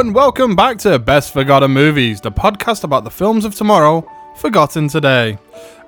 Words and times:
and 0.00 0.14
welcome 0.14 0.56
back 0.56 0.78
to 0.78 0.98
Best 0.98 1.30
Forgotten 1.30 1.72
Movies, 1.72 2.22
the 2.22 2.32
podcast 2.32 2.84
about 2.84 3.04
the 3.04 3.10
films 3.10 3.44
of 3.44 3.54
tomorrow, 3.54 4.02
forgotten 4.34 4.88
today. 4.88 5.36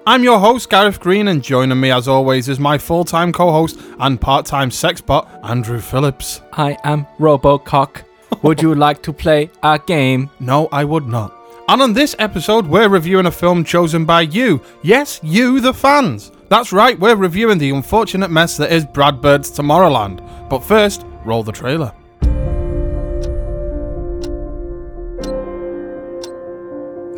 I'm 0.07 0.23
your 0.23 0.39
host, 0.39 0.69
Gareth 0.69 1.01
Green, 1.01 1.29
and 1.29 1.43
joining 1.43 1.81
me 1.81 1.91
as 1.91 2.09
always 2.09 2.47
is 2.51 2.61
my 2.61 2.77
full 2.77 3.05
time 3.05 3.33
co 3.33 3.51
host 3.51 3.81
and 4.01 4.21
part 4.21 4.45
time 4.45 4.69
sexbot, 4.69 5.27
Andrew 5.43 5.81
Phillips. 5.81 6.43
I 6.53 6.77
am 6.85 7.07
Robocock. 7.19 8.03
Would 8.43 8.61
you 8.61 8.75
like 8.75 9.03
to 9.05 9.15
play 9.15 9.51
a 9.63 9.79
game? 9.79 10.29
No, 10.41 10.69
I 10.71 10.85
would 10.85 11.07
not. 11.07 11.35
And 11.69 11.81
on 11.81 11.95
this 11.95 12.15
episode, 12.19 12.67
we're 12.67 12.91
reviewing 12.91 13.25
a 13.25 13.31
film 13.31 13.65
chosen 13.65 14.05
by 14.05 14.21
you. 14.23 14.61
Yes, 14.83 15.21
you, 15.23 15.59
the 15.59 15.73
fans. 15.73 16.33
That's 16.51 16.71
right, 16.71 17.01
we're 17.01 17.17
reviewing 17.17 17.57
the 17.57 17.71
unfortunate 17.71 18.31
mess 18.31 18.59
that 18.59 18.73
is 18.73 18.85
Brad 18.85 19.23
Bird's 19.23 19.51
Tomorrowland. 19.51 20.51
But 20.51 20.59
first, 20.59 21.07
roll 21.25 21.43
the 21.43 21.53
trailer. 21.53 21.95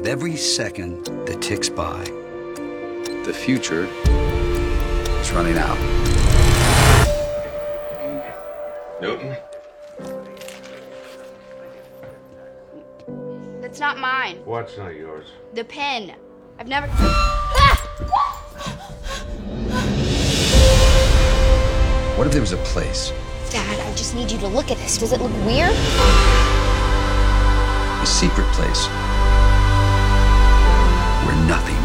With 0.04 0.12
every 0.12 0.36
second 0.36 1.06
that 1.26 1.40
ticks 1.40 1.70
by, 1.70 2.04
The 3.24 3.32
future 3.32 3.86
is 5.18 5.32
running 5.32 5.56
out. 5.56 5.78
Newton? 9.00 9.34
That's 13.62 13.80
not 13.80 13.96
mine. 13.96 14.42
What's 14.44 14.76
not 14.76 14.94
yours? 14.94 15.28
The 15.54 15.64
pen. 15.64 16.14
I've 16.58 16.68
never. 16.68 16.86
What 22.18 22.26
if 22.26 22.32
there 22.34 22.42
was 22.42 22.52
a 22.52 22.58
place, 22.58 23.10
Dad, 23.48 23.80
I 23.80 23.90
just 23.96 24.14
need 24.14 24.30
you 24.30 24.36
to 24.40 24.48
look 24.48 24.70
at 24.70 24.76
this. 24.76 24.98
Does 24.98 25.12
it 25.12 25.22
look 25.22 25.32
weird? 25.46 25.74
a 28.04 28.06
secret 28.06 28.46
place, 28.52 28.84
where 28.86 28.92
nothing 28.92 29.13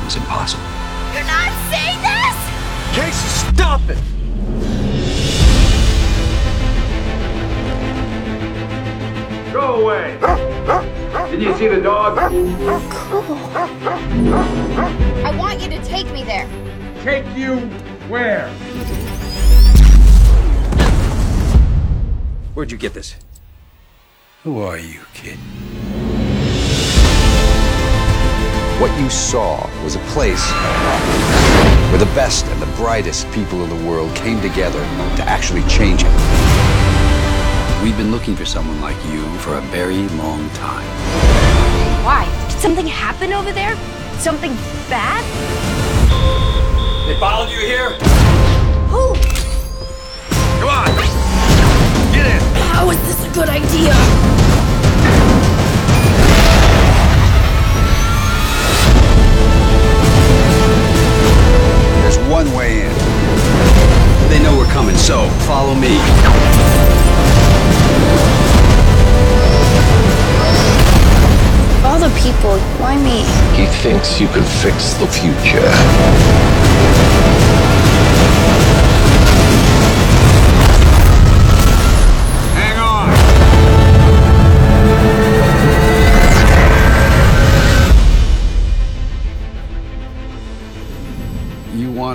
was 0.10 0.16
impossible? 0.16 0.64
You're 1.14 1.24
not 1.26 1.52
seeing 1.70 2.02
this! 2.02 2.36
Casey, 2.96 3.28
stop 3.54 3.82
it! 3.90 3.98
Go 9.54 9.82
away! 9.84 10.18
Did 11.30 11.42
you 11.44 11.56
see 11.58 11.68
the 11.68 11.80
dog? 11.80 12.18
Cool. 12.90 13.36
I 15.24 15.36
want 15.38 15.62
you 15.62 15.70
to 15.70 15.84
take 15.84 16.12
me 16.12 16.24
there. 16.24 16.48
Take 17.04 17.26
you 17.38 17.58
where? 18.10 18.50
Where'd 22.56 22.72
you 22.72 22.80
get 22.80 22.96
this? 22.96 23.16
Who 24.44 24.60
are 24.60 24.80
you, 24.80 25.02
kid? 25.14 25.38
What 28.80 28.98
you 28.98 29.10
saw 29.10 29.70
was 29.84 29.96
a 29.96 30.00
place 30.16 30.50
where 31.90 31.98
the 31.98 32.10
best 32.16 32.46
and 32.46 32.62
the 32.62 32.76
brightest 32.78 33.30
people 33.34 33.62
in 33.66 33.70
the 33.70 33.86
world 33.86 34.16
came 34.16 34.40
together 34.40 34.80
to 35.18 35.24
actually 35.24 35.64
change 35.64 36.04
it. 36.06 36.14
We've 37.84 37.98
been 37.98 38.10
looking 38.10 38.38
for 38.38 38.46
someone 38.46 38.80
like 38.80 38.96
you 39.08 39.22
for 39.40 39.56
a 39.56 39.62
very 39.64 40.08
long 40.16 40.50
time. 40.52 40.88
Why? 42.06 42.24
Did 42.48 42.60
something 42.60 42.88
happen 42.88 43.34
over 43.34 43.52
there? 43.52 43.76
Something 44.18 44.54
bad? 44.88 45.26
They 47.06 47.20
followed 47.20 47.52
you 47.52 47.60
here? 47.60 47.90
Who? 48.88 49.14
Come 50.62 50.70
on! 50.70 50.88
Get 52.14 52.28
in! 52.28 52.42
How 52.72 52.90
is 52.92 52.98
this 53.02 53.30
a 53.30 53.34
good 53.34 53.50
idea? 53.50 54.29
One 62.46 62.56
way 62.56 62.86
in. 62.86 62.94
They 64.30 64.42
know 64.42 64.56
we're 64.58 64.72
coming, 64.72 64.96
so 64.96 65.28
follow 65.46 65.76
me. 65.76 65.98
All 71.84 72.00
the 72.00 72.14
people, 72.18 72.58
why 72.80 72.96
me? 72.96 73.24
He 73.60 73.66
thinks 73.82 74.22
you 74.22 74.30
can 74.30 74.46
fix 74.64 74.94
the 74.94 75.08
future. 75.08 75.70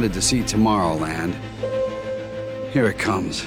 Wanted 0.05 0.13
to 0.13 0.21
see 0.21 0.43
Tomorrowland. 0.43 1.35
Here 2.73 2.85
it 2.85 2.99
comes. 2.99 3.47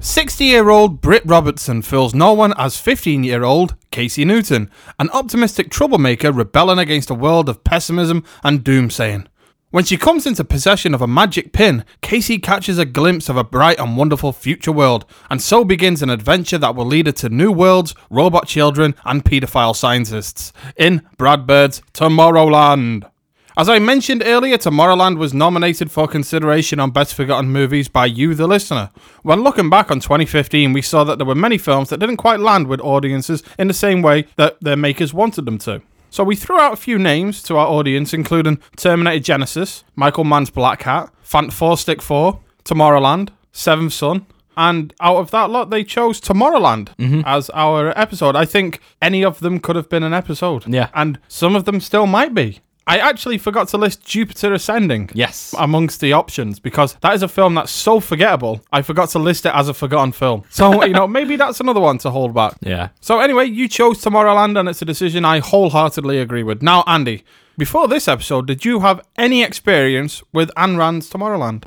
60 0.00 0.44
year 0.44 0.68
old 0.68 1.00
Britt 1.00 1.22
Robertson 1.24 1.80
fills 1.80 2.14
no 2.14 2.34
one 2.34 2.52
as 2.58 2.78
15 2.78 3.24
year 3.24 3.44
old 3.44 3.76
Casey 3.90 4.26
Newton, 4.26 4.70
an 4.98 5.08
optimistic 5.14 5.70
troublemaker 5.70 6.30
rebelling 6.30 6.78
against 6.78 7.08
a 7.08 7.14
world 7.14 7.48
of 7.48 7.64
pessimism 7.64 8.24
and 8.42 8.62
doomsaying. 8.62 9.26
When 9.70 9.84
she 9.84 9.96
comes 9.96 10.26
into 10.26 10.44
possession 10.44 10.92
of 10.92 11.00
a 11.00 11.06
magic 11.06 11.54
pin, 11.54 11.86
Casey 12.02 12.38
catches 12.38 12.78
a 12.78 12.84
glimpse 12.84 13.30
of 13.30 13.38
a 13.38 13.42
bright 13.42 13.80
and 13.80 13.96
wonderful 13.96 14.34
future 14.34 14.70
world, 14.70 15.06
and 15.30 15.40
so 15.40 15.64
begins 15.64 16.02
an 16.02 16.10
adventure 16.10 16.58
that 16.58 16.76
will 16.76 16.84
lead 16.84 17.06
her 17.06 17.12
to 17.12 17.30
new 17.30 17.50
worlds, 17.50 17.94
robot 18.10 18.46
children, 18.46 18.94
and 19.06 19.24
paedophile 19.24 19.74
scientists 19.74 20.52
in 20.76 21.00
Brad 21.16 21.46
Bird's 21.46 21.80
Tomorrowland. 21.94 23.10
As 23.56 23.68
I 23.68 23.78
mentioned 23.78 24.24
earlier, 24.26 24.58
Tomorrowland 24.58 25.16
was 25.16 25.32
nominated 25.32 25.88
for 25.88 26.08
consideration 26.08 26.80
on 26.80 26.90
Best 26.90 27.14
Forgotten 27.14 27.50
Movies 27.50 27.86
by 27.86 28.06
you, 28.06 28.34
the 28.34 28.48
listener. 28.48 28.90
When 29.22 29.44
looking 29.44 29.70
back 29.70 29.92
on 29.92 30.00
2015, 30.00 30.72
we 30.72 30.82
saw 30.82 31.04
that 31.04 31.18
there 31.18 31.26
were 31.26 31.36
many 31.36 31.56
films 31.56 31.90
that 31.90 32.00
didn't 32.00 32.16
quite 32.16 32.40
land 32.40 32.66
with 32.66 32.80
audiences 32.80 33.44
in 33.56 33.68
the 33.68 33.74
same 33.74 34.02
way 34.02 34.26
that 34.34 34.60
their 34.60 34.76
makers 34.76 35.14
wanted 35.14 35.44
them 35.44 35.58
to. 35.58 35.82
So 36.10 36.24
we 36.24 36.34
threw 36.34 36.58
out 36.58 36.72
a 36.72 36.76
few 36.76 36.98
names 36.98 37.44
to 37.44 37.56
our 37.56 37.68
audience, 37.68 38.12
including 38.12 38.58
Terminator 38.74 39.22
Genisys, 39.22 39.84
Michael 39.94 40.24
Mann's 40.24 40.50
Black 40.50 40.82
Hat, 40.82 41.12
Fant 41.24 41.52
4 41.52 41.76
Stick 41.76 42.02
4, 42.02 42.40
Tomorrowland, 42.64 43.28
Seventh 43.52 43.92
Son, 43.92 44.26
and 44.56 44.92
out 44.98 45.18
of 45.18 45.30
that 45.30 45.50
lot, 45.50 45.70
they 45.70 45.84
chose 45.84 46.20
Tomorrowland 46.20 46.88
mm-hmm. 46.96 47.20
as 47.24 47.50
our 47.50 47.96
episode. 47.96 48.34
I 48.34 48.46
think 48.46 48.80
any 49.00 49.24
of 49.24 49.38
them 49.38 49.60
could 49.60 49.76
have 49.76 49.88
been 49.88 50.02
an 50.02 50.12
episode. 50.12 50.66
Yeah. 50.66 50.90
And 50.92 51.20
some 51.28 51.54
of 51.54 51.66
them 51.66 51.78
still 51.80 52.06
might 52.06 52.34
be. 52.34 52.60
I 52.86 52.98
actually 52.98 53.38
forgot 53.38 53.68
to 53.68 53.78
list 53.78 54.04
Jupiter 54.04 54.52
Ascending 54.52 55.10
Yes. 55.14 55.54
amongst 55.58 56.00
the 56.00 56.12
options 56.12 56.60
because 56.60 56.94
that 57.00 57.14
is 57.14 57.22
a 57.22 57.28
film 57.28 57.54
that's 57.54 57.72
so 57.72 57.98
forgettable. 57.98 58.62
I 58.72 58.82
forgot 58.82 59.08
to 59.10 59.18
list 59.18 59.46
it 59.46 59.54
as 59.54 59.68
a 59.70 59.74
forgotten 59.74 60.12
film. 60.12 60.42
So, 60.50 60.84
you 60.84 60.92
know, 60.92 61.06
maybe 61.18 61.36
that's 61.36 61.60
another 61.60 61.80
one 61.80 61.96
to 61.98 62.10
hold 62.10 62.34
back. 62.34 62.56
Yeah. 62.60 62.88
So, 63.00 63.20
anyway, 63.20 63.46
you 63.46 63.68
chose 63.68 64.02
Tomorrowland 64.04 64.58
and 64.60 64.68
it's 64.68 64.82
a 64.82 64.84
decision 64.84 65.24
I 65.24 65.38
wholeheartedly 65.40 66.18
agree 66.18 66.42
with. 66.42 66.60
Now, 66.62 66.84
Andy, 66.86 67.24
before 67.56 67.88
this 67.88 68.06
episode, 68.08 68.46
did 68.46 68.64
you 68.64 68.80
have 68.80 69.00
any 69.16 69.42
experience 69.42 70.22
with 70.32 70.50
Ayn 70.56 70.76
Rand's 70.76 71.08
Tomorrowland? 71.08 71.64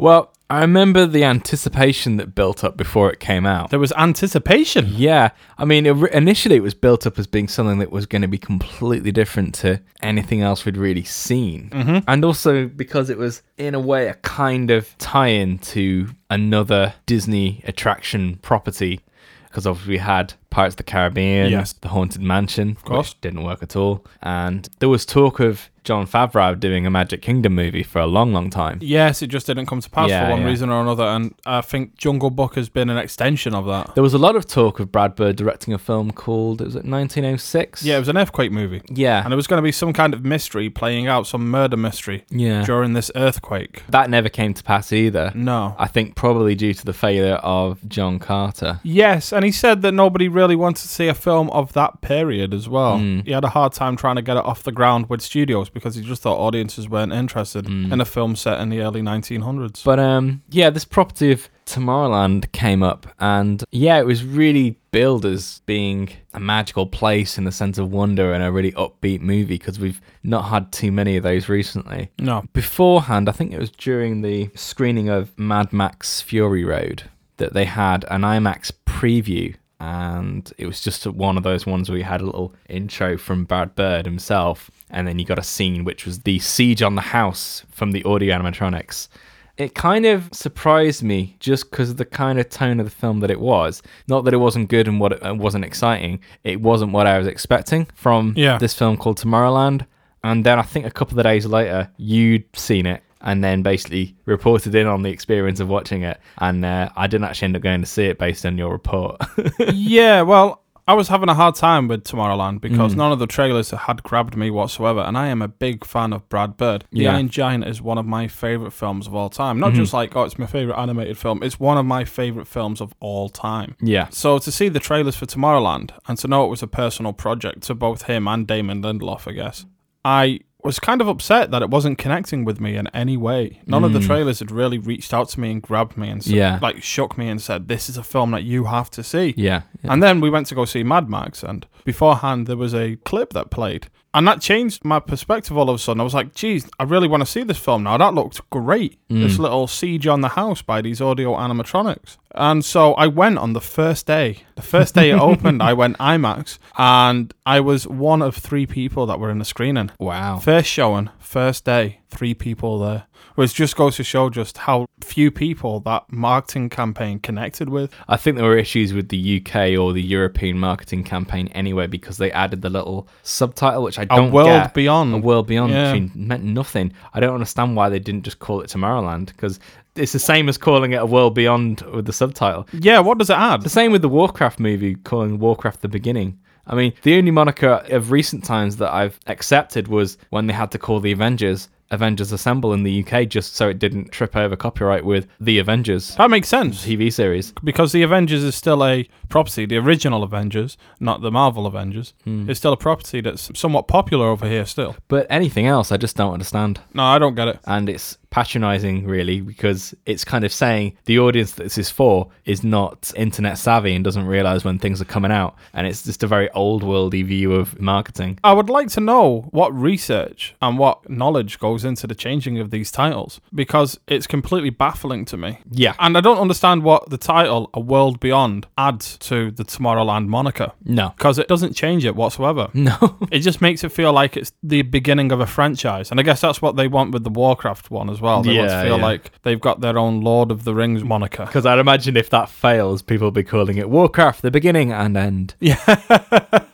Well, 0.00 0.32
I 0.50 0.62
remember 0.62 1.04
the 1.04 1.24
anticipation 1.24 2.16
that 2.16 2.34
built 2.34 2.64
up 2.64 2.76
before 2.76 3.12
it 3.12 3.20
came 3.20 3.44
out. 3.44 3.68
There 3.68 3.78
was 3.78 3.92
anticipation. 3.92 4.86
Yeah, 4.96 5.30
I 5.58 5.66
mean, 5.66 5.84
it, 5.84 5.94
initially 6.12 6.56
it 6.56 6.62
was 6.62 6.72
built 6.72 7.06
up 7.06 7.18
as 7.18 7.26
being 7.26 7.48
something 7.48 7.78
that 7.80 7.90
was 7.90 8.06
going 8.06 8.22
to 8.22 8.28
be 8.28 8.38
completely 8.38 9.12
different 9.12 9.54
to 9.56 9.82
anything 10.00 10.40
else 10.40 10.64
we'd 10.64 10.78
really 10.78 11.04
seen, 11.04 11.68
mm-hmm. 11.70 11.98
and 12.08 12.24
also 12.24 12.66
because 12.66 13.10
it 13.10 13.18
was 13.18 13.42
in 13.58 13.74
a 13.74 13.80
way 13.80 14.08
a 14.08 14.14
kind 14.14 14.70
of 14.70 14.96
tie-in 14.96 15.58
to 15.58 16.08
another 16.30 16.94
Disney 17.04 17.62
attraction 17.66 18.36
property. 18.36 19.00
Because 19.44 19.66
obviously 19.66 19.94
we 19.94 19.98
had 19.98 20.34
Pirates 20.50 20.72
of 20.74 20.76
the 20.78 20.82
Caribbean, 20.84 21.50
Yes. 21.50 21.72
The 21.74 21.88
Haunted 21.88 22.22
Mansion, 22.22 22.70
of 22.70 22.84
course. 22.84 23.10
which 23.10 23.20
didn't 23.20 23.42
work 23.44 23.62
at 23.62 23.76
all, 23.76 24.04
and 24.22 24.68
there 24.78 24.88
was 24.88 25.04
talk 25.06 25.40
of 25.40 25.70
Jon 25.84 26.06
Favreau 26.06 26.58
doing 26.58 26.84
a 26.86 26.90
Magic 26.90 27.22
Kingdom 27.22 27.54
movie 27.54 27.82
for 27.82 27.98
a 28.00 28.06
long, 28.06 28.34
long 28.34 28.50
time. 28.50 28.78
Yes, 28.82 29.22
it 29.22 29.28
just 29.28 29.46
didn't 29.46 29.64
come 29.66 29.80
to 29.80 29.88
pass 29.88 30.10
Yeah, 30.10 30.26
for 30.26 30.32
one 30.32 30.40
yeah. 30.42 30.46
reason 30.48 30.68
or 30.68 30.82
another. 30.82 31.04
And 31.04 31.34
I 31.46 31.62
think 31.62 31.96
Jungle 31.96 32.28
Book 32.28 32.56
has 32.56 32.68
been 32.68 32.90
an 32.90 32.98
extension 32.98 33.54
of 33.54 33.64
that. 33.66 33.94
There 33.94 34.02
was 34.02 34.12
a 34.12 34.18
lot 34.18 34.36
of 34.36 34.46
talk 34.46 34.80
of 34.80 34.92
Brad 34.92 35.16
Bird 35.16 35.36
directing 35.36 35.72
a 35.72 35.78
film 35.78 36.10
called, 36.10 36.60
was 36.60 36.74
it 36.76 36.84
1906? 36.84 37.82
Yeah, 37.84 37.96
it 37.96 38.00
was 38.00 38.08
an 38.08 38.18
earthquake 38.18 38.52
movie. 38.52 38.82
Yeah. 38.90 39.22
And 39.24 39.32
it 39.32 39.36
was 39.36 39.46
going 39.46 39.58
to 39.58 39.62
be 39.62 39.72
some 39.72 39.94
kind 39.94 40.12
of 40.12 40.24
mystery 40.26 40.68
playing 40.68 41.06
out 41.06 41.26
some 41.26 41.50
murder 41.50 41.76
mystery 41.78 42.24
Yeah. 42.30 42.64
during 42.64 42.92
this 42.92 43.10
earthquake. 43.14 43.82
That 43.88 44.10
never 44.10 44.28
came 44.28 44.52
to 44.54 44.62
pass 44.62 44.92
either. 44.92 45.32
No. 45.34 45.74
I 45.78 45.86
think 45.86 46.14
probably 46.16 46.54
due 46.54 46.74
to 46.74 46.84
the 46.84 46.92
failure 46.92 47.36
of 47.36 47.78
John 47.88 48.18
Carter. 48.18 48.80
Yes, 48.82 49.32
and 49.32 49.42
he 49.42 49.52
said 49.52 49.80
that 49.82 49.92
nobody 49.92 50.28
really 50.38 50.56
wanted 50.56 50.82
to 50.82 50.88
see 50.88 51.08
a 51.08 51.14
film 51.14 51.50
of 51.50 51.72
that 51.72 52.00
period 52.00 52.54
as 52.54 52.68
well. 52.68 52.98
He 52.98 53.32
had 53.32 53.44
a 53.44 53.48
hard 53.48 53.72
time 53.72 53.96
trying 53.96 54.16
to 54.16 54.22
get 54.22 54.36
it 54.36 54.44
off 54.44 54.62
the 54.62 54.72
ground 54.72 55.08
with 55.10 55.20
studios 55.20 55.68
because 55.68 55.94
he 55.96 56.02
just 56.02 56.22
thought 56.22 56.38
audiences 56.38 56.88
weren't 56.88 57.12
interested 57.12 57.66
in 57.66 58.00
a 58.00 58.04
film 58.04 58.36
set 58.36 58.60
in 58.60 58.68
the 58.68 58.80
early 58.80 59.02
1900s. 59.02 59.84
But 59.84 59.98
um, 59.98 60.42
yeah, 60.50 60.70
this 60.70 60.84
property 60.84 61.32
of 61.32 61.48
Tomorrowland 61.66 62.50
came 62.52 62.82
up, 62.82 63.06
and 63.18 63.62
yeah, 63.70 63.98
it 63.98 64.06
was 64.06 64.24
really 64.24 64.78
billed 64.90 65.26
as 65.26 65.60
being 65.66 66.08
a 66.32 66.40
magical 66.40 66.86
place 66.86 67.36
in 67.36 67.44
the 67.44 67.52
sense 67.52 67.76
of 67.76 67.92
wonder 67.92 68.32
and 68.32 68.42
a 68.42 68.50
really 68.50 68.72
upbeat 68.72 69.20
movie 69.20 69.58
because 69.58 69.78
we've 69.78 70.00
not 70.22 70.42
had 70.42 70.72
too 70.72 70.90
many 70.90 71.16
of 71.16 71.22
those 71.22 71.48
recently. 71.48 72.10
no. 72.18 72.44
Beforehand, 72.52 73.28
I 73.28 73.32
think 73.32 73.52
it 73.52 73.58
was 73.58 73.70
during 73.70 74.22
the 74.22 74.50
screening 74.54 75.08
of 75.08 75.38
Mad 75.38 75.72
Max 75.72 76.22
Fury 76.22 76.64
Road 76.64 77.02
that 77.38 77.52
they 77.52 77.64
had 77.64 78.04
an 78.10 78.22
IMAX 78.22 78.72
preview. 78.86 79.54
And 79.80 80.52
it 80.58 80.66
was 80.66 80.80
just 80.80 81.06
one 81.06 81.36
of 81.36 81.44
those 81.44 81.64
ones 81.66 81.88
where 81.88 81.98
you 81.98 82.04
had 82.04 82.20
a 82.20 82.26
little 82.26 82.54
intro 82.68 83.16
from 83.16 83.44
Brad 83.44 83.74
Bird 83.76 84.06
himself, 84.06 84.70
and 84.90 85.06
then 85.06 85.18
you 85.18 85.24
got 85.24 85.38
a 85.38 85.42
scene 85.44 85.84
which 85.84 86.04
was 86.04 86.20
the 86.20 86.38
siege 86.40 86.82
on 86.82 86.96
the 86.96 87.00
house 87.00 87.64
from 87.70 87.92
the 87.92 88.02
audio 88.04 88.36
animatronics. 88.36 89.08
It 89.56 89.74
kind 89.74 90.06
of 90.06 90.28
surprised 90.32 91.02
me 91.02 91.36
just 91.40 91.70
because 91.70 91.90
of 91.90 91.96
the 91.96 92.04
kind 92.04 92.38
of 92.38 92.48
tone 92.48 92.78
of 92.78 92.86
the 92.86 92.90
film 92.90 93.20
that 93.20 93.30
it 93.30 93.40
was. 93.40 93.82
Not 94.06 94.24
that 94.24 94.34
it 94.34 94.38
wasn't 94.38 94.68
good 94.68 94.86
and 94.86 95.00
what 95.00 95.12
it, 95.12 95.22
it 95.22 95.36
wasn't 95.36 95.64
exciting. 95.64 96.20
It 96.44 96.60
wasn't 96.60 96.92
what 96.92 97.06
I 97.08 97.18
was 97.18 97.26
expecting 97.26 97.86
from 97.94 98.34
Yeah. 98.36 98.58
this 98.58 98.72
film 98.74 98.96
called 98.96 99.18
Tomorrowland. 99.18 99.84
And 100.22 100.44
then 100.46 100.58
I 100.60 100.62
think 100.62 100.86
a 100.86 100.90
couple 100.92 101.18
of 101.18 101.24
days 101.24 101.44
later, 101.46 101.90
you'd 101.96 102.44
seen 102.56 102.86
it 102.86 103.02
and 103.20 103.42
then 103.42 103.62
basically 103.62 104.14
reported 104.26 104.74
in 104.74 104.86
on 104.86 105.02
the 105.02 105.10
experience 105.10 105.60
of 105.60 105.68
watching 105.68 106.02
it. 106.02 106.20
And 106.38 106.64
uh, 106.64 106.88
I 106.96 107.06
didn't 107.06 107.24
actually 107.26 107.46
end 107.46 107.56
up 107.56 107.62
going 107.62 107.80
to 107.80 107.86
see 107.86 108.04
it 108.06 108.18
based 108.18 108.44
on 108.46 108.56
your 108.58 108.70
report. 108.72 109.20
yeah, 109.72 110.22
well, 110.22 110.62
I 110.86 110.94
was 110.94 111.08
having 111.08 111.28
a 111.28 111.34
hard 111.34 111.54
time 111.54 111.86
with 111.86 112.04
Tomorrowland 112.04 112.62
because 112.62 112.94
Mm. 112.94 112.96
none 112.96 113.12
of 113.12 113.18
the 113.18 113.26
trailers 113.26 113.70
had 113.72 114.02
grabbed 114.02 114.36
me 114.36 114.50
whatsoever, 114.50 115.00
and 115.00 115.18
I 115.18 115.26
am 115.26 115.42
a 115.42 115.48
big 115.48 115.84
fan 115.84 116.14
of 116.14 116.26
Brad 116.30 116.56
Bird. 116.56 116.84
The 116.92 117.00
Yeah. 117.00 117.08
Mm-hmm. 117.10 117.16
Iron 117.16 117.28
Giant 117.28 117.64
is 117.66 117.82
one 117.82 117.98
of 117.98 118.06
my 118.06 118.26
favorite 118.26 118.70
films 118.72 119.06
of 119.06 119.14
all 119.14 119.28
time. 119.28 119.60
Not 119.60 119.74
just 119.74 119.92
like, 119.92 120.16
oh, 120.16 120.22
it's 120.22 120.38
my 120.38 120.46
favorite 120.46 120.78
animated 120.78 121.18
film, 121.18 121.42
it's 121.42 121.60
one 121.60 121.76
of 121.76 121.84
my 121.84 122.04
favorite 122.06 122.46
films 122.46 122.80
of 122.80 122.94
all 123.00 123.28
time. 123.28 123.76
yeah. 123.82 124.08
So 124.10 124.38
to 124.38 124.50
see 124.50 124.70
the 124.70 124.80
trailers 124.80 125.14
for 125.14 125.26
Tomorrowland 125.26 125.90
and 126.06 126.16
to 126.18 126.26
know 126.26 126.46
it 126.46 126.48
was 126.48 126.62
a 126.62 126.66
personal 126.66 127.12
project 127.12 127.64
to 127.64 127.74
both 127.74 128.04
him 128.04 128.26
and 128.26 128.46
Damon 128.46 128.80
Lindelof, 128.82 129.28
I 129.28 129.32
guess, 129.32 129.66
I 130.06 130.40
was 130.64 130.80
kind 130.80 131.00
of 131.00 131.06
upset 131.06 131.50
that 131.52 131.62
it 131.62 131.70
wasn't 131.70 131.98
connecting 131.98 132.44
with 132.44 132.60
me 132.60 132.76
in 132.76 132.88
any 132.88 133.16
way. 133.16 133.60
None 133.66 133.84
of 133.84 133.92
the 133.92 134.00
trailers 134.00 134.40
had 134.40 134.50
really 134.50 134.76
reached 134.78 135.14
out 135.14 135.28
to 135.30 135.40
me 135.40 135.52
and 135.52 135.62
grabbed 135.62 135.96
me 135.96 136.08
and 136.08 136.22
said, 136.22 136.32
Mm. 136.32 136.36
Yeah. 136.36 136.58
like 136.60 136.82
shook 136.82 137.16
me 137.16 137.28
and 137.28 137.40
said, 137.40 137.68
"This 137.68 137.88
is 137.88 137.96
a 137.96 138.02
film 138.02 138.32
that 138.32 138.42
you 138.42 138.64
have 138.64 138.90
to 138.90 139.04
see." 139.04 139.34
Yeah. 139.36 139.62
yeah. 139.84 139.92
And 139.92 140.02
then 140.02 140.20
we 140.20 140.30
went 140.30 140.48
to 140.48 140.56
go 140.56 140.64
see 140.64 140.82
Mad 140.82 141.08
Max, 141.08 141.42
and 141.44 141.64
beforehand 141.84 142.46
there 142.48 142.56
was 142.56 142.74
a 142.74 142.96
clip 143.04 143.32
that 143.34 143.50
played, 143.50 143.86
and 144.18 144.26
that 144.26 144.40
changed 144.40 144.84
my 144.84 144.98
perspective 144.98 145.56
all 145.56 145.70
of 145.70 145.76
a 145.76 145.78
sudden. 145.78 146.00
I 146.00 146.04
was 146.04 146.12
like, 146.12 146.34
"Geez, 146.34 146.68
I 146.80 146.82
really 146.82 147.06
want 147.06 147.20
to 147.20 147.26
see 147.26 147.44
this 147.44 147.56
film 147.56 147.84
now. 147.84 147.96
That 147.96 148.14
looked 148.14 148.40
great. 148.50 148.98
Hmm. 149.08 149.22
This 149.22 149.38
little 149.38 149.68
siege 149.68 150.08
on 150.08 150.22
the 150.22 150.30
house 150.30 150.60
by 150.60 150.82
these 150.82 151.00
audio 151.00 151.36
animatronics." 151.36 152.16
And 152.34 152.64
so 152.64 152.94
I 152.94 153.06
went 153.06 153.38
on 153.38 153.52
the 153.52 153.60
first 153.60 154.06
day. 154.06 154.42
The 154.56 154.62
first 154.62 154.96
day 154.96 155.10
it 155.10 155.20
opened, 155.30 155.62
I 155.62 155.72
went 155.72 155.98
IMAX, 155.98 156.58
and 156.76 157.32
I 157.46 157.60
was 157.60 157.86
one 157.86 158.20
of 158.20 158.34
three 158.36 158.66
people 158.66 159.06
that 159.06 159.20
were 159.20 159.30
in 159.30 159.38
the 159.38 159.44
screening. 159.44 159.92
Wow. 160.00 160.40
First 160.40 160.68
showing, 160.68 161.10
first 161.20 161.64
day, 161.64 162.00
three 162.10 162.34
people 162.34 162.80
there. 162.80 163.04
Which 163.38 163.54
just 163.54 163.76
goes 163.76 163.94
to 163.94 164.02
show 164.02 164.30
just 164.30 164.58
how 164.58 164.88
few 165.00 165.30
people 165.30 165.78
that 165.80 166.12
marketing 166.12 166.70
campaign 166.70 167.20
connected 167.20 167.68
with. 167.68 167.92
I 168.08 168.16
think 168.16 168.36
there 168.36 168.44
were 168.44 168.58
issues 168.58 168.92
with 168.92 169.10
the 169.10 169.36
UK 169.40 169.78
or 169.78 169.92
the 169.92 170.02
European 170.02 170.58
marketing 170.58 171.04
campaign 171.04 171.46
anyway 171.52 171.86
because 171.86 172.16
they 172.16 172.32
added 172.32 172.62
the 172.62 172.68
little 172.68 173.06
subtitle, 173.22 173.84
which 173.84 173.96
I 173.96 174.06
don't 174.06 174.30
A 174.30 174.32
World 174.32 174.48
get. 174.48 174.74
Beyond. 174.74 175.14
A 175.14 175.18
world 175.18 175.46
beyond, 175.46 175.72
Yeah. 175.72 175.92
which 175.92 176.10
meant 176.16 176.42
nothing. 176.42 176.92
I 177.14 177.20
don't 177.20 177.32
understand 177.32 177.76
why 177.76 177.88
they 177.88 178.00
didn't 178.00 178.24
just 178.24 178.40
call 178.40 178.60
it 178.60 178.70
Tomorrowland 178.70 179.26
because 179.26 179.60
it's 179.94 180.10
the 180.10 180.18
same 180.18 180.48
as 180.48 180.58
calling 180.58 180.90
it 180.90 180.96
a 181.00 181.06
world 181.06 181.36
beyond 181.36 181.82
with 181.82 182.06
the 182.06 182.12
subtitle. 182.12 182.66
Yeah, 182.72 182.98
what 182.98 183.18
does 183.18 183.30
it 183.30 183.36
add? 183.38 183.62
The 183.62 183.68
same 183.70 183.92
with 183.92 184.02
the 184.02 184.08
Warcraft 184.08 184.58
movie, 184.58 184.96
calling 184.96 185.38
Warcraft 185.38 185.82
the 185.82 185.88
beginning. 185.88 186.40
I 186.66 186.74
mean, 186.74 186.92
the 187.02 187.16
only 187.16 187.30
moniker 187.30 187.84
of 187.88 188.10
recent 188.10 188.42
times 188.44 188.78
that 188.78 188.92
I've 188.92 189.20
accepted 189.28 189.86
was 189.86 190.18
when 190.30 190.48
they 190.48 190.54
had 190.54 190.72
to 190.72 190.78
call 190.78 190.98
the 190.98 191.12
Avengers 191.12 191.68
Avengers 191.90 192.32
Assemble 192.32 192.72
in 192.72 192.82
the 192.82 193.04
UK 193.04 193.28
just 193.28 193.56
so 193.56 193.68
it 193.68 193.78
didn't 193.78 194.12
trip 194.12 194.36
over 194.36 194.56
copyright 194.56 195.04
with 195.04 195.26
the 195.40 195.58
Avengers 195.58 196.14
That 196.16 196.30
makes 196.30 196.48
sense 196.48 196.84
TV 196.84 197.12
series. 197.12 197.52
because 197.64 197.92
the 197.92 198.02
Avengers 198.02 198.44
is 198.44 198.54
still 198.54 198.84
a 198.84 199.08
property. 199.28 199.66
The 199.66 199.78
original 199.78 200.22
Avengers, 200.22 200.76
not 201.00 201.22
the 201.22 201.30
Marvel 201.30 201.66
Avengers, 201.66 202.12
hmm. 202.24 202.48
is 202.48 202.58
still 202.58 202.72
a 202.72 202.76
property 202.76 203.20
that's 203.20 203.50
somewhat 203.58 203.88
popular 203.88 204.26
over 204.26 204.46
here 204.46 204.66
still. 204.66 204.96
But 205.08 205.26
anything 205.30 205.66
else, 205.66 205.90
I 205.90 205.96
just 205.96 206.16
don't 206.16 206.32
understand. 206.32 206.80
No, 206.92 207.04
I 207.04 207.18
don't 207.18 207.34
get 207.34 207.48
it. 207.48 207.60
And 207.64 207.88
it's 207.88 208.17
patronizing, 208.30 209.06
really, 209.06 209.40
because 209.40 209.94
it's 210.06 210.24
kind 210.24 210.44
of 210.44 210.52
saying 210.52 210.96
the 211.06 211.18
audience 211.18 211.52
that 211.52 211.64
this 211.64 211.78
is 211.78 211.90
for 211.90 212.28
is 212.44 212.62
not 212.64 213.12
internet 213.16 213.58
savvy 213.58 213.94
and 213.94 214.04
doesn't 214.04 214.26
realize 214.26 214.64
when 214.64 214.78
things 214.78 215.00
are 215.00 215.04
coming 215.06 215.32
out. 215.32 215.56
And 215.72 215.86
it's 215.86 216.02
just 216.02 216.22
a 216.22 216.26
very 216.26 216.50
old 216.50 216.82
worldy 216.82 217.24
view 217.24 217.52
of 217.54 217.80
marketing. 217.80 218.38
I 218.44 218.52
would 218.52 218.70
like 218.70 218.88
to 218.90 219.00
know 219.00 219.48
what 219.50 219.74
research 219.74 220.54
and 220.62 220.78
what 220.78 221.08
knowledge 221.08 221.58
goes 221.58 221.84
into 221.84 222.06
the 222.06 222.14
changing 222.14 222.58
of 222.58 222.70
these 222.70 222.90
titles 222.90 223.40
because 223.54 223.98
it's 224.06 224.26
completely 224.26 224.70
baffling 224.70 225.24
to 225.26 225.36
me. 225.36 225.58
Yeah. 225.70 225.94
And 225.98 226.16
I 226.16 226.20
don't 226.20 226.38
understand 226.38 226.82
what 226.82 227.10
the 227.10 227.18
title 227.18 227.70
A 227.74 227.80
World 227.80 228.20
Beyond 228.20 228.66
adds 228.76 229.18
to 229.18 229.50
the 229.50 229.64
Tomorrowland 229.64 230.26
moniker 230.28 230.72
No. 230.84 231.14
because 231.16 231.38
it 231.38 231.48
doesn't 231.48 231.74
change 231.74 232.04
it 232.04 232.14
whatsoever. 232.16 232.68
No. 232.74 232.96
It 233.30 233.40
just 233.40 233.60
makes 233.60 233.84
it 233.84 233.90
feel 233.92 234.12
like 234.12 234.36
it's 234.36 234.52
the 234.62 234.82
beginning 234.82 235.32
of 235.32 235.40
a 235.40 235.46
franchise. 235.46 236.10
And 236.10 236.18
I 236.18 236.22
guess 236.22 236.40
that's 236.40 236.62
what 236.62 236.76
they 236.76 236.88
want 236.88 237.12
with 237.12 237.24
the 237.24 237.30
Warcraft 237.30 237.90
one 237.90 238.08
as 238.08 238.17
well. 238.20 238.42
They 238.42 238.56
want 238.56 238.68
to 238.70 238.74
Yeah, 238.74 238.82
feel 238.82 238.96
yeah. 238.98 239.02
like 239.04 239.42
they've 239.42 239.60
got 239.60 239.80
their 239.80 239.98
own 239.98 240.20
Lord 240.22 240.50
of 240.50 240.64
the 240.64 240.74
Rings 240.74 241.02
moniker. 241.04 241.46
Because 241.46 241.66
I'd 241.66 241.78
imagine 241.78 242.16
if 242.16 242.30
that 242.30 242.48
fails, 242.48 243.02
people 243.02 243.26
will 243.26 243.32
be 243.32 243.42
calling 243.44 243.76
it 243.78 243.88
Warcraft, 243.90 244.42
the 244.42 244.50
beginning 244.50 244.92
and 244.92 245.16
end. 245.16 245.54
Yeah. 245.60 245.78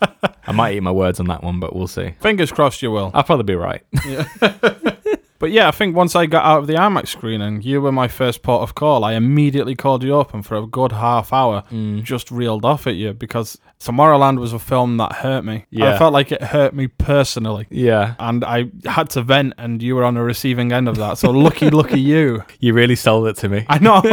I 0.47 0.53
might 0.53 0.75
eat 0.75 0.81
my 0.81 0.91
words 0.91 1.21
on 1.21 1.27
that 1.29 1.43
one, 1.43 1.59
but 1.61 1.75
we'll 1.75 1.87
see. 1.89 2.15
Fingers 2.21 2.53
crossed 2.53 2.83
you 2.83 2.91
will. 2.91 3.11
I'll 3.15 3.23
probably 3.25 3.45
be 3.45 3.55
right. 3.57 3.83
But 5.45 5.51
yeah, 5.53 5.69
I 5.69 5.73
think 5.73 5.95
once 5.95 6.17
I 6.17 6.25
got 6.25 6.43
out 6.45 6.61
of 6.61 6.67
the 6.69 6.73
IMAX 6.75 7.09
screening, 7.09 7.61
you 7.61 7.83
were 7.83 7.93
my 7.93 8.09
first 8.09 8.43
port 8.43 8.63
of 8.63 8.75
call. 8.75 9.05
I 9.05 9.13
immediately 9.13 9.75
called 9.75 10.03
you 10.03 10.19
up 10.19 10.33
and 10.33 10.45
for 10.47 10.57
a 10.57 10.67
good 10.67 10.93
half 10.93 11.35
hour 11.35 11.63
Mm. 11.71 12.03
just 12.03 12.31
reeled 12.31 12.65
off 12.65 12.87
at 12.87 12.95
you 12.95 13.13
because 13.13 13.59
Tomorrowland 13.79 14.39
was 14.41 14.55
a 14.55 14.59
film 14.59 14.97
that 14.97 15.13
hurt 15.17 15.45
me. 15.45 15.67
Yeah. 15.71 15.95
I 15.95 15.99
felt 15.99 16.15
like 16.15 16.33
it 16.33 16.43
hurt 16.43 16.73
me 16.75 16.87
personally. 16.87 17.67
yeah. 17.69 18.15
And 18.19 18.43
I 18.43 18.71
had 18.87 19.11
to 19.11 19.21
vent, 19.23 19.53
and 19.59 19.83
you 19.83 19.95
were 19.97 20.05
on 20.05 20.15
the 20.15 20.23
receiving 20.23 20.73
end 20.73 20.89
of 20.89 20.97
that. 20.97 21.19
So 21.19 21.31
lucky, 21.31 21.69
lucky 21.69 22.01
you. 22.01 22.43
You 22.61 22.73
really 22.73 22.97
sold 22.97 23.27
it 23.27 23.37
to 23.43 23.49
me. 23.51 23.67
I 23.69 23.79
know. 23.79 24.01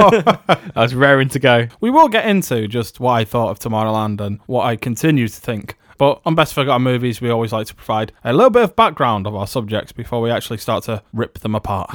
I 0.75 0.81
was 0.81 0.93
raring 0.93 1.29
to 1.29 1.39
go. 1.39 1.67
we 1.79 1.89
will 1.89 2.09
get 2.09 2.25
into 2.25 2.67
just 2.67 2.99
what 2.99 3.13
I 3.13 3.23
thought 3.23 3.51
of 3.51 3.59
Tomorrowland 3.59 4.19
and 4.19 4.39
what 4.47 4.65
I 4.65 4.75
continue 4.75 5.29
to 5.29 5.39
think. 5.49 5.77
But 6.01 6.19
on 6.25 6.33
Best 6.33 6.55
Forgotten 6.55 6.81
Movies, 6.81 7.21
we 7.21 7.29
always 7.29 7.53
like 7.53 7.67
to 7.67 7.75
provide 7.75 8.11
a 8.23 8.33
little 8.33 8.49
bit 8.49 8.63
of 8.63 8.75
background 8.75 9.27
of 9.27 9.35
our 9.35 9.45
subjects 9.45 9.91
before 9.91 10.19
we 10.19 10.31
actually 10.31 10.57
start 10.57 10.85
to 10.85 11.03
rip 11.13 11.37
them 11.37 11.53
apart. 11.53 11.91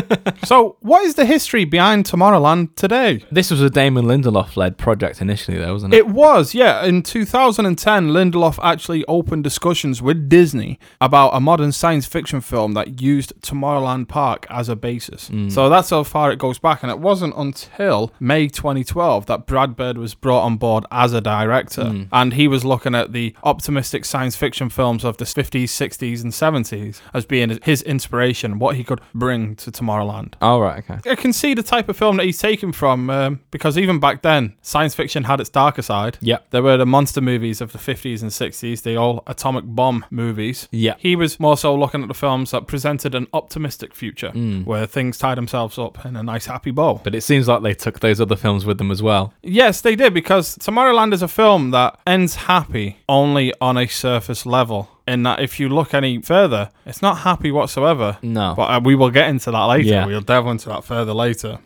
so, 0.44 0.76
what 0.78 1.02
is 1.02 1.16
the 1.16 1.26
history 1.26 1.64
behind 1.64 2.04
Tomorrowland 2.04 2.76
today? 2.76 3.24
This 3.32 3.50
was 3.50 3.60
a 3.60 3.68
Damon 3.68 4.04
Lindelof 4.04 4.56
led 4.56 4.78
project 4.78 5.20
initially, 5.20 5.58
though, 5.58 5.72
wasn't 5.72 5.92
it? 5.92 5.96
It 5.96 6.06
was, 6.06 6.54
yeah. 6.54 6.84
In 6.84 7.02
2010, 7.02 8.10
Lindelof 8.10 8.60
actually 8.62 9.04
opened 9.06 9.42
discussions 9.42 10.00
with 10.00 10.28
Disney 10.28 10.78
about 11.00 11.30
a 11.30 11.40
modern 11.40 11.72
science 11.72 12.06
fiction 12.06 12.40
film 12.40 12.74
that 12.74 13.00
used 13.02 13.32
Tomorrowland 13.42 14.06
Park 14.06 14.46
as 14.48 14.68
a 14.68 14.76
basis. 14.76 15.26
Hmm. 15.26 15.48
So 15.48 15.68
that's 15.68 15.90
how 15.90 16.04
far 16.04 16.30
it 16.30 16.38
goes 16.38 16.60
back. 16.60 16.84
And 16.84 16.92
it 16.92 17.00
wasn't 17.00 17.34
until 17.36 18.12
May 18.20 18.46
2012 18.46 19.26
that 19.26 19.48
Brad 19.48 19.74
Bird 19.74 19.98
was 19.98 20.14
brought 20.14 20.44
on 20.44 20.58
board 20.58 20.86
as 20.92 21.12
a 21.12 21.20
director. 21.20 21.86
Hmm. 21.86 22.02
And 22.12 22.34
he 22.34 22.46
was 22.46 22.64
looking 22.64 22.94
at 22.94 23.12
the 23.12 23.34
optimistic 23.48 24.04
science 24.04 24.36
fiction 24.36 24.68
films 24.68 25.04
of 25.04 25.16
the 25.16 25.24
50s, 25.24 25.64
60s, 25.64 26.22
and 26.22 26.32
70s 26.32 27.00
as 27.14 27.24
being 27.24 27.58
his 27.62 27.82
inspiration, 27.82 28.58
what 28.58 28.76
he 28.76 28.84
could 28.84 29.00
bring 29.14 29.56
to 29.56 29.70
Tomorrowland. 29.70 30.34
Oh, 30.40 30.60
right, 30.60 30.84
okay. 30.88 31.10
I 31.10 31.14
can 31.14 31.32
see 31.32 31.54
the 31.54 31.62
type 31.62 31.88
of 31.88 31.96
film 31.96 32.16
that 32.18 32.26
he's 32.26 32.38
taken 32.38 32.72
from 32.72 33.10
um, 33.10 33.40
because 33.50 33.76
even 33.78 33.98
back 33.98 34.22
then, 34.22 34.54
science 34.62 34.94
fiction 34.94 35.24
had 35.24 35.40
its 35.40 35.50
darker 35.50 35.82
side. 35.82 36.18
Yep. 36.20 36.50
There 36.50 36.62
were 36.62 36.76
the 36.76 36.86
monster 36.86 37.20
movies 37.20 37.60
of 37.60 37.72
the 37.72 37.78
50s 37.78 38.22
and 38.22 38.30
60s, 38.30 38.82
the 38.82 38.96
old 38.96 39.22
atomic 39.26 39.64
bomb 39.66 40.04
movies. 40.10 40.68
Yeah. 40.70 40.94
He 40.98 41.16
was 41.16 41.40
more 41.40 41.56
so 41.56 41.74
looking 41.74 42.02
at 42.02 42.08
the 42.08 42.14
films 42.14 42.50
that 42.50 42.66
presented 42.66 43.14
an 43.14 43.26
optimistic 43.32 43.94
future 43.94 44.30
Mm. 44.34 44.66
where 44.66 44.86
things 44.86 45.16
tied 45.18 45.38
themselves 45.38 45.78
up 45.78 46.04
in 46.04 46.14
a 46.16 46.22
nice 46.22 46.46
happy 46.46 46.70
bow. 46.70 47.00
But 47.02 47.14
it 47.14 47.22
seems 47.22 47.48
like 47.48 47.62
they 47.62 47.74
took 47.74 48.00
those 48.00 48.20
other 48.20 48.36
films 48.36 48.64
with 48.66 48.78
them 48.78 48.90
as 48.90 49.02
well. 49.02 49.32
Yes, 49.42 49.80
they 49.80 49.96
did 49.96 50.12
because 50.12 50.56
Tomorrowland 50.58 51.12
is 51.14 51.22
a 51.22 51.28
film 51.28 51.70
that 51.70 51.98
ends 52.06 52.34
happy 52.34 52.98
only 53.28 53.52
on 53.60 53.76
a 53.76 53.86
surface 53.86 54.46
level. 54.46 54.88
In 55.06 55.22
that, 55.22 55.40
if 55.40 55.58
you 55.60 55.68
look 55.68 55.94
any 55.94 56.20
further, 56.20 56.70
it's 56.86 57.02
not 57.02 57.18
happy 57.18 57.50
whatsoever. 57.50 58.18
No. 58.22 58.54
But 58.56 58.70
uh, 58.70 58.80
we 58.82 58.94
will 58.94 59.10
get 59.10 59.28
into 59.28 59.50
that 59.50 59.64
later. 59.64 59.88
Yeah. 59.88 60.06
We'll 60.06 60.20
delve 60.20 60.46
into 60.46 60.68
that 60.68 60.84
further 60.84 61.14
later. 61.14 61.58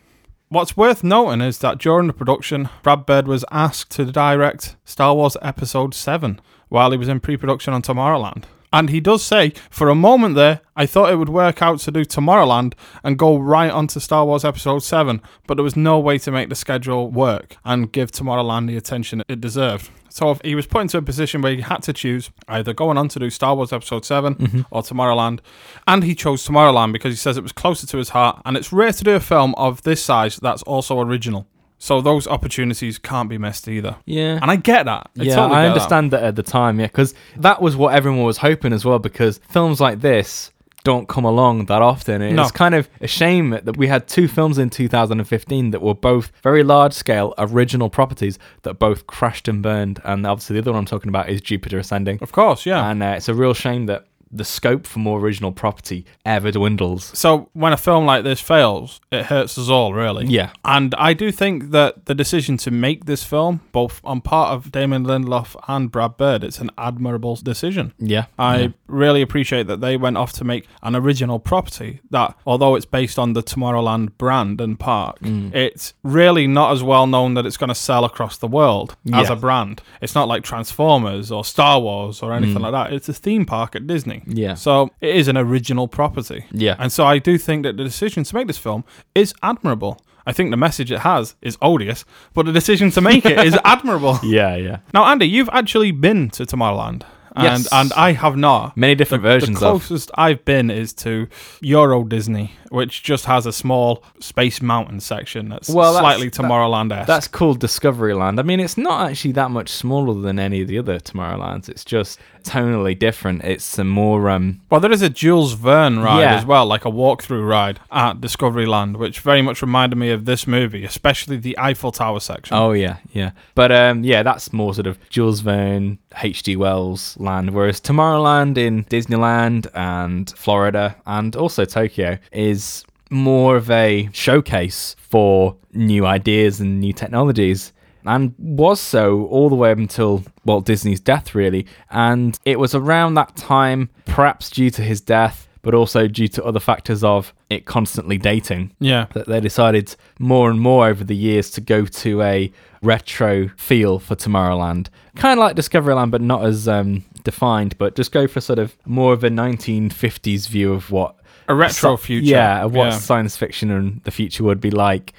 What's 0.49 0.77
worth 0.77 1.03
noting 1.03 1.41
is 1.41 1.59
that 1.59 1.79
during 1.79 2.07
the 2.07 2.13
production, 2.13 2.69
Brad 2.83 3.05
Bird 3.05 3.27
was 3.27 3.43
asked 3.51 3.91
to 3.91 4.05
direct 4.05 4.75
Star 4.85 5.15
Wars 5.15 5.35
Episode 5.41 5.93
7 5.93 6.39
while 6.69 6.91
he 6.91 6.97
was 6.97 7.07
in 7.07 7.19
pre 7.19 7.37
production 7.37 7.73
on 7.73 7.81
Tomorrowland. 7.81 8.43
And 8.71 8.89
he 8.89 8.99
does 8.99 9.23
say, 9.23 9.53
for 9.69 9.89
a 9.89 9.95
moment 9.95 10.35
there, 10.35 10.61
I 10.75 10.87
thought 10.87 11.11
it 11.11 11.17
would 11.17 11.29
work 11.29 11.61
out 11.61 11.79
to 11.79 11.91
do 11.91 12.03
Tomorrowland 12.03 12.73
and 13.03 13.19
go 13.19 13.37
right 13.37 13.69
onto 13.69 13.99
Star 13.99 14.25
Wars 14.25 14.43
Episode 14.43 14.79
7, 14.79 15.21
but 15.45 15.55
there 15.55 15.63
was 15.63 15.75
no 15.75 15.99
way 15.99 16.17
to 16.17 16.31
make 16.31 16.49
the 16.49 16.55
schedule 16.55 17.11
work 17.11 17.57
and 17.63 17.91
give 17.91 18.11
Tomorrowland 18.11 18.67
the 18.67 18.77
attention 18.77 19.21
it 19.27 19.39
deserved. 19.39 19.91
So 20.13 20.29
if 20.29 20.39
he 20.43 20.53
was 20.53 20.67
put 20.67 20.83
into 20.83 20.99
a 20.99 21.01
position 21.01 21.41
where 21.41 21.55
he 21.55 21.61
had 21.61 21.81
to 21.83 21.91
choose 21.91 22.29
either 22.47 22.71
going 22.71 22.99
on 22.99 23.07
to 23.09 23.19
do 23.19 23.31
Star 23.31 23.55
Wars 23.55 23.73
Episode 23.73 24.05
7 24.05 24.35
mm-hmm. 24.35 24.61
or 24.69 24.83
Tomorrowland. 24.83 25.39
And 25.87 26.03
he 26.03 26.13
chose 26.13 26.47
Tomorrowland 26.47 26.93
because 26.93 27.11
he 27.11 27.17
says 27.17 27.35
it 27.35 27.41
was 27.41 27.51
closer 27.51 27.87
to 27.87 27.97
his 27.97 28.09
heart. 28.09 28.39
And 28.45 28.55
it's 28.55 28.71
rare 28.71 28.93
to 28.93 29.03
do 29.03 29.15
a 29.15 29.19
film 29.19 29.55
of 29.55 29.81
this 29.81 30.03
size 30.03 30.37
that's 30.37 30.61
also 30.63 30.99
original. 30.99 31.47
So 31.79 31.99
those 31.99 32.27
opportunities 32.27 32.99
can't 32.99 33.27
be 33.27 33.39
missed 33.39 33.67
either. 33.67 33.97
Yeah. 34.05 34.37
And 34.39 34.51
I 34.51 34.55
get 34.55 34.85
that. 34.85 35.09
I 35.19 35.23
yeah, 35.23 35.35
totally 35.35 35.59
I 35.59 35.65
understand 35.65 36.11
that. 36.11 36.21
at 36.21 36.35
the 36.35 36.43
time, 36.43 36.79
yeah, 36.79 36.85
because 36.85 37.15
that 37.37 37.59
was 37.59 37.75
what 37.75 37.95
everyone 37.95 38.23
was 38.23 38.37
hoping 38.37 38.71
as 38.71 38.85
well. 38.85 38.99
Because 38.99 39.39
films 39.49 39.81
like 39.81 39.99
this 39.99 40.51
don't 40.83 41.07
come 41.07 41.25
along 41.25 41.65
that 41.65 41.81
often. 41.81 42.21
And 42.21 42.35
No. 42.35 42.43
It's 42.43 42.51
kind 42.51 42.75
of 42.75 42.89
a 43.01 43.07
shame 43.07 43.51
that 43.51 43.77
we 43.77 43.87
had 43.87 44.07
two 44.07 44.27
films 44.27 44.57
in 44.57 44.69
2015 44.69 45.71
that 45.71 45.81
were 45.81 45.93
both 45.93 46.31
very 46.41 46.63
large 46.63 46.93
scale 46.93 47.33
original 47.37 47.89
properties 47.89 48.37
that 48.63 48.75
both 48.75 49.07
crashed 49.07 49.47
and 49.47 49.61
burned. 49.61 50.01
And 50.03 50.25
obviously, 50.25 50.55
the 50.55 50.61
other 50.61 50.71
one 50.71 50.79
I'm 50.79 50.85
talking 50.85 51.09
about 51.09 51.29
is 51.29 51.41
Jupiter 51.41 51.79
Ascending. 51.79 52.19
Of 52.21 52.31
course, 52.31 52.65
yeah. 52.65 52.89
And 52.89 53.01
uh, 53.01 53.13
it's 53.17 53.29
a 53.29 53.33
real 53.33 53.53
shame 53.53 53.85
that 53.87 54.05
the 54.33 54.43
scope 54.43 54.87
for 54.87 54.99
more 54.99 55.19
original 55.19 55.51
property 55.51 56.05
ever 56.25 56.51
dwindles. 56.51 57.11
So 57.17 57.49
when 57.53 57.71
a 57.73 57.77
film 57.77 58.05
like 58.05 58.23
this 58.23 58.41
fails, 58.41 58.99
it 59.11 59.25
hurts 59.27 59.57
us 59.57 59.69
all, 59.69 59.93
really. 59.93 60.25
Yeah. 60.25 60.51
And 60.65 60.95
I 60.95 61.13
do 61.13 61.31
think 61.31 61.71
that 61.71 62.05
the 62.05 62.15
decision 62.15 62.57
to 62.57 62.71
make 62.71 63.05
this 63.05 63.23
film, 63.23 63.61
both 63.71 64.01
on 64.03 64.21
part 64.21 64.51
of 64.53 64.71
Damon 64.71 65.05
Lindelof 65.05 65.55
and 65.67 65.91
Brad 65.91 66.17
Bird, 66.17 66.43
it's 66.43 66.59
an 66.59 66.71
admirable 66.77 67.35
decision. 67.35 67.93
Yeah. 67.99 68.25
I 68.39 68.57
yeah. 68.59 68.67
really 68.87 69.21
appreciate 69.21 69.67
that 69.67 69.81
they 69.81 69.97
went 69.97 70.17
off 70.17 70.33
to 70.33 70.43
make 70.43 70.67
an 70.81 70.95
original 70.95 71.39
property 71.39 72.01
that, 72.09 72.35
although 72.45 72.75
it's 72.75 72.85
based 72.85 73.19
on 73.19 73.33
the 73.33 73.43
Tomorrowland 73.43 74.17
brand 74.17 74.59
and 74.59 74.79
park, 74.79 75.19
Mm. 75.19 75.53
it's 75.53 75.93
really 76.03 76.47
not 76.47 76.71
as 76.71 76.81
well 76.81 77.05
known 77.07 77.35
that 77.35 77.45
it's 77.45 77.57
going 77.57 77.67
to 77.69 77.75
sell 77.75 78.03
across 78.03 78.37
the 78.37 78.47
world 78.47 78.95
as 79.13 79.29
a 79.29 79.35
brand. 79.35 79.81
It's 80.01 80.15
not 80.15 80.27
like 80.27 80.43
Transformers 80.43 81.31
or 81.31 81.45
Star 81.45 81.79
Wars 81.79 82.21
or 82.23 82.33
anything 82.33 82.61
like 82.61 82.71
that. 82.71 82.91
It's 82.93 83.07
a 83.09 83.13
theme 83.13 83.45
park 83.45 83.75
at 83.75 83.85
Disney. 83.87 84.22
Yeah. 84.27 84.53
So 84.55 84.89
it 85.01 85.15
is 85.15 85.27
an 85.27 85.37
original 85.37 85.87
property. 85.87 86.45
Yeah. 86.51 86.75
And 86.79 86.91
so 86.91 87.05
I 87.05 87.19
do 87.19 87.37
think 87.37 87.63
that 87.63 87.77
the 87.77 87.83
decision 87.83 88.23
to 88.23 88.35
make 88.35 88.47
this 88.47 88.57
film 88.57 88.83
is 89.15 89.33
admirable. 89.41 89.99
I 90.25 90.31
think 90.31 90.51
the 90.51 90.57
message 90.57 90.89
it 90.91 90.99
has 90.99 91.35
is 91.41 91.57
odious, 91.61 92.05
but 92.33 92.45
the 92.45 92.53
decision 92.53 92.91
to 92.91 93.01
make 93.01 93.25
it 93.25 93.37
is 93.45 93.57
admirable. 93.65 94.19
Yeah, 94.23 94.55
yeah. 94.55 94.77
Now, 94.93 95.05
Andy, 95.05 95.27
you've 95.27 95.49
actually 95.51 95.91
been 95.91 96.29
to 96.31 96.45
Tomorrowland. 96.45 97.03
And, 97.35 97.45
Yes. 97.63 97.67
and 97.71 97.91
I 97.93 98.11
have 98.13 98.37
not. 98.37 98.77
Many 98.77 98.93
different 98.95 99.23
the, 99.23 99.29
versions 99.29 99.59
The 99.59 99.65
of. 99.67 99.81
closest 99.81 100.11
I've 100.15 100.45
been 100.45 100.69
is 100.69 100.93
to 101.05 101.27
Euro 101.61 102.03
Disney, 102.03 102.51
which 102.73 103.03
just 103.03 103.25
has 103.25 103.45
a 103.45 103.53
small 103.53 104.03
Space 104.19 104.59
Mountain 104.61 104.99
section 104.99 105.49
that's 105.49 105.69
Well, 105.69 105.93
slightly 105.93 106.31
Tomorrowland 106.31 106.91
esque. 106.91 107.07
That's 107.07 107.27
called 107.27 107.59
Discoveryland. 107.59 108.39
I 108.39 108.41
mean, 108.43 108.59
it's 108.59 108.77
not 108.77 109.09
actually 109.11 109.33
that 109.33 109.51
much 109.51 109.69
smaller 109.69 110.19
than 110.19 110.39
any 110.39 110.61
of 110.63 110.67
the 110.67 110.79
other 110.79 110.99
Tomorrowlands. 110.99 111.69
It's 111.69 111.85
just 111.85 112.19
tonally 112.43 112.97
different. 112.97 113.43
It's 113.43 113.63
some 113.63 113.87
more 113.87 114.29
um 114.29 114.59
Well, 114.69 114.81
there 114.81 114.91
is 114.91 115.01
a 115.03 115.09
Jules 115.09 115.53
Verne 115.53 115.99
ride 115.99 116.21
Yeah. 116.21 116.35
as 116.35 116.45
well, 116.45 116.65
like 116.65 116.83
a 116.83 116.91
walkthrough 116.91 117.47
ride 117.47 117.79
at 117.91 118.19
Discoveryland, 118.19 118.97
which 118.97 119.19
very 119.19 119.41
much 119.41 119.61
reminded 119.61 119.95
me 119.97 120.09
of 120.11 120.25
this 120.25 120.45
movie, 120.47 120.83
especially 120.83 121.37
the 121.37 121.57
Eiffel 121.59 121.91
Tower 121.91 122.19
section. 122.19 122.57
Oh 122.57 122.71
yeah, 122.71 122.97
yeah. 123.13 123.31
But 123.55 123.71
um 123.71 124.03
yeah, 124.03 124.23
that's 124.23 124.51
more 124.51 124.73
sort 124.73 124.87
of 124.87 124.97
Jules 125.09 125.39
Verne, 125.41 125.99
H.G. 126.21 126.55
Wells 126.57 127.15
land, 127.19 127.51
whereas 127.51 127.79
Tomorrowland 127.79 128.57
in 128.57 128.83
Disneyland 128.85 129.67
and 129.75 130.29
Florida 130.35 130.95
and 131.05 131.35
also 131.35 131.63
Tokyo 131.65 132.17
is 132.31 132.62
more 133.09 133.55
of 133.55 133.69
a 133.69 134.09
showcase 134.13 134.95
for 134.99 135.55
new 135.73 136.05
ideas 136.05 136.59
and 136.59 136.79
new 136.79 136.93
technologies. 136.93 137.73
And 138.05 138.33
was 138.37 138.81
so 138.81 139.25
all 139.27 139.49
the 139.49 139.55
way 139.55 139.71
up 139.71 139.77
until 139.77 140.23
Walt 140.43 140.65
Disney's 140.65 140.99
death, 140.99 141.33
really. 141.33 141.65
And 141.89 142.37
it 142.43 142.59
was 142.59 142.75
around 142.75 143.13
that 143.13 143.35
time, 143.37 143.89
perhaps 144.05 144.49
due 144.49 144.69
to 144.71 144.81
his 144.81 144.99
death, 144.99 145.47
but 145.61 145.73
also 145.73 146.07
due 146.07 146.27
to 146.27 146.43
other 146.43 146.59
factors 146.59 147.01
of 147.05 147.33
it 147.49 147.63
constantly 147.65 148.17
dating 148.17 148.71
Yeah. 148.79 149.05
that 149.13 149.27
they 149.27 149.39
decided 149.39 149.95
more 150.19 150.49
and 150.51 150.59
more 150.59 150.87
over 150.87 151.05
the 151.05 151.15
years 151.15 151.49
to 151.51 151.61
go 151.61 151.85
to 151.85 152.21
a 152.21 152.51
retro 152.81 153.47
feel 153.55 153.99
for 153.99 154.15
Tomorrowland. 154.15 154.87
Kind 155.15 155.39
of 155.39 155.43
like 155.45 155.55
Discoveryland, 155.55 156.11
but 156.11 156.19
not 156.19 156.43
as 156.43 156.67
um, 156.67 157.05
defined, 157.23 157.77
but 157.77 157.95
just 157.95 158.11
go 158.11 158.27
for 158.27 158.41
sort 158.41 158.59
of 158.59 158.75
more 158.85 159.13
of 159.13 159.23
a 159.23 159.29
1950s 159.29 160.49
view 160.49 160.73
of 160.73 160.91
what. 160.91 161.15
A 161.47 161.55
retro 161.55 161.95
sci- 161.97 162.05
future. 162.05 162.25
Yeah, 162.25 162.63
of 162.63 162.73
what 162.73 162.85
Yeah. 162.85 162.97
science 162.97 163.35
fiction 163.37 163.71
and 163.71 164.01
the 164.03 164.11
future 164.11 164.43
would 164.43 164.61
be 164.61 164.71
like. 164.71 165.13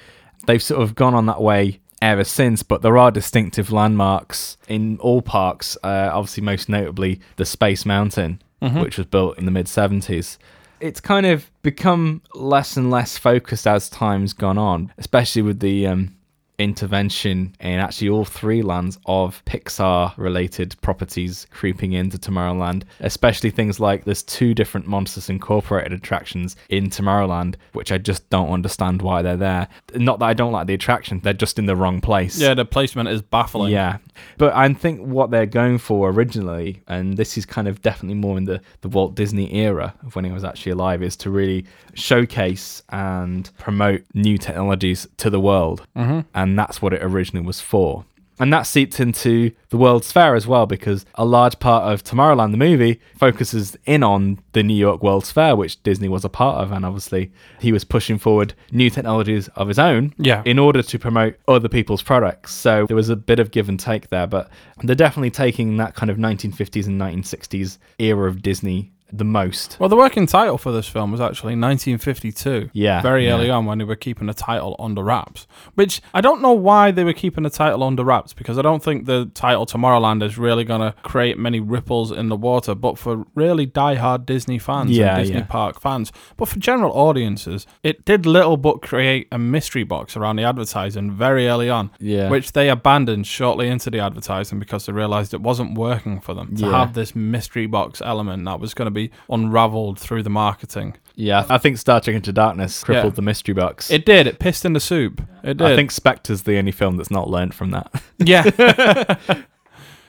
They've 0.47 0.61
sort 0.61 0.81
of 0.81 0.95
gone 0.95 1.13
on 1.15 1.25
that 1.25 1.41
way 1.41 1.79
ever 2.01 2.23
since, 2.23 2.61
but 2.63 2.81
there 2.81 2.97
are 2.97 3.09
distinctive 3.09 3.71
landmarks 3.71 4.57
in 4.67 4.97
all 4.99 5.21
parks, 5.21 5.77
uh, 5.83 6.09
obviously, 6.13 6.43
most 6.43 6.69
notably 6.69 7.19
the 7.37 7.45
Space 7.45 7.85
Mountain, 7.85 8.41
which 8.59 8.97
was 8.97 9.07
built 9.07 9.37
in 9.37 9.45
the 9.45 9.51
mid 9.51 9.67
70s 9.67 10.37
it's 10.81 10.99
kind 10.99 11.25
of 11.25 11.49
become 11.63 12.21
less 12.35 12.75
and 12.75 12.91
less 12.91 13.17
focused 13.17 13.65
as 13.65 13.89
time's 13.89 14.33
gone 14.33 14.57
on, 14.57 14.91
especially 14.97 15.41
with 15.41 15.59
the 15.61 15.87
um, 15.87 16.13
intervention 16.57 17.55
in 17.59 17.79
actually 17.79 18.09
all 18.09 18.25
three 18.25 18.61
lands 18.61 18.97
of 19.05 19.43
Pixar 19.45 20.13
related 20.17 20.75
properties 20.81 21.47
creeping 21.51 21.93
into 21.93 22.17
Tomorrowland, 22.17 22.83
especially 22.99 23.49
things 23.49 23.79
like 23.79 24.05
there's 24.05 24.23
two 24.23 24.53
different 24.53 24.87
Monsters 24.87 25.29
Incorporated 25.29 25.93
attractions 25.93 26.55
in 26.69 26.89
Tomorrowland, 26.89 27.55
which 27.73 27.91
I 27.91 27.97
just 27.97 28.29
don't 28.29 28.49
understand 28.49 29.01
why 29.01 29.21
they're 29.21 29.37
there. 29.37 29.67
Not 29.93 30.19
that 30.19 30.25
I 30.25 30.33
don't 30.33 30.51
like 30.51 30.67
the 30.67 30.73
attraction, 30.73 31.19
they're 31.21 31.33
just 31.33 31.59
in 31.59 31.65
the 31.65 31.75
wrong 31.75 32.01
place. 32.01 32.39
Yeah, 32.39 32.53
the 32.53 32.65
placement 32.65 33.09
is 33.09 33.21
baffling. 33.21 33.71
Yeah. 33.71 33.97
But 34.37 34.53
I 34.53 34.71
think 34.73 35.01
what 35.01 35.31
they're 35.31 35.45
going 35.45 35.77
for 35.77 36.09
originally, 36.09 36.81
and 36.87 37.17
this 37.17 37.37
is 37.37 37.45
kind 37.45 37.67
of 37.67 37.81
definitely 37.81 38.15
more 38.15 38.37
in 38.37 38.45
the, 38.45 38.61
the 38.81 38.89
Walt 38.89 39.15
Disney 39.15 39.53
era 39.53 39.93
of 40.05 40.15
when 40.15 40.25
he 40.25 40.31
was 40.31 40.43
actually 40.43 40.73
alive, 40.73 41.01
is 41.03 41.15
to 41.17 41.29
really 41.29 41.65
showcase 41.93 42.83
and 42.89 43.49
promote 43.57 44.03
new 44.13 44.37
technologies 44.37 45.07
to 45.17 45.29
the 45.29 45.39
world. 45.39 45.85
Mm-hmm. 45.95 46.21
And 46.33 46.57
that's 46.57 46.81
what 46.81 46.93
it 46.93 47.03
originally 47.03 47.45
was 47.45 47.61
for. 47.61 48.05
And 48.37 48.51
that 48.51 48.63
seeps 48.63 48.99
into 48.99 49.51
the 49.69 49.77
World's 49.77 50.11
Fair 50.11 50.35
as 50.35 50.45
well, 50.45 50.65
because 50.65 51.05
a 51.15 51.23
large 51.23 51.57
part 51.59 51.91
of 51.91 52.03
Tomorrowland, 52.03 52.51
the 52.51 52.57
movie, 52.57 52.99
focuses 53.17 53.77
in 53.85 54.03
on 54.03 54.39
the 54.51 54.61
New 54.61 54.73
York 54.75 55.01
World's 55.01 55.31
Fair, 55.31 55.55
which 55.55 55.81
Disney 55.83 56.09
was 56.09 56.25
a 56.25 56.29
part 56.29 56.57
of. 56.61 56.71
And 56.73 56.85
obviously, 56.85 57.31
he 57.61 57.71
was 57.71 57.85
pushing 57.85 58.17
forward 58.17 58.53
new 58.71 58.89
technologies 58.89 59.47
of 59.55 59.69
his 59.69 59.79
own 59.79 60.13
Yeah. 60.17 60.41
in 60.45 60.59
order 60.59 60.81
to 60.81 60.99
promote 60.99 61.35
other 61.47 61.69
people's 61.69 62.01
products. 62.01 62.53
So 62.53 62.85
there 62.87 62.95
was 62.97 63.09
a 63.09 63.15
bit 63.15 63.39
of 63.39 63.51
give 63.51 63.69
and 63.69 63.79
take 63.79 64.09
there, 64.09 64.27
but 64.27 64.49
they're 64.83 64.95
definitely 64.95 65.31
taking 65.31 65.77
that 65.77 65.95
kind 65.95 66.09
of 66.09 66.17
1950s 66.17 66.87
and 66.87 66.99
1960s 66.99 67.77
era 67.99 68.27
of 68.27 68.41
Disney 68.41 68.91
the 69.13 69.23
most. 69.23 69.77
Well, 69.79 69.87
the 69.87 69.95
working 69.95 70.25
title 70.25 70.57
for 70.57 70.71
this 70.71 70.87
film 70.87 71.11
was 71.11 71.21
actually 71.21 71.55
1952. 71.55 72.69
Yeah, 72.73 73.01
Very 73.01 73.29
early 73.29 73.49
on 73.49 73.65
when 73.65 73.77
they 73.77 73.83
were 73.83 73.95
keeping 73.95 74.27
the 74.27 74.33
title 74.33 74.75
under 74.79 75.03
wraps. 75.03 75.47
Which 75.75 76.01
I 76.13 76.21
don't 76.21 76.41
know 76.41 76.51
why 76.53 76.91
they 76.91 77.03
were 77.03 77.13
keeping 77.13 77.43
the 77.43 77.49
title 77.49 77.83
under 77.83 78.03
wraps 78.03 78.33
because 78.33 78.57
I 78.57 78.61
don't 78.61 78.83
think 78.83 79.05
the 79.05 79.29
title 79.33 79.65
Tomorrowland 79.65 80.23
is 80.23 80.37
really 80.37 80.63
going 80.63 80.81
to 80.81 80.93
create 81.03 81.37
many 81.37 81.59
ripples 81.59 82.11
in 82.11 82.29
the 82.29 82.35
water. 82.35 82.73
But 82.75 82.97
for 82.97 83.25
really 83.35 83.65
die-hard 83.65 84.25
Disney 84.25 84.57
fans 84.59 84.91
Yeah, 84.91 85.15
and 85.15 85.23
Disney 85.23 85.39
yeah. 85.39 85.45
Park 85.45 85.79
fans, 85.79 86.11
but 86.35 86.47
for 86.47 86.59
general 86.59 86.91
audiences, 86.93 87.67
it 87.83 88.05
did 88.05 88.25
little 88.25 88.57
but 88.57 88.81
create 88.81 89.27
a 89.31 89.37
mystery 89.37 89.83
box 89.83 90.17
around 90.17 90.37
the 90.37 90.43
advertising 90.43 91.11
very 91.11 91.47
early 91.47 91.69
on. 91.69 91.91
Yeah. 91.99 92.29
Which 92.29 92.51
they 92.53 92.69
abandoned 92.69 93.27
shortly 93.27 93.67
into 93.69 93.89
the 93.91 93.99
advertising 93.99 94.59
because 94.59 94.85
they 94.87 94.93
realized 94.93 95.33
it 95.33 95.41
wasn't 95.41 95.77
working 95.77 96.19
for 96.19 96.33
them 96.33 96.55
to 96.57 96.65
Yeah. 96.65 96.71
have 96.79 96.93
this 96.93 97.15
mystery 97.15 97.67
box 97.67 98.01
element 98.03 98.43
that 98.45 98.59
was 98.59 98.73
going 98.73 98.87
to 98.87 98.94
be 98.95 99.11
unraveled 99.29 99.99
through 99.99 100.23
the 100.23 100.29
marketing. 100.29 100.95
Yeah, 101.17 101.45
I 101.49 101.57
think 101.59 101.77
Star 101.77 102.01
Trek 102.01 102.15
Into 102.15 102.33
Darkness 102.33 102.83
crippled 102.83 103.13
Yeah. 103.13 103.15
the 103.15 103.21
mystery 103.21 103.53
box. 103.53 103.89
It 103.89 104.05
did. 104.05 104.27
It 104.27 104.39
pissed 104.39 104.65
in 104.65 104.73
the 104.73 104.79
soup. 104.81 105.21
It 105.43 105.57
did. 105.57 105.61
I 105.67 105.75
think 105.75 105.91
Spectre's 105.91 106.43
the 106.43 106.57
only 106.57 106.71
film 106.73 106.97
that's 106.97 107.11
not 107.11 107.29
learned 107.29 107.53
from 107.53 107.71
that. 107.71 108.01
Yeah. 108.17 109.15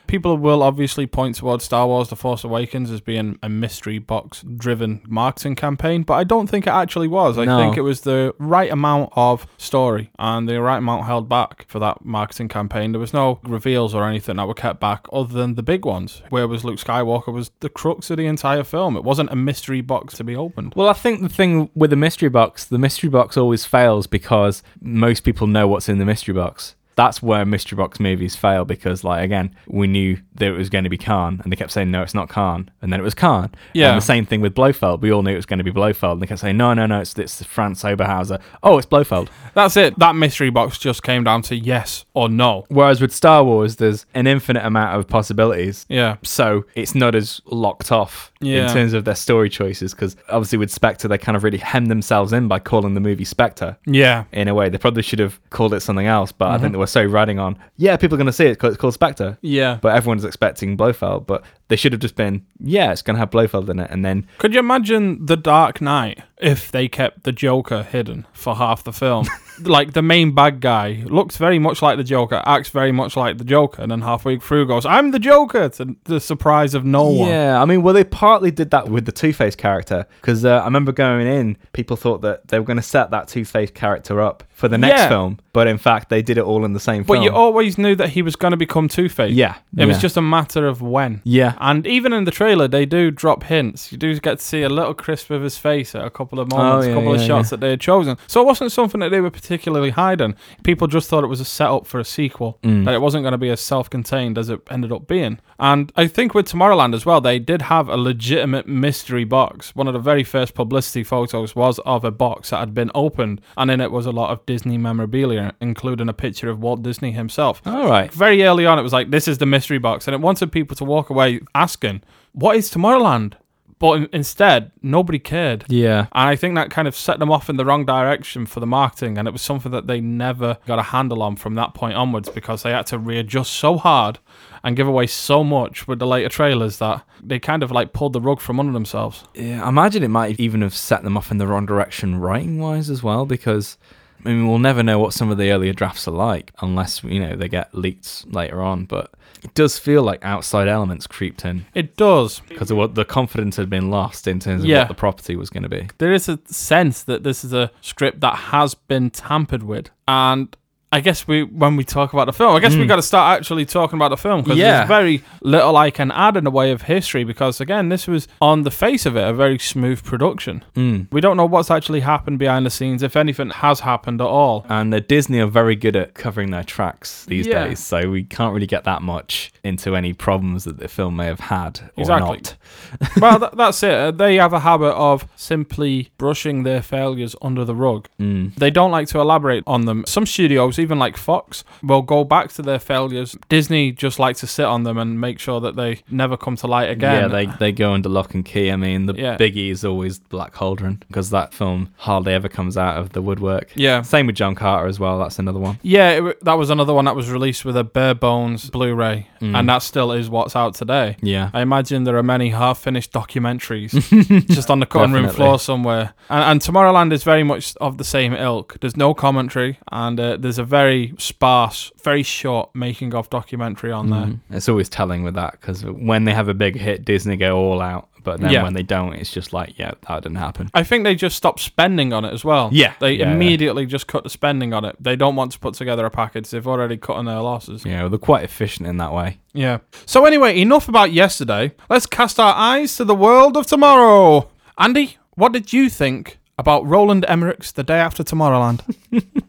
People 0.07 0.37
will 0.37 0.63
obviously 0.63 1.07
point 1.07 1.37
towards 1.37 1.65
Star 1.65 1.87
Wars 1.87 2.09
The 2.09 2.17
Force 2.17 2.45
Awakens 2.45 2.91
as 2.91 3.01
being 3.01 3.39
a 3.43 3.49
mystery 3.49 3.99
box 3.99 4.43
driven 4.57 5.03
marketing 5.09 5.57
campaign, 5.57 6.03
but 6.03 6.15
I 6.15 6.25
don't 6.25 6.47
think 6.49 6.67
it 6.67 6.71
actually 6.71 7.09
was. 7.09 7.39
I 7.39 7.45
No. 7.45 7.59
think 7.59 7.77
it 7.77 7.83
was 7.83 8.03
the 8.03 8.35
right 8.39 8.71
amount 8.71 9.11
of 9.17 9.47
story 9.59 10.11
and 10.19 10.49
the 10.49 10.61
right 10.63 10.79
amount 10.79 11.05
held 11.07 11.29
back 11.29 11.65
for 11.69 11.79
that 11.81 12.05
marketing 12.05 12.49
campaign. 12.49 12.93
There 12.93 13.01
was 13.01 13.13
no 13.15 13.39
reveals 13.43 13.95
or 13.95 14.07
anything 14.07 14.37
that 14.37 14.47
were 14.47 14.55
kept 14.55 14.81
back 14.81 15.07
other 15.13 15.33
than 15.35 15.55
the 15.55 15.63
big 15.63 15.85
ones. 15.85 16.23
Where 16.31 16.47
was 16.49 16.65
Luke 16.65 16.79
Skywalker 16.79 17.33
was 17.33 17.51
the 17.61 17.69
crux 17.69 18.11
of 18.11 18.17
the 18.19 18.27
entire 18.27 18.65
film. 18.65 18.97
It 18.97 19.05
wasn't 19.05 19.31
a 19.31 19.37
mystery 19.37 19.81
box 19.81 20.15
to 20.19 20.25
be 20.25 20.37
opened. 20.37 20.73
Well, 20.77 20.89
I 20.89 20.93
think 20.93 21.21
the 21.23 21.29
thing 21.29 21.71
with 21.75 21.91
the 21.91 21.97
mystery 21.97 22.29
box, 22.29 22.65
the 22.65 22.79
mystery 22.79 23.11
box 23.11 23.37
always 23.37 23.65
fails 23.65 24.07
because 24.07 24.63
most 24.81 25.21
people 25.25 25.47
know 25.47 25.67
what's 25.67 25.89
in 25.89 25.99
the 25.99 26.05
mystery 26.05 26.35
box. 26.35 26.75
That's 26.97 27.23
where 27.23 27.45
mystery 27.45 27.77
box 27.77 28.01
movies 28.01 28.35
fail 28.37 28.65
because, 28.65 29.05
like, 29.05 29.23
again, 29.25 29.55
we 29.69 29.87
knew 29.87 30.19
that 30.37 30.47
it 30.49 30.53
was 30.57 30.69
going 30.71 30.85
to 30.85 30.91
be 30.91 30.99
Khan, 30.99 31.41
and 31.45 31.53
they 31.53 31.57
kept 31.57 31.71
saying, 31.71 31.91
"No, 31.91 32.03
it's 32.03 32.15
not 32.15 32.29
Khan," 32.29 32.71
and 32.83 32.93
then 32.93 32.99
it 33.01 33.03
was 33.03 33.15
Khan. 33.15 33.51
Yeah. 33.75 33.91
And 33.91 33.97
the 33.99 34.05
same 34.05 34.25
thing 34.27 34.41
with 34.41 34.55
Blofeld. 34.55 35.01
We 35.03 35.13
all 35.13 35.23
knew 35.23 35.31
it 35.33 35.37
was 35.37 35.47
going 35.47 35.59
to 35.59 35.65
be 35.65 35.71
Blofeld, 35.71 36.13
and 36.15 36.23
they 36.23 36.27
kept 36.27 36.41
saying, 36.41 36.57
"No, 36.57 36.73
no, 36.75 36.87
no, 36.87 37.01
it's 37.01 37.19
it's 37.19 37.43
Franz 37.45 37.83
Oberhauser." 37.83 38.41
Oh, 38.63 38.79
it's 38.79 38.87
Blofeld. 38.87 39.29
That's 39.55 39.77
it. 39.77 39.99
That 39.99 40.15
mystery 40.17 40.51
box 40.51 40.79
just 40.79 41.03
came 41.03 41.23
down 41.25 41.43
to 41.43 41.57
yes 41.57 42.05
or 42.15 42.29
no. 42.29 42.65
Whereas 42.69 43.01
with 43.01 43.13
Star 43.15 43.45
Wars, 43.45 43.77
there's 43.77 44.07
an 44.15 44.27
infinite 44.27 44.65
amount 44.65 44.99
of 44.99 45.07
possibilities. 45.07 45.85
Yeah. 45.89 46.17
So 46.23 46.65
it's 46.75 46.95
not 46.95 47.15
as 47.15 47.41
locked 47.47 47.93
off 47.93 48.33
Yeah. 48.41 48.67
in 48.69 48.73
terms 48.73 48.93
of 48.95 49.05
their 49.05 49.15
story 49.15 49.49
choices 49.51 49.93
because 49.93 50.17
obviously 50.29 50.59
with 50.59 50.71
Spectre 50.71 51.09
they 51.09 51.19
kind 51.19 51.37
of 51.37 51.45
really 51.45 51.59
hem 51.59 51.87
themselves 51.87 52.33
in 52.33 52.49
by 52.49 52.59
calling 52.59 52.95
the 52.95 53.01
movie 53.01 53.25
Spectre. 53.25 53.77
Yeah. 53.87 54.25
In 54.33 54.49
a 54.49 54.55
way, 54.55 54.69
they 54.71 54.79
probably 54.79 55.03
should 55.03 55.19
have 55.19 55.39
called 55.51 55.75
it 55.75 55.81
something 55.81 56.07
else, 56.07 56.33
but 56.33 56.47
Mm-hmm. 56.47 56.55
I 56.55 56.59
think 56.59 56.73
they 56.73 56.79
were 56.79 56.86
so 56.87 57.05
riding 57.05 57.39
on. 57.39 57.59
Yeah, 57.77 57.97
people 57.97 58.15
are 58.17 58.19
going 58.19 58.27
to 58.27 58.33
see 58.33 58.47
it 58.47 58.53
because 58.55 58.75
it's 58.75 58.81
called 58.81 58.95
Spectre. 58.95 59.39
Yeah. 59.43 59.79
But 59.81 59.95
everyone's 59.97 60.25
expecting 60.25 60.77
Blofeld, 60.77 61.27
but 61.27 61.45
they 61.69 61.77
should 61.77 61.93
have 61.93 62.01
just 62.01 62.17
been, 62.17 62.45
yeah, 62.61 62.93
it's 62.93 63.03
going 63.03 63.15
to 63.15 63.19
have 63.19 63.31
Blofeld 63.31 63.69
in 63.71 63.79
it, 63.81 63.91
and 63.91 64.05
then 64.05 64.27
Could 64.39 64.55
you 64.55 64.61
imagine 64.61 65.25
The 65.27 65.37
Dark 65.37 65.81
Knight 65.81 66.23
if 66.39 66.71
they 66.71 66.89
kept 66.89 67.25
the 67.25 67.33
Joker 67.33 67.83
hidden 67.83 68.27
for 68.33 68.57
half 68.57 68.85
the 68.85 68.93
film? 68.93 69.27
like 69.63 69.93
the 69.93 70.03
main 70.03 70.33
bad 70.33 70.61
guy 70.61 71.03
looks 71.07 71.37
very 71.37 71.59
much 71.59 71.83
like 71.83 71.97
the 71.97 72.05
Joker, 72.05 72.43
acts 72.47 72.69
very 72.69 72.93
much 72.93 73.17
like 73.17 73.39
the 73.39 73.45
Joker, 73.45 73.83
and 73.83 73.91
then 73.91 74.03
halfway 74.03 74.39
through 74.39 74.67
goes, 74.67 74.85
"I'm 74.87 75.11
the 75.11 75.19
Joker!" 75.19 75.69
to 75.71 75.97
the 76.05 76.21
surprise 76.21 76.75
of 76.75 76.85
no 76.85 77.05
one. 77.09 77.29
Yeah, 77.29 77.61
I 77.61 77.65
mean, 77.65 77.83
well, 77.83 77.95
they 77.95 78.05
partly 78.05 78.51
did 78.51 78.71
that 78.71 78.89
with 78.89 79.07
the 79.07 79.13
Two 79.13 79.33
Face 79.33 79.57
character 79.57 80.07
because 80.21 80.45
uh, 80.45 80.59
I 80.59 80.65
remember 80.65 80.93
going 80.93 81.27
in, 81.27 81.57
people 81.73 81.97
thought 81.97 82.23
that 82.23 82.49
they 82.49 82.59
were 82.59 82.65
going 82.65 82.77
to 82.77 82.83
set 82.83 83.11
that 83.11 83.29
Two 83.29 83.45
Face 83.45 83.71
character 83.71 84.21
up 84.21 84.43
for 84.51 84.69
the 84.69 84.79
next 84.79 85.01
Yeah. 85.03 85.09
film, 85.09 85.39
but 85.53 85.67
in 85.67 85.77
fact, 85.77 86.09
they 86.09 86.23
did 86.23 86.39
it 86.39 86.45
all 86.45 86.65
in 86.65 86.73
the 86.73 86.81
same 86.81 87.03
But 87.03 87.15
film. 87.15 87.25
you 87.25 87.31
always 87.31 87.77
knew 87.77 87.95
that 87.97 88.09
he 88.11 88.23
was 88.23 88.37
going 88.37 88.53
to 88.53 88.57
become 88.57 88.89
Two 88.89 89.09
Face. 89.11 89.33
Yeah, 89.35 89.57
It 89.77 89.85
was 89.87 89.99
just 89.99 90.17
a 90.17 90.23
matter 90.23 90.67
of 90.67 90.81
when. 90.81 91.21
Yeah. 91.25 91.55
And 91.61 91.87
even 91.87 92.15
in 92.15 92.25
the 92.25 92.31
trailer, 92.31 92.67
they 92.67 92.87
do 92.87 93.11
drop 93.11 93.43
hints. 93.43 93.93
You 93.93 93.99
do 93.99 94.19
get 94.19 94.39
to 94.39 94.45
see 94.45 94.63
a 94.63 94.69
little 94.71 94.95
crisp 94.95 95.31
of 95.31 95.43
his 95.43 95.59
face 95.59 95.95
at 95.95 96.05
a 96.07 96.11
couple 96.11 96.41
of 96.41 96.51
moments, 96.51 96.87
Oh, 96.87 96.89
yeah, 96.89 96.95
a 96.95 96.99
couple 96.99 97.15
of 97.15 97.21
yeah, 97.21 97.27
shots 97.27 97.47
yeah. 97.49 97.51
that 97.51 97.61
they 97.61 97.71
had 97.71 97.81
chosen. 97.81 98.17
So 98.27 98.41
it 98.41 98.47
wasn't 98.47 98.73
something 98.73 99.01
that 99.01 99.11
they 99.11 99.21
were 99.21 99.31
particularly 99.47 99.91
hiding. 99.91 100.35
People 100.65 100.89
just 100.89 101.09
thought 101.09 101.23
it 101.23 101.29
was 101.29 101.41
a 101.41 101.45
setup 101.45 101.87
for 101.87 102.01
a 102.01 102.05
sequel, 102.05 102.59
Mm. 102.65 102.85
that 102.85 102.95
it 102.95 103.01
wasn't 103.01 103.23
going 103.23 103.33
to 103.33 103.39
be 103.39 103.51
as 103.51 103.61
self 103.61 103.89
contained 103.89 104.37
as 104.39 104.49
it 104.51 104.61
ended 104.71 104.91
up 104.93 105.07
being. 105.07 105.39
And 105.61 105.93
I 105.97 106.09
think 106.09 106.35
with 106.35 106.51
Tomorrowland 106.51 106.95
as 106.95 107.07
well, 107.07 107.21
they 107.21 107.39
did 107.39 107.63
have 107.63 107.89
a 107.89 107.97
legitimate 107.97 108.67
mystery 108.67 109.25
box. 109.25 109.75
One 109.77 109.87
of 109.87 109.95
the 109.95 110.01
very 110.01 110.25
first 110.25 110.55
publicity 110.55 111.05
photos 111.05 111.55
was 111.55 111.79
of 111.87 112.05
a 112.05 112.11
box 112.11 112.51
that 112.51 112.59
had 112.59 112.75
been 112.75 112.91
opened, 112.95 113.41
and 113.57 113.71
in 113.71 113.81
it 113.81 113.93
was 113.93 114.05
a 114.07 114.11
lot 114.13 114.31
of 114.31 114.45
Disney 114.47 114.79
memorabilia, 114.79 115.55
including 115.61 116.09
a 116.09 116.13
picture 116.13 116.51
of 116.51 116.59
Walt 116.61 116.83
Disney 116.83 117.13
himself. 117.13 117.63
All 117.65 117.89
right. 117.89 118.13
Very 118.13 118.43
early 118.43 118.67
on, 118.67 118.79
it 118.79 118.83
was 118.83 118.93
like, 118.93 119.11
this 119.11 119.29
is 119.29 119.39
the 119.39 119.47
mystery 119.47 119.79
box. 119.79 120.07
And 120.09 120.15
it 120.15 120.21
wanted 120.21 120.51
people 120.51 120.75
to 120.77 120.85
walk 120.85 121.09
away 121.11 121.41
asking, 121.55 122.03
what 122.33 122.57
is 122.57 122.71
Tomorrowland? 122.71 123.35
But 123.79 124.09
instead, 124.13 124.73
nobody 124.81 125.19
cared. 125.19 125.67
Yeah. 125.69 126.07
And 126.13 126.29
I 126.29 126.35
think 126.35 126.55
that 126.55 126.71
kind 126.71 126.89
of 126.89 126.97
set 126.97 127.19
them 127.19 127.31
off 127.31 127.51
in 127.51 127.57
the 127.57 127.65
wrong 127.65 127.85
direction 127.85 128.47
for 128.47 128.61
the 128.61 128.67
marketing. 128.67 129.19
And 129.19 129.29
it 129.29 129.33
was 129.33 129.43
something 129.43 129.71
that 129.73 129.87
they 129.87 130.01
never 130.01 130.57
got 130.67 130.79
a 130.79 130.83
handle 130.83 131.23
on 131.23 131.37
from 131.37 131.57
that 131.57 131.75
point 131.75 131.95
onwards 131.95 132.31
because 132.31 132.63
they 132.63 132.71
had 132.71 132.87
to 132.87 132.99
readjust 132.99 133.53
so 133.53 133.77
hard 133.77 134.19
and 134.65 134.77
give 134.77 134.89
away 134.89 135.07
so 135.07 135.45
much 135.45 135.87
with 135.87 135.99
the 135.99 136.07
later 136.07 136.29
trailers 136.31 136.79
that 136.79 137.05
they 137.23 137.39
kind 137.39 137.63
of 137.63 137.71
like 137.71 137.93
pulled 137.93 138.15
the 138.15 138.21
rug 138.21 138.41
from 138.41 138.59
under 138.59 138.73
themselves. 138.73 139.25
Yeah, 139.35 139.65
I 139.65 139.69
imagine 139.69 140.03
it 140.03 140.09
might 140.09 140.41
even 140.41 140.63
have 140.63 140.75
set 140.75 141.03
them 141.03 141.17
off 141.17 141.31
in 141.31 141.39
the 141.39 141.47
wrong 141.47 141.67
direction 141.67 142.17
writing 142.17 142.59
wise 142.59 142.89
as 142.89 143.03
well, 143.03 143.27
because 143.27 143.77
I 144.25 144.31
mean 144.31 144.49
we'll 144.49 144.59
never 144.59 144.83
know 144.83 144.99
what 144.99 145.13
some 145.13 145.31
of 145.31 145.39
the 145.39 145.51
earlier 145.51 145.73
drafts 145.73 146.09
are 146.09 146.13
like 146.13 146.53
unless 146.61 147.05
you 147.05 147.21
know 147.21 147.37
they 147.37 147.49
get 147.49 147.75
leaked 147.75 148.25
later 148.33 148.63
on. 148.63 148.87
But 148.87 149.13
it 149.47 149.55
does 149.55 149.79
feel 149.79 150.03
like 150.03 150.19
outside 150.25 150.67
elements 150.69 151.07
creeped 151.07 151.45
in 151.45 151.65
It 151.75 151.97
does. 151.97 152.41
because 152.49 152.71
of 152.71 152.77
what 152.77 152.95
the 152.97 153.05
confidence 153.05 153.57
had 153.57 153.71
been 153.71 153.91
lost 153.91 154.27
in 154.27 154.41
terms 154.41 154.63
of 154.63 154.69
Yeah. 154.69 154.81
what 154.81 154.89
the 154.89 154.95
property 154.95 155.37
was 155.37 155.51
going 155.51 155.63
to 155.63 155.69
be. 155.69 155.89
there 155.99 156.13
is 156.13 156.29
a 156.29 156.39
sense 156.47 157.03
that 157.05 157.23
this 157.23 157.45
is 157.45 157.53
a 157.53 157.71
script 157.81 158.21
that 158.21 158.37
has 158.55 158.75
been 158.75 159.11
tampered 159.11 159.63
with 159.63 159.91
and 160.09 160.57
I 160.93 161.01
guess 161.01 161.27
we, 161.27 161.43
when 161.43 161.75
we 161.77 161.83
talk 161.85 162.13
about 162.13 162.27
the 162.27 162.33
film, 162.33 162.55
I 162.55 162.61
guess 162.61 162.75
we've 162.77 162.87
got 162.87 162.97
to 162.97 163.03
start 163.03 163.37
actually 163.39 163.67
talking 163.67 163.99
about 163.99 164.11
the 164.11 164.17
film 164.17 164.43
because 164.43 164.57
Yeah. 164.57 164.79
there's 164.79 164.89
very 164.89 165.23
little 165.43 165.77
I 165.77 165.91
can 165.91 166.13
add 166.13 166.37
in 166.37 166.45
the 166.45 166.51
way 166.51 166.71
of 166.71 166.83
history. 166.83 167.25
Because 167.25 167.61
again, 167.61 167.89
this 167.89 168.07
was 168.07 168.29
on 168.41 168.63
the 168.63 168.71
face 168.71 169.05
of 169.05 169.17
it 169.17 169.27
a 169.29 169.33
very 169.33 169.59
smooth 169.59 170.05
production. 170.05 170.65
Mm. 170.77 171.09
We 171.11 171.21
don't 171.21 171.37
know 171.37 171.45
what's 171.45 171.73
actually 171.73 172.01
happened 172.01 172.39
behind 172.39 172.65
the 172.65 172.71
scenes, 172.71 173.03
if 173.03 173.17
anything 173.17 173.51
has 173.51 173.81
happened 173.81 174.21
at 174.21 174.27
all. 174.29 174.65
And 174.69 174.93
the 174.93 175.01
Disney 175.01 175.41
are 175.41 175.47
very 175.49 175.75
good 175.75 175.97
at 175.97 176.15
covering 176.15 176.51
their 176.53 176.63
tracks 176.65 177.25
these 177.27 177.47
Yeah. 177.49 177.65
days, 177.65 177.81
so 177.81 178.09
we 178.09 178.23
can't 178.23 178.55
really 178.55 178.67
get 178.69 178.85
that 178.85 179.03
much 179.03 179.53
into 179.65 179.97
any 179.97 180.13
problems 180.13 180.65
that 180.65 180.79
the 180.79 180.87
film 180.89 181.17
may 181.17 181.27
have 181.27 181.41
had 181.41 181.81
or 181.97 182.03
Exactly. 182.03 182.37
not. 182.39 182.57
well, 183.21 183.39
that, 183.41 183.57
that's 183.57 183.83
it. 183.83 183.91
Uh, 183.93 184.11
They 184.13 184.37
have 184.37 184.53
a 184.53 184.61
habit 184.61 184.95
of 184.95 185.27
simply 185.37 186.11
brushing 186.17 186.63
their 186.63 186.81
failures 186.81 187.35
under 187.43 187.65
the 187.65 187.75
rug. 187.75 188.07
Mm. 188.21 188.55
They 188.55 188.71
don't 188.71 188.93
like 188.93 189.09
to 189.09 189.19
elaborate 189.19 189.65
on 189.67 189.87
them. 189.87 190.05
Some 190.07 190.25
studios, 190.27 190.76
even 190.79 190.99
like 190.99 191.17
Fox, 191.17 191.65
will 191.83 192.03
go 192.03 192.25
back 192.25 192.53
to 192.55 192.63
their 192.63 192.79
failures. 192.79 193.37
Disney 193.49 193.93
just 193.93 194.19
likes 194.19 194.41
to 194.41 194.47
sit 194.47 194.65
on 194.65 194.83
them 194.85 194.99
and 194.99 195.21
make 195.21 195.39
sure 195.39 195.61
that 195.61 195.77
they 195.77 196.01
never 196.11 196.37
come 196.37 196.57
to 196.57 196.67
light 196.67 196.91
again. 196.91 197.23
Yeah, 197.23 197.29
they, 197.29 197.47
they 197.47 197.73
go 197.73 197.93
under 197.93 198.09
lock 198.09 198.35
and 198.35 198.45
key. 198.45 198.71
I 198.71 198.77
mean, 198.77 199.07
the 199.07 199.15
Yeah. 199.15 199.37
biggie 199.37 199.71
is 199.71 199.85
always 199.85 200.19
Black 200.19 200.53
Cauldron 200.53 201.03
because 201.09 201.31
that 201.31 201.53
film 201.55 201.93
hardly 201.97 202.33
ever 202.33 202.49
comes 202.49 202.77
out 202.77 202.97
of 202.99 203.13
the 203.13 203.23
woodwork. 203.23 203.73
Yeah. 203.75 204.03
Same 204.03 204.27
with 204.27 204.37
John 204.37 204.55
Carter 204.55 204.87
as 204.87 204.99
well. 205.01 205.19
That's 205.19 205.39
another 205.39 205.59
one. 205.59 205.79
Yeah, 205.83 206.11
it, 206.29 206.45
that 206.45 206.55
was 206.55 206.71
another 206.71 206.95
one 206.95 207.05
that 207.07 207.17
was 207.17 207.31
released 207.31 207.65
with 207.65 207.77
a 207.77 207.85
bare 207.85 208.15
bones 208.15 208.71
Blu-ray, 208.71 209.29
Mm. 209.41 209.55
and 209.55 209.69
that 209.69 209.83
still 209.83 210.13
is 210.13 210.31
what's 210.31 210.57
out 210.57 210.75
today. 210.75 211.17
Yeah. 211.21 211.51
I 211.53 211.61
imagine 211.61 212.05
there 212.05 212.17
are 212.17 212.23
many 212.23 212.49
half-finished 212.51 213.13
documentaries 213.13 214.47
just 214.49 214.71
on 214.71 214.81
the 214.81 214.87
cutting 214.87 215.13
room 215.13 215.29
floor 215.29 215.59
somewhere. 215.59 216.15
And, 216.31 216.43
and 216.45 216.61
Tomorrowland 216.61 217.13
is 217.13 217.23
very 217.23 217.43
much 217.43 217.77
of 217.81 217.99
the 217.99 218.05
same 218.05 218.33
ilk. 218.33 218.79
There's 218.81 218.97
no 218.97 219.15
commentary, 219.15 219.79
and 219.93 220.19
uh, 220.19 220.37
there's 220.39 220.59
a 220.59 220.65
very 220.67 221.15
sparse, 221.19 221.91
very 222.03 222.23
short 222.23 222.75
making 222.75 223.15
of 223.15 223.31
documentary 223.31 223.93
on 223.93 224.11
there. 224.11 224.21
Mm. 224.27 224.41
It's 224.51 224.69
always 224.69 224.89
telling 224.89 225.23
with 225.23 225.35
that 225.35 225.53
because 225.61 225.85
when 225.85 226.25
they 226.25 226.35
have 226.35 226.49
a 226.49 226.55
big 226.55 226.77
hit, 226.77 227.05
Disney 227.05 227.37
go 227.37 227.57
all 227.57 227.81
out. 227.81 228.09
But 228.25 228.41
then 228.41 228.51
Yeah. 228.51 228.65
when 228.65 228.75
they 228.75 228.83
don't, 228.83 229.13
it's 229.15 229.33
just 229.33 229.53
like, 229.53 229.79
yeah, 229.79 229.93
that 230.09 230.25
didn't 230.25 230.39
happen. 230.39 230.69
I 230.75 230.83
think 230.83 231.05
they 231.05 231.15
just 231.15 231.37
stopped 231.37 231.61
spending 231.61 232.13
on 232.13 232.25
it 232.25 232.33
as 232.35 232.45
well. 232.45 232.71
Yeah. 232.73 232.95
They 232.99 233.13
Yeah, 233.13 233.27
yeah. 233.29 233.33
immediately 233.33 233.87
just 233.87 234.09
cut 234.09 234.25
the 234.25 234.31
spending 234.31 234.73
on 234.73 234.85
it. 234.85 234.97
They 234.99 235.15
don't 235.15 235.37
want 235.37 235.53
to 235.53 235.61
put 235.61 235.75
together 235.75 236.05
a 236.05 236.11
package. 236.11 236.51
They've 236.51 236.67
already 236.67 236.97
cut 236.97 237.15
on 237.17 237.27
their 237.27 237.39
losses. 237.41 237.85
Yeah, 237.85 238.01
well, 238.01 238.11
they're 238.11 238.19
quite 238.19 238.43
efficient 238.43 238.89
in 238.89 238.97
that 238.97 239.13
way. 239.13 239.39
Yeah. 239.55 239.79
So 240.07 240.25
anyway, 240.25 240.61
enough 240.61 240.89
about 240.89 241.13
yesterday. 241.13 241.73
Let's 241.89 242.07
cast 242.07 242.41
our 242.41 242.53
eyes 242.57 242.97
to 242.97 243.05
the 243.05 243.15
world 243.15 243.57
of 243.57 243.67
tomorrow. 243.69 244.49
Andy, 244.77 245.19
what 245.37 245.53
did 245.53 245.73
you 245.73 245.89
think 245.89 246.39
about 246.59 246.85
Roland 246.85 247.25
Emmerich's 247.29 247.71
The 247.71 247.85
Day 247.85 247.99
After 248.01 248.25
Tomorrowland? 248.25 248.81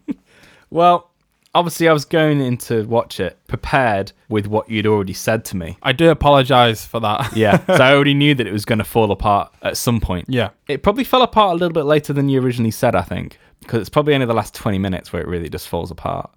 Well, 0.70 1.12
obviously, 1.56 1.88
I 1.88 1.94
was 1.94 2.06
going 2.06 2.42
in 2.42 2.58
to 2.58 2.84
watch 2.86 3.20
it 3.20 3.38
prepared 3.48 4.12
with 4.30 4.48
what 4.48 4.70
you'd 4.70 4.88
already 4.88 5.14
said 5.14 5.46
to 5.46 5.58
me. 5.58 5.78
I 5.82 5.92
do 5.92 6.10
apologize 6.10 6.86
for 6.86 7.00
that. 7.02 7.32
Yeah, 7.36 7.64
so 7.66 7.84
I 7.84 7.92
already 7.96 8.14
knew 8.14 8.34
that 8.36 8.48
it 8.48 8.54
was 8.54 8.66
going 8.66 8.80
to 8.80 8.86
fall 8.86 9.12
apart 9.12 9.54
at 9.62 9.78
some 9.78 10.00
point. 10.00 10.26
Yeah. 10.28 10.50
It 10.68 10.84
probably 10.84 11.04
fell 11.04 11.22
apart 11.22 11.52
a 11.52 11.56
little 11.56 11.74
bit 11.74 11.86
later 11.86 12.14
than 12.14 12.30
you 12.30 12.42
originally 12.42 12.72
said, 12.72 12.96
I 12.96 13.02
think, 13.02 13.38
because 13.62 13.82
it's 13.82 13.90
probably 13.90 14.14
only 14.14 14.26
the 14.26 14.34
last 14.34 14.54
20 14.56 14.78
minutes 14.78 15.12
where 15.14 15.22
it 15.22 15.28
really 15.28 15.50
just 15.50 15.68
falls 15.68 15.92
apart. 15.92 16.32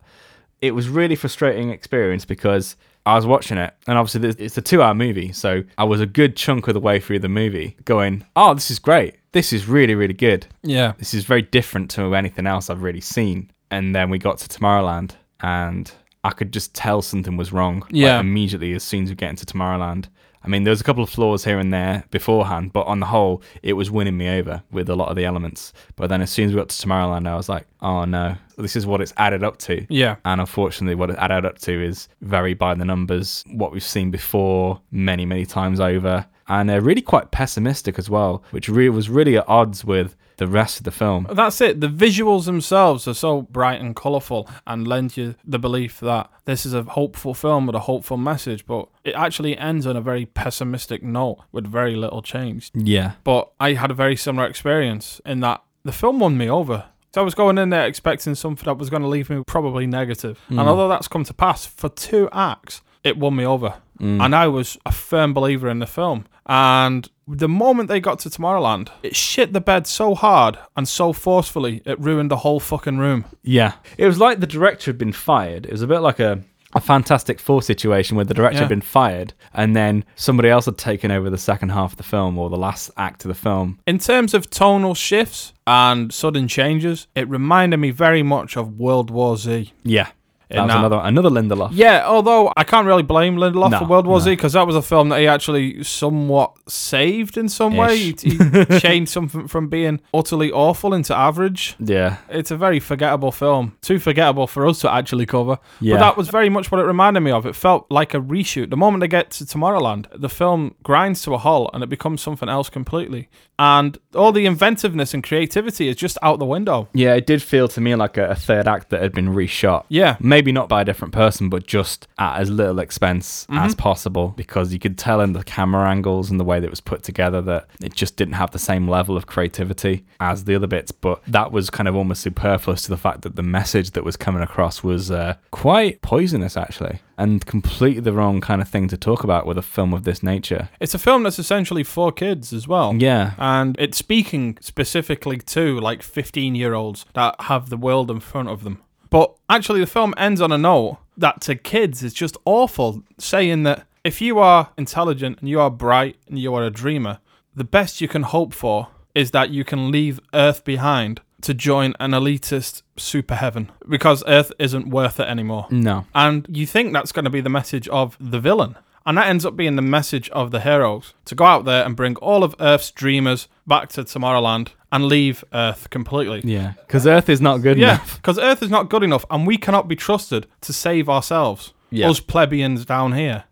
It 0.60 0.72
was 0.72 0.88
really 0.88 1.16
frustrating 1.16 1.70
experience 1.70 2.24
because 2.26 2.76
I 3.06 3.14
was 3.16 3.24
watching 3.24 3.56
it, 3.56 3.72
and 3.86 3.96
obviously 3.96 4.44
it's 4.44 4.58
a 4.58 4.62
two-hour 4.62 4.94
movie, 4.94 5.32
so 5.32 5.64
I 5.78 5.84
was 5.84 6.02
a 6.02 6.06
good 6.06 6.36
chunk 6.36 6.68
of 6.68 6.74
the 6.74 6.80
way 6.80 7.00
through 7.00 7.20
the 7.20 7.30
movie 7.30 7.76
going, 7.86 8.26
"Oh, 8.36 8.52
this 8.52 8.70
is 8.70 8.78
great. 8.78 9.14
This 9.32 9.54
is 9.54 9.66
really, 9.66 9.94
really 9.94 10.12
good. 10.14 10.46
Yeah. 10.62 10.92
This 10.98 11.14
is 11.14 11.24
very 11.24 11.40
different 11.40 11.90
to 11.92 12.14
anything 12.14 12.46
else 12.46 12.68
I've 12.68 12.82
really 12.82 13.00
seen." 13.00 13.50
And 13.70 13.94
then 13.94 14.10
we 14.10 14.18
got 14.18 14.38
to 14.38 14.48
Tomorrowland, 14.48 15.12
and 15.40 15.90
I 16.24 16.30
could 16.30 16.52
just 16.52 16.74
tell 16.74 17.02
something 17.02 17.36
was 17.36 17.52
wrong. 17.52 17.80
like, 17.80 17.90
Yeah. 17.92 18.20
immediately 18.20 18.72
as 18.74 18.82
soon 18.82 19.04
as 19.04 19.10
we 19.10 19.14
get 19.16 19.30
into 19.30 19.46
Tomorrowland, 19.46 20.06
I 20.42 20.48
mean, 20.48 20.64
there 20.64 20.70
was 20.70 20.80
a 20.80 20.84
couple 20.84 21.02
of 21.02 21.10
flaws 21.10 21.44
here 21.44 21.58
and 21.58 21.72
there 21.72 22.04
beforehand, 22.10 22.72
but 22.72 22.86
on 22.86 23.00
the 23.00 23.06
whole, 23.06 23.42
it 23.62 23.74
was 23.74 23.90
winning 23.90 24.16
me 24.16 24.28
over 24.28 24.62
with 24.70 24.88
a 24.88 24.96
lot 24.96 25.08
of 25.08 25.16
the 25.16 25.24
elements. 25.24 25.72
But 25.96 26.08
then 26.08 26.22
as 26.22 26.30
soon 26.30 26.46
as 26.46 26.54
we 26.54 26.60
got 26.60 26.70
to 26.70 26.86
Tomorrowland, 26.86 27.28
I 27.28 27.36
was 27.36 27.48
like, 27.48 27.66
oh 27.82 28.04
no, 28.04 28.36
this 28.56 28.76
is 28.76 28.86
what 28.86 29.00
it's 29.00 29.12
added 29.16 29.44
up 29.44 29.58
to. 29.58 29.86
Yeah. 29.88 30.16
And 30.24 30.40
unfortunately, 30.40 30.94
what 30.94 31.10
it 31.10 31.16
added 31.18 31.44
up 31.44 31.58
to 31.60 31.84
is 31.84 32.08
very 32.22 32.54
by 32.54 32.74
the 32.74 32.84
numbers, 32.84 33.44
what 33.48 33.72
we've 33.72 33.82
seen 33.82 34.10
before 34.10 34.80
many, 34.90 35.26
many 35.26 35.44
times 35.44 35.78
over. 35.80 36.26
And 36.48 36.70
uh, 36.70 36.80
really 36.80 37.02
quite 37.02 37.30
pessimistic 37.30 37.98
as 37.98 38.10
well, 38.10 38.42
which 38.50 38.68
really 38.68 38.88
was 38.88 39.08
really 39.08 39.36
at 39.36 39.48
odds 39.48 39.84
with 39.84 40.16
the 40.38 40.48
rest 40.48 40.78
of 40.78 40.84
the 40.84 40.90
film. 40.90 41.28
That's 41.30 41.60
it. 41.60 41.80
The 41.80 41.86
visuals 41.86 42.46
themselves 42.46 43.06
are 43.06 43.14
so 43.14 43.42
bright 43.42 43.80
and 43.80 43.94
colourful 43.94 44.48
and 44.66 44.88
lend 44.88 45.16
you 45.16 45.34
the 45.44 45.58
belief 45.58 46.00
that 46.00 46.30
this 46.46 46.64
is 46.64 46.72
a 46.72 46.82
hopeful 46.82 47.34
film 47.34 47.66
with 47.66 47.76
a 47.76 47.80
hopeful 47.80 48.16
message, 48.16 48.66
but 48.66 48.88
it 49.04 49.14
actually 49.14 49.56
ends 49.58 49.86
on 49.86 49.96
a 49.96 50.00
very 50.00 50.24
pessimistic 50.34 51.02
note 51.02 51.38
with 51.52 51.66
very 51.66 51.96
little 51.96 52.22
change. 52.22 52.70
Yeah. 52.74 53.12
But 53.24 53.50
I 53.60 53.74
had 53.74 53.90
a 53.90 53.94
very 53.94 54.16
similar 54.16 54.46
experience 54.46 55.20
in 55.24 55.40
that 55.40 55.62
the 55.84 55.92
film 55.92 56.20
won 56.20 56.36
me 56.36 56.48
over. 56.48 56.86
So 57.14 57.20
I 57.20 57.24
was 57.24 57.34
going 57.34 57.58
in 57.58 57.70
there 57.70 57.86
expecting 57.86 58.34
something 58.34 58.64
that 58.66 58.78
was 58.78 58.88
going 58.90 59.02
to 59.02 59.08
leave 59.08 59.30
me 59.30 59.42
probably 59.44 59.86
negative. 59.86 60.40
And 60.48 60.58
mm. 60.58 60.66
although 60.66 60.88
that's 60.88 61.08
come 61.08 61.24
to 61.24 61.34
pass, 61.34 61.66
for 61.66 61.88
two 61.88 62.28
acts, 62.32 62.82
it 63.02 63.16
won 63.16 63.34
me 63.34 63.44
over. 63.44 63.74
Mm. 63.98 64.24
And 64.24 64.34
I 64.34 64.46
was 64.46 64.78
a 64.86 64.92
firm 64.92 65.34
believer 65.34 65.68
in 65.68 65.80
the 65.80 65.86
film. 65.86 66.26
And 66.46 67.08
the 67.26 67.48
moment 67.48 67.88
they 67.88 68.00
got 68.00 68.18
to 68.20 68.30
Tomorrowland, 68.30 68.90
it 69.02 69.14
shit 69.14 69.52
the 69.52 69.60
bed 69.60 69.86
so 69.86 70.14
hard 70.14 70.58
and 70.76 70.88
so 70.88 71.12
forcefully, 71.12 71.82
it 71.84 71.98
ruined 72.00 72.30
the 72.30 72.38
whole 72.38 72.60
fucking 72.60 72.98
room. 72.98 73.24
Yeah. 73.42 73.74
It 73.98 74.06
was 74.06 74.18
like 74.18 74.40
the 74.40 74.46
director 74.46 74.90
had 74.90 74.98
been 74.98 75.12
fired. 75.12 75.66
It 75.66 75.72
was 75.72 75.82
a 75.82 75.86
bit 75.86 76.00
like 76.00 76.20
a, 76.20 76.42
a 76.74 76.80
Fantastic 76.80 77.40
Four 77.40 77.62
situation 77.62 78.16
where 78.16 78.24
the 78.24 78.34
director 78.34 78.56
Yeah. 78.58 78.60
had 78.62 78.68
been 78.68 78.80
fired 78.80 79.34
and 79.52 79.74
then 79.74 80.04
somebody 80.14 80.48
else 80.48 80.66
had 80.66 80.78
taken 80.78 81.10
over 81.10 81.28
the 81.28 81.38
second 81.38 81.70
half 81.70 81.92
of 81.92 81.96
the 81.96 82.02
film 82.04 82.38
or 82.38 82.48
the 82.50 82.56
last 82.56 82.90
act 82.96 83.24
of 83.24 83.28
the 83.28 83.34
film. 83.34 83.78
In 83.86 83.98
terms 83.98 84.34
of 84.34 84.48
tonal 84.50 84.94
shifts 84.94 85.52
and 85.66 86.12
sudden 86.12 86.46
changes, 86.48 87.06
it 87.14 87.28
reminded 87.28 87.78
me 87.78 87.90
very 87.90 88.22
much 88.22 88.56
of 88.56 88.78
World 88.78 89.10
War 89.10 89.36
Z. 89.36 89.72
Yeah. 89.82 90.08
That 90.50 90.66
was 90.66 90.74
another 90.74 91.00
another 91.02 91.30
Lindelof. 91.30 91.70
Yeah, 91.72 92.04
although 92.06 92.52
I 92.56 92.64
can't 92.64 92.86
really 92.86 93.02
blame 93.02 93.36
Lindelof 93.36 93.70
No, 93.70 93.78
for 93.78 93.84
World 93.86 94.06
War 94.06 94.18
no. 94.18 94.24
Z 94.24 94.30
because 94.32 94.54
that 94.54 94.66
was 94.66 94.74
a 94.76 94.82
film 94.82 95.10
that 95.10 95.20
he 95.20 95.26
actually 95.28 95.84
somewhat 95.84 96.52
saved 96.68 97.36
in 97.36 97.48
some 97.48 97.76
way. 97.76 97.96
He, 97.96 98.10
Ish. 98.10 98.22
he 98.22 98.80
changed 98.80 99.12
something 99.12 99.46
from 99.48 99.68
being 99.68 100.00
utterly 100.12 100.50
awful 100.50 100.94
into 100.94 101.14
average. 101.14 101.76
Yeah. 101.78 102.16
It's 102.28 102.50
a 102.50 102.56
very 102.56 102.80
forgettable 102.80 103.32
film. 103.32 103.76
Too 103.82 103.98
forgettable 103.98 104.46
for 104.46 104.66
us 104.66 104.80
to 104.80 104.92
actually 104.92 105.26
cover. 105.26 105.58
Yeah. 105.80 105.94
But 105.94 106.00
that 106.00 106.16
was 106.16 106.28
very 106.30 106.48
much 106.48 106.72
what 106.72 106.80
it 106.80 106.84
reminded 106.84 107.20
me 107.20 107.30
of. 107.30 107.46
It 107.46 107.54
felt 107.54 107.86
like 107.90 108.14
a 108.14 108.20
reshoot. 108.20 108.70
The 108.70 108.76
moment 108.76 109.00
they 109.02 109.08
get 109.08 109.30
to 109.32 109.44
Tomorrowland, 109.44 110.06
the 110.14 110.28
film 110.28 110.74
grinds 110.82 111.22
to 111.22 111.34
a 111.34 111.38
halt 111.38 111.70
and 111.74 111.82
it 111.84 111.88
becomes 111.88 112.22
something 112.22 112.48
else 112.48 112.70
completely. 112.70 113.28
And 113.58 113.98
all 114.14 114.32
the 114.32 114.46
inventiveness 114.46 115.12
and 115.12 115.22
creativity 115.22 115.88
is 115.88 115.96
just 115.96 116.16
out 116.22 116.38
the 116.38 116.46
window. 116.46 116.88
Yeah, 116.94 117.14
it 117.14 117.26
did 117.26 117.42
feel 117.42 117.68
to 117.68 117.80
me 117.80 117.94
like 117.94 118.16
a, 118.16 118.30
a 118.30 118.34
third 118.34 118.66
act 118.66 118.88
that 118.88 119.02
had 119.02 119.12
been 119.12 119.28
reshot. 119.28 119.84
Yeah. 119.90 120.16
Maybe 120.18 120.39
not 120.52 120.68
by 120.68 120.82
a 120.82 120.84
different 120.84 121.12
person, 121.12 121.48
but 121.48 121.66
just 121.66 122.08
at 122.18 122.40
as 122.40 122.50
little 122.50 122.78
expense 122.78 123.46
Mm-hmm. 123.50 123.58
as 123.58 123.74
possible 123.74 124.28
because 124.36 124.72
you 124.72 124.78
could 124.78 124.96
tell 124.98 125.20
in 125.20 125.32
the 125.32 125.42
camera 125.44 125.88
angles 125.90 126.30
and 126.30 126.38
the 126.40 126.44
way 126.44 126.60
that 126.60 126.66
it 126.66 126.70
was 126.70 126.80
put 126.80 127.02
together 127.02 127.40
that 127.42 127.66
it 127.82 127.94
just 127.94 128.16
didn't 128.16 128.34
have 128.34 128.50
the 128.52 128.58
same 128.58 128.88
level 128.88 129.16
of 129.16 129.26
creativity 129.26 130.04
as 130.20 130.44
the 130.44 130.54
other 130.54 130.66
bits. 130.66 130.92
But 130.92 131.22
that 131.26 131.52
was 131.52 131.68
kind 131.70 131.88
of 131.88 131.96
almost 131.96 132.22
superfluous 132.22 132.82
to 132.82 132.88
the 132.90 132.96
fact 132.96 133.22
that 133.22 133.36
the 133.36 133.42
message 133.42 133.90
that 133.92 134.04
was 134.04 134.16
coming 134.16 134.42
across 134.42 134.82
was 134.82 135.10
uh, 135.10 135.34
quite 135.50 136.00
poisonous, 136.02 136.56
actually, 136.56 137.00
and 137.18 137.44
completely 137.46 138.00
the 138.00 138.12
wrong 138.12 138.40
kind 138.40 138.60
of 138.62 138.68
thing 138.68 138.88
to 138.88 138.96
talk 138.96 139.24
about 139.24 139.46
with 139.46 139.58
a 139.58 139.62
film 139.62 139.92
of 139.92 140.04
this 140.04 140.22
nature. 140.22 140.68
It's 140.80 140.94
a 140.94 140.98
film 140.98 141.22
that's 141.24 141.38
essentially 141.38 141.82
for 141.84 142.12
kids 142.12 142.52
as 142.52 142.66
well. 142.68 142.94
Yeah. 142.94 143.32
And 143.38 143.76
it's 143.78 143.98
speaking 143.98 144.58
specifically 144.60 145.38
to 145.38 145.78
like 145.80 146.02
15 146.02 146.54
year 146.54 146.74
olds 146.74 147.04
that 147.14 147.34
have 147.42 147.68
the 147.70 147.76
world 147.76 148.10
in 148.10 148.20
front 148.20 148.48
of 148.48 148.64
them. 148.64 148.80
But 149.10 149.34
actually, 149.48 149.80
the 149.80 149.86
film 149.86 150.14
ends 150.16 150.40
on 150.40 150.52
a 150.52 150.58
note 150.58 150.98
that 151.16 151.40
to 151.42 151.54
kids 151.54 152.02
is 152.02 152.14
just 152.14 152.36
awful, 152.44 153.02
saying 153.18 153.64
that 153.64 153.86
if 154.04 154.20
you 154.20 154.38
are 154.38 154.70
intelligent 154.78 155.40
and 155.40 155.48
you 155.48 155.60
are 155.60 155.70
bright 155.70 156.16
and 156.26 156.38
you 156.38 156.54
are 156.54 156.64
a 156.64 156.70
dreamer, 156.70 157.18
the 157.54 157.64
best 157.64 158.00
you 158.00 158.08
can 158.08 158.22
hope 158.22 158.54
for 158.54 158.88
is 159.14 159.32
that 159.32 159.50
you 159.50 159.64
can 159.64 159.90
leave 159.90 160.20
Earth 160.32 160.64
behind 160.64 161.20
to 161.42 161.54
join 161.54 161.94
an 161.98 162.12
elitist 162.12 162.82
super 162.96 163.34
heaven 163.34 163.70
because 163.88 164.22
Earth 164.26 164.52
isn't 164.58 164.90
worth 164.90 165.18
it 165.18 165.26
anymore. 165.26 165.66
No. 165.70 166.06
And 166.14 166.46
you 166.48 166.66
think 166.66 166.92
that's 166.92 167.12
going 167.12 167.24
to 167.24 167.30
be 167.30 167.40
the 167.40 167.50
message 167.50 167.88
of 167.88 168.16
the 168.20 168.40
villain. 168.40 168.76
And 169.06 169.16
that 169.16 169.28
ends 169.28 169.46
up 169.46 169.56
being 169.56 169.76
the 169.76 169.82
message 169.82 170.28
of 170.30 170.50
the 170.50 170.60
heroes 170.60 171.14
to 171.24 171.34
go 171.34 171.44
out 171.44 171.64
there 171.64 171.84
and 171.84 171.96
bring 171.96 172.16
all 172.16 172.44
of 172.44 172.54
Earth's 172.60 172.90
dreamers 172.90 173.48
back 173.66 173.88
to 173.90 174.04
Tomorrowland 174.04 174.68
and 174.92 175.04
leave 175.06 175.44
Earth 175.52 175.88
completely. 175.90 176.40
Yeah. 176.44 176.72
Because 176.86 177.06
Earth 177.06 177.28
is 177.28 177.40
not 177.40 177.58
good 177.58 177.78
Yeah, 177.78 177.94
enough. 177.94 178.16
because 178.16 178.38
Earth 178.38 178.62
is 178.62 178.70
not 178.70 178.90
good 178.90 179.02
enough 179.02 179.24
and 179.30 179.46
we 179.46 179.56
cannot 179.56 179.88
be 179.88 179.96
trusted 179.96 180.46
to 180.62 180.72
save 180.72 181.08
ourselves. 181.08 181.72
Yeah. 181.90 182.08
Us 182.10 182.20
plebeians 182.20 182.84
down 182.84 183.12
here. 183.12 183.44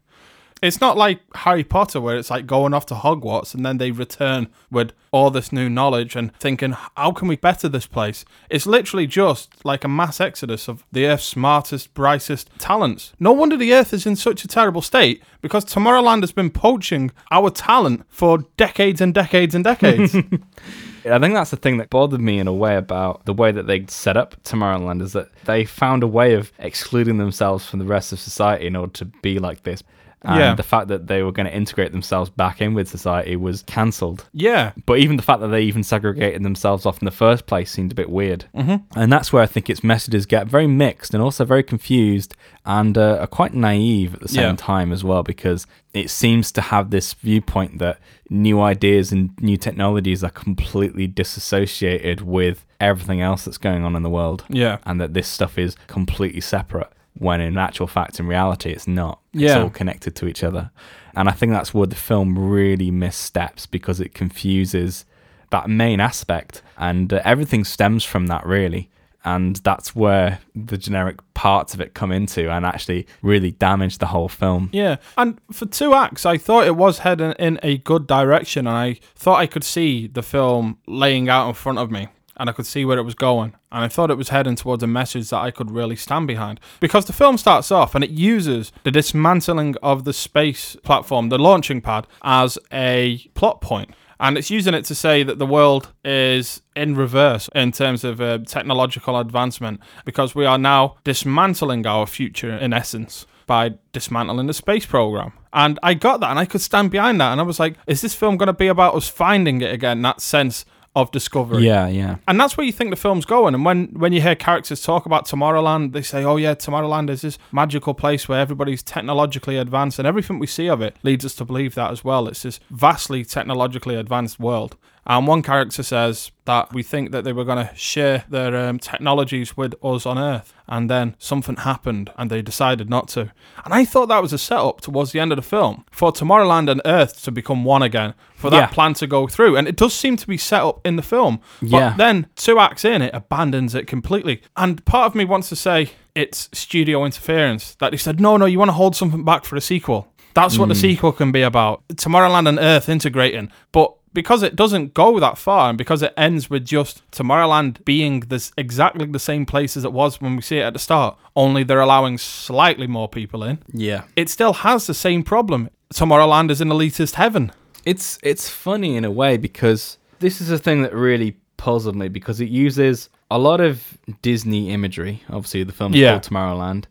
It's 0.61 0.81
not 0.81 0.97
like 0.97 1.21
Harry 1.37 1.65
Potter 1.65 2.01
where 2.01 2.17
it's 2.17 2.31
like 2.31 2.47
going 2.47 2.75
off 2.75 2.87
to 2.87 2.95
Hogwarts 2.95 3.55
and 3.55 3.65
then 3.65 3.79
they 3.79 3.91
return 3.91 4.49
with 4.71 4.93
all 5.11 5.31
this 5.31 5.53
new 5.53 5.69
knowledge 5.69 6.17
and 6.17 6.35
thinking, 6.37 6.75
how 6.97 7.13
can 7.13 7.29
we 7.29 7.37
better 7.37 7.69
this 7.69 7.87
place? 7.87 8.25
It's 8.51 8.67
literally 8.67 9.07
just 9.07 9.65
like 9.65 9.85
a 9.85 9.89
mass 9.89 10.21
exodus 10.21 10.69
of 10.69 10.85
the 10.91 11.07
Earth's 11.07 11.25
smartest, 11.25 11.95
brightest 11.95 12.51
talents. 12.59 13.13
No 13.21 13.33
wonder 13.33 13.57
the 13.57 13.73
Earth 13.73 13.93
is 13.93 14.07
in 14.07 14.17
such 14.17 14.45
a 14.45 14.49
terrible 14.49 14.83
state 14.83 15.23
because 15.41 15.65
Tomorrowland 15.65 16.23
has 16.23 16.33
been 16.33 16.51
poaching 16.51 17.13
our 17.31 17.51
talent 17.51 18.05
for 18.09 18.39
decades 18.57 19.01
and 19.01 19.15
decades 19.15 19.55
and 19.55 19.65
decades. 19.65 20.15
I 21.07 21.19
think 21.19 21.35
that's 21.35 21.51
the 21.51 21.57
thing 21.57 21.79
that 21.79 21.91
bothered 21.91 22.21
me 22.21 22.39
in 22.39 22.49
a 22.49 22.53
way 22.53 22.77
about 22.77 23.25
the 23.25 23.33
way 23.33 23.53
that 23.53 23.67
they 23.67 23.87
set 23.87 24.17
up 24.17 24.43
Tomorrowland 24.43 25.01
is 25.01 25.13
that 25.13 25.31
they 25.45 25.65
found 25.65 26.03
a 26.03 26.07
way 26.07 26.35
of 26.35 26.53
excluding 26.59 27.19
themselves 27.19 27.65
from 27.65 27.79
the 27.79 27.85
rest 27.85 28.13
of 28.13 28.19
society 28.19 28.67
in 28.67 28.77
order 28.77 28.93
to 28.95 29.05
be 29.07 29.39
like 29.39 29.63
this. 29.63 29.83
And 30.23 30.41
Yeah. 30.41 30.55
the 30.55 30.63
fact 30.65 30.89
that 30.89 31.07
they 31.07 31.23
were 31.23 31.31
going 31.31 31.47
to 31.47 31.55
integrate 31.55 31.93
themselves 31.93 32.29
back 32.29 32.61
in 32.61 32.75
with 32.75 32.89
society 32.89 33.37
was 33.37 33.63
cancelled. 33.63 34.25
yeah. 34.33 34.73
But 34.85 34.99
even 34.99 35.17
the 35.17 35.23
fact 35.23 35.41
that 35.41 35.49
they 35.49 35.63
even 35.63 35.83
segregated 35.85 36.43
themselves 36.43 36.85
off 36.87 37.01
in 37.01 37.05
the 37.05 37.11
first 37.13 37.47
place 37.47 37.71
seemed 37.71 37.93
a 37.93 37.95
bit 37.95 38.11
weird. 38.11 38.47
Mm-hmm. 38.57 38.77
And 38.99 39.13
that's 39.13 39.33
where 39.33 39.43
I 39.43 39.47
think 39.47 39.71
its 39.71 39.85
messages 39.85 40.27
get 40.27 40.49
very 40.49 40.67
mixed 40.67 41.15
and 41.15 41.23
also 41.23 41.45
very 41.45 41.63
confused 41.63 42.35
and 42.67 42.99
uh, 42.99 43.19
are 43.21 43.27
quite 43.29 43.55
naive 43.55 44.15
at 44.15 44.21
the 44.21 44.29
same 44.29 44.51
Yeah. 44.51 44.57
time 44.57 44.93
as 44.93 45.05
well, 45.05 45.23
because 45.23 45.67
it 45.95 46.11
seems 46.11 46.51
to 46.53 46.61
have 46.63 46.91
this 46.91 47.15
viewpoint 47.15 47.79
that 47.79 47.99
new 48.29 48.61
ideas 48.61 49.13
and 49.13 49.31
new 49.41 49.57
technologies 49.57 50.25
are 50.25 50.31
completely 50.31 51.07
disassociated 51.49 52.21
with 52.23 52.65
everything 52.81 53.21
else 53.21 53.45
that's 53.45 53.59
going 53.59 53.85
on 53.85 53.95
in 53.97 54.03
the 54.03 54.11
world. 54.11 54.45
Yeah. 54.49 54.79
And 54.85 55.01
that 55.01 55.15
this 55.15 55.29
stuff 55.29 55.59
is 55.59 55.77
completely 55.87 56.41
separate. 56.41 56.89
When 57.19 57.41
in 57.41 57.59
actual 57.59 57.87
fact, 57.87 58.21
in 58.21 58.27
reality, 58.27 58.71
it's 58.71 58.87
not. 58.87 59.21
It's 59.33 59.43
Yeah. 59.43 59.63
all 59.63 59.71
connected 59.71 60.15
to 60.17 60.27
each 60.27 60.43
other. 60.45 60.71
And 61.17 61.29
I 61.29 61.33
think 61.33 61.53
that's 61.53 61.75
where 61.75 61.87
the 61.87 61.97
film 61.97 62.39
really 62.39 62.91
missteps 62.91 63.67
because 63.67 64.01
it 64.01 64.15
confuses 64.15 65.05
that 65.51 65.69
main 65.69 65.99
aspect. 66.01 66.63
And 66.77 67.13
uh, 67.13 67.21
everything 67.25 67.65
stems 67.65 68.05
from 68.05 68.27
that, 68.29 68.47
really. 68.47 68.89
And 69.25 69.57
that's 69.57 69.97
where 69.97 70.39
the 70.55 70.79
generic 70.79 71.17
parts 71.35 71.75
of 71.75 71.81
it 71.81 71.93
come 71.93 72.13
into 72.13 72.51
and 72.51 72.65
actually 72.65 73.07
really 73.21 73.51
damage 73.51 73.99
the 73.99 74.07
whole 74.07 74.29
film. 74.29 74.71
Yeah, 74.73 74.97
and 75.17 75.39
for 75.51 75.67
two 75.67 75.93
acts, 75.93 76.25
I 76.25 76.39
thought 76.39 76.67
it 76.69 76.77
was 76.77 77.01
heading 77.01 77.33
in 77.33 77.59
a 77.63 77.79
good 77.79 78.07
direction, 78.07 78.67
and 78.69 78.77
I 78.77 79.01
thought 79.17 79.41
I 79.41 79.47
could 79.47 79.65
see 79.65 80.07
the 80.07 80.23
film 80.23 80.79
laying 80.87 81.29
out 81.29 81.49
in 81.49 81.55
front 81.55 81.79
of 81.79 81.91
me, 81.91 82.09
and 82.39 82.49
I 82.49 82.53
could 82.53 82.67
see 82.67 82.85
where 82.85 82.99
it 82.99 83.03
was 83.03 83.15
going, 83.15 83.55
and 83.73 83.85
I 83.85 83.89
thought 83.89 84.11
it 84.11 84.17
was 84.17 84.29
heading 84.31 84.57
towards 84.57 84.83
a 84.83 84.87
message 84.87 85.31
that 85.31 85.39
I 85.39 85.51
could 85.51 85.71
really 85.71 85.97
stand 85.97 86.27
behind. 86.27 86.61
Because 86.81 87.07
the 87.07 87.13
film 87.13 87.39
starts 87.39 87.71
off 87.71 87.95
and 87.95 88.05
it 88.05 88.11
uses 88.11 88.73
the 88.85 88.91
dismantling 88.91 89.75
of 89.83 90.05
the 90.05 90.13
space 90.13 90.77
platform, 90.83 91.29
the 91.29 91.39
launching 91.39 91.81
pad, 91.81 92.07
as 92.23 92.59
a 92.73 93.19
plot 93.35 93.61
point. 93.61 93.95
And 94.21 94.37
it's 94.37 94.51
using 94.51 94.75
it 94.75 94.85
to 94.87 94.95
say 94.95 95.23
that 95.23 95.39
the 95.39 95.47
world 95.47 95.93
is 96.05 96.61
in 96.75 96.97
reverse 96.97 97.49
in 97.55 97.71
terms 97.71 98.03
of 98.03 98.21
uh, 98.21 98.39
technological 98.39 99.19
advancement 99.19 99.81
because 100.05 100.35
we 100.35 100.45
are 100.45 100.59
now 100.59 100.97
dismantling 101.05 101.87
our 101.87 102.07
future 102.07 102.57
in 102.57 102.73
essence 102.73 103.27
by 103.47 103.75
dismantling 103.93 104.47
the 104.47 104.55
space 104.55 104.87
program. 104.87 105.33
And 105.53 105.79
I 105.83 105.95
got 105.95 106.21
that 106.21 106.31
and 106.31 106.39
I 106.39 106.45
could 106.45 106.61
stand 106.61 106.91
behind 106.91 107.21
that. 107.21 107.33
And 107.33 107.41
I 107.41 107.45
was 107.45 107.61
like, 107.61 107.77
is 107.87 108.01
this 108.01 108.15
film 108.15 108.37
going 108.37 108.49
to 108.49 108.53
be 108.53 108.67
about 108.67 108.95
us 108.95 109.09
finding 109.09 109.61
it 109.61 109.73
again? 109.73 110.03
That 110.03 110.21
sense 110.21 110.65
of 110.99 111.11
discovery. 111.11 111.65
Yeah, 111.65 111.87
yeah. 111.87 112.17
And 112.27 112.41
that's 112.41 112.57
where 112.57 112.67
you 112.67 112.73
think 112.73 112.91
the 112.91 112.97
film's 112.97 113.25
going. 113.25 113.55
And 113.55 113.65
when, 113.65 113.87
when 113.93 114.13
you 114.13 114.21
hear 114.21 114.35
characters 114.35 114.83
talk 114.83 115.07
about 115.07 115.27
Tomorrowland, 115.27 115.93
they 115.93 116.03
say, 116.03 116.25
oh, 116.25 116.37
yeah, 116.37 116.55
Tomorrowland 116.55 117.09
is 117.09 117.23
this 117.23 117.39
magical 117.53 117.95
place 117.95 118.29
where 118.29 118.41
everybody's 118.41 118.83
technologically 118.83 119.57
advanced. 119.57 119.99
And 119.99 120.09
everything 120.09 120.39
we 120.39 120.49
see 120.49 120.69
of 120.69 120.83
it 120.83 120.97
leads 121.03 121.25
us 121.25 121.35
to 121.37 121.45
believe 121.45 121.75
that 121.77 121.93
as 121.93 122.03
well. 122.03 122.27
It's 122.27 122.43
this 122.43 122.59
vastly 122.71 123.25
technologically 123.25 123.95
advanced 123.95 124.41
world. 124.41 124.77
And 125.09 125.27
one 125.27 125.43
character 125.43 125.83
says 125.83 126.31
that 126.45 126.71
we 126.75 126.83
think 126.83 127.13
that 127.13 127.25
they 127.25 127.33
were 127.33 127.45
going 127.45 127.67
to 127.67 127.75
share 127.75 128.25
their 128.29 128.55
um, 128.55 128.79
technologies 128.79 129.57
with 129.57 129.75
us 129.83 130.05
on 130.05 130.19
Earth. 130.19 130.53
And 130.69 130.91
then 130.91 131.17
something 131.19 131.57
happened 131.57 132.13
and 132.19 132.31
they 132.31 132.43
decided 132.43 132.91
not 132.91 133.09
to. 133.09 133.33
And 133.65 133.73
I 133.73 133.87
thought 133.87 134.07
that 134.11 134.21
was 134.21 134.35
a 134.35 134.39
setup 134.39 134.83
towards 134.83 135.13
the 135.13 135.21
end 135.21 135.33
of 135.33 135.37
the 135.37 135.43
film 135.43 135.87
for 135.91 136.13
Tomorrowland 136.13 136.71
and 136.71 136.83
Earth 136.85 137.23
to 137.25 137.31
become 137.31 137.65
one 137.65 137.83
again, 137.83 138.13
for 138.37 138.51
that 138.51 138.57
Yeah. 138.57 138.67
plan 138.67 138.93
to 138.95 139.07
go 139.07 139.27
through. 139.27 139.57
And 139.57 139.67
it 139.67 139.77
does 139.77 139.95
seem 139.95 140.19
to 140.19 140.27
be 140.27 140.37
set 140.37 140.61
up 140.63 140.87
in 140.87 140.97
the 140.97 141.03
film. 141.03 141.41
Yeah. 141.63 141.95
Then 141.97 142.27
two 142.37 142.59
acts 142.59 142.85
in, 142.85 143.01
it 143.01 143.15
abandons 143.15 143.75
it 143.75 143.87
completely. 143.87 144.43
And 144.59 144.85
part 144.85 145.07
of 145.07 145.15
me 145.15 145.25
wants 145.25 145.49
to 145.49 145.57
say 145.57 145.91
it's 146.15 146.51
studio 146.53 147.07
interference 147.07 147.77
that 147.77 147.93
they 147.93 147.97
said, 147.97 148.21
no, 148.21 148.37
no, 148.37 148.45
you 148.45 148.59
want 148.59 148.69
to 148.69 148.75
hold 148.75 148.95
something 148.95 149.25
back 149.25 149.47
for 149.47 149.57
a 149.57 149.61
sequel. 149.63 150.13
That's 150.35 150.59
what 150.59 150.69
the 150.69 150.75
sequel 150.77 151.13
can 151.13 151.33
be 151.33 151.43
about. 151.43 151.83
Tomorrowland 151.89 152.47
and 152.49 152.59
Earth 152.61 152.89
integrating. 152.89 153.51
But 153.73 153.93
because 154.13 154.43
it 154.43 154.57
doesn't 154.57 154.95
go 154.95 155.19
that 155.21 155.39
far 155.39 155.69
and 155.69 155.79
because 155.79 156.03
it 156.03 156.13
ends 156.17 156.49
with 156.51 156.65
just 156.65 157.09
Tomorrowland 157.11 157.85
being 157.85 158.21
this 158.21 158.53
exactly 158.57 159.07
the 159.07 159.19
same 159.19 159.45
place 159.47 159.77
as 159.77 159.85
it 159.85 159.93
was 159.93 160.21
when 160.21 160.37
we 160.37 160.43
see 160.43 160.59
it 160.59 160.63
at 160.63 160.73
the 160.73 160.79
start, 160.79 161.17
only 161.37 161.63
they're 161.63 161.81
allowing 161.81 162.19
slightly 162.19 162.87
more 162.87 163.09
people 163.09 163.43
in, 163.45 163.59
Yeah. 163.73 164.03
it 164.17 164.29
still 164.29 164.53
has 164.53 164.87
the 164.87 164.95
same 164.95 165.23
problem. 165.23 165.69
Tomorrowland 165.95 166.51
is 166.51 166.61
an 166.61 166.69
elitist 166.69 167.15
heaven. 167.15 167.53
It's 167.85 168.19
it's 168.23 168.49
funny 168.49 168.97
in 168.97 169.05
a 169.05 169.11
way 169.11 169.37
because 169.37 169.99
this 170.19 170.41
is 170.41 170.51
a 170.51 170.59
thing 170.59 170.83
that 170.83 170.95
really 170.95 171.37
puzzled 171.57 171.97
me 171.97 172.09
because 172.09 172.41
it 172.41 172.49
uses 172.49 173.09
a 173.31 173.39
lot 173.39 173.61
of 173.61 173.99
Disney 174.23 174.71
imagery. 174.71 175.23
Obviously, 175.31 175.63
the 175.65 175.73
film's 175.73 175.97
Yeah. 175.97 176.13
called 176.13 176.23
Tomorrowland. 176.25 176.85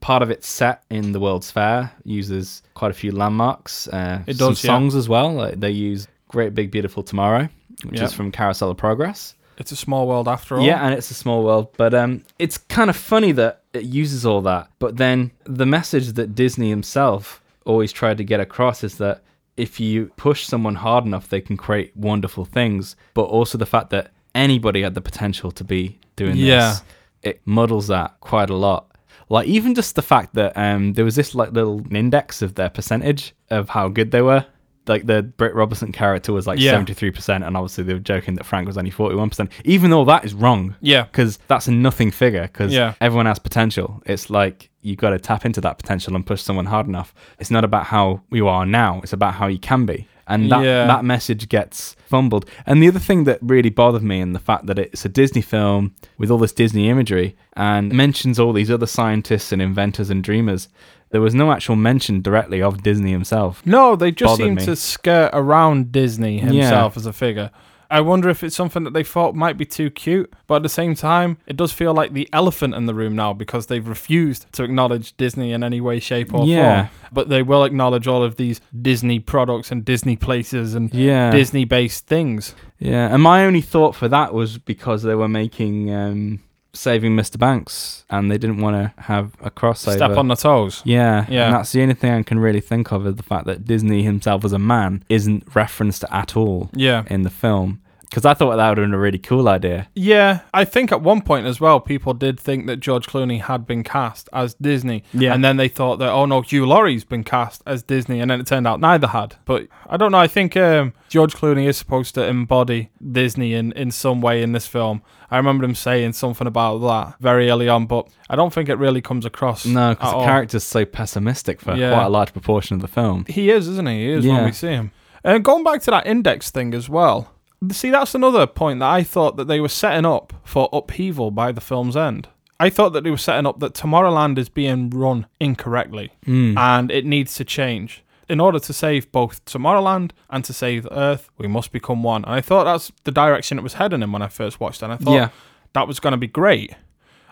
Part 0.00 0.22
of 0.22 0.30
it's 0.30 0.48
set 0.48 0.82
in 0.90 1.12
the 1.12 1.20
World's 1.20 1.50
Fair. 1.50 1.92
Uses 2.04 2.62
quite 2.74 2.90
a 2.90 2.94
few 2.94 3.12
landmarks. 3.12 3.86
Uh, 3.88 4.22
It 4.26 4.36
some 4.36 4.48
does, 4.50 4.64
yeah. 4.64 4.68
songs 4.68 4.94
as 4.96 5.08
well. 5.08 5.32
Like 5.32 5.60
they 5.60 5.70
use 5.70 6.08
"Great 6.32 6.54
Big 6.54 6.70
Beautiful 6.70 7.02
Tomorrow," 7.02 7.48
which 7.84 8.00
Yeah. 8.00 8.06
is 8.06 8.12
from 8.12 8.32
Carousel 8.32 8.70
of 8.70 8.76
Progress. 8.76 9.34
It's 9.58 9.70
a 9.70 9.76
small 9.76 10.08
world 10.08 10.26
after 10.28 10.56
all. 10.58 10.64
Yeah, 10.64 10.84
and 10.84 10.94
it's 10.94 11.10
a 11.10 11.14
small 11.14 11.44
world, 11.44 11.68
but 11.76 11.94
um, 11.94 12.22
it's 12.38 12.58
kind 12.58 12.90
of 12.90 12.96
funny 12.96 13.32
that 13.32 13.60
it 13.72 13.84
uses 13.84 14.26
all 14.26 14.40
that. 14.42 14.68
But 14.78 14.96
then 14.96 15.30
the 15.44 15.66
message 15.66 16.12
that 16.14 16.34
Disney 16.34 16.70
himself 16.70 17.40
always 17.64 17.92
tried 17.92 18.18
to 18.18 18.24
get 18.24 18.40
across 18.40 18.82
is 18.82 18.96
that 18.96 19.22
if 19.56 19.78
you 19.78 20.06
push 20.16 20.44
someone 20.46 20.76
hard 20.76 21.04
enough, 21.04 21.28
they 21.28 21.40
can 21.40 21.56
create 21.56 21.94
wonderful 21.96 22.44
things. 22.46 22.96
But 23.14 23.24
also 23.24 23.58
the 23.58 23.66
fact 23.66 23.90
that 23.90 24.10
anybody 24.34 24.82
had 24.82 24.94
the 24.94 25.00
potential 25.02 25.50
to 25.52 25.62
be 25.62 25.98
doing 26.16 26.36
Yeah. 26.36 26.70
this, 26.70 26.82
it 27.22 27.40
muddles 27.44 27.86
that 27.88 28.16
quite 28.20 28.48
a 28.50 28.56
lot. 28.56 28.86
Like 29.28 29.46
even 29.46 29.74
just 29.74 29.94
the 29.94 30.02
fact 30.02 30.34
that 30.34 30.56
um, 30.56 30.94
there 30.94 31.04
was 31.04 31.14
this 31.14 31.34
like 31.34 31.52
little 31.52 31.82
index 31.94 32.42
of 32.42 32.54
their 32.54 32.70
percentage 32.70 33.34
of 33.50 33.68
how 33.70 33.88
good 33.88 34.10
they 34.10 34.22
were. 34.22 34.46
Like 34.88 35.06
the 35.06 35.22
Britt 35.22 35.54
Robertson 35.54 35.92
character 35.92 36.32
was 36.32 36.46
like 36.46 36.58
Yeah. 36.58 36.72
seventy 36.72 36.92
three 36.94 37.10
percent, 37.12 37.44
and 37.44 37.56
obviously 37.56 37.84
they 37.84 37.94
were 37.94 38.00
joking 38.00 38.34
that 38.34 38.44
Frank 38.44 38.66
was 38.66 38.76
only 38.76 38.90
forty 38.90 39.14
one 39.14 39.28
percent. 39.30 39.50
Even 39.64 39.90
though 39.90 40.04
that 40.04 40.24
is 40.24 40.34
wrong, 40.34 40.74
Yeah. 40.80 41.04
because 41.04 41.38
that's 41.46 41.68
a 41.68 41.72
nothing 41.72 42.10
figure. 42.10 42.42
Because 42.42 42.72
Yeah. 42.72 42.94
everyone 43.00 43.26
has 43.26 43.38
potential. 43.38 44.02
It's 44.06 44.28
like 44.30 44.70
you 44.80 44.96
got 44.96 45.10
to 45.10 45.18
tap 45.20 45.46
into 45.46 45.60
that 45.60 45.78
potential 45.78 46.16
and 46.16 46.26
push 46.26 46.42
someone 46.42 46.66
hard 46.66 46.88
enough. 46.88 47.14
It's 47.38 47.50
not 47.52 47.62
about 47.64 47.86
how 47.86 48.22
you 48.32 48.48
are 48.48 48.66
now. 48.66 49.00
It's 49.04 49.12
about 49.12 49.34
how 49.34 49.46
you 49.46 49.58
can 49.58 49.86
be. 49.86 50.08
And 50.26 50.50
that 50.50 50.64
Yeah. 50.64 50.86
that 50.86 51.04
message 51.04 51.48
gets 51.48 51.94
fumbled. 52.06 52.46
And 52.66 52.82
the 52.82 52.88
other 52.88 52.98
thing 53.00 53.24
that 53.24 53.38
really 53.42 53.70
bothered 53.70 54.02
me 54.02 54.20
in 54.20 54.32
the 54.32 54.38
fact 54.38 54.66
that 54.66 54.78
it's 54.78 55.04
a 55.04 55.08
Disney 55.08 55.42
film 55.42 55.92
with 56.18 56.30
all 56.30 56.38
this 56.38 56.52
Disney 56.52 56.88
imagery 56.88 57.36
and 57.56 57.92
mentions 57.92 58.38
all 58.40 58.52
these 58.52 58.70
other 58.70 58.86
scientists 58.86 59.52
and 59.52 59.60
inventors 59.62 60.10
and 60.10 60.22
dreamers. 60.24 60.68
There 61.12 61.20
was 61.20 61.34
no 61.34 61.52
actual 61.52 61.76
mention 61.76 62.20
directly 62.22 62.60
of 62.62 62.82
Disney 62.82 63.12
himself. 63.12 63.64
No, 63.66 63.94
they 63.96 64.10
just 64.10 64.32
bothered 64.32 64.44
seem 64.46 64.54
me. 64.56 64.64
to 64.64 64.74
skirt 64.76 65.30
around 65.32 65.92
Disney 65.92 66.38
himself 66.38 66.96
as 66.96 67.06
a 67.06 67.12
figure. 67.12 67.50
I 67.90 68.00
wonder 68.00 68.30
if 68.30 68.42
it's 68.42 68.56
something 68.56 68.84
that 68.84 68.94
they 68.94 69.04
thought 69.04 69.34
might 69.34 69.58
be 69.58 69.66
too 69.66 69.90
cute, 69.90 70.32
but 70.46 70.54
at 70.56 70.62
the 70.62 70.70
same 70.70 70.94
time, 70.94 71.36
it 71.46 71.58
does 71.58 71.72
feel 71.72 71.92
like 71.92 72.14
the 72.14 72.26
elephant 72.32 72.74
in 72.74 72.86
the 72.86 72.94
room 72.94 73.14
now 73.14 73.34
because 73.34 73.66
they've 73.66 73.86
refused 73.86 74.50
to 74.52 74.64
acknowledge 74.64 75.14
Disney 75.18 75.52
in 75.52 75.62
any 75.62 75.78
way, 75.78 76.00
shape, 76.00 76.32
or 76.32 76.46
Yeah. 76.46 76.86
form. 76.86 76.90
But 77.12 77.28
they 77.28 77.42
will 77.42 77.64
acknowledge 77.64 78.06
all 78.08 78.22
of 78.22 78.36
these 78.36 78.62
Disney 78.80 79.18
products 79.18 79.70
and 79.70 79.84
Disney 79.84 80.16
places 80.16 80.74
and 80.74 80.92
Yeah. 80.94 81.30
Disney 81.30 81.66
based 81.66 82.06
things. 82.06 82.54
Yeah, 82.78 83.12
and 83.12 83.22
my 83.22 83.44
only 83.44 83.60
thought 83.60 83.94
for 83.94 84.08
that 84.08 84.32
was 84.32 84.56
because 84.56 85.02
they 85.02 85.14
were 85.14 85.28
making 85.28 85.92
um, 85.92 86.40
Saving 86.74 87.14
Mr. 87.14 87.38
Banks, 87.38 88.04
and 88.08 88.30
they 88.30 88.38
didn't 88.38 88.58
want 88.58 88.76
to 88.76 89.02
have 89.02 89.32
a 89.42 89.50
crossover. 89.50 89.94
Step 89.94 90.16
on 90.16 90.28
the 90.28 90.36
toes. 90.36 90.80
yeah, 90.86 91.26
Yeah. 91.28 91.44
And 91.46 91.54
that's 91.54 91.72
the 91.72 91.82
only 91.82 91.92
thing 91.94 92.12
I 92.12 92.22
can 92.22 92.38
really 92.38 92.60
think 92.62 92.90
of 92.92 93.06
is 93.06 93.16
the 93.16 93.22
fact 93.22 93.44
that 93.46 93.66
Disney 93.66 94.02
himself 94.02 94.42
as 94.44 94.52
a 94.54 94.58
man 94.58 95.04
isn't 95.10 95.44
referenced 95.54 96.02
at 96.10 96.34
all 96.34 96.70
Yeah. 96.74 97.04
in 97.08 97.22
the 97.22 97.30
film. 97.30 97.80
Because 98.12 98.26
I 98.26 98.34
thought 98.34 98.54
that 98.56 98.68
would 98.68 98.76
have 98.76 98.84
been 98.84 98.92
a 98.92 98.98
really 98.98 99.16
cool 99.16 99.48
idea. 99.48 99.88
Yeah, 99.94 100.40
I 100.52 100.66
think 100.66 100.92
at 100.92 101.00
one 101.00 101.22
point 101.22 101.46
as 101.46 101.62
well, 101.62 101.80
people 101.80 102.12
did 102.12 102.38
think 102.38 102.66
that 102.66 102.76
George 102.76 103.06
Clooney 103.06 103.40
had 103.40 103.66
been 103.66 103.82
cast 103.82 104.28
as 104.34 104.52
Disney. 104.52 105.02
Yeah. 105.14 105.32
And 105.32 105.42
then 105.42 105.56
they 105.56 105.68
thought 105.68 105.96
that, 106.00 106.10
oh 106.10 106.26
no, 106.26 106.42
Hugh 106.42 106.66
Laurie's 106.66 107.04
been 107.04 107.24
cast 107.24 107.62
as 107.64 107.82
Disney. 107.82 108.20
And 108.20 108.30
then 108.30 108.38
it 108.38 108.46
turned 108.46 108.66
out 108.66 108.80
neither 108.80 109.06
had. 109.06 109.36
But 109.46 109.66
I 109.88 109.96
don't 109.96 110.12
know. 110.12 110.18
I 110.18 110.26
think 110.26 110.58
um, 110.58 110.92
George 111.08 111.34
Clooney 111.34 111.66
is 111.66 111.78
supposed 111.78 112.14
to 112.16 112.26
embody 112.26 112.90
Disney 113.12 113.54
in, 113.54 113.72
in 113.72 113.90
some 113.90 114.20
way 114.20 114.42
in 114.42 114.52
this 114.52 114.66
film. 114.66 115.00
I 115.30 115.38
remember 115.38 115.64
him 115.64 115.74
saying 115.74 116.12
something 116.12 116.46
about 116.46 116.80
that 116.80 117.18
very 117.18 117.48
early 117.48 117.70
on, 117.70 117.86
but 117.86 118.08
I 118.28 118.36
don't 118.36 118.52
think 118.52 118.68
it 118.68 118.76
really 118.76 119.00
comes 119.00 119.24
across. 119.24 119.64
No, 119.64 119.94
because 119.94 120.10
the 120.10 120.16
all. 120.18 120.24
character's 120.26 120.64
so 120.64 120.84
pessimistic 120.84 121.62
for 121.62 121.74
Yeah. 121.74 121.94
quite 121.94 122.04
a 122.04 122.10
large 122.10 122.34
proportion 122.34 122.74
of 122.74 122.82
the 122.82 122.88
film. 122.88 123.24
He 123.26 123.48
is, 123.48 123.68
isn't 123.68 123.88
he? 123.88 124.02
He 124.02 124.10
is 124.10 124.26
when 124.26 124.44
we 124.44 124.52
see 124.52 124.68
him. 124.68 124.92
And 125.24 125.42
going 125.42 125.64
back 125.64 125.80
to 125.82 125.90
that 125.92 126.06
index 126.06 126.50
thing 126.50 126.74
as 126.74 126.90
well. 126.90 127.30
See, 127.70 127.90
that's 127.90 128.14
another 128.14 128.46
point 128.46 128.80
that 128.80 128.90
I 128.90 129.02
thought 129.04 129.36
that 129.36 129.46
they 129.46 129.60
were 129.60 129.68
setting 129.68 130.04
up 130.04 130.32
for 130.42 130.68
upheaval 130.72 131.30
by 131.30 131.52
the 131.52 131.60
film's 131.60 131.96
end. 131.96 132.28
I 132.58 132.70
thought 132.70 132.90
that 132.90 133.04
they 133.04 133.10
were 133.10 133.16
setting 133.16 133.46
up 133.46 133.60
that 133.60 133.74
Tomorrowland 133.74 134.38
is 134.38 134.48
being 134.48 134.90
run 134.90 135.26
incorrectly 135.40 136.12
hmm. 136.24 136.56
and 136.56 136.90
it 136.90 137.04
needs 137.04 137.34
to 137.36 137.44
change. 137.44 138.04
In 138.28 138.40
order 138.40 138.58
to 138.60 138.72
save 138.72 139.10
both 139.12 139.44
Tomorrowland 139.44 140.12
and 140.30 140.44
to 140.44 140.52
save 140.52 140.86
Earth, 140.90 141.28
we 141.38 141.46
must 141.48 141.72
become 141.72 142.02
one. 142.02 142.24
And 142.24 142.34
I 142.34 142.40
thought 142.40 142.64
that's 142.64 142.90
the 143.04 143.10
direction 143.10 143.58
it 143.58 143.62
was 143.62 143.74
heading 143.74 144.02
in 144.02 144.12
when 144.12 144.22
I 144.22 144.28
first 144.28 144.58
watched 144.60 144.80
it. 144.82 144.86
And 144.86 144.92
I 144.94 144.96
thought 144.96 145.14
Yeah. 145.14 145.28
that 145.74 145.86
was 145.88 146.00
going 146.00 146.12
to 146.12 146.16
be 146.18 146.28
great. 146.28 146.74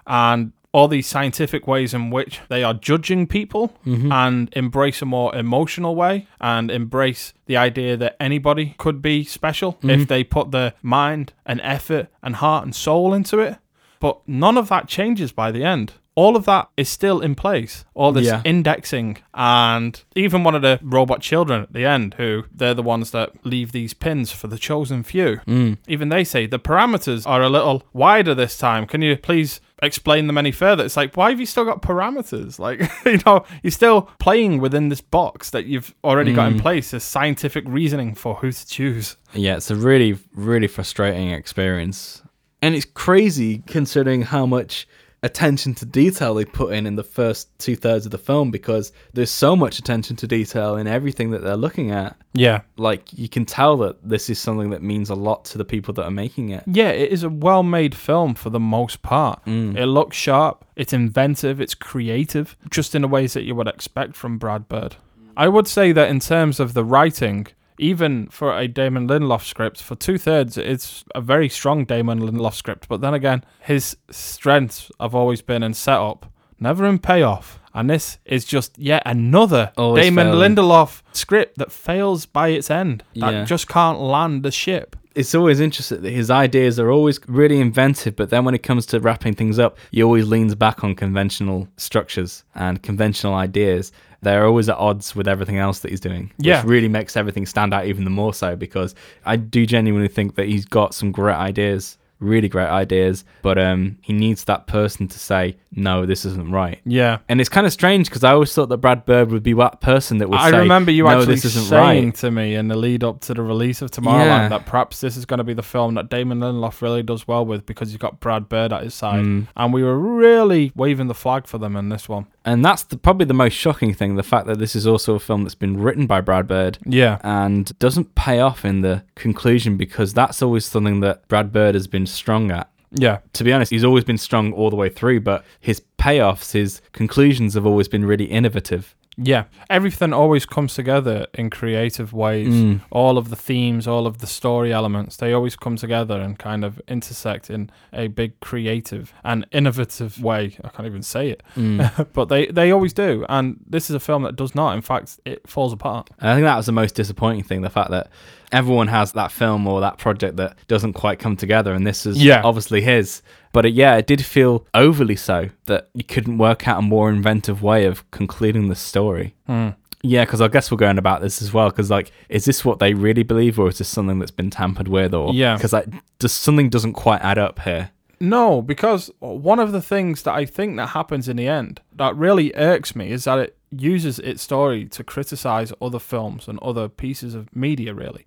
And 0.07 0.53
all 0.73 0.89
these 0.89 1.07
scientific 1.07 1.67
ways 1.67 1.93
in 1.93 2.11
which 2.11 2.41
they 2.49 2.63
are 2.63 2.75
judging 2.75 3.27
people 3.27 3.77
mm-hmm. 3.85 4.13
and 4.13 4.49
embrace 4.53 5.03
a 5.03 5.07
more 5.07 5.35
emotional 5.35 5.97
way 5.97 6.29
and 6.41 6.71
embrace 6.71 7.33
the 7.47 7.57
idea 7.57 7.97
that 7.97 8.17
anybody 8.21 8.75
could 8.79 9.03
be 9.03 9.25
special 9.25 9.79
if 9.83 9.89
mm-hmm. 9.89 10.05
they 10.05 10.23
put 10.23 10.53
their 10.53 10.75
mind 10.83 11.33
and 11.45 11.61
effort 11.63 12.09
and 12.23 12.37
heart 12.37 12.65
and 12.65 12.75
soul 12.75 13.13
into 13.13 13.41
it. 13.41 13.57
But 13.99 14.21
none 14.27 14.57
of 14.57 14.69
that 14.69 14.89
changes 14.89 15.33
by 15.33 15.51
the 15.51 15.65
end. 15.65 15.95
All 16.17 16.37
of 16.37 16.45
that 16.45 16.69
is 16.77 16.89
still 16.89 17.21
in 17.21 17.35
place. 17.35 17.85
All 17.95 18.13
this 18.13 18.27
Yeah. 18.27 18.43
indexing 18.45 19.19
and 19.33 20.03
even 20.15 20.45
one 20.45 20.55
of 20.55 20.63
the 20.63 20.79
robot 20.83 21.21
children 21.21 21.63
at 21.63 21.73
the 21.73 21.87
end, 21.87 22.15
who 22.19 22.45
they're 22.55 22.75
the 22.75 22.83
ones 22.83 23.11
that 23.13 23.31
leave 23.45 23.73
these 23.73 23.95
pins 23.95 24.33
for 24.33 24.49
the 24.49 24.59
chosen 24.59 25.03
few. 25.03 25.41
Mm. 25.47 25.79
Even 25.87 26.09
they 26.09 26.25
say 26.25 26.47
the 26.47 26.59
parameters 26.59 27.27
are 27.27 27.43
a 27.43 27.49
little 27.49 27.85
wider 27.93 28.35
this 28.35 28.59
time. 28.59 28.87
Can 28.87 29.03
you 29.03 29.17
please 29.17 29.61
explain 29.83 30.27
them 30.27 30.39
any 30.39 30.53
further? 30.53 30.85
It's 30.85 30.97
like, 30.97 31.17
why 31.17 31.31
have 31.31 31.41
you 31.41 31.47
still 31.47 31.65
got 31.65 31.83
parameters? 31.83 32.59
Like, 32.59 32.81
you 33.05 33.21
know, 33.27 33.45
you're 33.63 33.71
still 33.71 34.03
playing 34.19 34.61
within 34.61 34.89
this 34.89 35.01
box 35.01 35.51
that 35.51 35.67
you've 35.67 35.95
already 36.05 36.33
got 36.33 36.53
in 36.53 36.59
mm. 36.59 36.63
place, 36.63 36.91
this 36.91 37.05
scientific 37.05 37.65
reasoning 37.67 38.15
for 38.15 38.37
who 38.37 38.53
to 38.53 38.67
choose. 38.67 39.17
Yeah, 39.33 39.57
it's 39.57 39.71
a 39.71 39.77
really, 39.77 40.19
really 40.35 40.69
frustrating 40.69 41.31
experience. 41.31 42.23
And 42.63 42.75
it's 42.75 42.85
crazy 42.85 43.63
considering 43.67 44.23
how 44.23 44.47
much 44.47 44.87
attention 45.23 45.75
to 45.75 45.85
detail 45.85 46.35
they 46.35 46.45
put 46.45 46.73
in 46.73 46.87
in 46.87 46.97
the 46.97 47.05
first 47.05 47.57
two 47.59 47.77
thirds 47.77 48.07
of 48.07 48.13
the 48.13 48.19
film 48.19 48.51
because 48.51 48.93
there's 49.13 49.31
so 49.31 49.55
much 49.55 49.79
attention 49.79 50.17
to 50.17 50.27
detail 50.27 50.77
in 50.77 50.87
everything 50.87 51.31
that 51.31 51.43
they're 51.43 51.57
looking 51.57 51.91
at. 51.91 52.17
Yeah. 52.33 52.63
Like, 52.77 53.13
you 53.13 53.29
can 53.29 53.45
tell 53.45 53.77
that 53.79 53.97
this 54.09 54.31
is 54.31 54.39
something 54.39 54.71
that 54.71 54.83
means 54.83 55.11
a 55.11 55.15
lot 55.15 55.45
to 55.47 55.59
the 55.59 55.65
people 55.65 55.93
that 55.95 56.05
are 56.05 56.11
making 56.11 56.51
it. 56.51 56.65
Yeah, 56.67 56.91
it 56.91 57.11
is 57.13 57.23
a 57.23 57.29
well 57.29 57.63
made 57.63 57.95
film 57.95 58.35
for 58.35 58.51
the 58.51 58.61
most 58.61 59.03
part. 59.03 59.45
Mm. 59.45 59.77
It 59.77 59.87
looks 59.87 60.17
sharp, 60.17 60.65
it's 60.77 60.93
inventive, 60.93 61.61
it's 61.61 61.75
creative, 61.75 62.57
just 62.71 62.95
in 62.95 63.03
the 63.03 63.09
ways 63.09 63.35
that 63.35 63.45
you 63.45 63.55
would 63.55 63.69
expect 63.69 64.17
from 64.17 64.39
Brad 64.39 64.69
Bird. 64.69 64.97
I 65.37 65.49
would 65.49 65.69
say 65.69 65.93
that 65.93 66.11
in 66.11 66.21
terms 66.21 66.61
of 66.61 66.75
the 66.75 66.85
writing, 66.85 67.47
even 67.81 68.29
for 68.29 68.57
a 68.57 68.69
Damon 68.69 69.09
Lindelof 69.09 69.43
script, 69.45 69.83
for 69.83 69.97
two 69.97 70.19
thirds, 70.19 70.57
it's 70.59 71.05
a 71.15 71.21
very 71.21 71.49
strong 71.49 71.85
Damon 71.85 72.21
Lindelof 72.21 72.55
script. 72.55 72.89
But 72.89 73.01
then 73.01 73.15
again, 73.15 73.43
his 73.61 73.97
strengths 74.11 74.91
have 75.01 75.15
always 75.15 75.43
been 75.43 75.63
in 75.63 75.75
setup, 75.75 76.31
never 76.61 76.87
in 76.87 76.99
payoff. 76.99 77.59
And 77.73 77.89
this 77.89 78.19
is 78.25 78.45
just 78.45 78.77
yet 78.79 79.03
another 79.07 79.73
Always 79.77 80.05
Damon 80.05 80.27
failing. 80.33 80.55
Lindelof 80.57 81.03
script 81.13 81.57
that 81.59 81.71
fails 81.73 82.27
by 82.27 82.49
its 82.49 82.71
end. 82.71 83.03
That 83.15 83.33
Yeah. 83.33 83.45
just 83.45 83.69
can't 83.69 84.01
land 84.01 84.43
the 84.43 84.51
ship. 84.51 84.97
it's 85.17 85.35
always 85.35 85.59
interesting 85.59 86.01
that 86.03 86.11
his 86.13 86.31
ideas 86.31 86.79
are 86.79 86.89
always 86.91 87.19
really 87.27 87.61
inventive, 87.61 88.15
but 88.15 88.31
then 88.31 88.45
when 88.45 88.55
it 88.55 88.63
comes 88.63 88.87
to 88.87 89.01
wrapping 89.01 89.35
things 89.35 89.59
up, 89.59 89.77
he 89.91 90.03
always 90.05 90.25
leans 90.29 90.55
back 90.55 90.85
on 90.85 90.95
conventional 90.95 91.67
structures 91.77 92.45
and 92.55 92.81
conventional 92.83 93.35
ideas. 93.35 93.91
They're 94.23 94.47
always 94.47 94.69
at 94.69 94.77
odds 94.77 95.17
with 95.17 95.27
everything 95.27 95.57
else 95.59 95.79
that 95.81 95.91
he's 95.91 96.01
doing. 96.01 96.31
Which 96.37 96.47
Yeah. 96.47 96.63
really 96.67 96.89
makes 96.89 97.17
everything 97.17 97.47
stand 97.47 97.73
out 97.73 97.87
even 97.87 98.05
the 98.05 98.11
more 98.11 98.35
so 98.35 98.55
because 98.57 98.95
I 99.25 99.37
do 99.37 99.65
genuinely 99.67 100.09
think 100.09 100.35
that 100.35 100.47
he's 100.47 100.67
got 100.67 100.95
some 100.95 101.11
great 101.11 101.37
ideas, 101.37 101.97
really 102.21 102.49
great 102.49 102.69
ideas, 102.69 103.25
but 103.43 103.59
um, 103.59 103.99
he 104.03 104.13
needs 104.13 104.45
that 104.45 104.67
person 104.67 105.09
to 105.09 105.19
say, 105.19 105.57
no, 105.73 106.05
this 106.07 106.25
isn't 106.25 106.51
right. 106.51 106.81
Yeah. 106.85 107.19
And 107.29 107.41
it's 107.41 107.49
kind 107.49 107.67
of 107.67 107.73
strange 107.73 108.09
because 108.09 108.25
I 108.25 108.33
always 108.33 108.53
thought 108.53 108.69
that 108.71 108.79
Brad 108.79 109.05
Bird 109.05 109.31
would 109.31 109.43
be 109.43 109.53
that 109.55 109.81
person 109.81 110.19
that 110.19 110.29
would 110.29 110.39
I 110.39 110.51
say, 110.51 110.59
remember 110.59 110.91
you 110.91 111.05
no, 111.05 111.11
actually 111.11 111.35
this 111.35 111.45
isn't 111.47 111.67
saying 111.67 112.05
right. 112.07 112.15
to 112.17 112.31
me 112.31 112.55
in 112.55 112.69
the 112.69 112.77
lead 112.77 113.05
up 113.05 113.21
to 113.23 113.35
the 113.35 113.43
release 113.43 113.81
of 113.83 113.91
Tomorrowland 113.91 114.25
Yeah. 114.27 114.49
that 114.49 114.67
perhaps 114.67 115.01
this 115.01 115.17
is 115.17 115.25
going 115.25 115.39
to 115.39 115.45
be 115.45 115.55
the 115.55 115.63
film 115.63 115.95
that 115.95 116.09
Damon 116.11 116.41
Lindelof 116.41 116.83
really 116.83 117.03
does 117.03 117.27
well 117.29 117.45
with 117.47 117.67
because 117.67 117.91
he's 117.91 117.99
got 117.99 118.21
Brad 118.21 118.49
Bird 118.49 118.73
at 118.73 118.83
his 118.83 118.95
side. 118.95 119.25
Mm. 119.25 119.47
And 119.57 119.73
we 119.73 119.83
were 119.83 119.99
really 119.99 120.73
waving 120.75 121.07
the 121.09 121.15
flag 121.15 121.47
for 121.47 121.59
them 121.59 121.77
in 121.77 121.89
this 121.89 122.09
one. 122.09 122.27
And 122.45 122.65
that's 122.65 122.83
the, 122.85 122.97
probably 122.97 123.27
the 123.27 123.35
most 123.35 123.53
shocking 123.53 123.93
thing 123.95 124.17
the 124.17 124.23
fact 124.23 124.47
that 124.47 124.59
this 124.59 124.75
is 124.75 124.87
also 124.87 125.15
a 125.15 125.21
film 125.21 125.43
that's 125.45 125.55
been 125.55 125.79
written 125.81 126.07
by 126.07 126.21
Brad 126.21 126.49
Bird 126.49 126.79
Yeah. 126.85 127.19
and 127.23 127.79
doesn't 127.79 128.15
pay 128.15 128.41
off 128.41 128.65
in 128.65 128.81
the 128.81 129.05
conclusion 129.15 129.77
because 129.77 130.15
that's 130.15 130.43
always 130.43 130.65
something 130.65 131.01
that 131.01 131.29
Brad 131.29 131.53
Bird 131.53 131.75
has 131.75 131.87
been 131.87 132.07
strong 132.13 132.51
at. 132.51 132.71
Yeah. 132.93 133.19
To 133.35 133.45
be 133.45 133.53
honest, 133.53 133.71
he's 133.71 133.85
always 133.85 134.05
been 134.05 134.19
strong 134.19 134.53
all 134.53 134.71
the 134.71 134.77
way 134.77 134.89
through, 134.89 135.21
but 135.21 135.45
his 135.61 135.83
payoffs, 135.99 136.53
his 136.53 136.83
conclusions 136.93 137.55
have 137.55 137.67
always 137.67 137.89
been 137.89 138.05
really 138.05 138.25
innovative. 138.25 138.95
Yeah. 139.23 139.45
Everything 139.69 140.13
always 140.13 140.47
comes 140.47 140.75
together 140.75 141.27
in 141.35 141.51
creative 141.51 142.13
ways. 142.13 142.49
Mm. 142.55 142.81
All 142.91 143.19
of 143.19 143.29
the 143.29 143.37
themes, 143.37 143.87
all 143.87 144.07
of 144.07 144.19
the 144.19 144.27
story 144.27 144.73
elements, 144.73 145.17
they 145.17 145.33
always 145.33 145.57
come 145.57 145.77
together 145.77 146.19
and 146.21 146.39
kind 146.39 146.65
of 146.65 146.81
intersect 146.89 147.51
in 147.51 147.71
a 147.93 148.07
big 148.09 148.39
creative 148.41 149.13
and 149.23 149.47
innovative 149.53 150.23
way. 150.23 150.57
I 150.65 150.69
can't 150.69 150.87
even 150.87 151.03
say 151.03 151.29
it. 151.31 151.43
Mm. 151.57 152.09
but 152.13 152.29
they, 152.29 152.47
they 152.47 152.71
always 152.71 152.93
do. 152.93 153.27
And 153.29 153.61
this 153.69 153.91
is 153.91 153.97
a 153.97 154.01
film 154.01 154.23
that 154.23 154.37
does 154.37 154.55
not. 154.55 154.75
In 154.75 154.81
fact, 154.83 155.21
it 155.25 155.47
falls 155.49 155.73
apart. 155.73 156.09
And 156.19 156.31
I 156.31 156.35
think 156.35 156.45
that 156.45 156.57
was 156.57 156.67
the 156.67 156.73
most 156.73 156.95
disappointing 156.95 157.43
thing 157.45 157.61
the 157.63 157.71
fact 157.71 157.91
that 157.91 158.09
everyone 158.53 158.89
has 158.89 159.13
that 159.13 159.31
film 159.31 159.67
or 159.67 159.81
that 159.81 159.99
project 159.99 160.37
that 160.37 160.57
doesn't 160.67 160.95
quite 160.95 161.19
come 161.19 161.37
together, 161.37 161.73
and 161.73 161.87
this 161.87 162.05
is 162.07 162.23
Yeah. 162.23 162.43
obviously 162.43 162.81
his. 162.81 163.23
But 163.53 163.67
it, 163.67 163.75
yeah, 163.75 163.97
it 163.97 164.07
did 164.07 164.25
feel 164.25 164.67
overly 164.75 165.17
so 165.17 165.51
that 165.67 165.89
you 165.95 166.05
couldn't 166.05 166.39
work 166.39 166.69
out 166.69 166.79
a 166.79 166.83
more 166.83 167.11
inventive 167.11 167.63
way 167.63 167.85
of 167.85 168.09
concluding 168.11 168.69
the 168.69 168.77
story. 168.77 169.35
Hmm. 169.47 169.71
Yeah, 170.03 170.25
because 170.25 170.41
I 170.41 170.49
guess 170.49 170.71
we're 170.71 170.79
going 170.79 170.99
about 170.99 171.21
this 171.21 171.43
as 171.43 171.53
well. 171.53 171.69
Because 171.69 171.91
like, 171.91 172.11
is 172.29 172.45
this 172.45 172.65
what 172.65 172.79
they 172.79 172.95
really 172.95 173.23
believe, 173.23 173.59
or 173.59 173.69
is 173.69 173.79
this 173.79 173.89
something 173.89 174.19
that's 174.19 174.31
been 174.31 174.51
tampered 174.51 174.89
with? 174.89 175.13
Or 175.15 175.35
Yeah. 175.35 175.57
because 175.57 175.73
like, 175.73 175.89
just 176.21 176.41
something 176.41 176.71
doesn't 176.71 176.95
quite 176.95 177.21
add 177.23 177.39
up 177.39 177.59
here. 177.61 177.91
No, 178.23 178.61
because 178.63 179.11
one 179.21 179.59
of 179.59 179.73
the 179.73 179.81
things 179.83 180.23
that 180.25 180.35
I 180.35 180.45
think 180.45 180.77
that 180.77 180.91
happens 180.91 181.27
in 181.29 181.37
the 181.39 181.49
end 181.49 181.81
that 181.97 182.15
really 182.17 182.55
irks 182.55 182.95
me 182.95 183.11
is 183.11 183.25
that 183.25 183.39
it 183.39 183.57
uses 183.71 184.19
its 184.19 184.43
story 184.43 184.85
to 184.87 185.03
criticize 185.03 185.73
other 185.81 185.99
films 185.99 186.47
and 186.47 186.59
other 186.61 186.89
pieces 186.89 187.35
of 187.35 187.55
media. 187.57 187.95
Really, 187.95 188.27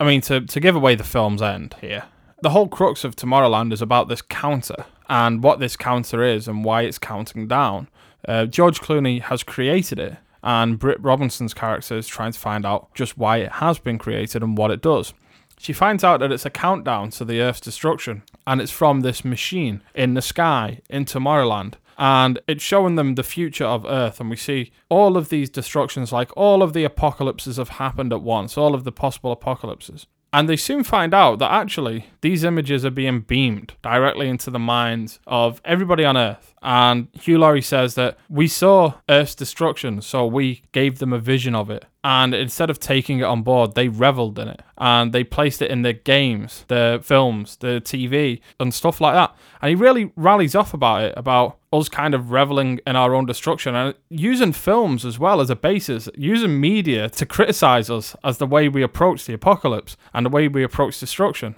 I 0.00 0.04
mean, 0.04 0.20
to 0.22 0.40
to 0.40 0.60
give 0.60 0.74
away 0.76 0.94
the 0.96 1.04
film's 1.04 1.40
end 1.40 1.76
here. 1.80 2.04
The 2.40 2.50
whole 2.50 2.68
crux 2.68 3.02
of 3.02 3.16
Tomorrowland 3.16 3.72
is 3.72 3.82
about 3.82 4.08
this 4.08 4.22
counter 4.22 4.86
and 5.08 5.42
what 5.42 5.58
this 5.58 5.76
counter 5.76 6.22
is 6.22 6.46
and 6.46 6.64
why 6.64 6.82
it's 6.82 6.98
counting 6.98 7.48
down. 7.48 7.88
Uh, 8.28 8.46
George 8.46 8.80
Clooney 8.80 9.20
has 9.22 9.42
created 9.42 9.98
it, 9.98 10.18
and 10.44 10.78
Britt 10.78 11.02
Robinson's 11.02 11.52
character 11.52 11.96
is 11.96 12.06
trying 12.06 12.30
to 12.30 12.38
find 12.38 12.64
out 12.64 12.94
just 12.94 13.18
why 13.18 13.38
it 13.38 13.52
has 13.52 13.80
been 13.80 13.98
created 13.98 14.44
and 14.44 14.56
what 14.56 14.70
it 14.70 14.80
does. 14.80 15.14
She 15.58 15.72
finds 15.72 16.04
out 16.04 16.20
that 16.20 16.30
it's 16.30 16.46
a 16.46 16.50
countdown 16.50 17.10
to 17.10 17.24
the 17.24 17.40
Earth's 17.40 17.60
destruction, 17.60 18.22
and 18.46 18.60
it's 18.60 18.70
from 18.70 19.00
this 19.00 19.24
machine 19.24 19.82
in 19.92 20.14
the 20.14 20.22
sky 20.22 20.80
in 20.88 21.06
Tomorrowland. 21.06 21.74
And 22.00 22.38
it's 22.46 22.62
showing 22.62 22.94
them 22.94 23.16
the 23.16 23.24
future 23.24 23.64
of 23.64 23.84
Earth, 23.84 24.20
and 24.20 24.30
we 24.30 24.36
see 24.36 24.70
all 24.88 25.16
of 25.16 25.30
these 25.30 25.50
destructions, 25.50 26.12
like 26.12 26.30
all 26.36 26.62
of 26.62 26.72
the 26.72 26.84
apocalypses 26.84 27.56
have 27.56 27.70
happened 27.70 28.12
at 28.12 28.22
once, 28.22 28.56
all 28.56 28.76
of 28.76 28.84
the 28.84 28.92
possible 28.92 29.32
apocalypses. 29.32 30.06
And 30.32 30.48
they 30.48 30.56
soon 30.56 30.84
find 30.84 31.14
out 31.14 31.38
that 31.38 31.50
actually 31.50 32.10
these 32.20 32.44
images 32.44 32.84
are 32.84 32.90
being 32.90 33.20
beamed 33.20 33.74
directly 33.80 34.28
into 34.28 34.50
the 34.50 34.58
minds 34.58 35.20
of 35.26 35.62
everybody 35.64 36.04
on 36.04 36.18
Earth. 36.18 36.54
And 36.60 37.08
Hugh 37.12 37.38
Laurie 37.38 37.62
says 37.62 37.94
that 37.94 38.18
we 38.28 38.46
saw 38.46 38.94
Earth's 39.08 39.34
destruction, 39.34 40.02
so 40.02 40.26
we 40.26 40.62
gave 40.72 40.98
them 40.98 41.12
a 41.14 41.18
vision 41.18 41.54
of 41.54 41.70
it. 41.70 41.86
And 42.04 42.34
instead 42.34 42.68
of 42.68 42.78
taking 42.78 43.20
it 43.20 43.24
on 43.24 43.42
board, 43.42 43.74
they 43.74 43.88
reveled 43.88 44.38
in 44.38 44.48
it 44.48 44.62
and 44.76 45.12
they 45.12 45.24
placed 45.24 45.62
it 45.62 45.70
in 45.70 45.82
their 45.82 45.92
games, 45.94 46.64
their 46.68 47.00
films, 47.00 47.56
their 47.56 47.80
TV, 47.80 48.40
and 48.60 48.72
stuff 48.72 49.00
like 49.00 49.14
that. 49.14 49.34
And 49.60 49.70
he 49.70 49.74
really 49.74 50.12
rallies 50.14 50.54
off 50.54 50.74
about 50.74 51.02
it, 51.02 51.14
about 51.16 51.57
us 51.72 51.88
kind 51.88 52.14
of 52.14 52.30
reveling 52.30 52.80
in 52.86 52.96
our 52.96 53.14
own 53.14 53.26
destruction 53.26 53.74
and 53.74 53.94
using 54.08 54.52
films 54.52 55.04
as 55.04 55.18
well 55.18 55.40
as 55.40 55.50
a 55.50 55.56
basis, 55.56 56.08
using 56.16 56.60
media 56.60 57.08
to 57.10 57.26
criticize 57.26 57.90
us 57.90 58.16
as 58.24 58.38
the 58.38 58.46
way 58.46 58.68
we 58.68 58.82
approach 58.82 59.26
the 59.26 59.34
apocalypse 59.34 59.96
and 60.14 60.24
the 60.24 60.30
way 60.30 60.48
we 60.48 60.62
approach 60.64 60.98
destruction. 60.98 61.56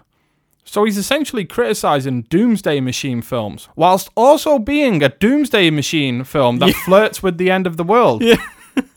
So 0.64 0.84
he's 0.84 0.98
essentially 0.98 1.44
criticizing 1.44 2.22
Doomsday 2.22 2.80
Machine 2.80 3.22
films, 3.22 3.68
whilst 3.74 4.10
also 4.16 4.58
being 4.58 5.02
a 5.02 5.08
Doomsday 5.08 5.70
Machine 5.70 6.22
film 6.24 6.58
that 6.58 6.74
flirts 6.74 7.22
with 7.22 7.38
the 7.38 7.50
end 7.50 7.66
of 7.66 7.76
the 7.76 7.84
world. 7.84 8.22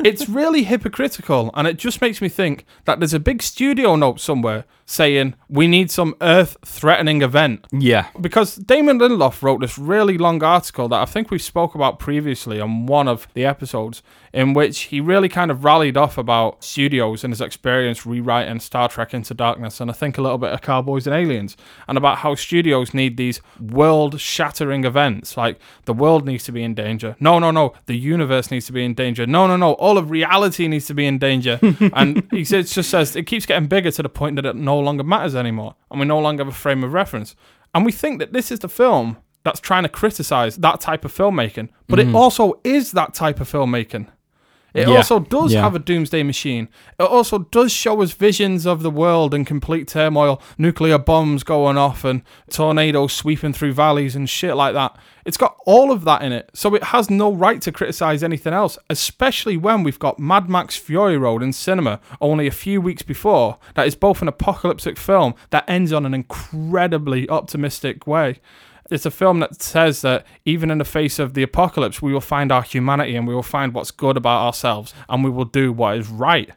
it's 0.04 0.30
really 0.30 0.64
hypocritical, 0.64 1.52
and 1.54 1.68
it 1.68 1.78
just 1.78 2.02
makes 2.02 2.22
me 2.22 2.30
think 2.30 2.66
that 2.86 3.00
there's 3.00 3.14
a 3.14 3.20
big 3.20 3.42
studio 3.42 3.96
note 3.96 4.20
somewhere 4.20 4.66
saying 4.94 5.34
we 5.50 5.68
need 5.68 5.90
some 5.90 6.16
Earth-threatening 6.22 7.22
event. 7.22 7.66
Yeah, 7.72 8.08
Because 8.22 8.56
Damon 8.56 9.00
Lindelof 9.00 9.42
wrote 9.42 9.62
this 9.62 9.78
really 9.78 10.18
long 10.18 10.44
article 10.44 10.88
that 10.90 11.02
I 11.02 11.06
think 11.06 11.32
we 11.32 11.40
spoke 11.40 11.74
about 11.76 12.00
previously 12.00 12.62
on 12.62 12.86
one 12.86 13.08
of 13.08 13.28
the 13.34 13.44
episodes, 13.44 14.04
in 14.34 14.54
which 14.54 14.84
he 14.84 15.00
really 15.00 15.30
kind 15.30 15.52
of 15.52 15.64
rallied 15.64 15.98
off 15.98 16.18
about 16.18 16.64
studios 16.64 17.24
and 17.24 17.32
his 17.32 17.42
experience 17.42 18.06
rewriting 18.06 18.60
Star 18.60 18.88
Trek 18.88 19.14
Into 19.14 19.34
Darkness, 19.34 19.80
and 19.80 19.90
I 19.90 19.94
think 19.94 20.18
a 20.18 20.22
little 20.22 20.38
bit 20.38 20.52
of 20.52 20.62
Cowboys 20.62 21.08
and 21.08 21.16
Aliens, 21.16 21.58
and 21.88 21.98
about 21.98 22.20
how 22.20 22.36
studios 22.36 22.94
need 22.94 23.18
these 23.18 23.42
world-shattering 23.60 24.86
events, 24.86 25.38
like 25.38 25.60
the 25.86 25.94
world 25.94 26.26
needs 26.26 26.44
to 26.46 26.52
be 26.52 26.64
in 26.64 26.74
danger. 26.74 27.16
No, 27.20 27.40
no, 27.40 27.52
no, 27.52 27.74
the 27.88 27.98
universe 27.98 28.52
needs 28.52 28.68
to 28.68 28.72
be 28.72 28.86
in 28.86 28.94
danger. 28.94 29.26
No, 29.26 29.48
no, 29.48 29.58
no, 29.58 29.74
all 29.74 29.98
of 29.98 30.12
reality 30.12 30.68
needs 30.68 30.86
to 30.88 30.94
be 30.94 31.06
in 31.06 31.18
danger. 31.18 31.60
and 31.94 32.28
he 32.32 32.44
just 32.44 32.74
says 32.90 33.16
it 33.16 33.24
keeps 33.24 33.46
getting 33.46 33.68
bigger 33.68 33.92
to 33.92 34.04
the 34.04 34.10
point 34.10 34.36
that 34.36 34.46
it 34.46 34.56
no 34.56 34.83
longer 34.84 35.04
matters 35.04 35.36
anymore, 35.36 35.76
and 35.90 36.00
we 36.00 36.06
no 36.06 36.20
longer 36.20 36.44
have 36.44 36.54
a 36.54 36.56
frame 36.56 36.84
of 36.84 36.94
reference. 36.94 37.36
And 37.74 37.86
we 37.86 37.92
think 37.92 38.20
that 38.20 38.34
this 38.34 38.52
is 38.52 38.60
the 38.60 38.70
film 38.70 39.18
that's 39.44 39.60
trying 39.60 39.84
to 39.84 39.90
criticize 39.90 40.58
that 40.58 40.80
type 40.80 41.04
of 41.06 41.14
filmmaking, 41.14 41.70
but 41.88 42.00
it 42.00 42.08
mm. 42.08 42.16
also 42.16 42.60
is 42.64 42.92
that 42.92 43.14
type 43.14 43.40
of 43.40 43.52
filmmaking. 43.52 44.08
It 44.74 44.88
Yeah. 44.88 44.96
also 44.98 45.20
does 45.20 45.54
Yeah. 45.54 45.62
have 45.62 45.76
a 45.76 45.80
doomsday 45.80 46.24
machine. 46.24 46.68
It 47.00 47.04
also 47.04 47.40
does 47.40 47.72
show 47.72 48.02
us 48.02 48.12
visions 48.14 48.66
of 48.66 48.82
the 48.82 48.90
world 48.90 49.34
in 49.34 49.46
complete 49.46 49.88
turmoil, 49.88 50.42
nuclear 50.58 50.98
bombs 50.98 51.44
going 51.44 51.78
off 51.78 52.04
and 52.04 52.24
tornadoes 52.50 53.14
sweeping 53.14 53.54
through 53.54 53.74
valleys 53.74 54.16
and 54.16 54.28
shit 54.30 54.56
like 54.56 54.74
that. 54.74 54.96
It's 55.26 55.38
got 55.38 55.56
all 55.66 55.92
of 55.92 56.04
that 56.06 56.22
in 56.24 56.32
it. 56.34 56.50
So 56.54 56.74
it 56.76 56.86
has 56.86 57.10
no 57.10 57.32
right 57.32 57.62
to 57.62 57.72
criticize 57.72 58.24
anything 58.24 58.52
else, 58.54 58.78
especially 58.90 59.58
when 59.58 59.84
we've 59.84 60.00
got 60.00 60.20
Mad 60.20 60.50
Max 60.50 60.76
Fury 60.76 61.18
Road 61.18 61.44
in 61.44 61.54
cinema 61.54 62.00
only 62.20 62.48
a 62.48 62.52
few 62.52 62.82
weeks 62.82 63.04
before. 63.04 63.58
That 63.76 63.88
is 63.88 63.96
both 63.96 64.22
an 64.22 64.28
apocalyptic 64.28 64.98
film 64.98 65.36
that 65.52 65.64
ends 65.68 65.94
on 65.94 66.06
an 66.06 66.14
incredibly 66.14 67.30
optimistic 67.30 68.08
way. 68.08 68.40
It's 68.94 69.06
a 69.06 69.12
film 69.12 69.40
that 69.40 69.62
says 69.62 70.02
that 70.02 70.26
even 70.46 70.72
in 70.72 70.78
the 70.78 70.86
face 70.86 71.20
of 71.20 71.34
the 71.34 71.44
apocalypse, 71.44 72.02
we 72.02 72.14
will 72.14 72.22
find 72.22 72.52
our 72.52 72.62
humanity 72.62 73.16
and 73.16 73.28
we 73.28 73.36
will 73.36 73.44
find 73.44 73.74
what's 73.74 73.92
good 73.92 74.18
about 74.18 74.46
ourselves 74.46 74.94
and 75.10 75.24
we 75.24 75.30
will 75.30 75.46
do 75.46 75.72
what 75.74 75.98
is 75.98 76.08
right. 76.10 76.52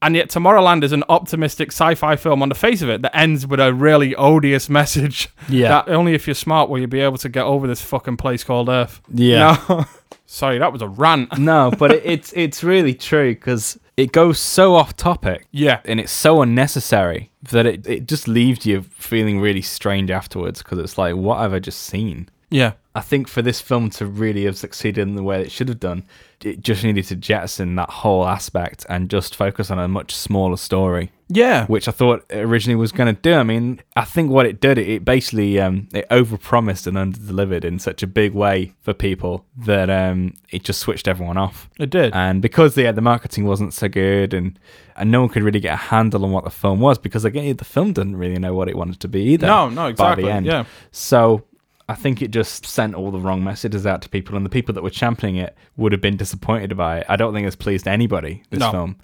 And 0.00 0.16
yet, 0.16 0.30
Tomorrowland 0.30 0.82
is 0.82 0.90
an 0.90 1.04
optimistic 1.08 1.68
sci 1.70 1.94
fi 1.94 2.16
film 2.16 2.42
on 2.42 2.48
the 2.48 2.56
face 2.56 2.82
of 2.82 2.88
it 2.88 3.02
that 3.02 3.16
ends 3.16 3.46
with 3.46 3.60
a 3.60 3.72
really 3.72 4.16
odious 4.16 4.68
message. 4.68 5.28
Yeah. 5.48 5.68
That 5.68 5.88
only 5.88 6.14
if 6.14 6.26
you're 6.26 6.34
smart 6.34 6.68
will 6.68 6.80
you 6.80 6.88
be 6.88 7.00
able 7.00 7.18
to 7.18 7.28
get 7.28 7.44
over 7.44 7.68
this 7.68 7.80
fucking 7.82 8.16
place 8.16 8.42
called 8.42 8.68
Earth. 8.68 9.00
Yeah. 9.12 9.62
No. 9.68 9.84
Sorry, 10.26 10.58
that 10.58 10.72
was 10.72 10.82
a 10.82 10.88
rant. 10.88 11.38
no, 11.38 11.70
but 11.78 11.92
it, 11.92 12.02
it's 12.04 12.32
it's 12.32 12.64
really 12.64 12.94
true 12.94 13.34
because 13.34 13.78
it 13.96 14.12
goes 14.12 14.38
so 14.38 14.74
off 14.74 14.96
topic. 14.96 15.46
Yeah. 15.50 15.80
and 15.84 16.00
it's 16.00 16.12
so 16.12 16.42
unnecessary 16.42 17.30
that 17.50 17.66
it, 17.66 17.86
it 17.86 18.06
just 18.06 18.28
leaves 18.28 18.64
you 18.64 18.82
feeling 18.82 19.40
really 19.40 19.62
strange 19.62 20.10
afterwards 20.10 20.62
because 20.62 20.78
it's 20.78 20.98
like, 20.98 21.14
what 21.16 21.40
have 21.40 21.52
I 21.52 21.58
just 21.58 21.80
seen? 21.80 22.28
Yeah. 22.50 22.72
I 22.94 23.00
think 23.00 23.26
for 23.26 23.40
this 23.40 23.60
film 23.60 23.88
to 23.90 24.06
really 24.06 24.44
have 24.44 24.58
succeeded 24.58 25.08
in 25.08 25.14
the 25.14 25.22
way 25.22 25.40
it 25.40 25.50
should 25.50 25.68
have 25.68 25.80
done, 25.80 26.04
it 26.44 26.60
just 26.60 26.84
needed 26.84 27.06
to 27.06 27.16
jettison 27.16 27.74
that 27.76 27.88
whole 27.88 28.26
aspect 28.26 28.84
and 28.88 29.08
just 29.08 29.34
focus 29.34 29.70
on 29.70 29.78
a 29.78 29.88
much 29.88 30.14
smaller 30.14 30.58
story. 30.58 31.10
Yeah. 31.32 31.66
which 31.66 31.88
I 31.88 31.90
thought 31.92 32.24
originally 32.30 32.76
was 32.76 32.92
going 32.92 33.14
to 33.14 33.20
do. 33.20 33.34
I 33.34 33.42
mean, 33.42 33.80
I 33.96 34.04
think 34.04 34.30
what 34.30 34.46
it 34.46 34.60
did, 34.60 34.78
it, 34.78 35.04
basically 35.04 35.60
um, 35.60 35.88
it 35.92 36.08
overpromised 36.10 36.86
and 36.86 36.96
underdelivered 36.96 37.64
in 37.64 37.78
such 37.78 38.02
a 38.02 38.06
big 38.06 38.32
way 38.34 38.74
for 38.82 38.92
people 38.92 39.44
that 39.64 39.88
um, 39.90 40.34
it 40.50 40.64
just 40.64 40.80
switched 40.80 41.08
everyone 41.08 41.36
off. 41.36 41.68
It 41.78 41.90
did. 41.90 42.14
And 42.14 42.42
because 42.42 42.74
the 42.74 42.90
the 42.92 43.00
marketing 43.00 43.44
wasn't 43.46 43.72
so 43.74 43.88
good, 43.88 44.34
and 44.34 44.58
and 44.96 45.10
no 45.10 45.20
one 45.20 45.28
could 45.30 45.42
really 45.42 45.60
get 45.60 45.74
a 45.74 45.76
handle 45.76 46.24
on 46.24 46.32
what 46.32 46.44
the 46.44 46.50
film 46.50 46.80
was, 46.80 46.98
because 46.98 47.24
again, 47.24 47.56
the 47.56 47.64
film 47.64 47.92
didn't 47.92 48.16
really 48.16 48.38
know 48.38 48.54
what 48.54 48.68
it 48.68 48.76
wanted 48.76 49.00
to 49.00 49.08
be 49.08 49.22
either. 49.32 49.46
No, 49.46 49.68
no, 49.68 49.82
By 49.84 49.90
exactly, 49.90 50.24
the 50.24 50.30
end, 50.32 50.46
yeah. 50.46 50.64
So. 50.90 51.44
I 51.88 51.94
think 51.96 52.22
it 52.22 52.30
just 52.30 52.64
sent 52.64 52.94
all 52.94 53.10
the 53.10 53.18
wrong 53.18 53.42
messages 53.44 53.86
out 53.86 54.02
to 54.02 54.08
people, 54.08 54.36
and 54.36 54.46
the 54.46 54.50
people 54.50 54.72
that 54.74 54.82
were 54.82 54.88
championing 54.88 55.36
it 55.36 55.54
would 55.76 55.90
have 55.92 56.00
been 56.00 56.16
disappointed 56.16 56.74
by 56.76 56.98
it. 57.00 57.06
I 57.08 57.16
don't 57.16 57.34
think 57.34 57.46
it's 57.46 57.56
pleased 57.56 57.88
anybody. 57.88 58.44
This 58.50 58.60
No. 58.60 58.70
film, 58.70 58.96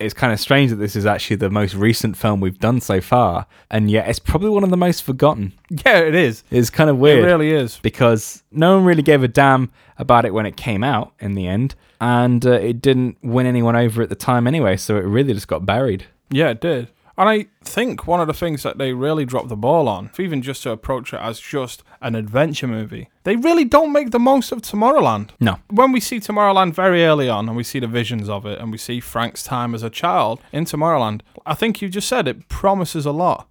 it's 0.00 0.14
kind 0.14 0.32
of 0.32 0.40
strange 0.40 0.70
that 0.70 0.76
this 0.76 0.96
is 0.96 1.06
actually 1.06 1.36
the 1.36 1.50
most 1.50 1.74
recent 1.74 2.16
film 2.16 2.40
we've 2.40 2.58
done 2.58 2.80
so 2.80 3.00
far, 3.00 3.46
and 3.70 3.90
yet 3.90 4.08
it's 4.08 4.18
probably 4.18 4.48
one 4.50 4.64
of 4.64 4.70
the 4.70 4.76
most 4.76 5.02
forgotten. 5.02 5.52
Yeah, 5.86 5.98
it 6.00 6.14
is. 6.16 6.42
It's 6.50 6.68
kind 6.70 6.90
of 6.90 6.98
weird 6.98 7.20
It 7.22 7.26
really 7.26 7.50
is. 7.52 7.78
because 7.80 8.42
no 8.50 8.74
one 8.76 8.84
really 8.84 9.02
gave 9.02 9.22
a 9.22 9.28
damn 9.28 9.70
about 9.98 10.24
it 10.24 10.34
when 10.34 10.46
it 10.46 10.56
came 10.56 10.82
out 10.82 11.12
in 11.20 11.34
the 11.34 11.46
end, 11.46 11.74
and 12.00 12.44
uh, 12.44 12.52
it 12.52 12.80
didn't 12.82 13.18
win 13.22 13.46
anyone 13.46 13.76
over 13.76 14.02
at 14.02 14.08
the 14.08 14.16
time 14.16 14.46
anyway, 14.48 14.76
so 14.76 14.96
it 14.96 15.04
really 15.04 15.32
just 15.34 15.46
got 15.48 15.64
buried. 15.64 16.06
Yeah, 16.30 16.48
it 16.50 16.60
did. 16.60 16.88
And 17.18 17.28
I 17.28 17.46
think 17.62 18.06
one 18.06 18.20
of 18.20 18.26
the 18.26 18.32
things 18.34 18.62
that 18.62 18.78
they 18.78 18.94
really 18.94 19.26
dropped 19.26 19.48
the 19.48 19.56
ball 19.56 19.88
on, 19.88 20.10
even 20.18 20.40
just 20.40 20.62
to 20.62 20.70
approach 20.70 21.12
it 21.12 21.20
as 21.20 21.38
just 21.38 21.82
an 22.02 22.14
adventure 22.14 22.66
movie, 22.66 23.08
they 23.24 23.36
really 23.36 23.64
don't 23.64 23.92
make 23.92 24.10
the 24.10 24.18
most 24.18 24.52
of 24.52 24.62
Tomorrowland. 24.62 25.30
No. 25.40 25.58
When 25.68 25.92
we 25.92 26.00
see 26.00 26.18
Tomorrowland 26.20 26.74
very 26.74 27.04
early 27.04 27.28
on 27.28 27.46
and 27.48 27.56
we 27.56 27.64
see 27.64 27.78
the 27.78 27.86
visions 27.86 28.28
of 28.28 28.46
it 28.46 28.58
and 28.58 28.72
we 28.72 28.78
see 28.78 29.00
Frank's 29.00 29.42
time 29.42 29.74
as 29.74 29.82
a 29.82 29.90
child 29.90 30.40
in 30.52 30.64
Tomorrowland, 30.64 31.20
I 31.44 31.54
think 31.54 31.82
you 31.82 31.88
just 31.88 32.08
said 32.08 32.26
it 32.28 32.48
promises 32.48 33.04
a 33.06 33.12
lot. 33.12 33.46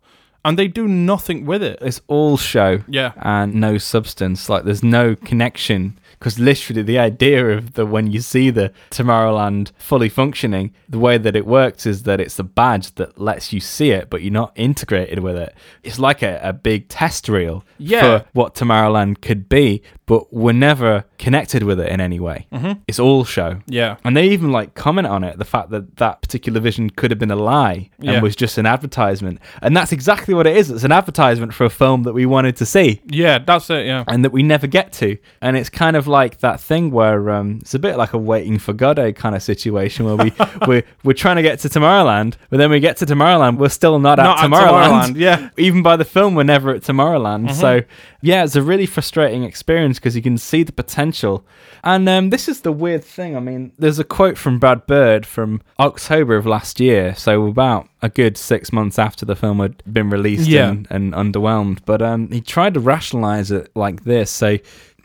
And 0.45 0.58
they 0.58 0.70
do 0.70 0.88
nothing 0.88 1.45
with 1.45 1.62
it. 1.62 1.80
It's 1.82 2.00
all 2.08 2.38
show 2.38 2.82
Yeah. 2.88 3.12
and 3.18 3.56
no 3.56 3.78
substance. 3.78 4.47
Like 4.50 4.64
there's 4.64 4.82
no 4.84 5.16
connection 5.16 5.99
because 6.20 6.38
literally 6.38 6.82
the 6.82 7.00
idea 7.00 7.50
of 7.58 7.74
the 7.74 7.86
when 7.86 8.12
you 8.12 8.20
see 8.20 8.50
the 8.50 8.72
Tomorrowland 8.92 9.72
fully 9.78 10.10
functioning, 10.10 10.74
the 10.88 11.00
way 11.00 11.18
that 11.18 11.36
it 11.36 11.46
works 11.46 11.86
is 11.86 12.04
that 12.04 12.20
it's 12.20 12.38
a 12.40 12.44
badge 12.44 12.94
that 12.96 13.20
lets 13.20 13.54
you 13.54 13.60
see 13.60 13.92
it, 13.92 14.10
but 14.10 14.22
you're 14.22 14.32
not 14.34 14.52
integrated 14.56 15.20
with 15.20 15.38
it. 15.38 15.56
It's 15.84 15.98
like 15.98 16.22
a, 16.22 16.40
a 16.44 16.54
big 16.54 16.90
test 16.90 17.30
reel 17.30 17.64
Yeah. 17.78 18.02
for 18.20 18.26
what 18.34 18.54
Tomorrowland 18.54 19.22
could 19.22 19.48
be, 19.50 19.82
but 20.10 20.34
we're 20.34 20.53
never 20.53 21.05
connected 21.20 21.62
with 21.62 21.80
it 21.80 21.88
in 21.88 22.01
any 22.01 22.20
way. 22.20 22.47
Mm-hmm. 22.51 22.80
It's 22.88 22.97
all 22.97 23.24
show. 23.24 23.62
Yeah. 23.68 23.97
And 24.03 24.18
they 24.18 24.30
even 24.30 24.51
like 24.51 24.74
comment 24.74 25.05
on 25.05 25.24
it, 25.24 25.38
the 25.38 25.45
fact 25.45 25.70
that 25.70 25.97
that 25.97 26.24
particular 26.24 26.60
vision 26.60 26.89
could 26.89 27.12
have 27.12 27.20
been 27.20 27.30
a 27.30 27.36
lie 27.36 27.91
and 27.99 28.07
Yeah. 28.07 28.20
was 28.20 28.36
just 28.36 28.57
an 28.57 28.66
advertisement. 28.66 29.39
And 29.62 29.78
that's 29.78 29.91
exactly 29.91 30.34
what 30.34 30.47
it 30.47 30.57
is. 30.57 30.72
It's 30.72 30.84
an 30.84 30.91
advertisement 30.91 31.53
for 31.53 31.64
a 31.66 31.70
film 31.70 32.01
that 32.03 32.14
we 32.14 32.26
wanted 32.26 32.55
to 32.55 32.66
see 32.66 33.01
Yeah, 33.05 33.38
that's 33.38 33.70
it, 33.70 33.86
yeah. 33.86 34.03
and 34.07 34.26
that 34.26 34.32
we 34.32 34.41
never 34.41 34.66
get 34.66 34.91
to. 34.93 35.16
And 35.43 35.55
it's 35.55 35.70
kind 35.70 35.95
of 35.95 36.07
like 36.07 36.39
that 36.39 36.60
thing 36.60 36.89
where 36.89 37.30
um, 37.30 37.60
it's 37.62 37.76
a 37.76 37.80
bit 37.80 37.95
like 37.95 38.14
a 38.14 38.18
waiting 38.18 38.57
for 38.57 38.74
Godot 38.74 39.12
kind 39.14 39.36
of 39.36 39.43
situation 39.43 40.07
where 40.07 40.16
we 40.16 40.34
we're, 40.68 40.84
we're 41.03 41.14
trying 41.14 41.36
to 41.36 41.43
get 41.43 41.60
to 41.60 41.70
Tomorrowland, 41.70 42.34
but 42.49 42.57
then 42.57 42.72
we 42.72 42.80
get 42.80 42.97
to 42.97 43.05
Tomorrowland, 43.05 43.60
we're 43.60 43.70
still 43.70 43.99
not, 43.99 44.18
Not 44.18 44.39
at 44.39 44.43
at 44.45 44.49
Tomorrowland. 44.49 45.14
Tomorrowland, 45.14 45.18
yeah. 45.20 45.49
Even 45.57 45.84
by 45.84 45.97
the 45.97 46.05
film, 46.05 46.34
we're 46.34 46.41
never 46.55 46.72
at 46.72 46.82
Tomorrowland. 46.82 47.53
So 47.53 47.82
yeah, 48.22 48.44
it's 48.44 48.56
a 48.56 48.62
really 48.62 48.86
frustrating 48.86 49.44
experience 49.44 49.98
because 50.00 50.16
you 50.16 50.22
can 50.22 50.38
see 50.38 50.64
the 50.64 50.72
potential. 50.72 51.46
And 51.84 52.08
um, 52.10 52.30
this 52.30 52.48
is 52.50 52.62
the 52.62 52.72
weird 52.72 53.04
thing. 53.04 53.38
I 53.38 53.40
mean, 53.40 53.72
there's 53.80 54.00
a 54.00 54.04
quote 54.04 54.38
from 54.38 54.60
Brad 54.60 54.86
Bird 54.88 55.26
from 55.26 55.62
October 55.80 56.36
of 56.36 56.46
last 56.46 56.80
year, 56.80 57.16
so 57.16 57.46
about 57.48 57.88
a 58.02 58.10
good 58.10 58.38
six 58.38 58.74
months 58.74 59.00
after 59.00 59.26
the 59.26 59.36
film 59.36 59.60
had 59.60 59.82
been 59.92 60.10
released 60.10 60.48
Yeah. 60.48 60.70
and, 60.70 60.88
and 60.90 61.14
underwhelmed. 61.14 61.80
But 61.86 62.02
um, 62.02 62.30
he 62.32 62.42
tried 62.42 62.74
to 62.74 62.80
rationalize 62.80 63.52
it 63.52 63.72
like 63.76 64.04
this. 64.04 64.30
So 64.32 64.58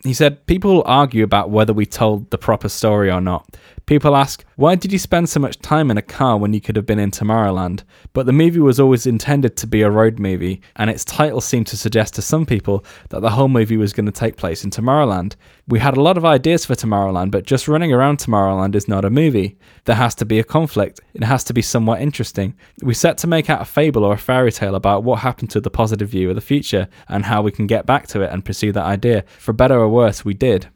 he 0.03 0.13
said, 0.13 0.45
People 0.45 0.83
argue 0.85 1.23
about 1.23 1.49
whether 1.49 1.73
we 1.73 1.85
told 1.85 2.29
the 2.31 2.37
proper 2.37 2.69
story 2.69 3.09
or 3.09 3.21
not. 3.21 3.55
People 3.85 4.15
ask, 4.15 4.43
why 4.55 4.73
did 4.73 4.91
you 4.91 4.97
spend 4.97 5.29
so 5.29 5.39
much 5.39 5.59
time 5.59 5.91
in 5.91 5.97
a 5.97 6.01
car 6.01 6.37
when 6.37 6.53
you 6.53 6.61
could 6.61 6.75
have 6.75 6.87
been 6.87 6.97
in 6.97 7.11
Tomorrowland? 7.11 7.83
But 8.13 8.25
the 8.25 8.33
movie 8.33 8.59
was 8.59 8.79
always 8.79 9.05
intended 9.05 9.55
to 9.57 9.67
be 9.67 9.83
a 9.83 9.91
road 9.91 10.17
movie, 10.17 10.59
and 10.75 10.89
its 10.89 11.05
title 11.05 11.39
seemed 11.39 11.67
to 11.67 11.77
suggest 11.77 12.15
to 12.15 12.23
some 12.23 12.47
people 12.47 12.83
that 13.09 13.19
the 13.19 13.29
whole 13.29 13.47
movie 13.47 13.77
was 13.77 13.93
going 13.93 14.07
to 14.07 14.11
take 14.11 14.37
place 14.37 14.63
in 14.63 14.71
Tomorrowland. 14.71 15.35
We 15.67 15.77
had 15.77 15.97
a 15.97 16.01
lot 16.01 16.17
of 16.17 16.25
ideas 16.25 16.65
for 16.65 16.73
Tomorrowland, 16.73 17.29
but 17.29 17.45
just 17.45 17.67
running 17.67 17.93
around 17.93 18.17
Tomorrowland 18.17 18.73
is 18.73 18.87
not 18.87 19.05
a 19.05 19.11
movie. 19.11 19.55
There 19.83 19.95
has 19.95 20.15
to 20.15 20.25
be 20.25 20.39
a 20.39 20.43
conflict. 20.43 20.99
It 21.13 21.23
has 21.23 21.43
to 21.43 21.53
be 21.53 21.61
somewhat 21.61 22.01
interesting. 22.01 22.55
We 22.81 22.95
set 22.95 23.19
to 23.19 23.27
make 23.27 23.51
out 23.51 23.61
a 23.61 23.65
fable 23.65 24.03
or 24.03 24.15
a 24.15 24.17
fairy 24.17 24.51
tale 24.51 24.73
about 24.73 25.03
what 25.03 25.19
happened 25.19 25.51
to 25.51 25.61
the 25.61 25.69
positive 25.69 26.09
view 26.09 26.29
of 26.29 26.35
the 26.35 26.41
future 26.41 26.87
and 27.07 27.25
how 27.25 27.43
we 27.43 27.51
can 27.51 27.67
get 27.67 27.85
back 27.85 28.07
to 28.07 28.21
it 28.21 28.31
and 28.31 28.43
pursue 28.43 28.71
that 28.71 28.85
idea. 28.85 29.25
For 29.37 29.53
better 29.53 29.79
or 29.79 29.89
worse, 29.89 30.25
we 30.25 30.33
did. 30.33 30.69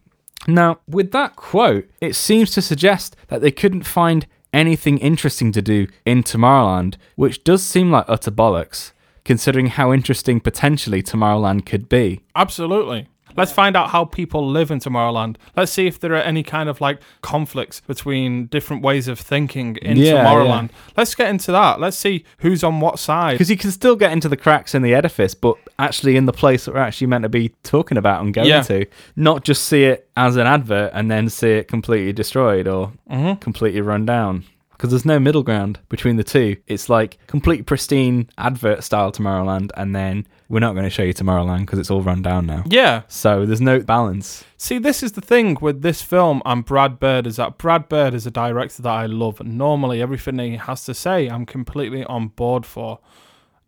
Now, 0.55 0.79
with 0.87 1.11
that 1.11 1.35
quote, 1.35 1.89
it 2.01 2.15
seems 2.15 2.51
to 2.51 2.61
suggest 2.61 3.15
that 3.27 3.41
they 3.41 3.51
couldn't 3.51 3.83
find 3.83 4.25
anything 4.53 4.97
interesting 4.97 5.51
to 5.51 5.61
do 5.61 5.87
in 6.05 6.23
Tomorrowland, 6.23 6.95
which 7.15 7.43
does 7.43 7.63
seem 7.63 7.91
like 7.91 8.05
utter 8.07 8.31
bollocks, 8.31 8.91
considering 9.23 9.67
how 9.67 9.93
interesting 9.93 10.39
potentially 10.39 11.03
Tomorrowland 11.03 11.65
could 11.65 11.87
be. 11.87 12.21
Absolutely. 12.35 13.07
Let's 13.39 13.51
find 13.51 13.75
out 13.75 13.89
how 13.89 14.05
people 14.05 14.47
live 14.47 14.69
in 14.69 14.79
Tomorrowland. 14.79 15.37
Let's 15.55 15.71
see 15.71 15.87
if 15.87 15.99
there 15.99 16.13
are 16.13 16.21
any 16.21 16.43
kind 16.43 16.69
of 16.69 16.81
like 16.81 17.01
conflicts 17.21 17.81
between 17.81 18.47
different 18.47 18.83
ways 18.83 19.07
of 19.07 19.19
thinking 19.19 19.77
in 19.77 19.97
Yeah, 19.97 20.23
Tomorrowland. 20.23 20.69
Let's 20.95 21.15
get 21.15 21.29
into 21.29 21.51
that. 21.51 21.79
Let's 21.79 21.97
see 21.97 22.25
who's 22.39 22.63
on 22.63 22.79
what 22.79 22.99
side. 22.99 23.33
Because 23.33 23.49
you 23.49 23.57
can 23.57 23.71
still 23.71 23.95
get 23.95 24.11
into 24.11 24.29
the 24.29 24.37
cracks 24.37 24.75
in 24.75 24.81
the 24.81 24.93
edifice, 24.93 25.33
but 25.33 25.55
actually 25.79 26.15
in 26.17 26.25
the 26.25 26.33
place 26.33 26.65
that 26.65 26.73
we're 26.73 26.81
actually 26.81 27.07
meant 27.07 27.23
to 27.23 27.29
be 27.29 27.49
talking 27.63 27.97
about 27.97 28.21
and 28.23 28.33
going 28.33 28.47
Yeah. 28.47 28.61
to, 28.63 28.85
not 29.15 29.43
just 29.43 29.63
see 29.63 29.85
it 29.85 30.09
as 30.17 30.35
an 30.35 30.45
advert 30.47 30.91
and 30.93 31.09
then 31.09 31.29
see 31.29 31.51
it 31.51 31.67
completely 31.67 32.13
destroyed 32.13 32.67
or 32.67 32.91
mm-hmm. 33.09 33.39
completely 33.39 33.81
run 33.81 34.05
down. 34.05 34.43
Because 34.79 34.91
there's 34.91 35.03
no 35.03 35.19
middle 35.19 35.43
ground 35.43 35.77
between 35.89 36.15
the 36.15 36.23
two. 36.23 36.55
It's 36.65 36.87
like 36.87 37.17
complete 37.27 37.65
pristine 37.65 38.29
advert 38.37 38.81
style 38.81 39.11
Tomorrowland, 39.11 39.71
and 39.75 39.93
then 39.93 40.25
we're 40.47 40.61
not 40.61 40.71
going 40.71 40.85
to 40.85 40.89
show 40.89 41.03
you 41.03 41.13
Tomorrowland 41.13 41.65
because 41.65 41.79
it's 41.79 41.91
all 41.91 42.01
run 42.01 42.21
down 42.21 42.45
now. 42.45 42.63
Yeah. 42.65 43.01
So 43.09 43.45
there's 43.45 43.59
no 43.59 43.81
balance. 43.81 44.45
See, 44.55 44.77
this 44.77 45.03
is 45.03 45.11
the 45.11 45.21
thing 45.21 45.57
with 45.59 45.81
this 45.81 46.01
film 46.01 46.41
and 46.45 46.63
Brad 46.63 46.97
Bird 46.97 47.27
is 47.27 47.35
that 47.35 47.57
Brad 47.57 47.89
Bird 47.89 48.13
is 48.13 48.25
a 48.25 48.31
director 48.31 48.81
that 48.83 48.89
I 48.89 49.05
love. 49.05 49.43
Normally, 49.43 50.01
everything 50.01 50.39
he 50.39 50.55
has 50.55 50.85
to 50.85 50.93
say, 50.93 51.27
I'm 51.27 51.45
completely 51.45 52.05
on 52.05 52.29
board 52.29 52.65
for. 52.65 52.99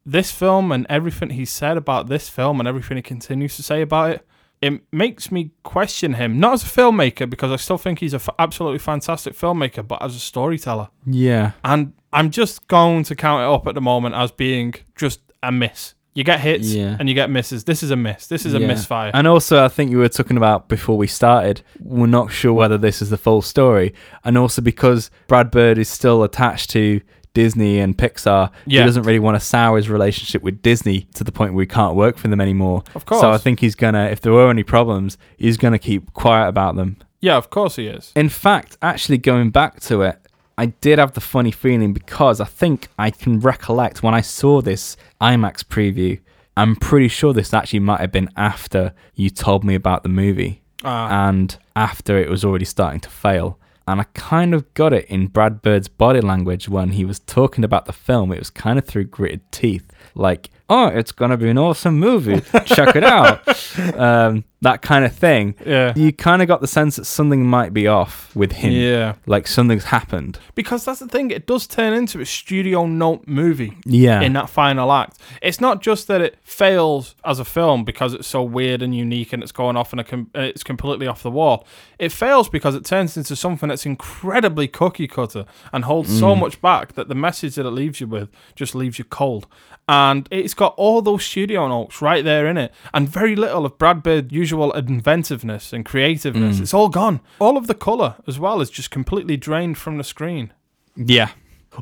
This 0.06 0.32
film 0.32 0.72
and 0.72 0.88
everything 0.90 1.32
he 1.32 1.44
said 1.44 1.76
about 1.76 2.08
this 2.08 2.30
film 2.30 2.60
and 2.60 2.70
everything 2.70 2.96
he 2.96 3.04
continues 3.04 3.58
to 3.58 3.64
say 3.64 3.82
about 3.82 4.12
it, 4.12 4.28
it 4.62 4.82
makes 4.92 5.32
me 5.32 5.52
question 5.64 6.14
him. 6.14 6.40
Not 6.40 6.54
as 6.54 6.64
a 6.64 6.68
filmmaker, 6.68 7.30
because 7.30 7.52
I 7.52 7.56
still 7.56 7.78
think 7.78 8.00
he's 8.00 8.14
a 8.14 8.18
f- 8.18 8.30
absolutely 8.38 8.80
fantastic 8.80 9.34
filmmaker, 9.34 9.88
but 9.88 10.02
as 10.02 10.16
a 10.16 10.20
storyteller. 10.20 10.90
Yeah. 11.06 11.52
And 11.64 11.94
I'm 12.14 12.30
just 12.30 12.68
going 12.68 13.04
to 13.06 13.16
count 13.16 13.42
it 13.42 13.48
up 13.54 13.68
at 13.68 13.74
the 13.76 13.82
moment 13.82 14.16
as 14.16 14.32
being 14.32 14.76
just 14.96 15.20
a 15.42 15.52
miss. 15.52 15.96
You 16.14 16.26
get 16.26 16.42
hits 16.42 16.74
Yeah. 16.74 16.98
and 17.00 17.08
you 17.08 17.16
get 17.16 17.30
misses. 17.30 17.64
This 17.64 17.82
is 17.82 17.90
a 17.90 17.96
miss. 17.96 18.28
This 18.28 18.46
is 18.46 18.54
a 18.54 18.60
Yeah. 18.60 18.68
misfire. 18.68 19.12
And 19.14 19.28
also, 19.28 19.64
I 19.64 19.70
think 19.70 19.92
you 19.92 19.98
were 19.98 20.10
talking 20.10 20.36
about 20.36 20.68
before 20.68 20.98
we 20.98 21.08
started, 21.08 21.62
we're 21.80 22.06
not 22.06 22.32
sure 22.32 22.52
whether 22.52 22.78
this 22.78 23.02
is 23.02 23.10
the 23.10 23.18
full 23.18 23.42
story. 23.42 23.94
And 24.26 24.38
also 24.38 24.62
because 24.62 25.10
Brad 25.28 25.50
Bird 25.50 25.78
is 25.78 25.88
still 25.88 26.22
attached 26.24 26.70
to 26.72 27.00
Disney 27.34 27.80
and 27.80 27.98
Pixar, 27.98 28.52
Yeah. 28.66 28.82
he 28.82 28.86
doesn't 28.86 29.04
really 29.04 29.20
want 29.20 29.36
to 29.40 29.46
sour 29.46 29.78
his 29.78 29.90
relationship 29.90 30.42
with 30.42 30.62
Disney 30.62 31.08
to 31.16 31.24
the 31.24 31.32
point 31.32 31.54
where 31.54 31.62
he 31.64 31.68
can't 31.68 31.96
work 31.96 32.18
for 32.18 32.28
them 32.28 32.42
anymore. 32.42 32.84
Of 32.96 33.06
course. 33.06 33.22
So 33.22 33.32
I 33.32 33.38
think 33.38 33.60
he's 33.62 33.76
going 33.76 33.94
to, 33.94 34.10
if 34.12 34.20
there 34.22 34.34
were 34.34 34.50
any 34.50 34.64
problems, 34.64 35.18
he's 35.38 35.58
going 35.58 35.72
to 35.74 35.80
keep 35.80 36.14
quiet 36.14 36.48
about 36.50 36.76
them. 36.76 36.98
yeah, 37.22 37.38
of 37.38 37.50
course 37.50 37.76
he 37.76 37.88
is. 37.88 38.12
In 38.16 38.30
fact, 38.30 38.78
actually 38.82 39.18
going 39.20 39.52
back 39.52 39.80
to 39.82 40.02
it, 40.02 40.18
I 40.58 40.66
did 40.68 41.00
have 41.00 41.14
the 41.14 41.22
funny 41.22 41.52
feeling 41.52 41.94
because 41.94 42.42
I 42.42 42.46
think 42.46 42.88
I 43.00 43.12
can 43.12 43.40
recollect 43.40 44.04
when 44.04 44.14
I 44.14 44.22
saw 44.22 44.62
this 44.62 44.98
IMAX 45.22 45.64
preview. 45.64 46.20
I'm 46.58 46.76
pretty 46.76 47.08
sure 47.08 47.32
this 47.34 47.54
actually 47.54 47.80
might 47.80 48.02
have 48.02 48.12
been 48.12 48.30
after 48.36 48.94
you 49.16 49.30
told 49.30 49.64
me 49.64 49.74
about 49.76 50.04
the 50.04 50.10
movie 50.10 50.62
Ah. 50.84 51.30
and 51.30 51.58
after 51.76 52.18
it 52.18 52.30
was 52.30 52.44
already 52.44 52.66
starting 52.66 53.00
to 53.02 53.10
fail. 53.10 53.58
And 53.92 54.02
I 54.02 54.06
kind 54.14 54.54
of 54.54 54.74
got 54.74 54.94
it 54.94 55.06
in 55.06 55.28
Brad 55.28 55.62
Bird's 55.62 55.88
body 55.88 56.22
language 56.22 56.70
when 56.70 56.90
he 56.92 57.04
was 57.04 57.20
talking 57.20 57.64
about 57.64 57.86
the 57.86 57.94
film. 57.94 58.32
It 58.32 58.40
was 58.40 58.50
kind 58.50 58.80
of 58.80 58.86
through 58.86 59.06
gritted 59.06 59.52
teeth. 59.52 59.92
Like 60.16 60.50
oh, 60.72 60.88
it's 60.88 61.12
gonna 61.12 61.38
be 61.38 61.50
an 61.50 61.58
awesome 61.58 62.00
movie. 62.00 62.42
Check 62.66 62.96
it 62.96 63.04
out. 63.04 63.42
Um, 63.96 64.44
that 64.62 64.82
kind 64.84 65.06
of 65.06 65.14
thing. 65.14 65.56
Yeah. 65.66 65.94
You 65.96 66.14
kind 66.14 66.42
of 66.42 66.48
got 66.48 66.62
the 66.62 66.68
sense 66.68 66.98
that 66.98 67.06
something 67.06 67.46
might 67.46 67.74
be 67.74 67.88
off 67.88 68.34
with 68.36 68.52
him. 68.52 68.74
Yeah. 68.74 69.16
Like 69.26 69.48
something's 69.48 69.86
happened. 69.86 70.38
Because 70.54 70.86
that's 70.86 71.00
the 71.00 71.08
thing, 71.08 71.32
it 71.32 71.48
does 71.48 71.66
turn 71.66 71.94
into 71.94 72.22
a 72.22 72.26
studio 72.26 72.86
note 72.86 73.28
movie. 73.28 73.78
Yeah. 73.86 74.22
In 74.22 74.34
that 74.34 74.50
final 74.50 74.92
act. 74.92 75.18
It's 75.42 75.60
not 75.60 75.82
just 75.82 76.08
that 76.08 76.22
it 76.22 76.38
fails 76.44 77.16
as 77.26 77.40
a 77.40 77.46
film 77.46 77.84
because 77.84 78.14
it's 78.14 78.28
so 78.28 78.44
weird 78.44 78.84
and 78.84 78.96
unique 78.96 79.34
and 79.34 79.42
it's 79.42 79.52
going 79.52 79.76
off 79.76 79.94
and 79.94 80.06
com- 80.06 80.30
uh, 80.36 80.42
it's 80.42 80.64
completely 80.64 81.08
off 81.08 81.24
the 81.24 81.32
wall. 81.32 81.66
It 81.98 82.12
fails 82.12 82.48
because 82.48 82.76
it 82.76 82.86
turns 82.86 83.18
into 83.18 83.36
something 83.36 83.70
that's 83.70 83.86
incredibly 83.86 84.68
cookie 84.68 85.08
cutter 85.08 85.46
and 85.74 85.86
holds 85.86 86.18
so 86.20 86.36
much 86.36 86.62
back 86.62 86.94
that 86.94 87.08
the 87.08 87.16
message 87.16 87.56
that 87.56 87.66
it 87.66 87.72
leaves 87.72 88.00
you 88.00 88.08
with 88.08 88.30
just 88.56 88.76
leaves 88.76 89.00
you 89.00 89.06
cold. 89.06 89.48
And 89.92 90.26
it's 90.32 90.54
got 90.54 90.74
all 90.78 91.02
those 91.02 91.26
studio 91.26 91.68
notes 91.68 92.02
right 92.02 92.24
there 92.24 92.48
in 92.48 92.58
it, 92.58 92.72
and 92.94 93.10
very 93.10 93.36
little 93.36 93.66
of 93.66 93.78
Brad 93.78 94.02
Bird's 94.02 94.32
usual 94.32 94.72
inventiveness 94.72 95.74
and 95.74 95.84
creativeness. 95.84 96.60
Mm. 96.60 96.62
It's 96.62 96.74
all 96.74 96.88
gone. 96.88 97.20
All 97.40 97.58
of 97.58 97.68
the 97.68 97.76
color 97.76 98.16
as 98.26 98.40
well 98.40 98.62
is 98.62 98.70
just 98.70 98.90
completely 98.90 99.36
drained 99.36 99.78
from 99.78 99.98
the 99.98 100.06
screen. 100.06 100.54
Yeah. 100.96 101.32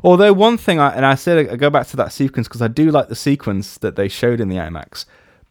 Although 0.02 0.32
one 0.32 0.58
thing, 0.58 0.80
I, 0.80 0.92
and 0.92 1.06
I 1.06 1.14
said 1.14 1.48
I 1.48 1.54
go 1.54 1.70
back 1.70 1.86
to 1.88 1.96
that 1.98 2.12
sequence 2.12 2.48
because 2.48 2.62
I 2.62 2.66
do 2.66 2.90
like 2.90 3.08
the 3.08 3.14
sequence 3.14 3.78
that 3.78 3.94
they 3.94 4.08
showed 4.08 4.40
in 4.40 4.48
the 4.48 4.56
IMAX, 4.56 5.04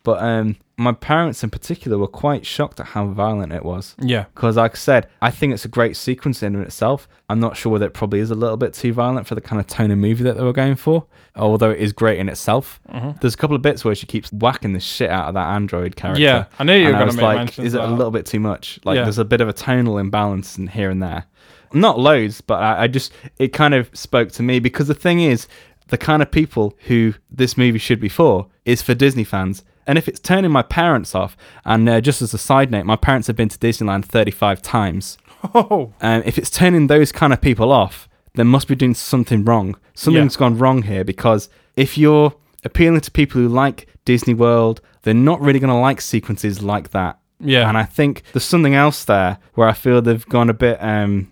but 0.03 0.21
um, 0.23 0.55
my 0.77 0.93
parents 0.93 1.43
in 1.43 1.49
particular 1.49 1.97
were 1.97 2.07
quite 2.07 2.45
shocked 2.45 2.79
at 2.79 2.87
how 2.87 3.07
violent 3.07 3.51
it 3.51 3.65
was. 3.65 3.95
Yeah. 3.99 4.25
Because, 4.33 4.55
like 4.55 4.71
I 4.71 4.75
said, 4.75 5.09
I 5.21 5.29
think 5.29 5.53
it's 5.53 5.65
a 5.65 5.69
great 5.69 5.97
sequence 5.97 6.41
in 6.41 6.55
itself. 6.61 7.07
I'm 7.29 7.39
not 7.39 7.57
sure 7.57 7.71
whether 7.71 7.85
it 7.85 7.93
probably 7.93 8.19
is 8.19 8.31
a 8.31 8.35
little 8.35 8.55
bit 8.57 8.73
too 8.73 8.93
violent 8.93 9.27
for 9.27 9.35
the 9.35 9.41
kind 9.41 9.59
of 9.59 9.67
tone 9.67 9.91
of 9.91 9.97
movie 9.97 10.23
that 10.23 10.37
they 10.37 10.43
were 10.43 10.53
going 10.53 10.75
for, 10.75 11.05
although 11.35 11.69
it 11.71 11.79
is 11.79 11.91
great 11.91 12.17
in 12.17 12.29
itself. 12.29 12.79
There's 13.19 13.33
a 13.33 13.37
couple 13.37 13.55
of 13.55 13.61
bits 13.61 13.83
where 13.83 13.93
she 13.93 14.07
keeps 14.07 14.31
whacking 14.31 14.73
the 14.73 14.79
shit 14.79 15.09
out 15.09 15.27
of 15.27 15.33
that 15.33 15.47
android 15.47 15.95
character. 15.95 16.21
Yeah, 16.21 16.45
I 16.57 16.63
knew 16.63 16.73
you 16.75 16.87
were 16.87 16.93
gonna 16.93 17.13
make 17.13 17.21
like, 17.21 17.37
mention 17.37 17.65
Is 17.65 17.73
it 17.73 17.81
of 17.81 17.89
a 17.89 17.93
little 17.93 18.11
bit 18.11 18.25
too 18.25 18.39
much? 18.39 18.79
Like, 18.85 18.95
Yeah. 18.95 19.03
there's 19.03 19.17
a 19.17 19.25
bit 19.25 19.41
of 19.41 19.49
a 19.49 19.53
tonal 19.53 19.97
imbalance 19.97 20.57
in 20.57 20.67
here 20.67 20.89
and 20.89 21.03
there. 21.03 21.25
Not 21.73 21.99
loads, 21.99 22.41
but 22.41 22.63
I, 22.63 22.83
I 22.83 22.87
just, 22.87 23.11
it 23.37 23.49
kind 23.49 23.73
of 23.73 23.89
spoke 23.93 24.31
to 24.31 24.43
me 24.43 24.59
because 24.59 24.87
the 24.87 24.95
thing 24.95 25.19
is, 25.19 25.47
the 25.89 25.97
kind 25.97 26.21
of 26.21 26.31
people 26.31 26.75
who 26.87 27.13
this 27.29 27.57
movie 27.57 27.79
should 27.79 27.99
be 27.99 28.09
for 28.09 28.47
is 28.65 28.81
for 28.81 28.93
Disney 28.93 29.23
fans. 29.23 29.63
And 29.89 29.97
if 29.97 30.07
it's 30.07 30.19
turning 30.19 30.51
my 30.51 30.61
parents 30.61 31.15
off, 31.15 31.35
and 31.65 31.89
uh, 31.89 31.99
just 31.99 32.21
as 32.21 32.33
a 32.33 32.37
side 32.37 32.69
note, 32.69 32.85
my 32.85 32.95
parents 32.95 33.25
have 33.27 33.35
been 33.35 33.49
to 33.49 33.57
Disneyland 33.57 34.05
35 34.05 34.61
times. 34.61 35.17
Oh, 35.55 35.93
Um, 36.01 36.21
if 36.25 36.37
it's 36.37 36.49
turning 36.51 36.87
those 36.87 37.11
kind 37.11 37.33
of 37.33 37.41
people 37.41 37.71
off, 37.71 38.07
then 38.35 38.47
must 38.47 38.67
be 38.67 38.75
doing 38.75 38.93
something 38.93 39.43
wrong. 39.43 39.75
Something's 39.95 40.35
Yeah. 40.35 40.39
gone 40.39 40.57
wrong 40.59 40.83
here 40.83 41.03
because 41.03 41.49
if 41.75 41.97
you're 41.97 42.33
appealing 42.63 43.01
to 43.01 43.09
people 43.11 43.41
who 43.41 43.47
like 43.47 43.87
Disney 44.05 44.33
World, 44.35 44.79
they're 45.01 45.13
not 45.13 45.41
really 45.41 45.59
going 45.59 45.73
to 45.73 45.79
like 45.79 46.01
sequences 46.01 46.61
like 46.61 46.91
that. 46.91 47.17
Yeah. 47.39 47.67
And 47.67 47.77
I 47.77 47.83
think 47.85 48.23
there's 48.33 48.43
something 48.43 48.75
else 48.75 49.03
there 49.05 49.37
where 49.55 49.67
I 49.67 49.73
feel 49.73 50.01
they've 50.01 50.25
gone 50.27 50.49
a 50.49 50.53
bit. 50.53 50.77
Um, 50.81 51.31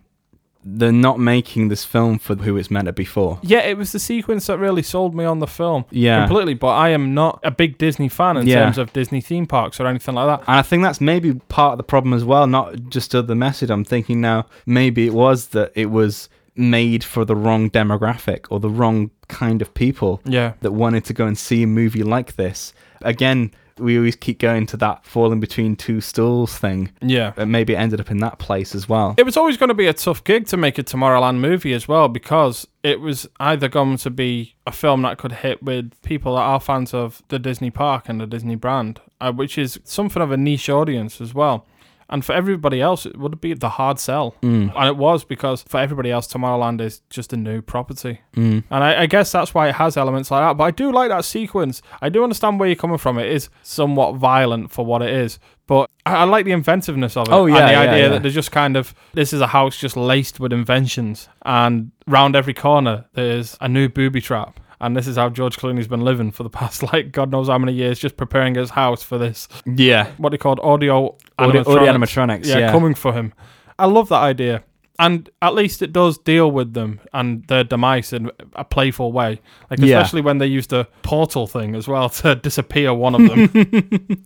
they're 0.69 0.91
not 0.91 1.17
making 1.19 1.69
this 1.69 1.85
film 1.85 2.19
for 2.19 2.35
who 2.35 2.57
it's 2.57 2.69
meant 2.69 2.85
to 2.87 2.91
be 2.93 3.05
for. 3.05 3.39
yeah, 3.41 3.59
it 3.59 3.77
was 3.77 3.91
the 3.93 3.99
sequence 3.99 4.47
that 4.47 4.57
really 4.59 4.83
sold 4.83 5.15
me 5.15 5.23
on 5.23 5.39
the 5.39 5.47
film. 5.47 5.85
Yeah. 5.91 6.25
Completely, 6.25 6.55
but 6.55 6.67
I 6.69 6.89
am 6.89 7.13
not 7.13 7.39
a 7.43 7.51
big 7.51 7.77
Disney 7.77 8.09
fan 8.09 8.35
in 8.37 8.47
Yeah. 8.47 8.63
terms 8.63 8.77
of 8.77 8.91
Disney 8.91 9.21
theme 9.21 9.45
parks 9.47 9.79
or 9.79 9.87
anything 9.87 10.15
like 10.15 10.27
that. 10.27 10.47
And 10.47 10.57
I 10.57 10.61
think 10.61 10.83
that's 10.83 10.99
maybe 10.99 11.35
part 11.47 11.73
of 11.73 11.77
the 11.77 11.83
problem 11.83 12.13
as 12.13 12.25
well, 12.25 12.47
not 12.47 12.89
just 12.89 13.13
of 13.13 13.27
the 13.27 13.35
message. 13.35 13.69
I'm 13.69 13.85
thinking 13.85 14.19
now, 14.19 14.45
maybe 14.65 15.05
it 15.07 15.13
was 15.13 15.47
that 15.49 15.71
it 15.75 15.89
was 15.89 16.27
made 16.55 17.03
for 17.03 17.23
the 17.23 17.35
wrong 17.35 17.69
demographic 17.69 18.45
or 18.49 18.59
the 18.59 18.69
wrong 18.69 19.11
kind 19.29 19.61
of 19.61 19.73
people 19.73 20.21
Yeah. 20.25 20.53
that 20.61 20.71
wanted 20.73 21.05
to 21.05 21.13
go 21.13 21.25
and 21.27 21.37
see 21.37 21.63
a 21.63 21.67
movie 21.67 22.03
like 22.03 22.35
this. 22.35 22.73
Again, 23.01 23.51
we 23.79 23.97
always 23.97 24.15
keep 24.15 24.39
going 24.39 24.65
to 24.67 24.77
that 24.77 25.05
falling 25.05 25.39
between 25.39 25.75
two 25.75 26.01
stools 26.01 26.57
thing. 26.57 26.91
Yeah. 27.01 27.33
But 27.35 27.47
maybe 27.47 27.73
it 27.73 27.77
ended 27.77 27.99
up 27.99 28.11
in 28.11 28.17
that 28.19 28.39
place 28.39 28.75
as 28.75 28.87
well. 28.87 29.15
It 29.17 29.23
was 29.23 29.37
always 29.37 29.57
going 29.57 29.69
to 29.69 29.73
be 29.75 29.87
a 29.87 29.93
tough 29.93 30.23
gig 30.23 30.47
to 30.47 30.57
make 30.57 30.77
a 30.77 30.83
Tomorrowland 30.83 31.39
movie 31.39 31.73
as 31.73 31.87
well 31.87 32.07
because 32.07 32.67
it 32.83 32.99
was 32.99 33.27
either 33.39 33.67
going 33.67 33.97
to 33.97 34.09
be 34.09 34.55
a 34.65 34.71
film 34.71 35.01
that 35.03 35.17
could 35.17 35.31
hit 35.31 35.61
with 35.63 35.93
people 36.01 36.35
that 36.35 36.41
are 36.41 36.59
fans 36.59 36.93
of 36.93 37.21
the 37.29 37.39
Disney 37.39 37.71
park 37.71 38.07
and 38.07 38.19
the 38.19 38.27
Disney 38.27 38.55
brand, 38.55 39.01
uh, 39.19 39.31
which 39.31 39.57
is 39.57 39.79
something 39.83 40.21
of 40.21 40.31
a 40.31 40.37
niche 40.37 40.69
audience 40.69 41.19
as 41.21 41.33
well. 41.33 41.65
And 42.09 42.23
for 42.23 42.33
everybody 42.33 42.81
else, 42.81 43.05
it 43.05 43.17
would 43.17 43.41
be 43.41 43.53
the 43.53 43.69
hard 43.69 43.99
sell. 43.99 44.35
Mm. 44.41 44.73
And 44.75 44.87
it 44.87 44.95
was 44.95 45.25
because 45.25 45.63
for 45.63 45.77
everybody 45.79 46.09
else, 46.09 46.25
Tomorrowland 46.27 46.79
is 46.79 47.01
just 47.09 47.33
a 47.33 47.37
new 47.37 47.61
property. 47.61 48.21
Mm. 48.35 48.63
And 48.69 48.83
I, 48.83 49.01
I 49.01 49.05
guess 49.07 49.31
that's 49.31 49.53
why 49.53 49.67
it 49.67 49.75
has 49.75 49.97
elements 49.97 50.31
like 50.31 50.41
that. 50.41 50.57
But 50.57 50.63
I 50.63 50.71
do 50.71 50.91
like 50.91 51.09
that 51.09 51.25
sequence. 51.25 51.81
I 52.01 52.07
do 52.07 52.23
understand 52.23 52.59
where 52.59 52.69
you're 52.69 52.77
coming 52.77 52.97
from. 52.97 53.19
It 53.19 53.27
is 53.27 53.49
somewhat 53.61 54.15
violent 54.15 54.71
for 54.71 54.85
what 54.85 55.01
it 55.01 55.09
is. 55.09 55.37
But 55.67 55.89
I, 56.05 56.15
I 56.15 56.23
like 56.23 56.45
the 56.45 56.53
inventiveness 56.53 57.17
of 57.17 57.27
it. 57.27 57.33
Oh, 57.33 57.45
And 57.45 57.55
yeah, 57.55 57.65
the 57.65 57.71
yeah, 57.73 57.79
idea 57.81 58.03
yeah. 58.03 58.09
that 58.09 58.21
there's 58.21 58.33
just 58.33 58.51
kind 58.51 58.77
of, 58.77 58.93
this 59.13 59.33
is 59.33 59.41
a 59.41 59.47
house 59.47 59.75
just 59.77 59.97
laced 59.97 60.39
with 60.39 60.53
inventions. 60.53 61.27
And 61.45 61.91
round 62.07 62.37
every 62.37 62.53
corner, 62.53 63.05
there's 63.15 63.57
a 63.59 63.67
new 63.67 63.89
booby 63.89 64.21
trap. 64.21 64.61
And 64.79 64.95
this 64.95 65.07
is 65.07 65.15
how 65.15 65.29
George 65.29 65.57
Clooney's 65.57 65.87
been 65.87 66.01
living 66.01 66.31
for 66.31 66.43
the 66.43 66.49
past, 66.61 66.83
like, 66.83 67.11
God 67.11 67.31
knows 67.31 67.47
how 67.47 67.57
many 67.57 67.73
years, 67.73 67.97
just 67.99 68.15
preparing 68.17 68.55
his 68.55 68.69
house 68.71 69.01
for 69.03 69.17
this 69.17 69.47
Yeah. 69.65 70.07
what 70.17 70.29
they 70.29 70.37
called 70.37 70.59
audio 70.61 71.15
Audio- 71.39 71.63
animatronics. 71.63 71.75
audio 71.75 71.93
animatronics, 71.93 72.45
yeah. 72.45 72.71
coming 72.71 72.93
for 72.93 73.13
him. 73.13 73.33
I 73.79 73.85
love 73.85 74.09
that 74.09 74.21
idea. 74.21 74.63
And 74.99 75.29
at 75.43 75.53
least 75.53 75.83
it 75.83 75.93
does 75.93 76.17
deal 76.17 76.49
with 76.49 76.73
them 76.73 76.99
and 77.13 77.45
their 77.47 77.63
demise 77.63 78.13
in 78.13 78.31
a 78.55 78.63
playful 78.63 79.11
way. 79.11 79.39
Like 79.69 79.79
Yeah. 79.79 79.97
especially 79.99 80.21
when 80.21 80.39
they 80.39 80.47
used 80.47 80.71
the 80.71 80.87
portal 81.03 81.45
thing 81.45 81.75
as 81.75 81.87
well 81.87 82.09
to 82.21 82.33
disappear 82.35 82.93
one 82.93 83.13
of 83.13 83.27
them. 83.29 84.07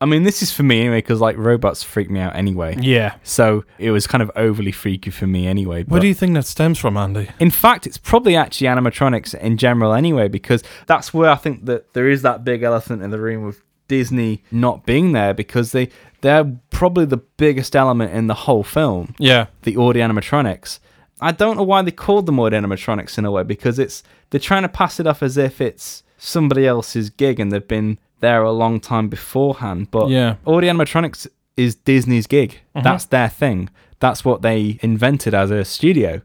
I 0.00 0.06
mean, 0.06 0.22
this 0.22 0.42
is 0.42 0.52
for 0.52 0.62
me 0.62 0.80
anyway, 0.80 0.98
because 0.98 1.20
like 1.20 1.36
robots 1.36 1.82
freak 1.82 2.08
me 2.08 2.20
out 2.20 2.36
anyway. 2.36 2.76
yeah. 2.80 3.16
So 3.24 3.64
it 3.78 3.90
was 3.90 4.06
kind 4.06 4.22
of 4.22 4.30
overly 4.36 4.72
freaky 4.72 5.10
for 5.10 5.26
me 5.26 5.46
anyway. 5.46 5.84
Where 5.84 6.00
do 6.00 6.06
you 6.06 6.14
think 6.14 6.34
that 6.34 6.46
stems 6.46 6.78
from, 6.78 6.96
Andy? 6.96 7.28
In 7.40 7.50
fact, 7.50 7.86
it's 7.86 7.98
probably 7.98 8.36
actually 8.36 8.68
animatronics 8.68 9.34
in 9.34 9.56
general 9.56 9.92
anyway, 9.92 10.28
because 10.28 10.62
that's 10.86 11.12
where 11.12 11.30
I 11.30 11.34
think 11.36 11.64
that 11.66 11.92
there 11.94 12.08
is 12.08 12.22
that 12.22 12.44
big 12.44 12.62
elephant 12.62 13.02
in 13.02 13.10
the 13.10 13.18
room 13.18 13.44
with 13.44 13.62
Disney 13.88 14.44
not 14.50 14.86
being 14.86 15.12
there 15.12 15.34
because 15.34 15.72
they 15.72 15.88
they're 16.20 16.44
probably 16.70 17.04
the 17.04 17.16
biggest 17.16 17.74
element 17.74 18.12
in 18.12 18.26
the 18.26 18.34
whole 18.34 18.62
film. 18.62 19.14
Yeah. 19.18 19.46
The 19.62 19.76
audio 19.76 20.06
animatronics. 20.06 20.78
I 21.20 21.32
don't 21.32 21.56
know 21.56 21.62
why 21.64 21.82
they 21.82 21.90
called 21.90 22.26
them 22.26 22.38
audio 22.38 22.60
animatronics 22.60 23.18
in 23.18 23.24
a 23.24 23.30
way 23.30 23.42
because 23.42 23.78
it's 23.78 24.02
they're 24.30 24.38
trying 24.40 24.62
to 24.62 24.68
pass 24.68 25.00
it 25.00 25.06
off 25.06 25.22
as 25.22 25.36
if 25.36 25.60
it's 25.60 26.02
somebody 26.18 26.66
else's 26.66 27.10
gig 27.10 27.40
and 27.40 27.50
they've 27.50 27.66
been 27.66 27.98
there 28.20 28.42
a 28.42 28.52
long 28.52 28.80
time 28.80 29.08
beforehand. 29.08 29.88
But 29.90 30.08
Yeah. 30.08 30.36
audio 30.46 30.72
animatronics 30.72 31.26
is 31.56 31.74
Disney's 31.74 32.26
gig. 32.26 32.60
Mm-hmm. 32.76 32.82
That's 32.84 33.04
their 33.06 33.28
thing. 33.28 33.68
That's 34.00 34.24
what 34.24 34.42
they 34.42 34.78
invented 34.82 35.34
as 35.34 35.50
a 35.50 35.64
studio. 35.64 36.22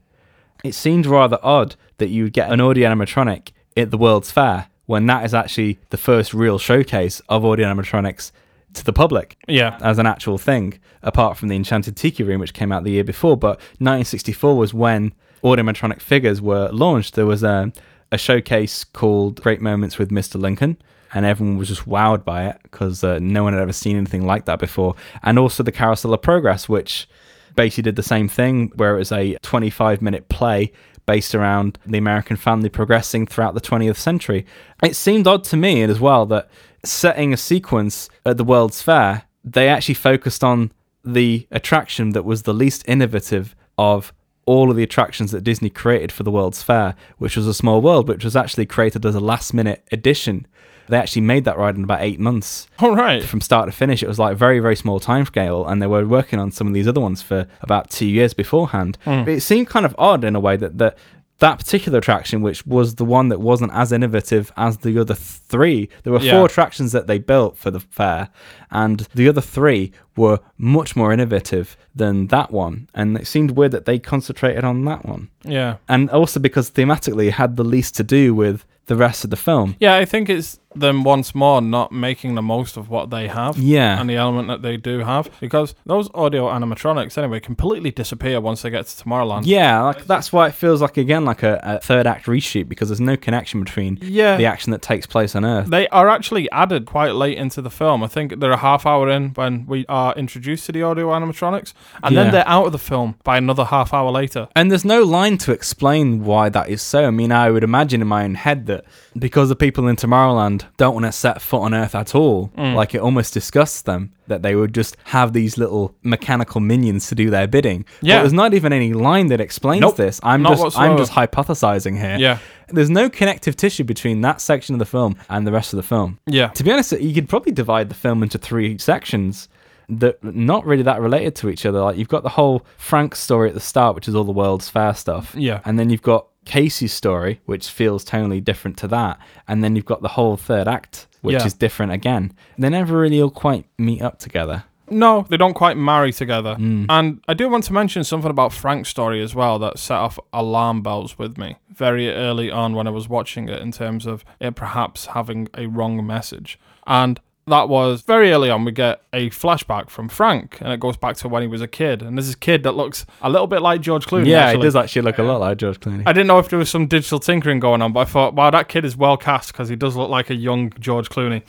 It 0.63 0.75
seemed 0.75 1.05
rather 1.05 1.39
odd 1.43 1.75
that 1.97 2.09
you 2.09 2.23
would 2.23 2.33
get 2.33 2.51
an 2.51 2.61
audio 2.61 2.89
animatronic 2.89 3.49
at 3.75 3.91
the 3.91 3.97
World's 3.97 4.31
Fair 4.31 4.67
when 4.85 5.05
that 5.07 5.25
is 5.25 5.33
actually 5.33 5.79
the 5.89 5.97
first 5.97 6.33
real 6.33 6.59
showcase 6.59 7.21
of 7.29 7.43
audio 7.45 7.67
animatronics 7.73 8.31
to 8.73 8.83
the 8.83 8.93
public 8.93 9.37
Yeah. 9.47 9.77
as 9.81 9.97
an 9.99 10.05
actual 10.05 10.37
thing, 10.37 10.79
apart 11.01 11.37
from 11.37 11.47
the 11.49 11.55
Enchanted 11.55 11.95
Tiki 11.95 12.23
Room, 12.23 12.39
which 12.39 12.53
came 12.53 12.71
out 12.71 12.83
the 12.83 12.91
year 12.91 13.03
before. 13.03 13.37
But 13.37 13.59
1964 13.79 14.57
was 14.57 14.73
when 14.73 15.13
automatronic 15.43 16.01
figures 16.01 16.41
were 16.41 16.69
launched. 16.71 17.15
There 17.15 17.25
was 17.25 17.43
a, 17.43 17.71
a 18.11 18.17
showcase 18.17 18.83
called 18.83 19.41
Great 19.41 19.61
Moments 19.61 19.97
with 19.97 20.09
Mr. 20.09 20.39
Lincoln, 20.39 20.77
and 21.13 21.25
everyone 21.25 21.57
was 21.57 21.67
just 21.67 21.87
wowed 21.87 22.23
by 22.23 22.45
it 22.47 22.59
because 22.63 23.03
uh, 23.03 23.19
no 23.19 23.43
one 23.43 23.53
had 23.53 23.61
ever 23.61 23.73
seen 23.73 23.97
anything 23.97 24.25
like 24.25 24.45
that 24.45 24.59
before. 24.59 24.95
And 25.21 25.37
also 25.37 25.63
the 25.63 25.71
Carousel 25.71 26.13
of 26.13 26.21
Progress, 26.21 26.67
which 26.67 27.07
basically 27.55 27.83
did 27.83 27.95
the 27.95 28.03
same 28.03 28.27
thing, 28.27 28.71
where 28.75 28.95
it 28.95 28.99
was 28.99 29.11
a 29.11 29.37
25 29.41 30.01
minute 30.01 30.29
play 30.29 30.71
based 31.05 31.35
around 31.35 31.77
the 31.85 31.97
American 31.97 32.37
family 32.37 32.69
progressing 32.69 33.27
throughout 33.27 33.53
the 33.53 33.61
20th 33.61 33.97
century. 33.97 34.45
It 34.81 34.95
seemed 34.95 35.27
odd 35.27 35.43
to 35.45 35.57
me 35.57 35.83
as 35.83 35.99
well 35.99 36.25
that 36.27 36.49
setting 36.83 37.33
a 37.33 37.37
sequence 37.37 38.09
at 38.25 38.37
the 38.37 38.43
World's 38.43 38.81
Fair, 38.81 39.23
they 39.43 39.67
actually 39.67 39.95
focused 39.95 40.43
on 40.43 40.71
the 41.03 41.47
attraction 41.51 42.11
that 42.11 42.23
was 42.23 42.43
the 42.43 42.53
least 42.53 42.83
innovative 42.87 43.55
of 43.77 44.13
all 44.45 44.69
of 44.69 44.75
the 44.75 44.83
attractions 44.83 45.31
that 45.31 45.43
Disney 45.43 45.69
created 45.69 46.11
for 46.11 46.23
the 46.23 46.31
World's 46.31 46.63
Fair, 46.63 46.95
which 47.17 47.37
was 47.37 47.47
a 47.47 47.53
small 47.53 47.81
world, 47.81 48.07
which 48.07 48.23
was 48.23 48.35
actually 48.35 48.65
created 48.65 49.05
as 49.05 49.15
a 49.15 49.19
last 49.19 49.53
minute 49.53 49.85
addition. 49.91 50.47
They 50.89 50.97
actually 50.97 51.21
made 51.23 51.45
that 51.45 51.57
ride 51.57 51.75
in 51.77 51.83
about 51.83 52.01
eight 52.01 52.19
months 52.19 52.67
All 52.79 52.95
right. 52.95 53.23
from 53.23 53.41
start 53.41 53.67
to 53.67 53.71
finish. 53.71 54.03
It 54.03 54.07
was 54.07 54.19
like 54.19 54.33
a 54.33 54.35
very, 54.35 54.59
very 54.59 54.75
small 54.75 54.99
time 54.99 55.25
scale, 55.25 55.65
and 55.65 55.81
they 55.81 55.87
were 55.87 56.05
working 56.05 56.39
on 56.39 56.51
some 56.51 56.67
of 56.67 56.73
these 56.73 56.87
other 56.87 57.01
ones 57.01 57.21
for 57.21 57.47
about 57.61 57.89
two 57.89 58.05
years 58.07 58.33
beforehand. 58.33 58.97
Hmm. 59.05 59.23
But 59.23 59.29
it 59.33 59.41
seemed 59.41 59.67
kind 59.67 59.85
of 59.85 59.95
odd 59.97 60.23
in 60.23 60.35
a 60.35 60.39
way 60.39 60.57
that 60.57 60.77
that 60.79 60.97
that 61.39 61.57
particular 61.57 61.97
attraction, 61.97 62.41
which 62.41 62.65
was 62.65 62.95
the 62.95 63.03
one 63.03 63.27
that 63.27 63.41
wasn't 63.41 63.71
as 63.73 63.91
innovative 63.91 64.49
as 64.55 64.77
the 64.77 64.97
other 64.97 65.15
three, 65.15 65.89
there 66.03 66.13
were 66.13 66.19
Yeah. 66.21 66.37
four 66.37 66.45
attractions 66.45 66.91
that 66.93 67.07
they 67.07 67.17
built 67.17 67.57
for 67.57 67.69
the 67.71 67.81
fair, 67.81 68.29
and 68.71 68.99
the 69.13 69.27
other 69.27 69.41
three 69.41 69.91
were 70.15 70.39
much 70.57 70.95
more 70.95 71.11
innovative 71.11 71.75
than 71.93 72.27
that 72.27 72.51
one. 72.51 72.87
And 72.93 73.17
it 73.17 73.27
seemed 73.27 73.51
weird 73.51 73.71
that 73.71 73.85
they 73.85 73.99
concentrated 73.99 74.63
on 74.63 74.85
that 74.85 75.05
one, 75.05 75.29
Yeah. 75.43 75.77
and 75.89 76.09
also 76.11 76.39
because 76.39 76.69
thematically 76.71 77.27
it 77.27 77.33
had 77.33 77.57
the 77.57 77.63
least 77.65 77.95
to 77.97 78.03
do 78.03 78.33
with 78.33 78.63
the 78.85 78.95
rest 78.95 79.23
of 79.23 79.29
the 79.29 79.35
film. 79.37 79.75
Yeah, 79.79 79.95
I 79.95 80.05
think 80.05 80.29
it's 80.29 80.59
them 80.75 81.03
once 81.03 81.33
more 81.35 81.61
not 81.61 81.91
making 81.91 82.35
the 82.35 82.41
most 82.41 82.77
of 82.77 82.89
what 82.89 83.09
they 83.09 83.27
have. 83.27 83.57
Yeah. 83.57 83.99
And 83.99 84.09
the 84.09 84.15
element 84.15 84.47
that 84.47 84.61
they 84.61 84.77
do 84.77 84.99
have. 84.99 85.29
Because 85.39 85.75
those 85.85 86.09
audio 86.13 86.47
animatronics, 86.49 87.17
anyway, 87.17 87.39
completely 87.39 87.91
disappear 87.91 88.39
once 88.41 88.61
they 88.61 88.69
get 88.69 88.85
to 88.87 89.03
Tomorrowland. 89.03 89.43
Yeah, 89.45 89.81
like 89.81 90.05
that's 90.05 90.31
why 90.33 90.47
it 90.47 90.53
feels 90.53 90.81
like 90.81 90.97
again 90.97 91.25
like 91.25 91.43
a, 91.43 91.59
a 91.63 91.79
third 91.79 92.07
act 92.07 92.25
reshoot 92.25 92.67
because 92.67 92.89
there's 92.89 93.01
no 93.01 93.17
connection 93.17 93.63
between 93.63 93.99
Yeah. 94.01 94.37
the 94.37 94.45
action 94.45 94.71
that 94.71 94.81
takes 94.81 95.05
place 95.05 95.35
on 95.35 95.45
Earth. 95.45 95.67
They 95.67 95.87
are 95.89 96.09
actually 96.09 96.49
added 96.51 96.85
quite 96.85 97.13
late 97.15 97.37
into 97.37 97.61
the 97.61 97.69
film. 97.69 98.03
I 98.03 98.07
think 98.07 98.39
they're 98.39 98.51
a 98.51 98.57
half 98.57 98.85
hour 98.85 99.09
in 99.09 99.29
when 99.31 99.65
we 99.65 99.85
are 99.89 100.13
introduced 100.15 100.65
to 100.67 100.71
the 100.71 100.83
audio 100.83 101.09
animatronics, 101.09 101.73
and 102.03 102.13
Yeah. 102.15 102.23
then 102.23 102.31
they're 102.31 102.47
out 102.47 102.65
of 102.65 102.71
the 102.71 102.79
film 102.79 103.15
by 103.23 103.37
another 103.37 103.65
half 103.65 103.93
hour 103.93 104.11
later. 104.11 104.47
And 104.55 104.69
there's 104.71 104.85
no 104.85 105.03
line 105.03 105.37
to 105.39 105.51
explain 105.51 106.23
why 106.23 106.49
that 106.49 106.69
is 106.69 106.81
so. 106.81 107.05
I 107.05 107.11
mean, 107.11 107.31
I 107.31 107.49
would 107.49 107.63
imagine 107.63 108.01
in 108.01 108.07
my 108.07 108.23
own 108.23 108.35
head 108.35 108.65
that 108.67 108.85
because 109.17 109.49
the 109.49 109.55
people 109.55 109.87
in 109.87 109.95
Tomorrowland 109.95 110.62
don't 110.77 110.93
want 110.93 111.05
to 111.05 111.11
set 111.11 111.41
foot 111.41 111.61
on 111.61 111.73
Earth 111.73 111.95
at 111.95 112.15
all, 112.15 112.49
Mm. 112.57 112.75
like 112.75 112.93
it 112.95 112.99
almost 113.01 113.33
disgusts 113.33 113.81
them 113.81 114.11
that 114.27 114.41
they 114.41 114.55
would 114.55 114.73
just 114.73 114.95
have 115.05 115.33
these 115.33 115.57
little 115.57 115.93
mechanical 116.03 116.61
minions 116.61 117.07
to 117.07 117.15
do 117.15 117.29
their 117.29 117.47
bidding. 117.47 117.85
Yeah. 118.01 118.17
But 118.17 118.21
there's 118.23 118.33
not 118.33 118.53
even 118.53 118.71
any 118.73 118.93
line 118.93 119.27
that 119.27 119.41
explains 119.41 119.81
Nope, 119.81 119.97
this. 119.97 120.19
I'm 120.23 120.41
not 120.41 120.57
just 120.57 120.77
I'm 120.79 120.97
just 120.97 121.11
hypothesizing 121.11 121.97
here. 121.99 122.17
Yeah. 122.17 122.37
There's 122.69 122.89
no 122.89 123.09
connective 123.09 123.55
tissue 123.55 123.83
between 123.83 124.21
that 124.21 124.39
section 124.41 124.75
of 124.75 124.79
the 124.79 124.85
film 124.85 125.15
and 125.29 125.45
the 125.45 125.51
rest 125.51 125.73
of 125.73 125.77
the 125.77 125.83
film. 125.83 126.19
Yeah. 126.25 126.47
To 126.49 126.63
be 126.63 126.71
honest, 126.71 126.91
you 126.93 127.13
could 127.13 127.27
probably 127.29 127.51
divide 127.51 127.89
the 127.89 127.95
film 127.95 128.23
into 128.23 128.37
three 128.37 128.77
sections 128.77 129.49
that 129.89 130.23
not 130.23 130.65
really 130.65 130.83
that 130.83 131.01
related 131.01 131.35
to 131.35 131.49
each 131.49 131.65
other. 131.65 131.81
Like 131.81 131.97
you've 131.97 132.07
got 132.07 132.23
the 132.23 132.29
whole 132.29 132.65
Frank 132.77 133.15
story 133.15 133.49
at 133.49 133.53
the 133.53 133.59
start, 133.59 133.95
which 133.95 134.07
is 134.07 134.15
all 134.15 134.23
the 134.23 134.31
World's 134.31 134.69
Fair 134.69 134.93
stuff. 134.93 135.35
Yeah. 135.37 135.59
And 135.65 135.77
then 135.77 135.89
you've 135.89 136.01
got 136.01 136.27
Casey's 136.45 136.93
story, 136.93 137.41
which 137.45 137.67
feels 137.69 138.03
tonally 138.05 138.43
different 138.43 138.77
to 138.77 138.87
that. 138.89 139.19
And 139.47 139.63
then 139.63 139.75
you've 139.75 139.85
got 139.85 140.01
the 140.01 140.09
whole 140.09 140.37
third 140.37 140.67
act, 140.67 141.07
which 141.21 141.35
Yeah. 141.35 141.45
is 141.45 141.53
different 141.53 141.91
again. 141.91 142.33
They 142.57 142.69
never 142.69 142.97
really 142.99 143.21
all 143.21 143.29
quite 143.29 143.65
meet 143.77 144.01
up 144.01 144.19
together. 144.19 144.65
No, 144.89 145.25
they 145.29 145.37
don't 145.37 145.53
quite 145.53 145.77
marry 145.77 146.11
together. 146.11 146.55
Mm. 146.59 146.85
And 146.89 147.21
I 147.27 147.33
do 147.33 147.49
want 147.49 147.63
to 147.65 147.73
mention 147.73 148.03
something 148.03 148.29
about 148.29 148.51
Frank's 148.51 148.89
story 148.89 149.23
as 149.23 149.33
well 149.33 149.57
that 149.59 149.79
set 149.79 149.97
off 149.97 150.19
alarm 150.33 150.81
bells 150.81 151.17
with 151.17 151.37
me 151.37 151.55
very 151.69 152.11
early 152.11 152.51
on 152.51 152.73
when 152.73 152.85
I 152.85 152.91
was 152.91 153.07
watching 153.07 153.47
it 153.49 153.61
in 153.61 153.71
terms 153.71 154.05
of 154.05 154.25
it 154.39 154.55
perhaps 154.55 155.07
having 155.07 155.47
a 155.57 155.67
wrong 155.67 156.05
message. 156.05 156.59
And 156.85 157.19
that 157.47 157.67
was 157.67 158.01
very 158.01 158.31
early 158.31 158.49
on, 158.49 158.63
we 158.63 158.71
get 158.71 159.01
a 159.11 159.29
flashback 159.29 159.89
from 159.89 160.07
Frank, 160.07 160.59
and 160.61 160.71
it 160.71 160.79
goes 160.79 160.95
back 160.95 161.17
to 161.17 161.27
when 161.27 161.41
he 161.41 161.47
was 161.47 161.61
a 161.61 161.67
kid. 161.67 162.01
And 162.01 162.17
there's 162.17 162.27
this 162.27 162.35
kid 162.35 162.63
that 162.63 162.73
looks 162.73 163.05
a 163.21 163.29
little 163.29 163.47
bit 163.47 163.61
like 163.61 163.81
George 163.81 164.05
Clooney. 164.05 164.27
yeah, 164.27 164.45
actually. 164.45 164.61
it 164.61 164.63
does 164.63 164.75
actually 164.75 165.01
look 165.01 165.17
a 165.17 165.23
lot 165.23 165.41
like 165.41 165.57
George 165.57 165.79
Clooney. 165.79 166.03
I 166.05 166.13
didn't 166.13 166.27
know 166.27 166.39
if 166.39 166.49
there 166.49 166.59
was 166.59 166.69
some 166.69 166.87
digital 166.87 167.19
tinkering 167.19 167.59
going 167.59 167.81
on, 167.81 167.91
but 167.91 168.01
I 168.01 168.05
thought, 168.05 168.33
wow, 168.33 168.49
that 168.49 168.69
kid 168.69 168.85
is 168.85 168.95
well 168.95 169.17
cast 169.17 169.51
because 169.51 169.67
he 169.67 169.75
does 169.75 169.95
look 169.95 170.09
like 170.09 170.29
a 170.29 170.35
young 170.35 170.71
George 170.79 171.09
Clooney. 171.09 171.43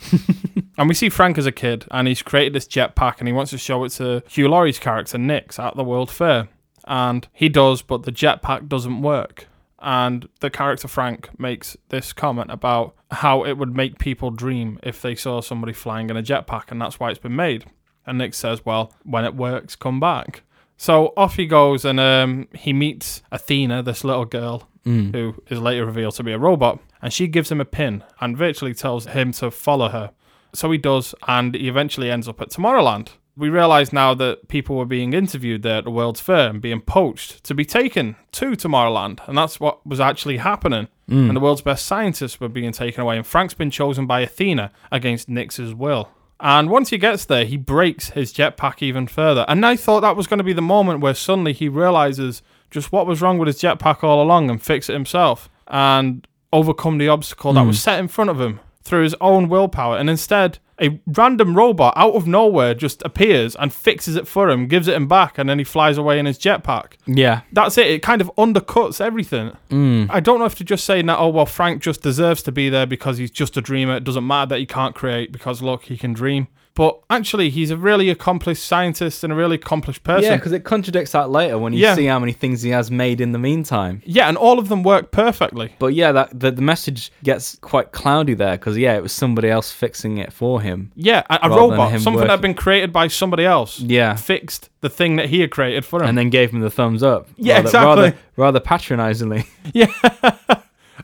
and 0.77 0.89
we 0.89 0.93
see 0.95 1.09
Frank 1.09 1.37
as 1.37 1.45
a 1.45 1.51
kid, 1.51 1.85
and 1.91 2.07
he's 2.07 2.21
created 2.21 2.53
this 2.53 2.67
jetpack, 2.67 3.19
and 3.19 3.27
he 3.27 3.33
wants 3.33 3.51
to 3.51 3.57
show 3.57 3.83
it 3.85 3.89
to 3.93 4.21
Hugh 4.27 4.49
Laurie's 4.49 4.79
character 4.79 5.17
Nix 5.17 5.59
at 5.59 5.75
the 5.75 5.83
World 5.83 6.11
Fair, 6.11 6.49
and 6.85 7.27
he 7.31 7.47
does, 7.47 7.81
but 7.81 8.03
the 8.03 8.11
jetpack 8.11 8.67
doesn't 8.67 9.01
work. 9.01 9.47
And 9.85 10.27
the 10.39 10.49
character 10.49 10.87
Frank 10.87 11.39
makes 11.39 11.77
this 11.89 12.11
comment 12.11 12.49
about 12.51 12.95
how 13.11 13.45
it 13.45 13.53
would 13.53 13.75
make 13.75 13.99
people 13.99 14.31
dream 14.31 14.79
if 14.81 14.99
they 14.99 15.13
saw 15.13 15.41
somebody 15.41 15.73
flying 15.73 16.09
in 16.09 16.17
a 16.17 16.23
jetpack, 16.23 16.71
and 16.71 16.81
that's 16.81 16.99
why 16.99 17.11
it's 17.11 17.19
been 17.19 17.35
made. 17.35 17.65
And 18.07 18.17
Nix 18.17 18.35
says, 18.37 18.65
"Well, 18.65 18.91
when 19.03 19.25
it 19.25 19.35
works, 19.35 19.75
come 19.75 19.99
back." 19.99 20.41
So 20.75 21.13
off 21.15 21.35
he 21.35 21.45
goes, 21.45 21.85
and 21.85 21.99
um, 21.99 22.47
he 22.53 22.73
meets 22.73 23.21
Athena, 23.31 23.83
this 23.83 24.03
little 24.03 24.25
girl 24.25 24.67
who 25.13 25.35
is 25.49 25.59
later 25.59 25.85
revealed 25.85 26.15
to 26.15 26.23
be 26.23 26.31
a 26.31 26.37
robot, 26.39 26.79
and 27.01 27.13
she 27.13 27.27
gives 27.27 27.51
him 27.51 27.61
a 27.61 27.65
pin 27.65 28.03
and 28.19 28.35
virtually 28.37 28.73
tells 28.73 29.05
him 29.07 29.31
to 29.33 29.49
follow 29.51 29.89
her. 29.89 30.11
So 30.53 30.71
he 30.71 30.77
does, 30.79 31.13
and 31.27 31.53
he 31.55 31.67
eventually 31.67 32.09
ends 32.11 32.27
up 32.27 32.41
at 32.41 32.49
Tomorrowland. 32.49 33.09
We 33.37 33.49
realise 33.49 33.91
now 33.91 34.13
that 34.13 34.47
people 34.47 34.77
were 34.77 34.85
being 34.85 35.13
interviewed 35.13 35.61
there 35.61 35.79
at 35.79 35.83
the 35.83 35.91
World's 35.91 36.21
Fair 36.21 36.49
and 36.49 36.61
being 36.61 36.81
poached 36.81 37.43
to 37.43 37.53
be 37.53 37.65
taken 37.65 38.15
to 38.33 38.51
Tomorrowland, 38.51 39.19
and 39.27 39.37
that's 39.37 39.59
what 39.59 39.85
was 39.85 39.99
actually 39.99 40.37
happening. 40.37 40.87
Hmm. 41.09 41.27
And 41.27 41.35
the 41.35 41.41
world's 41.41 41.61
best 41.61 41.85
scientists 41.85 42.39
were 42.39 42.49
being 42.49 42.71
taken 42.71 43.01
away, 43.01 43.17
and 43.17 43.27
Frank's 43.27 43.53
been 43.53 43.71
chosen 43.71 44.07
by 44.07 44.21
Athena 44.21 44.71
against 44.91 45.29
Nix's 45.29 45.73
will. 45.73 46.09
And 46.39 46.69
once 46.69 46.89
he 46.89 46.97
gets 46.97 47.25
there, 47.25 47.45
he 47.45 47.57
breaks 47.57 48.09
his 48.09 48.33
jetpack 48.33 48.81
even 48.81 49.07
further. 49.07 49.45
And 49.47 49.65
I 49.65 49.75
thought 49.75 50.01
that 50.01 50.15
was 50.15 50.27
going 50.27 50.39
to 50.39 50.43
be 50.43 50.53
the 50.53 50.61
moment 50.61 50.99
where 50.99 51.13
suddenly 51.13 51.53
he 51.53 51.69
realizes 51.69 52.41
just 52.71 52.91
what 52.91 53.07
was 53.07 53.21
wrong 53.21 53.37
with 53.37 53.47
his 53.47 53.61
jetpack 53.61 54.03
all 54.03 54.21
along 54.21 54.49
and 54.49 54.61
fix 54.61 54.89
it 54.89 54.93
himself 54.93 55.49
and 55.67 56.27
overcome 56.51 56.97
the 56.97 57.07
obstacle 57.07 57.53
that 57.53 57.61
hmm. 57.61 57.67
was 57.67 57.81
set 57.81 57.99
in 57.99 58.07
front 58.07 58.29
of 58.29 58.41
him 58.41 58.59
through 58.81 59.03
his 59.03 59.15
own 59.21 59.47
willpower. 59.47 59.97
And 59.97 60.09
instead, 60.09 60.59
a 60.81 60.99
random 61.07 61.55
robot 61.55 61.93
out 61.95 62.15
of 62.15 62.27
nowhere 62.27 62.73
just 62.73 63.01
appears 63.03 63.55
and 63.55 63.73
fixes 63.73 64.15
it 64.15 64.27
for 64.27 64.49
him, 64.49 64.67
gives 64.67 64.87
it 64.87 64.95
him 64.95 65.07
back, 65.07 65.37
and 65.37 65.49
then 65.49 65.57
he 65.57 65.63
flies 65.63 65.97
away 65.97 66.19
in 66.19 66.25
his 66.25 66.37
jetpack. 66.37 66.93
yeah. 67.05 67.41
That's 67.51 67.77
it. 67.77 67.87
It 67.87 68.01
kind 68.01 68.21
of 68.21 68.29
undercuts 68.37 68.99
everything. 68.99 69.55
Hmm. 69.69 70.05
I 70.09 70.19
don't 70.19 70.39
know 70.39 70.45
if 70.45 70.55
to 70.55 70.63
just 70.63 70.83
say 70.85 71.01
that, 71.01 71.17
oh, 71.17 71.29
well, 71.29 71.45
Frank 71.45 71.81
just 71.81 72.01
deserves 72.01 72.43
to 72.43 72.51
be 72.51 72.69
there 72.69 72.85
because 72.85 73.17
he's 73.17 73.31
just 73.31 73.55
a 73.55 73.61
dreamer. 73.61 73.95
It 73.95 74.03
doesn't 74.03 74.27
matter 74.27 74.49
that 74.49 74.59
he 74.59 74.65
can't 74.65 74.93
create 74.95 75.31
because, 75.31 75.61
look, 75.61 75.83
he 75.83 75.97
can 75.97 76.13
dream. 76.13 76.47
But 76.75 76.99
actually, 77.09 77.49
he's 77.49 77.71
a 77.71 77.77
really 77.77 78.09
accomplished 78.09 78.63
scientist 78.65 79.23
and 79.23 79.31
a 79.31 79.35
really 79.35 79.55
accomplished 79.55 80.03
person. 80.03 80.29
Yeah, 80.31 80.35
because 80.35 80.51
it 80.51 80.65
contradicts 80.65 81.13
that 81.13 81.29
later 81.29 81.57
when 81.57 81.71
you 81.71 81.79
Yeah. 81.79 81.95
see 81.95 82.05
how 82.05 82.19
many 82.19 82.33
things 82.33 82.61
he 82.63 82.71
has 82.71 82.91
made 82.91 83.21
in 83.21 83.31
the 83.31 83.39
meantime. 83.39 84.01
Yeah, 84.05 84.27
and 84.27 84.35
all 84.37 84.59
of 84.59 84.67
them 84.67 84.83
work 84.83 85.11
perfectly. 85.11 85.73
But 85.79 85.93
yeah, 85.93 86.11
that 86.11 86.37
the, 86.37 86.51
the 86.51 86.61
message 86.61 87.11
gets 87.23 87.55
quite 87.61 87.93
cloudy 87.93 88.33
there 88.33 88.57
because 88.57 88.77
yeah, 88.77 88.95
it 88.97 89.01
was 89.03 89.13
somebody 89.13 89.49
else 89.49 89.71
fixing 89.71 90.17
it 90.17 90.33
for 90.33 90.59
him. 90.59 90.91
Yeah, 90.95 91.23
a, 91.29 91.39
a 91.43 91.49
robot, 91.49 91.99
something 92.01 92.19
that 92.21 92.29
had 92.29 92.41
been 92.41 92.53
created 92.53 92.91
by 92.91 93.07
somebody 93.07 93.45
else, 93.45 93.79
Yeah. 93.79 94.15
fixed 94.15 94.69
the 94.81 94.89
thing 94.89 95.15
that 95.15 95.29
he 95.29 95.39
had 95.39 95.51
created 95.51 95.85
for 95.85 96.01
him. 96.03 96.09
And 96.09 96.17
then 96.17 96.29
gave 96.29 96.51
him 96.51 96.59
the 96.59 96.69
thumbs 96.69 97.01
up. 97.03 97.29
Yeah, 97.37 97.55
rather, 97.55 97.67
exactly. 97.67 97.87
Rather, 98.03 98.17
rather 98.35 98.59
patronizingly. 98.59 99.45
Yeah. 99.73 99.87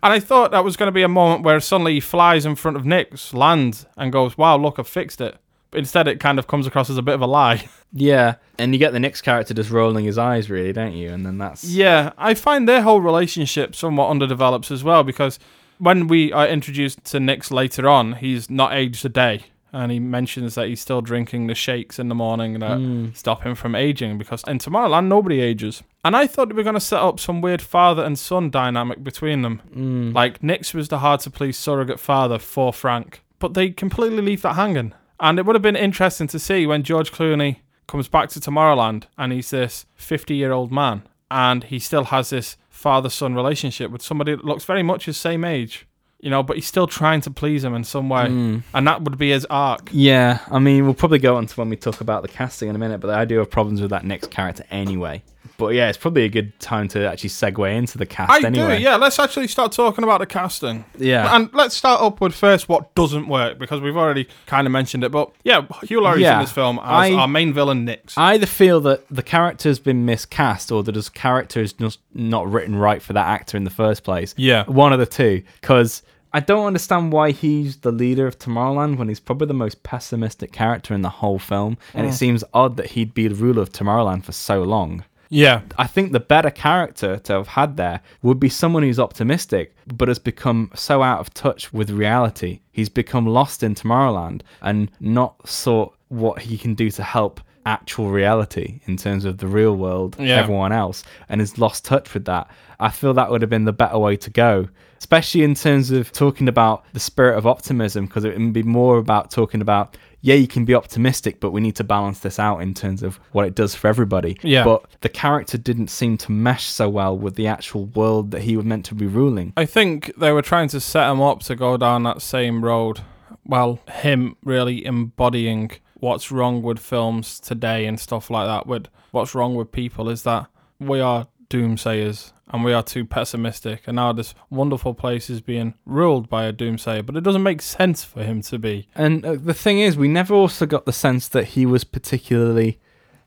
And 0.03 0.11
I 0.13 0.19
thought 0.19 0.51
that 0.51 0.63
was 0.63 0.77
going 0.77 0.87
to 0.87 0.91
be 0.91 1.03
a 1.03 1.07
moment 1.07 1.43
where 1.43 1.59
suddenly 1.59 1.93
he 1.95 1.99
flies 1.99 2.45
in 2.45 2.55
front 2.55 2.75
of 2.75 2.85
Nix, 2.85 3.33
lands, 3.33 3.85
and 3.97 4.11
goes, 4.11 4.37
wow, 4.37 4.57
look, 4.57 4.79
I've 4.79 4.87
fixed 4.87 5.21
it. 5.21 5.37
Instead, 5.73 6.07
it 6.07 6.19
kind 6.19 6.37
of 6.37 6.47
comes 6.47 6.67
across 6.67 6.89
as 6.89 6.97
a 6.97 7.01
bit 7.01 7.15
of 7.15 7.21
a 7.21 7.27
lie. 7.27 7.69
yeah, 7.93 8.35
and 8.57 8.73
you 8.73 8.79
get 8.79 8.91
the 8.91 8.99
next 8.99 9.21
character 9.21 9.53
just 9.53 9.69
rolling 9.69 10.05
his 10.05 10.17
eyes, 10.17 10.49
really, 10.49 10.73
don't 10.73 10.93
you? 10.93 11.11
And 11.11 11.25
then 11.25 11.37
that's 11.37 11.63
Yeah, 11.63 12.11
I 12.17 12.33
find 12.33 12.67
their 12.67 12.81
whole 12.81 13.01
relationship 13.01 13.75
somewhat 13.75 14.09
underdeveloped 14.09 14.69
as 14.71 14.83
well 14.83 15.03
because 15.03 15.39
when 15.81 16.07
we 16.07 16.31
are 16.31 16.47
introduced 16.47 17.03
to 17.05 17.19
Nix 17.19 17.49
later 17.49 17.89
on, 17.89 18.13
he's 18.13 18.49
not 18.49 18.73
aged 18.73 19.03
a 19.03 19.09
day. 19.09 19.45
And 19.73 19.91
he 19.91 19.99
mentions 19.99 20.55
that 20.55 20.67
he's 20.67 20.81
still 20.81 21.01
drinking 21.01 21.47
the 21.47 21.55
shakes 21.55 21.97
in 21.97 22.09
the 22.09 22.15
morning 22.15 22.59
that 22.59 22.77
hmm. 22.77 23.11
stop 23.13 23.43
him 23.43 23.55
from 23.55 23.73
aging 23.73 24.17
because 24.17 24.43
in 24.45 24.59
Tomorrowland, 24.59 25.07
nobody 25.07 25.39
ages. 25.39 25.81
And 26.03 26.15
I 26.15 26.27
thought 26.27 26.49
we 26.49 26.55
were 26.55 26.63
going 26.63 26.75
to 26.75 26.81
set 26.81 26.99
up 26.99 27.21
some 27.21 27.39
weird 27.39 27.61
father 27.61 28.03
and 28.03 28.19
son 28.19 28.49
dynamic 28.49 29.01
between 29.01 29.43
them. 29.43 29.59
Hmm. 29.73 30.11
Like, 30.11 30.43
Nix 30.43 30.73
was 30.73 30.89
the 30.89 30.99
hard 30.99 31.21
to 31.21 31.29
please 31.29 31.57
surrogate 31.57 32.01
father 32.01 32.37
for 32.37 32.73
Frank. 32.73 33.21
But 33.39 33.53
they 33.53 33.69
completely 33.69 34.21
leave 34.21 34.41
that 34.41 34.55
hanging. 34.55 34.93
And 35.21 35.37
it 35.37 35.45
would 35.45 35.55
have 35.55 35.61
been 35.61 35.75
interesting 35.75 36.27
to 36.27 36.39
see 36.39 36.65
when 36.65 36.81
George 36.81 37.11
Clooney 37.11 37.57
comes 37.87 38.07
back 38.07 38.29
to 38.29 38.39
Tomorrowland 38.39 39.03
and 39.17 39.31
he's 39.31 39.51
this 39.51 39.85
50 39.95 40.35
year 40.35 40.51
old 40.51 40.71
man 40.71 41.03
and 41.29 41.63
he 41.65 41.77
still 41.77 42.05
has 42.05 42.31
this 42.31 42.57
father 42.69 43.09
son 43.09 43.35
relationship 43.35 43.91
with 43.91 44.01
somebody 44.01 44.35
that 44.35 44.43
looks 44.43 44.65
very 44.65 44.81
much 44.81 45.05
his 45.05 45.17
same 45.17 45.45
age, 45.45 45.85
you 46.19 46.31
know, 46.31 46.41
but 46.41 46.57
he's 46.57 46.65
still 46.65 46.87
trying 46.87 47.21
to 47.21 47.29
please 47.29 47.63
him 47.63 47.75
in 47.75 47.83
some 47.83 48.09
way. 48.09 48.27
Hmm. 48.27 48.59
And 48.73 48.87
that 48.87 49.03
would 49.03 49.19
be 49.19 49.29
his 49.29 49.45
arc. 49.45 49.89
Yeah, 49.91 50.39
I 50.49 50.57
mean, 50.57 50.85
we'll 50.85 50.95
probably 50.95 51.19
go 51.19 51.37
on 51.37 51.45
to 51.45 51.55
when 51.55 51.69
we 51.69 51.75
talk 51.75 52.01
about 52.01 52.23
the 52.23 52.27
casting 52.27 52.69
in 52.69 52.75
a 52.75 52.79
minute, 52.79 52.99
but 52.99 53.11
I 53.11 53.25
do 53.25 53.37
have 53.37 53.51
problems 53.51 53.79
with 53.79 53.91
that 53.91 54.03
next 54.03 54.31
character 54.31 54.65
anyway. 54.71 55.21
But 55.57 55.69
yeah, 55.75 55.89
it's 55.89 55.97
probably 55.97 56.23
a 56.23 56.29
good 56.29 56.59
time 56.59 56.87
to 56.89 57.07
actually 57.07 57.29
segue 57.29 57.75
into 57.75 57.97
the 57.97 58.05
cast 58.05 58.31
I 58.31 58.45
anyway. 58.45 58.77
do, 58.77 58.83
yeah. 58.83 58.95
Let's 58.95 59.19
actually 59.19 59.47
start 59.47 59.71
talking 59.71 60.03
about 60.03 60.19
the 60.19 60.25
casting. 60.25 60.85
Yeah. 60.97 61.35
And 61.35 61.53
let's 61.53 61.75
start 61.75 62.01
up 62.01 62.21
with 62.21 62.33
first 62.33 62.67
what 62.69 62.93
doesn't 62.95 63.27
work 63.27 63.59
because 63.59 63.81
we've 63.81 63.97
already 63.97 64.27
kind 64.45 64.67
of 64.67 64.71
mentioned 64.71 65.03
it. 65.03 65.11
But 65.11 65.31
yeah, 65.43 65.65
Hugh 65.83 66.01
Laurie's 66.01 66.21
Yeah, 66.21 66.35
in 66.35 66.41
this 66.41 66.51
film 66.51 66.79
as 66.79 66.85
I- 66.85 67.13
our 67.13 67.27
main 67.27 67.53
villain, 67.53 67.85
Nix. 67.85 68.17
I 68.17 68.33
either 68.33 68.45
feel 68.45 68.79
that 68.81 69.07
the 69.09 69.23
character's 69.23 69.79
been 69.79 70.05
miscast 70.05 70.71
or 70.71 70.83
that 70.83 70.95
his 70.95 71.09
character 71.09 71.61
is 71.61 71.73
just 71.73 71.99
not 72.13 72.51
written 72.51 72.75
right 72.75 73.01
for 73.01 73.13
that 73.13 73.27
actor 73.27 73.57
in 73.57 73.63
the 73.63 73.69
first 73.69 74.03
place. 74.03 74.33
Yeah. 74.37 74.63
One 74.65 74.93
of 74.93 74.99
the 74.99 75.05
two. 75.05 75.43
Because 75.59 76.03
I 76.33 76.39
don't 76.39 76.65
understand 76.65 77.11
why 77.11 77.31
he's 77.31 77.77
the 77.77 77.91
leader 77.91 78.25
of 78.25 78.39
Tomorrowland 78.39 78.97
when 78.97 79.09
he's 79.09 79.19
probably 79.19 79.47
the 79.47 79.53
most 79.53 79.83
pessimistic 79.83 80.51
character 80.51 80.93
in 80.93 81.01
the 81.01 81.09
whole 81.09 81.39
film. 81.39 81.77
And 81.93 82.07
it 82.07 82.11
mm. 82.11 82.17
seems 82.17 82.43
odd 82.53 82.77
that 82.77 82.87
he'd 82.91 83.13
be 83.13 83.27
the 83.27 83.35
ruler 83.35 83.61
of 83.61 83.71
Tomorrowland 83.71 84.23
for 84.23 84.31
so 84.31 84.63
long. 84.63 85.03
Yeah. 85.31 85.61
I 85.79 85.87
think 85.87 86.11
the 86.11 86.19
better 86.19 86.51
character 86.51 87.17
to 87.17 87.33
have 87.33 87.47
had 87.47 87.77
there 87.77 88.01
would 88.21 88.39
be 88.39 88.49
someone 88.49 88.83
who's 88.83 88.99
optimistic, 88.99 89.75
but 89.87 90.07
has 90.09 90.19
become 90.19 90.69
so 90.75 91.01
out 91.01 91.19
of 91.19 91.33
touch 91.33 91.73
with 91.73 91.89
reality. 91.89 92.59
He's 92.71 92.89
become 92.89 93.25
lost 93.25 93.63
in 93.63 93.73
Tomorrowland 93.73 94.41
and 94.61 94.91
not 94.99 95.47
sought 95.49 95.95
what 96.09 96.41
he 96.43 96.57
can 96.57 96.75
do 96.75 96.91
to 96.91 97.01
help 97.03 97.39
actual 97.65 98.09
reality 98.09 98.81
in 98.87 98.97
terms 98.97 99.23
of 99.23 99.37
the 99.37 99.47
real 99.47 99.75
world, 99.75 100.15
Yeah. 100.19 100.37
everyone 100.37 100.71
else, 100.71 101.03
and 101.29 101.39
has 101.41 101.57
lost 101.57 101.85
touch 101.85 102.13
with 102.13 102.25
that. 102.25 102.49
I 102.79 102.89
feel 102.89 103.13
that 103.13 103.29
would 103.31 103.41
have 103.41 103.49
been 103.49 103.65
the 103.65 103.71
better 103.73 103.99
way 103.99 104.17
to 104.17 104.29
go, 104.31 104.67
especially 104.97 105.43
in 105.43 105.53
terms 105.55 105.91
of 105.91 106.11
talking 106.11 106.47
about 106.47 106.83
the 106.93 106.99
spirit 106.99 107.37
of 107.37 107.45
optimism, 107.47 108.05
because 108.07 108.23
it 108.25 108.37
would 108.37 108.51
be 108.53 108.63
more 108.63 108.97
about 108.97 109.29
talking 109.31 109.61
about, 109.61 109.95
yeah, 110.21 110.35
you 110.35 110.47
can 110.47 110.65
be 110.65 110.75
optimistic, 110.75 111.39
but 111.39 111.51
we 111.51 111.61
need 111.61 111.75
to 111.75 111.83
balance 111.83 112.19
this 112.19 112.39
out 112.39 112.59
in 112.59 112.73
terms 112.73 113.03
of 113.03 113.19
what 113.31 113.45
it 113.45 113.55
does 113.55 113.73
for 113.75 113.87
everybody. 113.87 114.37
Yeah. 114.41 114.63
But 114.63 114.85
the 115.01 115.09
character 115.09 115.57
didn't 115.57 115.87
seem 115.87 116.17
to 116.19 116.31
mesh 116.31 116.65
so 116.65 116.89
well 116.89 117.17
with 117.17 117.35
the 117.35 117.47
actual 117.47 117.85
world 117.85 118.31
that 118.31 118.43
he 118.43 118.55
was 118.55 118.65
meant 118.65 118.85
to 118.85 118.95
be 118.95 119.07
ruling. 119.07 119.53
I 119.57 119.65
think 119.65 120.13
they 120.17 120.31
were 120.31 120.43
trying 120.43 120.69
to 120.69 120.79
set 120.79 121.09
him 121.09 121.21
up 121.21 121.41
to 121.43 121.55
go 121.55 121.75
down 121.77 122.03
that 122.03 122.21
same 122.21 122.63
road. 122.63 123.01
Well, 123.45 123.79
him 123.91 124.35
really 124.43 124.85
embodying 124.85 125.71
what's 125.95 126.31
wrong 126.31 126.61
with 126.61 126.79
films 126.79 127.39
today 127.39 127.85
and 127.85 127.99
stuff 127.99 128.29
like 128.29 128.47
that. 128.47 128.67
With 128.67 128.87
what's 129.11 129.33
wrong 129.33 129.55
with 129.55 129.71
people 129.71 130.09
is 130.09 130.23
that 130.23 130.47
we 130.79 130.99
are 130.99 131.27
doomsayers 131.49 132.31
and 132.53 132.63
we 132.63 132.73
are 132.73 132.83
too 132.83 133.05
pessimistic. 133.05 133.83
And 133.87 133.95
now 133.95 134.11
this 134.13 134.33
wonderful 134.49 134.93
place 134.93 135.29
is 135.29 135.41
being 135.41 135.73
ruled 135.85 136.29
by 136.29 136.45
a 136.45 136.53
doomsayer, 136.53 137.05
but 137.05 137.15
it 137.15 137.21
doesn't 137.23 137.43
make 137.43 137.61
sense 137.61 138.03
for 138.03 138.23
him 138.23 138.41
to 138.43 138.59
be. 138.59 138.87
And 138.95 139.25
uh, 139.25 139.35
the 139.35 139.53
thing 139.53 139.79
is, 139.79 139.97
we 139.97 140.07
never 140.07 140.33
also 140.33 140.65
got 140.65 140.85
the 140.85 140.93
sense 140.93 141.27
that 141.29 141.45
he 141.49 141.65
was 141.65 141.83
particularly 141.83 142.79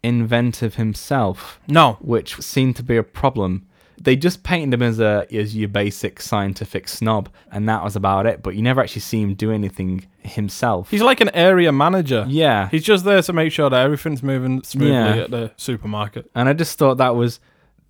inventive 0.03 0.75
himself, 0.75 1.61
No, 1.67 1.97
which 2.01 2.37
seemed 2.41 2.77
to 2.77 2.83
be 2.83 2.97
a 2.97 3.03
problem. 3.03 3.67
They 4.01 4.17
just 4.17 4.43
painted 4.43 4.75
him 4.75 4.83
as 4.83 4.99
a 4.99 5.25
as 5.33 5.57
your 5.57 5.69
basic 5.69 6.21
scientific 6.21 6.89
snob, 6.89 7.29
and 7.53 7.69
that 7.69 7.83
was 7.85 7.95
about 7.95 8.27
it. 8.27 8.43
But 8.43 8.57
you 8.57 8.61
never 8.63 8.81
actually 8.81 9.03
see 9.03 9.23
him 9.23 9.35
do 9.35 9.53
anything 9.53 10.07
himself. 10.19 10.91
he's 10.91 11.01
like 11.01 11.21
an 11.21 11.31
area 11.33 11.71
manager. 11.71 12.25
yeah, 12.29 12.69
He's 12.71 12.83
just 12.83 13.05
there 13.05 13.23
to 13.23 13.33
make 13.33 13.53
sure 13.53 13.71
that 13.71 13.81
everything's 13.81 14.23
moving 14.23 14.63
smoothly 14.65 14.93
Yeah. 14.95 15.17
at 15.25 15.31
the 15.31 15.53
supermarket. 15.57 16.29
and 16.35 16.49
I 16.49 16.55
just 16.55 16.77
thought 16.77 16.97
that 16.97 17.15
was 17.15 17.39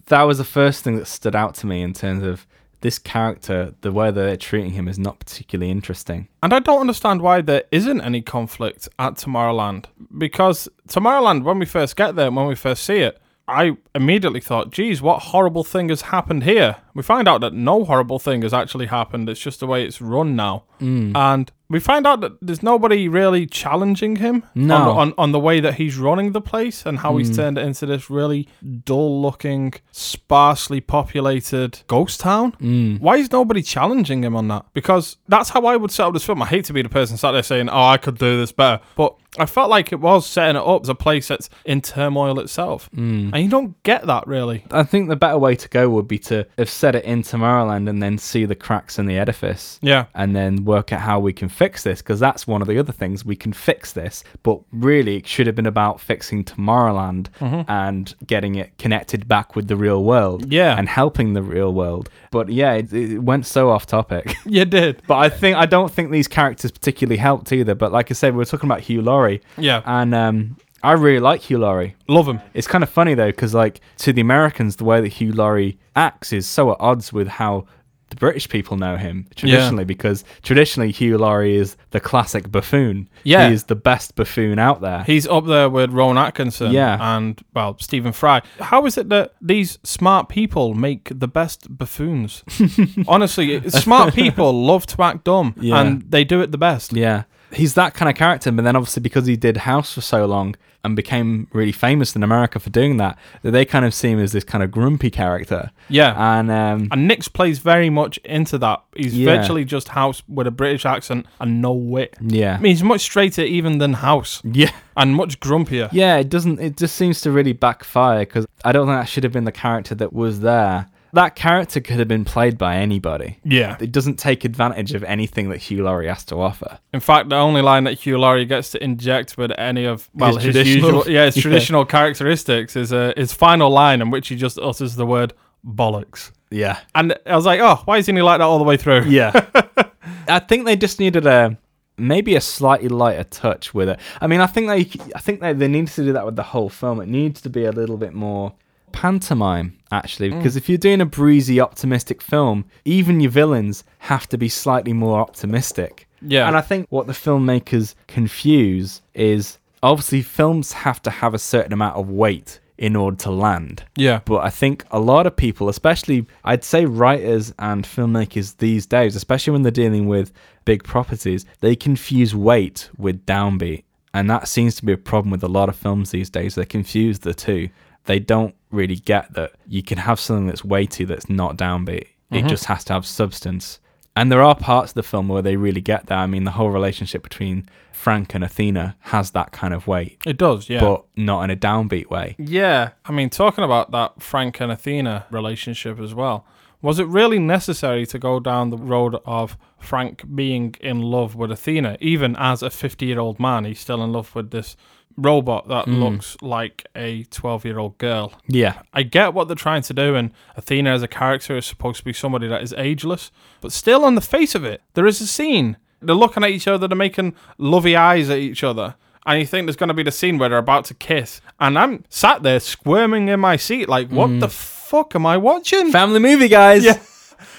that 0.06 0.22
was 0.22 0.38
the 0.38 0.44
first 0.44 0.84
thing 0.84 0.96
that 0.96 1.06
stood 1.06 1.34
out 1.34 1.54
to 1.56 1.66
me 1.66 1.82
in 1.82 1.92
terms 1.92 2.22
of 2.22 2.46
this 2.80 2.98
character. 2.98 3.74
The 3.80 3.92
way 3.92 4.10
that 4.10 4.20
they're 4.20 4.36
treating 4.36 4.72
him 4.72 4.88
is 4.88 4.98
not 4.98 5.18
particularly 5.18 5.70
interesting. 5.70 6.28
And 6.42 6.52
I 6.52 6.58
don't 6.58 6.80
understand 6.80 7.22
why 7.22 7.40
there 7.40 7.64
isn't 7.70 8.00
any 8.00 8.20
conflict 8.20 8.88
at 8.98 9.14
Tomorrowland. 9.14 9.86
Because 10.16 10.68
Tomorrowland, 10.88 11.42
when 11.44 11.58
we 11.58 11.66
first 11.66 11.96
get 11.96 12.14
there, 12.14 12.30
when 12.30 12.46
we 12.46 12.54
first 12.54 12.84
see 12.84 12.98
it, 12.98 13.20
I 13.46 13.76
immediately 13.94 14.40
thought, 14.40 14.70
geez, 14.70 15.02
what 15.02 15.18
horrible 15.24 15.64
thing 15.64 15.90
has 15.90 16.02
happened 16.02 16.44
here? 16.44 16.76
We 16.94 17.02
find 17.02 17.28
out 17.28 17.40
that 17.42 17.52
no 17.52 17.84
horrible 17.84 18.18
thing 18.18 18.40
has 18.42 18.54
actually 18.54 18.86
happened. 18.86 19.28
It's 19.28 19.40
just 19.40 19.60
the 19.60 19.66
way 19.66 19.84
it's 19.84 20.00
run 20.00 20.34
now. 20.34 20.64
Mm. 20.80 21.14
And 21.14 21.52
we 21.68 21.78
find 21.80 22.06
out 22.06 22.20
that 22.20 22.32
there's 22.40 22.62
nobody 22.62 23.06
really 23.08 23.46
challenging 23.46 24.16
him 24.16 24.44
No. 24.54 24.76
on, 24.76 24.88
on, 25.08 25.14
on 25.18 25.32
the 25.32 25.40
way 25.40 25.60
that 25.60 25.74
he's 25.74 25.98
running 25.98 26.32
the 26.32 26.40
place 26.40 26.86
and 26.86 26.98
how 27.00 27.12
Mm. 27.14 27.18
he's 27.18 27.36
turned 27.36 27.58
it 27.58 27.66
into 27.66 27.84
this 27.84 28.08
really 28.08 28.48
dull 28.84 29.20
looking, 29.20 29.74
sparsely 29.92 30.80
populated 30.80 31.80
ghost 31.86 32.20
town. 32.20 32.52
Mm. 32.60 33.00
Why 33.00 33.16
is 33.16 33.30
nobody 33.32 33.62
challenging 33.62 34.22
him 34.24 34.36
on 34.36 34.48
that? 34.48 34.64
Because 34.72 35.16
that's 35.28 35.50
how 35.50 35.66
I 35.66 35.76
would 35.76 35.90
set 35.90 36.06
up 36.06 36.12
this 36.14 36.24
film. 36.24 36.42
I 36.42 36.46
hate 36.46 36.64
to 36.66 36.72
be 36.72 36.82
the 36.82 36.88
person 36.88 37.16
sat 37.16 37.32
there 37.32 37.42
saying, 37.42 37.68
"Oh, 37.68 37.84
I 37.84 37.96
could 37.96 38.18
do 38.18 38.38
this 38.38 38.52
better," 38.52 38.82
but 38.96 39.16
I 39.38 39.46
felt 39.46 39.68
like 39.70 39.92
it 39.92 40.00
was 40.00 40.26
setting 40.26 40.56
it 40.56 40.66
up 40.66 40.82
as 40.82 40.88
a 40.88 40.94
place 40.94 41.28
that's 41.28 41.50
in 41.64 41.80
turmoil 41.80 42.38
itself, 42.40 42.88
Mm. 42.96 43.30
and 43.32 43.42
you 43.42 43.48
don't 43.48 43.80
get 43.82 44.06
that 44.06 44.26
really. 44.26 44.64
I 44.70 44.82
think 44.84 45.08
the 45.08 45.16
better 45.16 45.38
way 45.38 45.56
to 45.56 45.68
go 45.68 45.88
would 45.90 46.06
be 46.08 46.18
to 46.20 46.46
have 46.58 46.70
set 46.70 46.94
it 46.94 47.04
in 47.04 47.22
Tomorrowland 47.22 47.88
and 47.88 48.02
then 48.02 48.18
see 48.18 48.44
the 48.44 48.54
cracks 48.54 48.98
in 48.98 49.06
the 49.06 49.18
edifice. 49.18 49.78
Yeah, 49.82 50.04
and 50.14 50.36
then 50.36 50.64
work 50.64 50.92
out 50.92 51.00
how 51.00 51.18
we 51.20 51.32
can 51.32 51.48
fix 51.48 51.82
this 51.82 52.00
because 52.00 52.20
that's 52.20 52.46
one 52.46 52.62
of 52.62 52.68
the 52.68 52.78
other 52.78 52.92
things 52.92 53.24
we 53.24 53.36
can 53.36 53.52
fix 53.52 53.92
this 53.92 54.22
but 54.42 54.60
really 54.72 55.16
it 55.16 55.26
should 55.26 55.46
have 55.46 55.56
been 55.56 55.66
about 55.66 56.00
fixing 56.00 56.44
tomorrowland 56.44 57.28
and 57.68 58.14
getting 58.26 58.54
it 58.56 58.76
connected 58.78 59.26
back 59.28 59.56
with 59.56 59.68
the 59.68 59.76
real 59.76 60.04
world 60.04 60.52
Yeah. 60.52 60.76
and 60.78 60.88
helping 60.88 61.32
the 61.34 61.42
real 61.42 61.72
world 61.72 62.08
but 62.30 62.48
yeah 62.48 62.72
it, 62.74 62.92
it 62.92 63.18
went 63.18 63.46
so 63.46 63.70
off 63.70 63.86
topic 63.86 64.34
you 64.46 64.64
did. 64.64 65.02
but 65.06 65.16
i 65.18 65.28
think 65.28 65.56
i 65.56 65.66
don't 65.66 65.90
think 65.90 66.10
these 66.10 66.28
characters 66.28 66.70
particularly 66.70 67.16
helped 67.18 67.52
either 67.52 67.74
but 67.74 67.92
like 67.92 68.10
i 68.10 68.14
said 68.14 68.32
we 68.34 68.38
were 68.38 68.44
talking 68.44 68.68
about 68.68 68.80
hugh 68.80 69.02
laurie 69.02 69.23
Yeah, 69.58 69.82
and 69.84 70.14
um 70.14 70.56
I 70.82 70.92
really 70.92 71.20
like 71.20 71.40
Hugh 71.40 71.58
Laurie. 71.58 71.96
love 72.08 72.28
him. 72.28 72.40
It's 72.52 72.66
kind 72.66 72.84
of 72.84 72.90
funny 72.90 73.14
though, 73.14 73.30
because 73.30 73.54
like 73.54 73.80
to 73.98 74.12
the 74.12 74.20
Americans, 74.20 74.76
the 74.76 74.84
way 74.84 75.00
that 75.00 75.08
Hugh 75.08 75.32
Laurie 75.32 75.78
acts 75.96 76.32
is 76.32 76.46
so 76.46 76.72
at 76.72 76.76
odds 76.80 77.12
with 77.12 77.26
how 77.28 77.66
the 78.10 78.16
British 78.16 78.50
people 78.50 78.76
know 78.76 78.96
him 78.98 79.26
traditionally. 79.34 79.84
Because 79.84 80.24
traditionally, 80.42 80.92
Hugh 80.92 81.16
Laurie 81.16 81.56
is 81.56 81.76
the 81.92 82.00
classic 82.00 82.52
buffoon. 82.52 83.08
Yeah. 83.24 83.48
he 83.48 83.54
is 83.54 83.64
the 83.64 83.74
best 83.74 84.14
buffoon 84.14 84.58
out 84.58 84.82
there. 84.82 85.04
He's 85.04 85.26
up 85.26 85.46
there 85.46 85.70
with 85.70 85.90
Rowan 85.90 86.18
Atkinson. 86.18 86.70
Yeah. 86.72 86.98
and 87.16 87.40
well, 87.54 87.76
Stephen 87.80 88.12
Fry. 88.12 88.42
How 88.60 88.84
is 88.84 88.98
it 88.98 89.08
that 89.08 89.32
these 89.40 89.78
smart 89.84 90.28
people 90.28 90.74
make 90.74 91.08
the 91.18 91.26
best 91.28 91.66
buffoons? 91.78 92.44
Honestly, 93.08 93.68
smart 93.70 94.14
people 94.14 94.52
love 94.66 94.86
to 94.86 95.02
act 95.02 95.24
dumb, 95.24 95.54
Yeah. 95.58 95.80
and 95.80 96.02
they 96.10 96.24
do 96.24 96.40
it 96.42 96.52
the 96.52 96.58
best. 96.58 96.92
yeah, 96.92 97.24
he's 97.52 97.74
that 97.74 97.94
kind 97.94 98.08
of 98.10 98.16
character. 98.16 98.50
But 98.52 98.64
then 98.64 98.76
obviously 98.76 99.02
because 99.02 99.26
he 99.26 99.36
did 99.36 99.58
House 99.58 99.92
for 99.94 100.00
so 100.00 100.26
long 100.26 100.56
and 100.82 100.94
became 100.94 101.48
really 101.54 101.72
famous 101.72 102.14
in 102.14 102.22
America 102.22 102.58
for 102.60 102.68
doing 102.68 102.98
that, 102.98 103.16
that 103.40 103.52
they 103.52 103.64
kind 103.64 103.86
of 103.86 103.94
see 103.94 104.10
him 104.10 104.18
as 104.20 104.32
this 104.32 104.44
kind 104.44 104.62
of 104.62 104.70
grumpy 104.70 105.08
character. 105.10 105.70
Yeah, 105.88 106.12
And 106.38 106.50
um, 106.50 106.88
And 106.90 107.08
Nix 107.08 107.26
plays 107.26 107.58
very 107.58 107.88
much 107.88 108.18
into 108.18 108.58
that. 108.58 108.82
He's 108.94 109.16
Yeah. 109.16 109.34
virtually 109.36 109.64
just 109.64 109.88
House 109.88 110.22
with 110.28 110.46
a 110.46 110.50
British 110.50 110.84
accent 110.84 111.24
and 111.40 111.62
no 111.62 111.72
wit. 111.72 112.14
yeah, 112.20 112.56
I 112.56 112.60
mean, 112.60 112.72
he's 112.72 112.82
much 112.82 113.00
straighter 113.00 113.40
even 113.42 113.78
than 113.78 113.94
House 113.94 114.42
yeah. 114.44 114.72
and 114.94 115.14
much 115.14 115.40
grumpier. 115.40 115.88
Yeah, 115.90 116.16
it 116.16 116.28
doesn't. 116.28 116.60
It 116.60 116.76
just 116.76 116.96
seems 116.96 117.22
to 117.22 117.30
really 117.30 117.54
backfire 117.54 118.20
because 118.20 118.46
I 118.62 118.72
don't 118.72 118.86
think 118.86 118.98
that 119.00 119.08
should 119.08 119.24
have 119.24 119.32
been 119.32 119.44
the 119.44 119.52
character 119.52 119.94
that 119.94 120.12
was 120.12 120.40
there. 120.40 120.88
That 121.14 121.34
character 121.36 121.80
could 121.80 121.98
have 121.98 122.08
been 122.08 122.24
played 122.24 122.58
by 122.58 122.76
anybody. 122.76 123.38
Yeah. 123.44 123.76
It 123.80 123.92
doesn't 123.92 124.18
take 124.18 124.44
advantage 124.44 124.92
of 124.94 125.02
anything 125.04 125.48
that 125.50 125.58
Hugh 125.58 125.84
Laurie 125.84 126.08
has 126.08 126.24
to 126.26 126.36
offer. 126.36 126.78
In 126.92 127.00
fact, 127.00 127.28
the 127.30 127.36
only 127.36 127.62
line 127.62 127.84
that 127.84 127.94
Hugh 128.00 128.18
Laurie 128.18 128.44
gets 128.44 128.70
to 128.70 128.82
inject 128.84 129.36
with 129.38 129.52
any 129.58 129.84
of 129.84 130.08
well 130.14 130.34
His 130.36 130.44
his, 130.44 130.54
traditional- 130.54 130.90
usual 130.98 131.12
yeah 131.12 131.24
his 131.26 131.36
Yeah. 131.36 131.42
traditional 131.42 131.84
characteristics 131.84 132.76
is 132.76 132.92
uh, 132.92 133.12
his 133.16 133.32
final 133.32 133.70
line 133.70 134.02
in 134.02 134.10
which 134.10 134.28
he 134.28 134.36
just 134.36 134.58
utters 134.58 134.96
the 134.96 135.06
word 135.06 135.32
bollocks. 135.66 136.30
Yeah, 136.50 136.78
And 136.94 137.16
I 137.26 137.34
was 137.34 137.46
like, 137.46 137.58
oh, 137.60 137.80
why 137.84 137.98
isn't 137.98 138.14
he 138.14 138.22
like 138.22 138.38
that 138.38 138.44
all 138.44 138.58
the 138.58 138.64
way 138.64 138.76
through? 138.76 139.04
yeah. 139.06 139.32
I 140.28 140.38
think 140.38 140.66
they 140.66 140.76
just 140.76 141.00
needed 141.00 141.26
a 141.26 141.56
maybe 141.96 142.34
a 142.36 142.40
slightly 142.40 142.88
lighter 142.88 143.24
touch 143.24 143.72
with 143.74 143.88
it. 143.88 143.98
I 144.20 144.26
mean, 144.26 144.40
I 144.40 144.46
think 144.46 144.68
they, 144.68 145.12
I 145.14 145.20
think 145.20 145.40
they, 145.40 145.52
they 145.52 145.68
need 145.68 145.88
to 145.88 146.04
do 146.04 146.12
that 146.12 146.24
with 146.26 146.36
the 146.36 146.42
whole 146.42 146.68
film. 146.68 147.00
It 147.00 147.08
needs 147.08 147.40
to 147.42 147.50
be 147.50 147.64
a 147.64 147.72
little 147.72 147.96
bit 147.96 148.14
more 148.14 148.52
pantomime 148.94 149.76
actually 149.90 150.30
mm. 150.30 150.36
because 150.38 150.56
if 150.56 150.68
you're 150.68 150.78
doing 150.78 151.00
a 151.00 151.04
breezy 151.06 151.60
optimistic 151.60 152.22
film 152.22 152.64
even 152.84 153.18
your 153.20 153.30
villains 153.30 153.82
have 153.98 154.28
to 154.28 154.38
be 154.38 154.48
slightly 154.48 154.92
more 154.92 155.18
optimistic 155.20 156.06
Yeah. 156.22 156.46
and 156.46 156.56
i 156.56 156.60
think 156.60 156.86
what 156.90 157.06
the 157.08 157.12
filmmakers 157.12 157.94
confuse 158.06 159.02
is 159.12 159.58
obviously 159.82 160.22
films 160.22 160.72
have 160.72 161.02
to 161.02 161.10
have 161.10 161.34
a 161.34 161.38
certain 161.38 161.72
amount 161.72 161.96
of 161.96 162.08
weight 162.08 162.60
in 162.78 162.96
order 162.96 163.16
to 163.16 163.30
land 163.30 163.84
Yeah. 163.96 164.20
but 164.24 164.38
I 164.38 164.50
think 164.50 164.84
a 164.90 164.98
lot 164.98 165.26
of 165.28 165.36
people, 165.36 165.68
especially 165.68 166.26
I'd 166.44 166.64
say 166.64 166.86
writers 166.86 167.54
and 167.58 167.84
filmmakers 167.84 168.56
these 168.56 168.84
days, 168.84 169.14
especially 169.14 169.52
when 169.52 169.62
they're 169.62 169.70
dealing 169.84 170.06
with 170.08 170.32
big 170.64 170.82
properties, 170.82 171.46
they 171.60 171.76
confuse 171.76 172.34
weight 172.34 172.90
with 172.98 173.24
downbeat. 173.26 173.84
And 174.12 174.28
that 174.28 174.48
seems 174.48 174.74
to 174.76 174.84
be 174.84 174.92
a 174.92 174.96
problem 174.96 175.30
with 175.30 175.44
a 175.44 175.48
lot 175.48 175.68
of 175.68 175.76
films 175.76 176.10
these 176.10 176.30
days. 176.30 176.54
They 176.54 176.64
confuse 176.64 177.20
the 177.20 177.34
two. 177.34 177.68
They 178.04 178.18
don't 178.18 178.54
really 178.70 178.96
get 178.96 179.32
that 179.34 179.52
you 179.66 179.82
can 179.82 179.98
have 179.98 180.20
something 180.20 180.46
that's 180.46 180.64
weighty 180.64 181.04
that's 181.04 181.28
not 181.28 181.56
downbeat. 181.56 182.08
It 182.30 182.38
mm-hmm. 182.38 182.48
just 182.48 182.66
has 182.66 182.84
to 182.84 182.92
have 182.94 183.06
substance. 183.06 183.80
And 184.16 184.30
there 184.30 184.42
are 184.42 184.54
parts 184.54 184.92
of 184.92 184.94
the 184.94 185.02
film 185.02 185.28
where 185.28 185.42
they 185.42 185.56
really 185.56 185.80
get 185.80 186.06
that. 186.06 186.18
I 186.18 186.26
mean, 186.26 186.44
the 186.44 186.52
whole 186.52 186.70
relationship 186.70 187.22
between 187.22 187.68
Frank 187.92 188.34
and 188.34 188.44
Athena 188.44 188.96
has 189.00 189.32
that 189.32 189.50
kind 189.50 189.74
of 189.74 189.86
weight, 189.86 190.18
It 190.24 190.36
does, 190.36 190.68
yeah. 190.68 190.80
but 190.80 191.04
not 191.16 191.42
in 191.42 191.50
a 191.50 191.56
downbeat 191.56 192.10
way. 192.10 192.36
Yeah, 192.38 192.90
I 193.04 193.12
mean, 193.12 193.30
talking 193.30 193.64
about 193.64 193.90
that 193.90 194.22
Frank 194.22 194.60
and 194.60 194.70
Athena 194.70 195.26
relationship 195.30 195.98
as 195.98 196.14
well, 196.14 196.46
was 196.80 196.98
it 196.98 197.06
really 197.06 197.38
necessary 197.38 198.04
to 198.06 198.18
go 198.18 198.38
down 198.38 198.70
the 198.70 198.76
road 198.76 199.16
of 199.24 199.56
Frank 199.78 200.34
being 200.34 200.74
in 200.80 201.00
love 201.00 201.34
with 201.34 201.50
Athena? 201.50 201.96
Even 202.00 202.36
as 202.36 202.62
a 202.62 202.70
50 202.70 203.06
year 203.06 203.18
old 203.18 203.40
man, 203.40 203.64
he's 203.64 203.80
still 203.80 204.04
in 204.04 204.12
love 204.12 204.34
with 204.34 204.50
this 204.50 204.76
robot 205.16 205.68
that 205.68 205.84
hmm. 205.84 206.02
looks 206.02 206.36
like 206.42 206.86
a 206.94 207.24
12 207.24 207.64
year 207.64 207.78
old 207.78 207.98
girl. 207.98 208.32
Yeah. 208.46 208.82
I 208.92 209.02
get 209.02 209.34
what 209.34 209.48
they're 209.48 209.56
trying 209.56 209.82
to 209.82 209.94
do, 209.94 210.14
and 210.14 210.32
Athena 210.56 210.90
as 210.90 211.02
a 211.02 211.08
character 211.08 211.56
is 211.56 211.66
supposed 211.66 211.98
to 211.98 212.04
be 212.04 212.12
somebody 212.12 212.48
that 212.48 212.62
is 212.62 212.74
ageless, 212.76 213.30
but 213.60 213.72
still, 213.72 214.04
on 214.04 214.14
the 214.14 214.20
face 214.20 214.54
of 214.54 214.64
it, 214.64 214.82
there 214.94 215.06
is 215.06 215.20
a 215.20 215.26
scene. 215.26 215.76
They're 216.00 216.14
looking 216.14 216.44
at 216.44 216.50
each 216.50 216.68
other, 216.68 216.86
they're 216.86 216.96
making 216.96 217.34
lovey 217.58 217.96
eyes 217.96 218.28
at 218.28 218.38
each 218.38 218.62
other, 218.62 218.96
and 219.26 219.40
you 219.40 219.46
think 219.46 219.66
there's 219.66 219.76
going 219.76 219.88
to 219.88 219.94
be 219.94 220.02
the 220.02 220.12
scene 220.12 220.38
where 220.38 220.48
they're 220.48 220.58
about 220.58 220.84
to 220.86 220.94
kiss, 220.94 221.40
and 221.60 221.78
I'm 221.78 222.04
sat 222.08 222.42
there 222.42 222.60
squirming 222.60 223.28
in 223.28 223.40
my 223.40 223.56
seat, 223.56 223.88
like, 223.88 224.10
what 224.10 224.28
hmm. 224.28 224.40
the 224.40 224.48
fuck 224.48 225.14
am 225.14 225.26
I 225.26 225.36
watching? 225.36 225.90
Family 225.90 226.20
movie, 226.20 226.48
guys. 226.48 226.84
Yeah. 226.84 226.98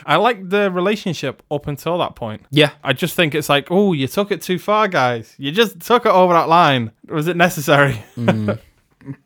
I 0.06 0.18
like 0.18 0.50
the 0.50 0.70
relationship 0.72 1.42
up 1.50 1.68
until 1.68 1.98
that 1.98 2.16
point. 2.16 2.44
Yeah. 2.52 2.72
I 2.84 2.94
just 2.94 3.16
think 3.16 3.34
it's 3.34 3.50
like, 3.50 3.68
oh, 3.72 3.94
you 3.94 4.08
took 4.08 4.32
it 4.32 4.42
too 4.42 4.60
far, 4.60 4.88
guys. 4.88 5.34
You 5.38 5.52
just 5.52 5.80
took 5.80 6.06
it 6.06 6.12
over 6.12 6.34
that 6.34 6.48
line. 6.48 6.92
Was 7.08 7.28
it 7.28 7.36
necessary? 7.38 8.04
Mm. 8.18 8.60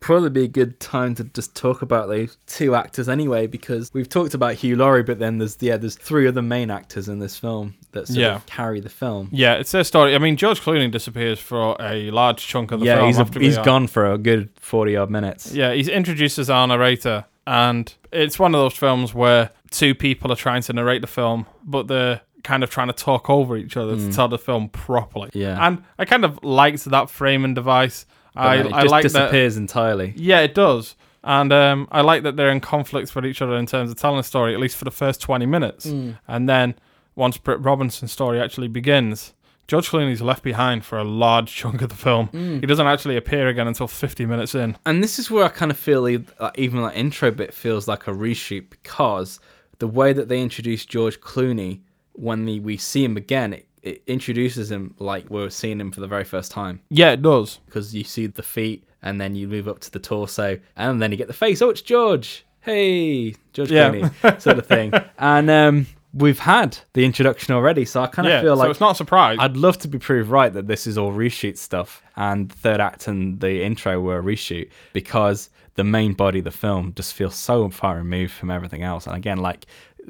probably 0.02 0.30
be 0.30 0.44
a 0.44 0.48
good 0.48 0.80
time 0.80 1.16
to 1.16 1.24
just 1.24 1.56
talk 1.56 1.82
about 1.82 2.08
those 2.10 2.38
two 2.48 2.76
actors 2.76 3.08
anyway, 3.08 3.48
because 3.48 3.90
we've 3.94 4.10
talked 4.10 4.34
about 4.34 4.56
Hugh 4.56 4.76
Laurie, 4.76 5.04
but 5.04 5.20
then 5.20 5.38
there's 5.38 5.58
yeah, 5.62 5.78
there's 5.78 5.96
three 5.96 6.28
other 6.28 6.42
main 6.42 6.70
actors 6.70 7.08
in 7.08 7.20
this 7.20 7.38
film 7.38 7.76
that 7.92 8.08
sort 8.08 8.20
Yeah. 8.20 8.36
of 8.36 8.46
carry 8.46 8.80
the 8.82 8.90
film. 8.90 9.30
yeah, 9.32 9.54
it's 9.56 9.72
their 9.72 9.84
story. 9.84 10.16
I 10.16 10.18
mean, 10.18 10.36
George 10.38 10.62
Clooney 10.62 10.92
disappears 10.92 11.40
for 11.40 11.76
a 11.80 12.12
large 12.12 12.46
chunk 12.46 12.72
of 12.72 12.80
the 12.82 12.88
yeah, 12.88 12.96
film. 12.98 13.08
he's 13.08 13.20
a, 13.20 13.40
he's 13.40 13.58
gone 13.60 13.88
for 13.88 14.12
a 14.12 14.18
good 14.18 14.50
forty 14.56 14.96
odd 14.98 15.10
minutes. 15.10 15.54
Yeah, 15.54 15.74
he's 15.74 15.88
introduced 15.88 16.40
as 16.40 16.50
our 16.50 16.68
narrator, 16.68 17.26
and 17.48 17.94
it's 18.12 18.38
one 18.38 18.54
of 18.54 18.60
those 18.60 18.74
films 18.76 19.14
where 19.14 19.52
two 19.70 19.96
people 19.96 20.32
are 20.32 20.36
trying 20.36 20.62
to 20.64 20.74
narrate 20.74 21.02
the 21.02 21.08
film, 21.08 21.46
but 21.64 21.88
they're 21.88 22.22
kind 22.44 22.64
of 22.64 22.70
trying 22.70 22.88
to 22.88 22.94
talk 22.94 23.30
over 23.30 23.58
each 23.58 23.76
other 23.78 23.96
to 23.96 24.02
mm. 24.02 24.16
tell 24.16 24.28
the 24.28 24.38
film 24.38 24.70
properly. 24.70 25.30
Yeah. 25.34 25.66
and 25.66 25.84
I 25.98 26.06
kind 26.06 26.24
of 26.24 26.44
liked 26.44 26.86
that 26.86 27.10
framing 27.10 27.54
device. 27.54 28.06
But 28.34 28.42
I 28.42 28.56
it 28.58 28.74
I 28.74 28.84
like 28.84 29.04
that. 29.04 29.10
disappears 29.10 29.58
entirely. 29.58 30.14
Yeah, 30.16 30.40
it 30.40 30.54
does. 30.54 30.96
And 31.24 31.52
um, 31.52 31.88
I 31.92 32.02
like 32.02 32.24
that 32.24 32.38
they're 32.38 32.52
in 32.52 32.62
conflict 32.62 33.14
with 33.14 33.26
each 33.26 33.42
other 33.42 33.56
in 33.56 33.66
terms 33.66 33.92
of 33.92 33.98
telling 33.98 34.20
a 34.20 34.24
story, 34.24 34.54
at 34.54 34.60
least 34.60 34.78
for 34.78 34.86
the 34.86 34.92
first 34.92 35.22
20 35.22 35.46
minutes. 35.46 35.86
Mm. 35.88 36.18
And 36.28 36.48
then 36.48 36.76
once 37.16 37.38
Britt 37.38 37.60
Robinson's 37.60 38.12
story 38.12 38.40
actually 38.40 38.70
begins, 38.70 39.34
George 39.68 39.90
Clooney's 39.90 40.22
left 40.22 40.44
behind 40.44 40.86
for 40.86 40.98
a 40.98 41.04
large 41.04 41.54
chunk 41.54 41.82
of 41.82 41.90
the 41.90 41.96
film. 41.96 42.30
Mm. 42.30 42.62
He 42.62 42.66
doesn't 42.66 42.88
actually 42.88 43.18
appear 43.18 43.48
again 43.48 43.68
until 43.68 43.88
50 43.88 44.26
minutes 44.26 44.56
in. 44.56 44.78
And 44.86 45.04
this 45.04 45.20
is 45.20 45.30
where 45.30 45.44
I 45.44 45.50
kind 45.50 45.72
of 45.72 45.78
feel 45.78 46.02
like 46.02 46.22
even 46.56 46.82
that 46.82 46.96
intro 46.96 47.32
bit 47.32 47.54
feels 47.54 47.88
like 47.88 48.08
a 48.08 48.12
reshoot 48.12 48.70
because 48.70 49.40
the 49.80 49.88
way 49.88 50.14
that 50.14 50.28
they 50.30 50.42
introduce 50.42 50.86
George 50.86 51.20
Clooney 51.20 51.82
when 52.14 52.46
the, 52.46 52.60
we 52.60 52.78
see 52.78 53.04
him 53.04 53.18
again, 53.18 53.54
it, 53.54 53.66
it 53.82 54.04
introduces 54.08 54.70
him 54.72 54.94
like 55.00 55.30
we're 55.30 55.50
seeing 55.50 55.80
him 55.80 55.92
for 55.92 56.02
the 56.02 56.08
very 56.08 56.26
first 56.26 56.52
time. 56.52 56.82
Yeah, 56.90 57.12
it 57.12 57.22
does. 57.22 57.60
because 57.66 57.96
you 57.96 58.04
see 58.04 58.28
the 58.28 58.44
feet 58.44 58.84
and 59.02 59.20
then 59.22 59.36
you 59.36 59.48
move 59.48 59.68
up 59.70 59.80
to 59.80 59.92
the 59.92 60.00
torso 60.00 60.60
and 60.76 61.02
then 61.02 61.12
you 61.12 61.18
get 61.18 61.28
the 61.28 61.34
face. 61.34 61.62
Oh, 61.62 61.70
it's 61.70 61.82
George. 61.82 62.46
Hey, 62.62 63.36
George 63.54 63.72
Yeah. 63.72 63.92
Clooney, 63.92 64.42
sort 64.42 64.60
of 64.60 64.66
thing. 64.68 64.92
And 65.18 65.50
um, 65.50 65.88
we've 66.14 66.40
had 66.40 66.78
the 66.94 67.06
introduction 67.06 67.54
already, 67.54 67.86
so 67.86 68.02
I 68.02 68.08
kind 68.08 68.28
of 68.28 68.32
Yeah, 68.34 68.42
feel 68.42 68.56
so 68.56 68.60
like 68.60 68.70
it's 68.72 68.80
not 68.82 68.92
a 68.92 68.96
surprise. 68.96 69.38
I'd 69.40 69.56
love 69.58 69.78
to 69.80 69.88
be 69.88 69.98
proved 70.00 70.30
right 70.30 70.52
that 70.54 70.68
this 70.68 70.86
is 70.88 70.98
all 70.98 71.14
reshoot 71.14 71.58
stuff 71.58 72.02
and 72.18 72.50
the 72.50 72.56
third 72.56 72.82
act 72.82 73.08
and 73.08 73.40
the 73.40 73.64
intro 73.64 74.02
were 74.02 74.20
a 74.20 74.24
reshoot 74.24 74.70
because 74.92 75.50
the 75.76 75.84
main 75.84 76.14
body 76.14 76.40
of 76.40 76.46
the 76.46 76.52
film 76.52 76.94
just 76.96 77.14
feels 77.14 77.36
so 77.36 77.70
far 77.70 77.98
removed 77.98 78.34
from 78.34 78.52
everything 78.52 78.84
else. 78.84 79.08
And 79.08 79.16
again, 79.16 79.38
like 79.38 79.66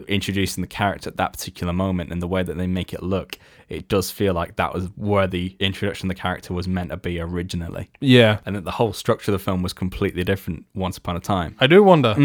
introducing 0.07 0.61
the 0.61 0.67
character 0.67 1.09
at 1.09 1.17
that 1.17 1.33
particular 1.33 1.73
moment 1.73 2.11
and 2.11 2.21
the 2.21 2.27
way 2.27 2.43
that 2.43 2.57
they 2.57 2.67
make 2.67 2.93
it 2.93 3.03
look, 3.03 3.37
it 3.67 3.87
does 3.87 4.09
feel 4.11 4.33
like 4.33 4.55
that 4.55 4.73
was 4.73 4.85
where 4.95 5.27
the 5.27 5.55
introduction 5.59 6.09
of 6.09 6.15
the 6.15 6.21
character 6.21 6.53
was 6.53 6.67
meant 6.67 6.89
to 6.89 6.97
be 6.97 7.19
originally. 7.19 7.89
yeah. 7.99 8.39
And 8.45 8.55
that 8.55 8.63
the 8.65 8.71
whole 8.71 8.93
structure 8.93 9.31
of 9.31 9.37
the 9.39 9.43
film 9.43 9.61
was 9.61 9.73
completely 9.73 10.23
different 10.23 10.65
once 10.73 10.97
upon 10.97 11.15
a 11.17 11.19
time. 11.19 11.55
I 11.59 11.67
do 11.67 11.83
wonder. 11.83 12.15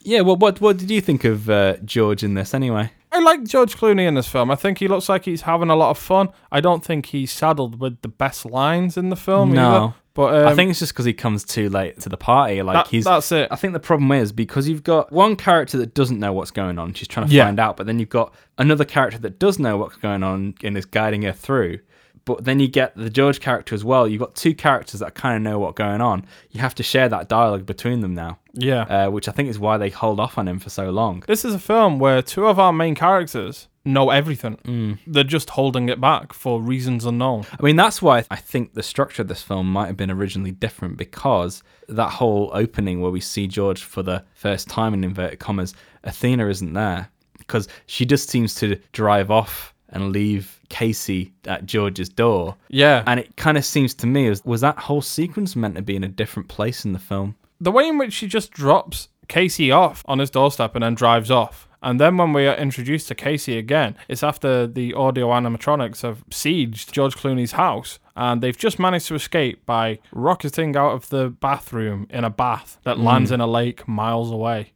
Yeah, 0.00 0.20
well, 0.22 0.36
what 0.36 0.60
what 0.60 0.76
did 0.78 0.90
you 0.90 1.00
think 1.00 1.24
of 1.24 1.50
uh, 1.50 1.76
George 1.84 2.22
in 2.22 2.34
this 2.34 2.54
anyway? 2.54 2.92
I 3.10 3.20
like 3.20 3.44
George 3.44 3.76
Clooney 3.76 4.06
in 4.06 4.14
this 4.14 4.28
film. 4.28 4.50
I 4.50 4.54
think 4.54 4.78
he 4.78 4.86
looks 4.88 5.08
like 5.08 5.24
he's 5.24 5.42
having 5.42 5.70
a 5.70 5.76
lot 5.76 5.90
of 5.90 5.98
fun. 5.98 6.28
I 6.52 6.60
don't 6.60 6.84
think 6.84 7.06
he's 7.06 7.32
saddled 7.32 7.80
with 7.80 8.00
the 8.02 8.08
best 8.08 8.44
lines 8.46 8.96
in 8.96 9.08
the 9.08 9.16
film 9.16 9.52
No. 9.52 9.68
either. 9.70 9.94
But 10.18 10.34
um, 10.34 10.48
I 10.48 10.54
think 10.56 10.70
it's 10.70 10.80
just 10.80 10.92
because 10.92 11.04
he 11.04 11.12
comes 11.12 11.44
too 11.44 11.68
late 11.70 12.00
to 12.00 12.08
the 12.08 12.16
party. 12.16 12.60
Like 12.60 12.74
that- 12.74 12.90
he's 12.90 13.04
that's 13.04 13.30
it. 13.30 13.46
I 13.52 13.54
think 13.56 13.72
the 13.72 13.78
problem 13.78 14.10
is 14.10 14.32
because 14.32 14.68
you've 14.68 14.82
got 14.82 15.12
one 15.12 15.36
character 15.36 15.78
that 15.78 15.94
doesn't 15.94 16.18
know 16.18 16.32
what's 16.32 16.50
going 16.50 16.76
on, 16.76 16.92
she's 16.94 17.06
trying 17.06 17.28
to 17.28 17.32
Yeah. 17.32 17.44
find 17.44 17.60
out, 17.60 17.76
but 17.76 17.86
then 17.86 18.00
you've 18.00 18.08
got 18.08 18.34
another 18.58 18.84
character 18.84 19.16
that 19.20 19.38
does 19.38 19.60
know 19.60 19.76
what's 19.76 19.94
going 19.94 20.24
on 20.24 20.54
and 20.64 20.76
is 20.76 20.86
guiding 20.86 21.22
her 21.22 21.32
through. 21.32 21.78
But 22.24 22.44
then 22.44 22.58
you 22.58 22.66
get 22.66 22.96
the 22.96 23.08
George 23.10 23.38
character 23.38 23.76
as 23.76 23.84
well. 23.84 24.08
You've 24.08 24.18
got 24.20 24.34
two 24.34 24.54
characters 24.56 24.98
that 25.00 25.14
kind 25.14 25.36
of 25.36 25.42
know 25.42 25.60
what's 25.60 25.78
going 25.78 26.00
on. 26.00 26.26
You 26.50 26.60
have 26.62 26.74
to 26.74 26.82
share 26.82 27.08
that 27.08 27.28
dialogue 27.28 27.64
between 27.64 28.00
them 28.00 28.14
now, 28.14 28.38
yeah. 28.52 28.82
uh, 29.06 29.10
which 29.10 29.28
I 29.28 29.32
think 29.32 29.48
is 29.48 29.58
why 29.60 29.78
they 29.78 29.88
hold 29.88 30.18
off 30.18 30.36
on 30.36 30.48
him 30.48 30.58
for 30.58 30.68
so 30.68 30.90
long. 30.90 31.22
This 31.28 31.44
is 31.44 31.54
a 31.54 31.58
film 31.60 32.00
where 32.00 32.20
two 32.22 32.46
of 32.48 32.58
our 32.58 32.72
main 32.72 32.96
characters 32.96 33.68
know 33.88 34.10
everything. 34.10 34.56
Mm. 34.64 34.98
They're 35.06 35.24
just 35.24 35.50
holding 35.50 35.88
it 35.88 36.00
back 36.00 36.32
for 36.32 36.60
reasons 36.60 37.04
unknown. 37.04 37.44
I 37.58 37.62
mean, 37.62 37.76
that's 37.76 38.00
why 38.00 38.24
I 38.30 38.36
think 38.36 38.74
the 38.74 38.82
structure 38.82 39.22
of 39.22 39.28
this 39.28 39.42
film 39.42 39.70
might 39.72 39.86
have 39.86 39.96
been 39.96 40.10
originally 40.10 40.52
different 40.52 40.96
because 40.96 41.62
that 41.88 42.10
whole 42.10 42.50
opening 42.54 43.00
where 43.00 43.10
we 43.10 43.20
see 43.20 43.46
George 43.46 43.82
for 43.82 44.02
the 44.02 44.24
first 44.34 44.68
time 44.68 44.94
in 44.94 45.04
inverted 45.04 45.38
commas, 45.38 45.74
Athena 46.04 46.48
isn't 46.48 46.72
there 46.72 47.08
because 47.38 47.68
she 47.86 48.04
just 48.04 48.28
seems 48.28 48.54
to 48.56 48.76
drive 48.92 49.30
off 49.30 49.74
and 49.90 50.12
leave 50.12 50.60
Casey 50.68 51.32
at 51.46 51.64
George's 51.64 52.10
door. 52.10 52.56
Yeah. 52.68 53.02
And 53.06 53.18
it 53.18 53.36
kind 53.36 53.56
of 53.56 53.64
seems 53.64 53.94
to 53.94 54.06
me 54.06 54.28
as 54.28 54.44
was 54.44 54.60
that 54.60 54.78
whole 54.78 55.00
sequence 55.00 55.56
meant 55.56 55.76
to 55.76 55.82
be 55.82 55.96
in 55.96 56.04
a 56.04 56.08
different 56.08 56.48
place 56.48 56.84
in 56.84 56.92
the 56.92 56.98
film? 56.98 57.36
the 57.60 57.72
way 57.72 57.88
in 57.88 57.98
which 57.98 58.12
she 58.12 58.26
just 58.26 58.50
drops 58.50 59.08
Casey 59.28 59.70
off 59.70 60.02
on 60.06 60.18
his 60.18 60.30
doorstep 60.30 60.74
and 60.74 60.82
then 60.82 60.94
drives 60.94 61.30
off. 61.30 61.67
And 61.82 62.00
then 62.00 62.16
when 62.16 62.32
we 62.32 62.46
are 62.46 62.56
introduced 62.56 63.08
to 63.08 63.14
Casey 63.14 63.56
again, 63.56 63.96
it's 64.08 64.22
after 64.22 64.66
the 64.66 64.94
audio 64.94 65.28
animatronics 65.28 66.02
have 66.02 66.24
sieged 66.30 66.90
George 66.92 67.14
Clooney's 67.16 67.52
house 67.52 67.98
and 68.16 68.42
they've 68.42 68.56
just 68.56 68.80
managed 68.80 69.06
to 69.08 69.14
escape 69.14 69.64
by 69.64 70.00
rocketing 70.12 70.76
out 70.76 70.92
of 70.92 71.08
the 71.08 71.28
bathroom 71.28 72.08
in 72.10 72.24
a 72.24 72.30
bath 72.30 72.78
that 72.82 72.96
mm. 72.96 73.04
lands 73.04 73.30
in 73.30 73.40
a 73.40 73.46
lake 73.46 73.86
miles 73.86 74.32
away. 74.32 74.72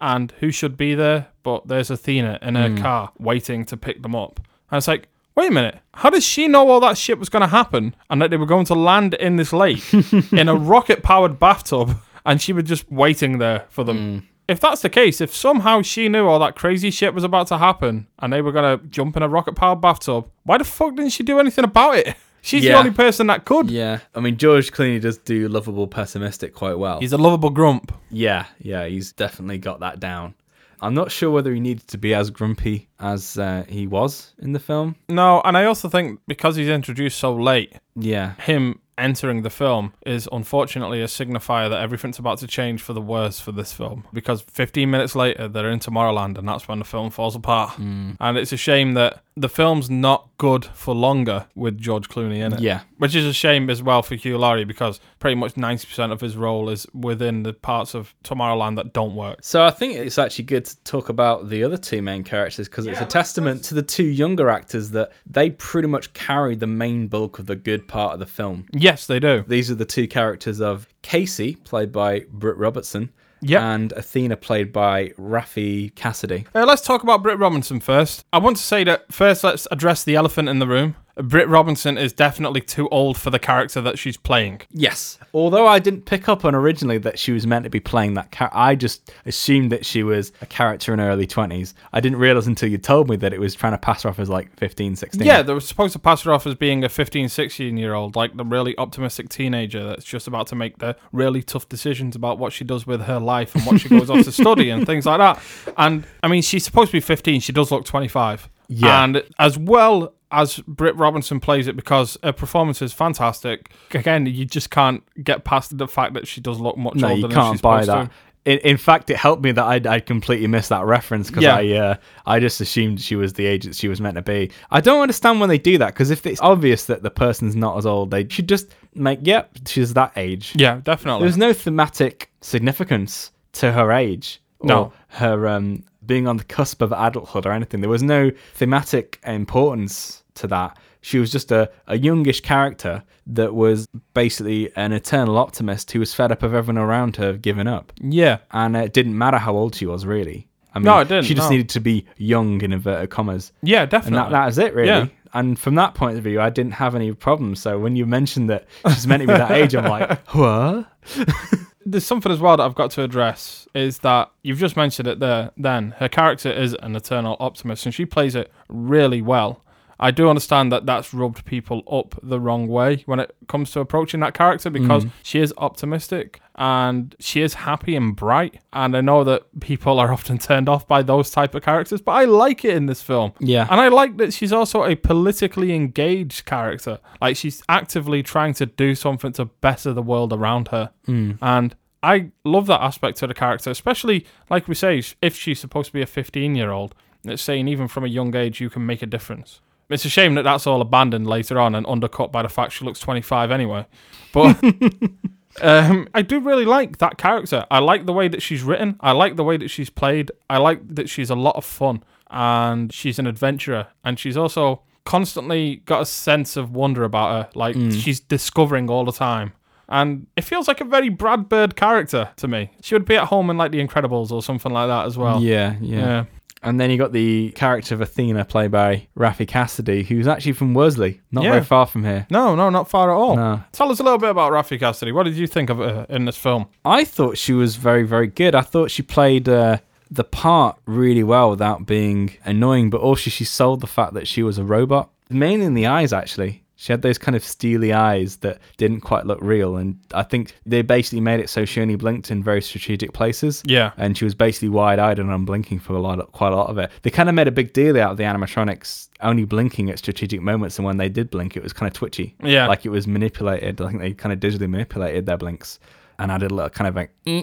And 0.00 0.32
who 0.38 0.52
should 0.52 0.76
be 0.76 0.94
there? 0.94 1.28
But 1.42 1.66
there's 1.66 1.90
Athena 1.90 2.38
in 2.40 2.54
her 2.54 2.68
mm. 2.68 2.80
car 2.80 3.10
waiting 3.18 3.64
to 3.64 3.76
pick 3.76 4.02
them 4.02 4.14
up. 4.14 4.38
And 4.70 4.78
it's 4.78 4.86
like, 4.86 5.08
wait 5.34 5.50
a 5.50 5.52
minute, 5.52 5.80
how 5.94 6.10
does 6.10 6.24
she 6.24 6.46
know 6.46 6.68
all 6.70 6.78
that 6.80 6.96
shit 6.96 7.18
was 7.18 7.28
going 7.28 7.42
to 7.42 7.48
happen 7.48 7.96
and 8.10 8.22
that 8.22 8.30
they 8.30 8.36
were 8.36 8.46
going 8.46 8.66
to 8.66 8.74
land 8.74 9.14
in 9.14 9.36
this 9.36 9.52
lake 9.52 9.92
in 10.32 10.48
a 10.48 10.54
rocket 10.54 11.02
powered 11.02 11.40
bathtub 11.40 12.00
and 12.24 12.40
she 12.40 12.52
was 12.52 12.64
just 12.64 12.88
waiting 12.92 13.38
there 13.38 13.66
for 13.70 13.82
them? 13.82 13.98
Mm. 13.98 14.26
If 14.48 14.60
that's 14.60 14.80
the 14.80 14.88
case, 14.88 15.20
if 15.20 15.34
somehow 15.34 15.82
she 15.82 16.08
knew 16.08 16.26
all 16.26 16.38
that 16.38 16.56
crazy 16.56 16.90
shit 16.90 17.12
was 17.12 17.22
about 17.22 17.48
to 17.48 17.58
happen 17.58 18.06
and 18.18 18.32
they 18.32 18.40
were 18.40 18.50
going 18.52 18.78
to 18.78 18.86
jump 18.86 19.16
in 19.16 19.22
a 19.22 19.28
rocket 19.28 19.54
powered 19.54 19.82
bathtub, 19.82 20.30
why 20.44 20.56
the 20.56 20.64
fuck 20.64 20.96
didn't 20.96 21.12
she 21.12 21.22
do 21.22 21.38
anything 21.38 21.64
about 21.64 21.96
it? 21.96 22.16
She's 22.40 22.62
the 22.62 22.72
only 22.72 22.92
person 22.92 23.26
that 23.26 23.44
could. 23.44 23.70
Yeah. 23.70 23.98
I 24.14 24.20
mean, 24.20 24.38
George 24.38 24.72
Clooney 24.72 25.00
does 25.00 25.18
do 25.18 25.48
lovable 25.48 25.86
pessimistic 25.86 26.54
quite 26.54 26.78
well. 26.78 27.00
He's 27.00 27.12
a 27.12 27.18
lovable 27.18 27.50
grump. 27.50 27.92
Yeah, 28.10 28.46
yeah, 28.60 28.86
he's 28.86 29.12
definitely 29.12 29.58
got 29.58 29.80
that 29.80 30.00
down. 30.00 30.34
I'm 30.80 30.94
not 30.94 31.10
sure 31.10 31.30
whether 31.30 31.52
he 31.52 31.60
needed 31.60 31.88
to 31.88 31.98
be 31.98 32.14
as 32.14 32.30
grumpy 32.30 32.88
as 33.00 33.38
uh, 33.38 33.64
he 33.68 33.86
was 33.86 34.34
in 34.38 34.52
the 34.52 34.60
film. 34.60 34.96
No, 35.08 35.40
and 35.44 35.56
I 35.56 35.64
also 35.64 35.88
think 35.88 36.20
because 36.26 36.56
he's 36.56 36.68
introduced 36.68 37.18
so 37.18 37.34
late, 37.34 37.74
Yeah, 37.94 38.34
him 38.36 38.80
entering 38.98 39.42
the 39.42 39.50
film 39.50 39.94
is 40.04 40.28
unfortunately 40.32 41.00
a 41.00 41.06
signifier 41.06 41.70
that 41.70 41.80
everything's 41.80 42.18
about 42.18 42.38
to 42.38 42.46
change 42.46 42.82
for 42.82 42.92
the 42.92 43.00
worse 43.00 43.40
for 43.40 43.52
this 43.52 43.72
film. 43.72 44.04
Because 44.12 44.42
15 44.42 44.90
minutes 44.90 45.14
later, 45.14 45.48
they're 45.48 45.70
in 45.70 45.78
Tomorrowland, 45.78 46.36
and 46.36 46.46
that's 46.46 46.68
when 46.68 46.80
the 46.80 46.84
film 46.84 47.10
falls 47.10 47.36
apart. 47.36 47.70
Hmm. 47.70 48.12
And 48.20 48.36
it's 48.36 48.52
a 48.52 48.56
shame 48.56 48.94
that 48.94 49.22
the 49.40 49.48
film's 49.48 49.88
not 49.88 50.28
good 50.36 50.64
for 50.64 50.94
longer 50.94 51.46
with 51.54 51.78
George 51.78 52.08
Clooney 52.08 52.38
in 52.38 52.54
it. 52.54 52.60
Yeah. 52.60 52.80
Which 52.98 53.14
is 53.14 53.24
a 53.24 53.32
shame 53.32 53.70
as 53.70 53.82
well 53.82 54.02
for 54.02 54.16
Hugh 54.16 54.36
Laurie 54.36 54.64
because 54.64 55.00
pretty 55.20 55.36
much 55.36 55.54
90% 55.54 56.10
of 56.10 56.20
his 56.20 56.36
role 56.36 56.68
is 56.68 56.86
within 56.92 57.44
the 57.44 57.52
parts 57.52 57.94
of 57.94 58.14
Tomorrowland 58.24 58.76
that 58.76 58.92
don't 58.92 59.14
work. 59.14 59.38
So 59.42 59.64
I 59.64 59.70
think 59.70 59.94
it's 59.94 60.18
actually 60.18 60.46
good 60.46 60.64
to 60.64 60.76
talk 60.82 61.08
about 61.08 61.48
the 61.48 61.62
other 61.62 61.76
two 61.76 62.02
main 62.02 62.24
characters 62.24 62.68
because 62.68 62.86
it's 62.88 63.00
a 63.00 63.06
testament 63.06 63.64
to 63.64 63.74
the 63.74 63.82
two 63.82 64.04
younger 64.04 64.48
actors 64.48 64.90
that 64.90 65.12
they 65.26 65.50
pretty 65.50 65.88
much 65.88 66.12
carry 66.12 66.54
the 66.56 66.66
main 66.66 67.08
bulk 67.08 67.38
of 67.38 67.46
the 67.46 67.56
good 67.56 67.86
part 67.88 68.14
of 68.14 68.18
the 68.20 68.26
film. 68.26 68.66
Yes, 68.72 69.06
they 69.06 69.20
do. 69.20 69.44
These 69.46 69.70
are 69.70 69.74
the 69.74 69.84
two 69.84 70.08
characters 70.08 70.60
of 70.60 70.88
Casey, 71.02 71.56
played 71.56 71.92
by 71.92 72.20
Britt 72.30 72.56
Robertson, 72.56 73.10
Yep. 73.40 73.62
and 73.62 73.92
Athena, 73.92 74.36
played 74.36 74.72
by 74.72 75.10
Raffey 75.18 75.94
Cassidy. 75.94 76.46
Uh, 76.54 76.64
let's 76.66 76.82
talk 76.82 77.02
about 77.04 77.22
Britt 77.22 77.38
Robinson 77.38 77.78
first. 77.80 78.24
I 78.32 78.38
want 78.38 78.56
to 78.56 78.62
say 78.62 78.82
that 78.84 79.12
first, 79.12 79.44
let's 79.44 79.68
address 79.70 80.02
the 80.04 80.16
elephant 80.16 80.48
in 80.48 80.58
the 80.58 80.66
room. 80.66 80.96
Britt 81.18 81.48
Robinson 81.48 81.98
is 81.98 82.12
definitely 82.12 82.60
too 82.60 82.88
old 82.90 83.16
for 83.16 83.30
the 83.30 83.38
character 83.38 83.80
that 83.80 83.98
she's 83.98 84.16
playing. 84.16 84.60
Yes. 84.70 85.18
Although 85.34 85.66
I 85.66 85.78
didn't 85.78 86.02
pick 86.02 86.28
up 86.28 86.44
on 86.44 86.54
originally 86.54 86.98
that 86.98 87.18
she 87.18 87.32
was 87.32 87.46
meant 87.46 87.64
to 87.64 87.70
be 87.70 87.80
playing 87.80 88.14
that 88.14 88.30
character, 88.30 88.56
I 88.56 88.74
just 88.76 89.12
assumed 89.26 89.72
that 89.72 89.84
she 89.84 90.02
was 90.02 90.32
a 90.40 90.46
character 90.46 90.92
in 90.92 91.00
her 91.00 91.08
early 91.08 91.26
20s. 91.26 91.74
I 91.92 92.00
didn't 92.00 92.18
realize 92.18 92.46
until 92.46 92.68
you 92.68 92.78
told 92.78 93.10
me 93.10 93.16
that 93.16 93.32
it 93.32 93.40
was 93.40 93.54
trying 93.54 93.72
to 93.72 93.78
pass 93.78 94.04
her 94.04 94.10
off 94.10 94.18
as 94.18 94.28
like 94.28 94.56
15, 94.56 94.96
16. 94.96 95.26
Yeah, 95.26 95.42
they 95.42 95.52
were 95.52 95.60
supposed 95.60 95.92
to 95.94 95.98
pass 95.98 96.22
her 96.22 96.32
off 96.32 96.46
as 96.46 96.54
being 96.54 96.84
a 96.84 96.88
15, 96.88 97.28
16 97.28 97.76
year 97.76 97.94
old, 97.94 98.14
like 98.14 98.36
the 98.36 98.44
really 98.44 98.78
optimistic 98.78 99.28
teenager 99.28 99.84
that's 99.84 100.04
just 100.04 100.28
about 100.28 100.46
to 100.48 100.54
make 100.54 100.78
the 100.78 100.96
really 101.12 101.42
tough 101.42 101.68
decisions 101.68 102.14
about 102.14 102.38
what 102.38 102.52
she 102.52 102.64
does 102.64 102.86
with 102.86 103.02
her 103.02 103.18
life 103.18 103.54
and 103.54 103.64
what 103.64 103.80
she 103.80 103.88
goes 103.88 104.08
off 104.08 104.24
to 104.24 104.32
study 104.38 104.70
and 104.70 104.86
things 104.86 105.04
like 105.04 105.18
that. 105.18 105.42
And 105.76 106.06
I 106.22 106.28
mean, 106.28 106.42
she's 106.42 106.64
supposed 106.64 106.90
to 106.90 106.96
be 106.96 107.00
15, 107.00 107.40
she 107.40 107.52
does 107.52 107.70
look 107.72 107.84
25. 107.84 108.48
Yeah. 108.68 109.02
And 109.02 109.24
as 109.38 109.56
well 109.56 110.14
as 110.30 110.58
Britt 110.66 110.94
Robinson 110.96 111.40
plays 111.40 111.66
it 111.68 111.76
because 111.76 112.16
her 112.22 112.32
performance 112.32 112.82
is 112.82 112.92
fantastic. 112.92 113.70
Again, 113.92 114.26
you 114.26 114.44
just 114.44 114.70
can't 114.70 115.02
get 115.24 115.44
past 115.44 115.76
the 115.78 115.88
fact 115.88 116.14
that 116.14 116.26
she 116.28 116.40
does 116.40 116.60
look 116.60 116.76
much 116.76 116.96
no, 116.96 117.08
older 117.08 117.16
you 117.20 117.22
than 117.28 117.32
can't 117.32 117.54
she's 117.54 117.60
buy 117.62 117.80
supposed 117.82 118.08
that. 118.08 118.10
to. 118.10 118.16
In, 118.44 118.58
in 118.58 118.76
fact, 118.78 119.10
it 119.10 119.16
helped 119.16 119.42
me 119.42 119.52
that 119.52 119.64
I'd, 119.64 119.86
I'd 119.86 120.06
completely 120.06 120.46
missed 120.46 120.68
that 120.70 120.84
reference 120.86 121.28
because 121.28 121.42
Yeah. 121.44 121.56
I 121.56 121.72
uh, 121.72 121.94
I 122.24 122.40
just 122.40 122.60
assumed 122.60 123.00
she 123.00 123.14
was 123.16 123.34
the 123.34 123.44
age 123.46 123.64
that 123.64 123.74
she 123.76 123.88
was 123.88 124.00
meant 124.00 124.14
to 124.16 124.22
be. 124.22 124.50
I 124.70 124.80
don't 124.80 125.00
understand 125.02 125.40
when 125.40 125.48
they 125.50 125.58
do 125.58 125.76
that 125.78 125.88
because 125.88 126.10
if 126.10 126.24
it's 126.24 126.40
obvious 126.40 126.86
that 126.86 127.02
the 127.02 127.10
person's 127.10 127.56
not 127.56 127.76
as 127.76 127.84
old, 127.84 128.10
they 128.10 128.26
should 128.28 128.48
just 128.48 128.74
make 128.94 129.18
yep 129.22 129.50
she's 129.66 129.92
that 129.94 130.12
age. 130.16 130.52
Yeah, 130.56 130.80
definitely. 130.82 131.22
There's 131.22 131.36
no 131.36 131.52
thematic 131.52 132.30
significance 132.40 133.32
to 133.52 133.72
her 133.72 133.92
age 133.92 134.40
or 134.60 134.66
No. 134.68 134.92
her 135.08 135.48
um, 135.48 135.84
being 136.08 136.26
on 136.26 136.36
the 136.38 136.44
cusp 136.44 136.82
of 136.82 136.90
adulthood 136.90 137.46
or 137.46 137.52
anything. 137.52 137.80
There 137.80 137.88
was 137.90 138.02
no 138.02 138.32
thematic 138.54 139.20
importance 139.24 140.24
to 140.34 140.48
that. 140.48 140.76
She 141.00 141.20
was 141.20 141.30
just 141.30 141.52
a, 141.52 141.70
a 141.86 141.96
youngish 141.96 142.40
character 142.40 143.04
that 143.28 143.54
was 143.54 143.86
basically 144.14 144.72
an 144.74 144.92
eternal 144.92 145.38
optimist 145.38 145.92
who 145.92 146.00
was 146.00 146.12
fed 146.12 146.32
up 146.32 146.42
of 146.42 146.52
everyone 146.54 146.82
around 146.82 147.14
her 147.16 147.34
giving 147.34 147.68
up. 147.68 147.92
yeah. 148.00 148.38
And 148.50 148.76
it 148.76 148.92
didn't 148.92 149.16
matter 149.16 149.38
how 149.38 149.54
old 149.54 149.76
she 149.76 149.86
was, 149.86 150.04
really. 150.04 150.48
I 150.74 150.80
mean, 150.80 150.86
No, 150.86 150.98
it 150.98 151.08
didn't, 151.08 151.24
she 151.26 151.34
just 151.34 151.46
no. 151.46 151.50
needed 151.50 151.68
to 151.70 151.80
be 151.80 152.04
young, 152.16 152.60
in 152.62 152.72
inverted 152.72 153.10
commas. 153.10 153.52
Yeah, 153.62 153.86
definitely. 153.86 154.18
And 154.18 154.26
that, 154.26 154.30
that 154.32 154.48
is 154.48 154.58
it, 154.58 154.74
really. 154.74 154.88
Yeah. 154.88 155.06
And 155.34 155.58
from 155.58 155.74
that 155.76 155.94
point 155.94 156.16
of 156.16 156.24
view, 156.24 156.40
I 156.40 156.50
didn't 156.50 156.72
have 156.72 156.94
any 156.94 157.12
problems. 157.12 157.60
So 157.60 157.78
when 157.78 157.96
you 157.96 158.06
mentioned 158.06 158.48
that 158.50 158.66
she's 158.88 159.06
meant 159.06 159.20
to 159.20 159.26
be 159.26 159.34
that 159.34 159.50
age, 159.50 159.74
I'm 159.74 159.84
like, 159.84 160.26
what? 160.34 160.86
There's 161.90 162.04
something 162.04 162.30
as 162.30 162.38
well 162.38 162.56
that 162.58 162.62
I've 162.64 162.74
got 162.74 162.90
to 162.92 163.02
address 163.02 163.66
is 163.74 164.00
that 164.00 164.30
you've 164.42 164.58
just 164.58 164.76
mentioned 164.76 165.08
it 165.08 165.20
there. 165.20 165.52
Then 165.56 165.92
her 165.98 166.08
character 166.08 166.50
is 166.50 166.74
an 166.82 166.94
eternal 166.94 167.36
optimist, 167.40 167.86
and 167.86 167.94
she 167.94 168.04
plays 168.04 168.34
it 168.34 168.52
really 168.68 169.22
well. 169.22 169.62
I 170.00 170.10
do 170.10 170.28
understand 170.28 170.70
that 170.72 170.86
that's 170.86 171.12
rubbed 171.12 171.44
people 171.44 171.82
up 171.90 172.18
the 172.22 172.38
wrong 172.38 172.68
way 172.68 173.02
when 173.06 173.18
it 173.18 173.34
comes 173.48 173.72
to 173.72 173.80
approaching 173.80 174.20
that 174.20 174.32
character 174.34 174.70
because 174.70 175.04
mm. 175.04 175.10
she 175.22 175.40
is 175.40 175.52
optimistic 175.58 176.40
and 176.54 177.16
she 177.18 177.42
is 177.42 177.54
happy 177.54 177.96
and 177.96 178.14
bright. 178.14 178.60
And 178.72 178.96
I 178.96 179.00
know 179.00 179.24
that 179.24 179.60
people 179.60 179.98
are 179.98 180.12
often 180.12 180.38
turned 180.50 180.68
off 180.68 180.86
by 180.86 181.02
those 181.02 181.30
type 181.30 181.54
of 181.54 181.62
characters, 181.62 182.00
but 182.00 182.12
I 182.12 182.24
like 182.24 182.64
it 182.64 182.76
in 182.76 182.86
this 182.86 183.02
film. 183.02 183.32
Yeah. 183.40 183.66
And 183.70 183.80
I 183.80 183.88
like 183.88 184.18
that 184.18 184.32
she's 184.32 184.52
also 184.52 184.84
a 184.84 184.94
politically 184.94 185.74
engaged 185.74 186.44
character. 186.44 187.00
Like 187.20 187.36
she's 187.36 187.62
actively 187.68 188.22
trying 188.22 188.54
to 188.54 188.66
do 188.66 188.94
something 188.94 189.32
to 189.32 189.46
better 189.46 189.92
the 189.92 190.02
world 190.02 190.32
around 190.32 190.68
her. 190.68 190.90
Mm. 191.08 191.38
And 191.42 191.74
I 192.04 192.30
love 192.44 192.66
that 192.66 192.80
aspect 192.80 193.18
to 193.18 193.26
the 193.26 193.34
character, 193.34 193.70
especially 193.70 194.26
like 194.48 194.68
we 194.68 194.74
say, 194.76 195.02
if 195.20 195.36
she's 195.36 195.58
supposed 195.58 195.88
to 195.88 195.92
be 195.92 196.02
a 196.02 196.06
15 196.06 196.54
year 196.54 196.70
old. 196.70 196.94
It's 197.24 197.42
saying 197.42 197.66
even 197.66 197.88
from 197.88 198.04
a 198.04 198.08
young 198.08 198.34
age 198.36 198.60
you 198.60 198.70
can 198.70 198.86
make 198.86 199.02
a 199.02 199.06
difference. 199.06 199.60
It's 199.90 200.04
a 200.04 200.08
shame 200.10 200.34
that 200.34 200.42
that's 200.42 200.66
all 200.66 200.80
abandoned 200.80 201.26
later 201.26 201.58
on 201.58 201.74
and 201.74 201.86
undercut 201.86 202.30
by 202.30 202.42
the 202.42 202.48
fact 202.48 202.72
she 202.72 202.84
looks 202.84 203.00
25 203.00 203.50
anyway. 203.50 203.86
But 204.32 204.62
um, 205.62 206.08
I 206.14 206.22
do 206.22 206.40
really 206.40 206.64
like 206.66 206.98
that 206.98 207.16
character. 207.18 207.66
I 207.70 207.78
like 207.78 208.06
the 208.06 208.12
way 208.12 208.28
that 208.28 208.42
she's 208.42 208.62
written. 208.62 208.96
I 209.00 209.12
like 209.12 209.36
the 209.36 209.44
way 209.44 209.56
that 209.56 209.68
she's 209.68 209.90
played. 209.90 210.30
I 210.50 210.58
like 210.58 210.80
that 210.94 211.08
she's 211.08 211.30
a 211.30 211.34
lot 211.34 211.56
of 211.56 211.64
fun 211.64 212.02
and 212.30 212.92
she's 212.92 213.18
an 213.18 213.26
adventurer. 213.26 213.86
And 214.04 214.18
she's 214.18 214.36
also 214.36 214.82
constantly 215.04 215.76
got 215.86 216.02
a 216.02 216.06
sense 216.06 216.56
of 216.56 216.74
wonder 216.74 217.02
about 217.04 217.30
her. 217.30 217.50
Like 217.54 217.74
she's 217.92 218.20
discovering 218.20 218.90
all 218.90 219.04
the 219.06 219.12
time. 219.12 219.52
And 219.88 220.26
it 220.36 220.42
feels 220.44 220.68
like 220.68 220.82
a 220.82 220.84
very 220.84 221.08
Brad 221.08 221.48
Bird 221.48 221.74
character 221.74 222.28
to 222.36 222.46
me. 222.46 222.70
She 222.82 222.94
would 222.94 223.06
be 223.06 223.16
at 223.16 223.28
home 223.28 223.48
in 223.48 223.56
like 223.56 223.72
The 223.72 223.82
Incredibles 223.82 224.30
or 224.30 224.42
something 224.42 224.70
like 224.70 224.88
that 224.88 225.06
as 225.06 225.16
well. 225.16 225.42
Yeah, 225.42 225.76
yeah, 225.80 225.98
Yeah. 225.98 226.24
And 226.62 226.80
then 226.80 226.90
you 226.90 226.98
got 226.98 227.12
the 227.12 227.50
character 227.52 227.94
of 227.94 228.00
Athena, 228.00 228.44
played 228.44 228.70
by 228.72 229.06
Raffey 229.16 229.46
Cassidy, 229.46 230.02
who's 230.02 230.26
actually 230.26 230.52
from 230.52 230.74
Worsley, 230.74 231.20
not 231.30 231.44
Yeah. 231.44 231.52
very 231.52 231.64
far 231.64 231.86
from 231.86 232.04
here. 232.04 232.26
No, 232.30 232.56
no, 232.56 232.68
not 232.68 232.88
far 232.90 233.10
at 233.10 233.14
all. 233.14 233.36
No. 233.36 233.62
Tell 233.72 233.90
us 233.92 234.00
a 234.00 234.02
little 234.02 234.18
bit 234.18 234.30
about 234.30 234.50
Raffey 234.52 234.78
Cassidy. 234.78 235.12
What 235.12 235.22
did 235.24 235.36
you 235.36 235.46
think 235.46 235.70
of 235.70 235.78
her 235.78 236.04
in 236.08 236.24
this 236.24 236.36
film? 236.36 236.66
I 236.84 237.04
thought 237.04 237.38
she 237.38 237.52
was 237.52 237.76
very, 237.76 238.02
very 238.02 238.26
good. 238.26 238.54
I 238.56 238.62
thought 238.62 238.90
she 238.90 239.02
played 239.02 239.48
uh, 239.48 239.78
the 240.10 240.24
part 240.24 240.76
really 240.86 241.22
well 241.22 241.50
without 241.50 241.86
being 241.86 242.32
annoying, 242.44 242.90
but 242.90 243.00
also 243.00 243.30
she 243.30 243.44
sold 243.44 243.80
the 243.80 243.86
fact 243.86 244.14
that 244.14 244.26
she 244.26 244.42
was 244.42 244.58
a 244.58 244.64
robot. 244.64 245.10
Mainly 245.30 245.66
in 245.66 245.74
the 245.74 245.86
eyes, 245.86 246.12
actually. 246.12 246.64
She 246.80 246.92
had 246.92 247.02
those 247.02 247.18
kind 247.18 247.34
of 247.34 247.42
steely 247.42 247.92
eyes 247.92 248.36
that 248.36 248.58
didn't 248.76 249.00
quite 249.00 249.26
look 249.26 249.40
real, 249.42 249.76
and 249.76 249.98
I 250.14 250.22
think 250.22 250.54
they 250.64 250.82
basically 250.82 251.20
made 251.20 251.40
it 251.40 251.50
so 251.50 251.64
she 251.64 251.80
only 251.80 251.96
blinked 251.96 252.30
in 252.30 252.40
very 252.40 252.62
strategic 252.62 253.12
places. 253.12 253.64
Yeah. 253.66 253.90
and 253.96 254.16
she 254.16 254.24
was 254.24 254.36
basically 254.36 254.68
wide-eyed 254.68 255.18
and 255.18 255.28
unblinking 255.28 255.80
for 255.80 255.94
a 255.94 256.00
lot, 256.00 256.20
of, 256.20 256.30
quite 256.30 256.52
a 256.52 256.56
lot 256.56 256.70
of 256.70 256.78
it. 256.78 256.92
They 257.02 257.10
kind 257.10 257.28
of 257.28 257.34
made 257.34 257.48
a 257.48 257.50
big 257.50 257.72
deal 257.72 258.00
out 258.00 258.12
of 258.12 258.16
the 258.16 258.22
animatronics 258.22 259.08
only 259.22 259.44
blinking 259.44 259.90
at 259.90 259.98
strategic 259.98 260.40
moments, 260.40 260.78
and 260.78 260.86
when 260.86 260.98
they 260.98 261.08
did 261.08 261.30
blink, 261.30 261.56
it 261.56 261.64
was 261.64 261.72
kind 261.72 261.90
of 261.90 261.94
twitchy. 261.94 262.36
Yeah. 262.44 262.68
like 262.68 262.86
it 262.86 262.90
was 262.90 263.08
manipulated. 263.08 263.80
I 263.80 263.88
think 263.88 264.00
they 264.00 264.12
kind 264.14 264.32
of 264.32 264.38
digitally 264.38 264.70
manipulated 264.70 265.26
their 265.26 265.36
blinks 265.36 265.80
and 266.20 266.30
added 266.30 266.52
a 266.52 266.54
little 266.54 266.70
kind 266.70 266.86
of 266.86 266.94
like 266.94 267.10
"Eh," 267.26 267.42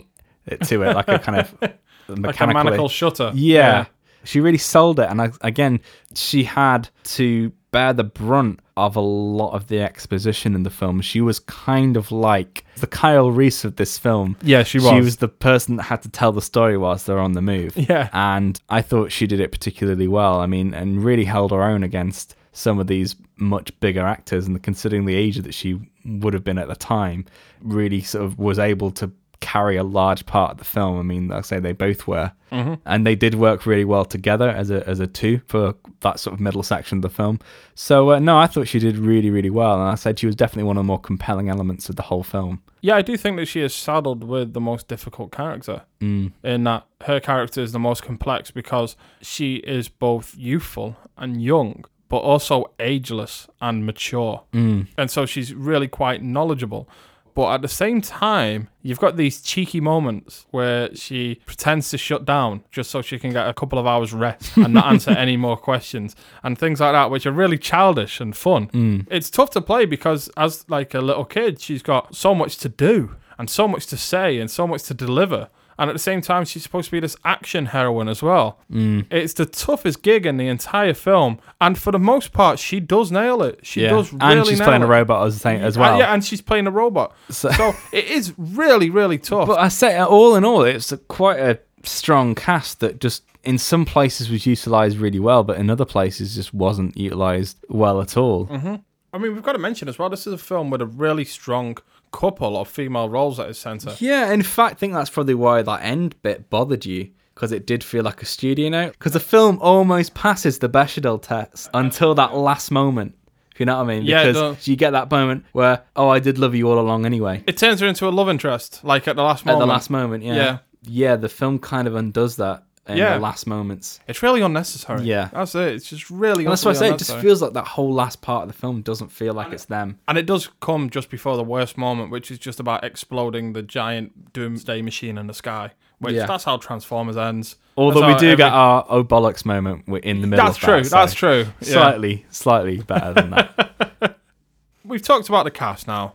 to 0.64 0.84
it, 0.84 0.96
like 0.96 1.10
a 1.10 1.20
kind 1.20 1.40
of 1.40 1.54
Like 2.08 2.20
mechanical 2.20 2.64
manacle 2.64 2.88
shutter. 2.88 3.32
yeah. 3.36 3.86
She 4.24 4.40
really 4.40 4.58
sold 4.60 5.00
it. 5.00 5.10
And 5.10 5.22
I, 5.22 5.32
again, 5.42 5.82
she 6.16 6.44
had 6.46 6.88
to 7.16 7.52
bear 7.72 7.94
the 7.94 8.04
brunt 8.06 8.60
of 8.78 8.96
a 8.96 9.02
lot 9.02 9.52
of 9.54 9.68
the 9.68 9.80
exposition 9.82 10.54
in 10.54 10.64
the 10.64 10.70
film. 10.70 11.00
She 11.02 11.22
was 11.22 11.40
kind 11.40 11.96
of 11.96 12.12
like 12.12 12.66
the 12.78 12.88
Kyle 12.88 13.32
Reese 13.32 13.64
of 13.64 13.78
this 13.78 13.98
film. 13.98 14.36
Yeah, 14.42 14.64
she 14.64 14.80
was. 14.80 14.90
She 14.90 15.00
was. 15.00 15.18
the 15.18 15.30
person 15.30 15.78
that 15.78 15.84
had 15.84 16.02
to 16.02 16.10
tell 16.10 16.34
the 16.34 16.42
story 16.42 16.78
whilst 16.78 17.06
they're 17.06 17.20
on 17.20 17.34
the 17.34 17.42
move. 17.42 17.76
Yeah. 17.86 18.10
And 18.14 18.60
I 18.68 18.82
thought 18.82 19.12
she 19.12 19.28
did 19.28 19.40
it 19.40 19.52
particularly 19.52 20.08
well. 20.08 20.40
I 20.40 20.48
mean, 20.48 20.74
and 20.74 21.04
really 21.04 21.26
held 21.26 21.52
her 21.52 21.62
own 21.62 21.84
against 21.84 22.36
some 22.52 22.80
of 22.80 22.88
these 22.88 23.16
much 23.38 23.80
bigger 23.80 24.02
actors. 24.02 24.48
And 24.48 24.62
considering 24.64 25.06
the 25.06 25.16
age 25.16 25.38
that 25.38 25.54
she 25.54 25.80
would 26.04 26.34
have 26.34 26.44
been 26.44 26.58
at 26.58 26.68
the 26.68 26.76
time, 26.76 27.26
really 27.62 28.02
sort 28.02 28.26
of 28.26 28.40
was 28.40 28.58
able 28.58 28.90
to 28.92 29.12
carry 29.54 29.78
a 29.78 29.84
large 29.84 30.26
part 30.26 30.52
of 30.54 30.58
the 30.58 30.64
film. 30.66 30.98
I 31.00 31.04
mean, 31.04 31.28
like 31.28 31.40
I 31.40 31.42
say, 31.42 31.60
they 31.60 31.74
both 31.74 32.08
were, 32.08 32.32
Mm-hmm. 32.52 32.76
and 32.86 33.06
they 33.06 33.16
did 33.16 33.36
work 33.36 33.66
really 33.66 33.84
well 33.86 34.06
together 34.06 34.48
as 34.50 34.70
a 34.72 34.88
as 34.88 35.00
a 35.02 35.08
two 35.08 35.42
for 35.48 35.74
that 36.02 36.20
sort 36.20 36.34
of 36.34 36.40
middle 36.40 36.64
section 36.64 37.00
of 37.00 37.02
the 37.02 37.10
film. 37.10 37.40
So 37.76 38.12
uh, 38.12 38.20
no, 38.20 38.38
I 38.38 38.48
thought 38.48 38.68
she 38.68 38.80
did 38.80 38.98
really 38.98 39.30
really 39.30 39.50
well, 39.50 39.74
and 39.82 39.90
I 39.92 39.96
said 39.96 40.20
she 40.20 40.26
was 40.26 40.36
definitely 40.36 40.64
one 40.68 40.78
of 40.78 40.84
the 40.84 40.88
more 40.88 41.00
compelling 41.00 41.50
elements 41.50 41.90
of 41.90 41.96
the 41.96 42.04
whole 42.04 42.24
film. 42.24 42.62
Yeah, 42.82 42.96
I 42.96 43.02
do 43.02 43.18
think 43.18 43.38
that 43.38 43.48
she 43.48 43.62
is 43.62 43.74
saddled 43.74 44.24
with 44.24 44.54
the 44.54 44.62
most 44.62 44.88
difficult 44.88 45.32
character. 45.32 45.82
Mm. 46.02 46.32
In 46.44 46.64
that 46.66 46.86
her 47.06 47.20
character 47.20 47.62
is 47.62 47.72
the 47.72 47.80
most 47.80 48.04
complex 48.04 48.52
because 48.52 48.96
she 49.22 49.56
is 49.56 49.90
both 49.90 50.36
youthful 50.38 50.96
and 51.18 51.42
young, 51.42 51.84
but 52.10 52.20
also 52.20 52.72
ageless 52.80 53.48
and 53.60 53.86
mature. 53.86 54.44
Mm. 54.54 54.88
And 54.98 55.10
so 55.12 55.26
she's 55.26 55.54
really 55.54 55.88
quite 55.88 56.22
knowledgeable. 56.24 56.88
But 57.36 57.54
at 57.54 57.62
the 57.62 57.68
same 57.68 58.02
time, 58.02 58.70
you've 58.82 59.00
got 59.00 59.18
these 59.18 59.42
cheeky 59.42 59.82
moments 59.82 60.46
where 60.52 60.96
she 60.96 61.42
pretends 61.46 61.90
to 61.90 61.98
shut 61.98 62.24
down 62.24 62.64
just 62.72 62.90
so 62.90 63.02
she 63.02 63.20
can 63.20 63.34
get 63.34 63.48
a 63.48 63.54
couple 63.54 63.78
of 63.78 63.86
hours 63.86 64.14
rest 64.14 64.56
and 64.56 64.74
not 64.74 64.86
answer 64.86 65.12
any 65.26 65.36
more 65.36 65.58
questions 65.58 66.16
and 66.44 66.58
things 66.58 66.80
like 66.80 66.94
that, 66.94 67.12
which 67.12 67.26
are 67.26 67.34
really 67.34 67.58
childish 67.58 68.22
and 68.22 68.38
fun. 68.38 68.68
Mm. 68.70 69.08
It's 69.12 69.30
tough 69.30 69.50
to 69.52 69.62
play 69.62 69.86
because 69.86 70.30
as 70.38 70.64
like 70.70 70.94
a 70.94 71.02
little 71.02 71.26
kid, 71.26 71.60
she's 71.60 71.84
got 71.84 72.16
so 72.16 72.34
much 72.34 72.58
to 72.60 72.70
do 72.70 73.18
and 73.38 73.50
so 73.50 73.68
much 73.68 73.86
to 73.88 73.98
say 73.98 74.40
and 74.40 74.50
so 74.50 74.66
much 74.66 74.84
to 74.84 74.94
deliver. 74.94 75.50
And 75.78 75.90
at 75.90 75.94
the 75.94 76.00
same 76.00 76.22
time, 76.22 76.46
she's 76.46 76.64
supposed 76.64 76.86
to 76.86 76.92
be 76.92 77.00
this 77.02 77.18
action 77.26 77.68
heroine 77.68 78.08
as 78.08 78.22
well. 78.24 78.60
It's 78.70 79.34
the 79.34 79.46
toughest 79.46 80.02
gig 80.04 80.26
in 80.26 80.38
the 80.38 80.48
entire 80.48 80.94
film, 80.94 81.40
and 81.60 81.78
for 81.78 81.92
the 81.92 82.00
most 82.00 82.32
part, 82.32 82.60
she 82.60 82.80
does 82.80 83.12
nail 83.12 83.42
it. 83.44 83.60
She 83.64 83.82
Yeah, 83.82 83.90
does 83.90 84.14
really 84.14 84.38
and 84.40 84.48
she's 84.48 84.62
playing 84.62 84.82
it. 84.84 84.86
a 84.86 84.88
robot 84.88 85.28
as, 85.28 85.46
as 85.46 85.76
Uh, 85.78 85.80
well. 85.82 86.00
yeah, 86.00 86.14
and 86.14 86.24
she's 86.24 86.42
playing 86.42 86.68
a 86.68 86.72
robot. 86.72 87.14
So- 87.30 87.52
So, 87.52 87.74
it 87.92 88.06
is 88.06 88.34
really, 88.38 88.90
really 88.90 89.18
tough. 89.18 89.48
But 89.48 89.60
I 89.60 89.68
say, 89.68 89.98
all 89.98 90.36
in 90.36 90.46
all, 90.46 90.64
it's 90.64 90.92
a, 90.92 90.98
quite 90.98 91.40
a 91.40 91.60
strong 91.84 92.36
cast 92.36 92.80
that 92.80 93.00
just 93.00 93.24
in 93.44 93.58
some 93.58 93.86
places 93.86 94.30
was 94.30 94.46
utilized 94.48 94.98
really 94.98 95.20
well, 95.20 95.44
but 95.44 95.58
in 95.58 95.70
other 95.70 95.86
places 95.86 96.36
just 96.36 96.54
wasn't 96.54 96.98
utilized 96.98 97.58
well 97.70 98.02
at 98.02 98.18
all. 98.18 98.48
I 98.52 99.18
mean, 99.18 99.34
we've 99.34 99.44
got 99.44 99.54
to 99.54 99.60
mention 99.60 99.88
as 99.88 99.98
well, 100.00 100.10
this 100.10 100.26
is 100.28 100.34
a 100.34 100.38
film 100.38 100.70
with 100.70 100.82
a 100.82 100.86
really 100.86 101.24
strong 101.26 101.78
couple 102.16 102.58
of 102.58 102.68
female 102.68 103.10
roles 103.10 103.40
at 103.40 103.50
its 103.50 103.60
centre. 103.60 103.96
Yeah, 104.00 104.32
in 104.32 104.42
fact, 104.42 104.76
I 104.76 104.80
think 104.80 104.94
that's 104.94 105.10
probably 105.10 105.36
why 105.36 105.62
that 105.62 105.82
end 105.84 106.22
bit 106.22 106.50
bothered 106.50 106.86
you. 106.86 107.12
Because 107.34 107.52
it 107.52 107.68
did 107.68 107.84
feel 107.84 108.04
like 108.04 108.22
a 108.22 108.26
studio 108.26 108.70
note. 108.70 108.94
Because 108.94 109.12
the 109.12 109.20
film 109.20 109.60
almost 109.62 110.14
passes 110.14 110.60
the 110.60 110.70
Bechdel 110.70 111.22
test 111.22 111.70
until 111.74 112.16
that 112.16 112.34
last 112.34 112.72
moment. 112.72 113.14
If 113.54 113.60
you 113.60 113.66
know 113.66 113.76
what 113.76 113.84
I 113.84 113.88
mean? 113.88 114.04
Yeah, 114.06 114.28
Because 114.28 114.68
you 114.70 114.78
get 114.78 114.92
that 114.92 115.12
moment 115.12 115.44
where, 115.52 115.84
oh, 115.98 116.08
I 116.08 116.20
did 116.20 116.38
love 116.38 116.56
you 116.56 116.70
all 116.70 116.80
along 116.80 117.06
anyway. 117.06 117.44
It 117.46 117.58
turns 117.58 117.82
her 117.82 117.88
into 117.88 118.08
a 118.08 118.10
love 118.10 118.30
interest, 118.30 118.86
like 118.86 119.06
at 119.10 119.18
the 119.18 119.24
last 119.24 119.42
At 119.42 119.48
moment. 119.48 119.60
the 119.62 119.66
last 119.74 119.90
moment, 119.90 120.24
yeah. 120.24 120.36
Yeah. 120.36 120.58
Yeah, 120.88 121.16
the 121.18 121.28
film 121.30 121.60
kind 121.60 121.88
of 121.90 121.96
undoes 121.96 122.38
that 122.38 122.64
in 122.88 122.98
Yeah. 122.98 123.14
the 123.16 123.20
last 123.20 123.48
moments. 123.48 124.00
It's 124.08 124.22
really 124.22 124.42
unnecessary. 124.42 125.04
Yeah. 125.04 125.30
That's 125.34 125.56
it. 125.56 125.74
It's 125.74 125.90
just 125.90 126.10
really 126.10 126.44
And 126.46 126.52
that's 126.52 126.64
why 126.66 126.72
I 126.72 126.74
say 126.76 126.90
it 126.90 126.98
just 127.00 127.18
feels 127.18 127.42
like 127.42 127.54
that 127.54 127.68
whole 127.68 127.94
last 127.94 128.22
part 128.22 128.44
of 128.44 128.48
the 128.54 128.58
film 128.58 128.82
doesn't 128.82 129.10
feel 129.12 129.34
like 129.34 129.52
it's 129.52 129.66
them. 129.66 129.98
And 130.08 130.18
it 130.18 130.26
does 130.26 130.50
come 130.62 130.90
just 130.90 131.10
before 131.10 131.36
the 131.38 131.44
worst 131.44 131.78
moment, 131.78 132.12
which 132.12 132.30
is 132.30 132.38
just 132.38 132.60
about 132.60 132.84
exploding 132.84 133.54
the 133.54 133.62
giant 133.64 134.34
doomsday 134.34 134.82
machine 134.82 135.18
in 135.18 135.28
the 135.28 135.34
sky. 135.34 135.72
Which 136.00 136.14
Yeah. 136.16 136.26
that's 136.26 136.44
how 136.44 136.58
Transformers 136.58 137.16
ends. 137.18 137.56
Although 137.78 138.02
That's 138.02 138.16
we 138.16 138.28
do 138.28 138.32
every- 138.34 138.38
get 138.44 138.52
our 138.52 138.86
oh 138.90 139.04
bollocks 139.04 139.46
moment 139.46 139.86
in 140.04 140.22
the 140.22 140.28
middle. 140.28 140.46
That's 140.46 140.58
true. 140.58 140.78
that, 140.84 140.86
so 140.86 140.96
That's 140.98 141.14
true. 141.14 141.46
Yeah. 141.62 141.74
Slightly, 141.74 142.26
slightly 142.30 142.78
better 142.82 143.14
than 143.14 143.30
that. 143.32 144.18
We've 144.86 145.02
talked 145.02 145.30
about 145.30 145.46
the 145.46 145.52
cast 145.52 145.88
now. 145.88 146.14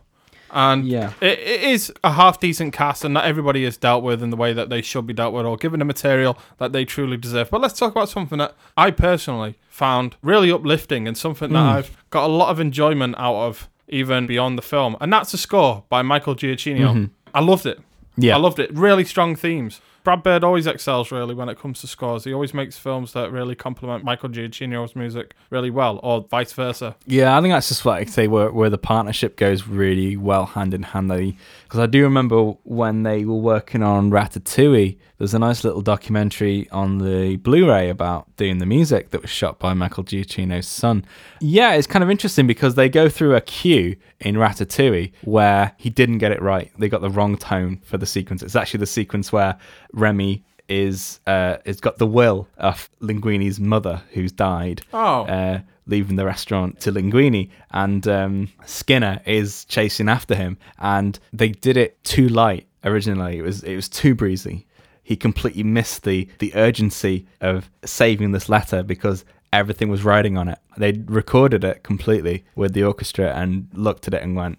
And 0.53 0.85
Yeah. 0.85 1.13
it, 1.21 1.39
it 1.39 1.63
is 1.63 1.93
a 2.03 2.13
half 2.13 2.41
decent 2.41 2.73
cast, 2.73 3.05
and 3.05 3.15
not 3.15 3.25
everybody 3.25 3.65
is 3.65 3.77
dealt 3.77 4.03
with 4.03 4.23
in 4.23 4.31
the 4.31 4.37
way 4.37 4.53
that 4.53 4.69
they 4.71 4.83
should 4.83 5.07
be 5.07 5.15
dealt 5.15 5.33
with 5.35 5.47
or 5.47 5.57
given 5.57 5.79
the 5.79 5.85
material 5.85 6.39
that 6.59 6.73
they 6.73 6.85
truly 6.85 7.17
deserve. 7.17 7.51
But 7.51 7.61
let's 7.61 7.79
talk 7.79 7.93
about 7.93 8.09
something 8.09 8.39
that 8.39 8.55
I 8.77 8.91
personally 8.91 9.59
found 9.69 10.17
really 10.23 10.51
uplifting 10.51 11.07
and 11.07 11.17
something 11.17 11.53
that 11.53 11.59
mm. 11.59 11.75
I've 11.77 11.97
got 12.11 12.25
a 12.25 12.33
lot 12.33 12.51
of 12.51 12.61
enjoyment 12.61 13.15
out 13.19 13.37
of, 13.37 13.69
even 13.89 14.27
beyond 14.27 14.59
the 14.59 14.63
film. 14.63 14.97
And 15.01 15.13
that's 15.13 15.33
the 15.33 15.39
score 15.39 15.85
by 15.89 16.03
Michael 16.03 16.35
Giacchino. 16.35 16.79
Mm-hmm. 16.79 17.05
I 17.35 17.41
loved 17.41 17.67
it. 17.67 17.81
Yeah. 18.17 18.37
I 18.37 18.39
loved 18.39 18.59
it. 18.59 18.73
Really 18.77 19.05
strong 19.05 19.37
themes. 19.37 19.81
Brad 20.03 20.23
Bird 20.23 20.45
always 20.45 20.67
excels 20.67 21.13
really 21.13 21.35
when 21.35 21.49
it 21.49 21.59
comes 21.59 21.81
to 21.83 21.87
scores. 21.87 22.25
He 22.25 22.33
always 22.33 22.55
makes 22.55 22.79
films 22.79 23.13
that 23.13 23.31
really 23.31 23.55
complement 23.55 24.05
Michael 24.05 24.29
Giacchino's 24.29 24.97
music 24.97 25.35
really 25.51 25.71
well, 25.71 26.01
or 26.03 26.27
vice 26.31 26.53
versa. 26.53 26.97
Yeah, 27.07 27.37
I 27.37 27.41
think 27.43 27.53
that's 27.53 27.69
just 27.69 27.85
what 27.85 27.99
I 27.99 28.05
say 28.05 28.27
where, 28.27 28.51
where 28.51 28.71
the 28.71 28.79
partnership 28.79 29.37
goes 29.37 29.67
really 29.67 30.17
well 30.17 30.47
hand 30.47 30.75
in 30.75 30.83
hand. 30.85 31.11
Because 31.11 31.81
I 31.81 31.87
do 31.87 32.03
remember 32.03 32.53
when 32.65 33.03
they 33.03 33.25
were 33.25 33.35
working 33.35 33.83
on 33.83 34.11
Ratatouille, 34.11 34.97
there's 35.21 35.35
a 35.35 35.39
nice 35.39 35.63
little 35.65 35.83
documentary 35.83 36.67
on 36.71 36.99
the 36.99 37.37
Blu-ray 37.37 37.91
about 37.91 38.35
doing 38.37 38.57
the 38.59 38.67
music 38.67 39.11
that 39.11 39.21
was 39.21 39.31
shot 39.31 39.59
by 39.59 39.75
Michael 39.75 40.03
Giacchino's 40.03 40.67
son. 40.67 41.05
Yeah, 41.41 41.75
it's 41.75 41.87
kind 41.87 42.03
of 42.03 42.11
interesting 42.11 42.47
because 42.47 42.75
they 42.75 42.89
go 42.89 43.09
through 43.11 43.37
a 43.37 43.41
cue 43.43 43.97
in 44.19 44.37
Ratatouille 44.37 45.13
where 45.25 45.73
he 45.77 45.91
didn't 45.91 46.19
get 46.19 46.33
it 46.33 46.41
right. 46.41 46.73
They 46.79 46.89
got 46.89 47.03
the 47.03 47.11
wrong 47.11 47.37
tone 47.37 47.81
for 47.85 47.99
the 47.99 48.07
sequence. 48.07 48.43
It's 48.43 48.57
actually 48.57 48.79
the 48.81 48.87
sequence 48.87 49.31
where 49.31 49.57
Remy 49.93 50.43
is 50.71 51.21
uh 51.27 51.57
has 51.67 51.81
got 51.81 51.99
the 51.99 52.07
will 52.07 52.47
of 52.57 52.89
Linguini's 53.01 53.59
mother 53.61 54.03
who's 54.13 54.33
died 54.33 54.81
Oh. 54.95 55.25
uh, 55.27 55.61
leaving 55.87 56.15
the 56.17 56.25
restaurant 56.25 56.81
to 56.81 56.93
Linguini, 56.93 57.51
and 57.73 58.07
um, 58.07 58.49
Skinner 58.65 59.21
is 59.27 59.65
chasing 59.65 60.09
after 60.09 60.35
him, 60.37 60.57
and 60.79 61.19
they 61.33 61.49
did 61.49 61.77
it 61.77 62.03
too 62.05 62.29
light 62.29 62.69
originally. 62.85 63.37
It 63.39 63.43
was 63.43 63.63
it 63.65 63.75
was 63.77 63.89
too 63.89 64.15
breezy. 64.15 64.67
He 65.03 65.17
completely 65.17 65.63
missed 65.63 66.05
the 66.05 66.29
the 66.39 66.55
urgency 66.55 67.27
of 67.41 67.71
saving 67.85 68.33
this 68.33 68.49
letter 68.49 68.83
because 68.83 69.25
everything 69.53 69.89
was 69.89 70.05
riding 70.05 70.37
on 70.37 70.49
it. 70.49 70.59
They 70.77 70.93
recorded 71.07 71.65
it 71.65 71.83
completely 71.83 72.45
with 72.55 72.73
the 72.73 72.85
orchestra 72.85 73.33
and 73.35 73.69
looked 73.73 74.07
at 74.07 74.15
it 74.15 74.23
and 74.23 74.37
went, 74.37 74.59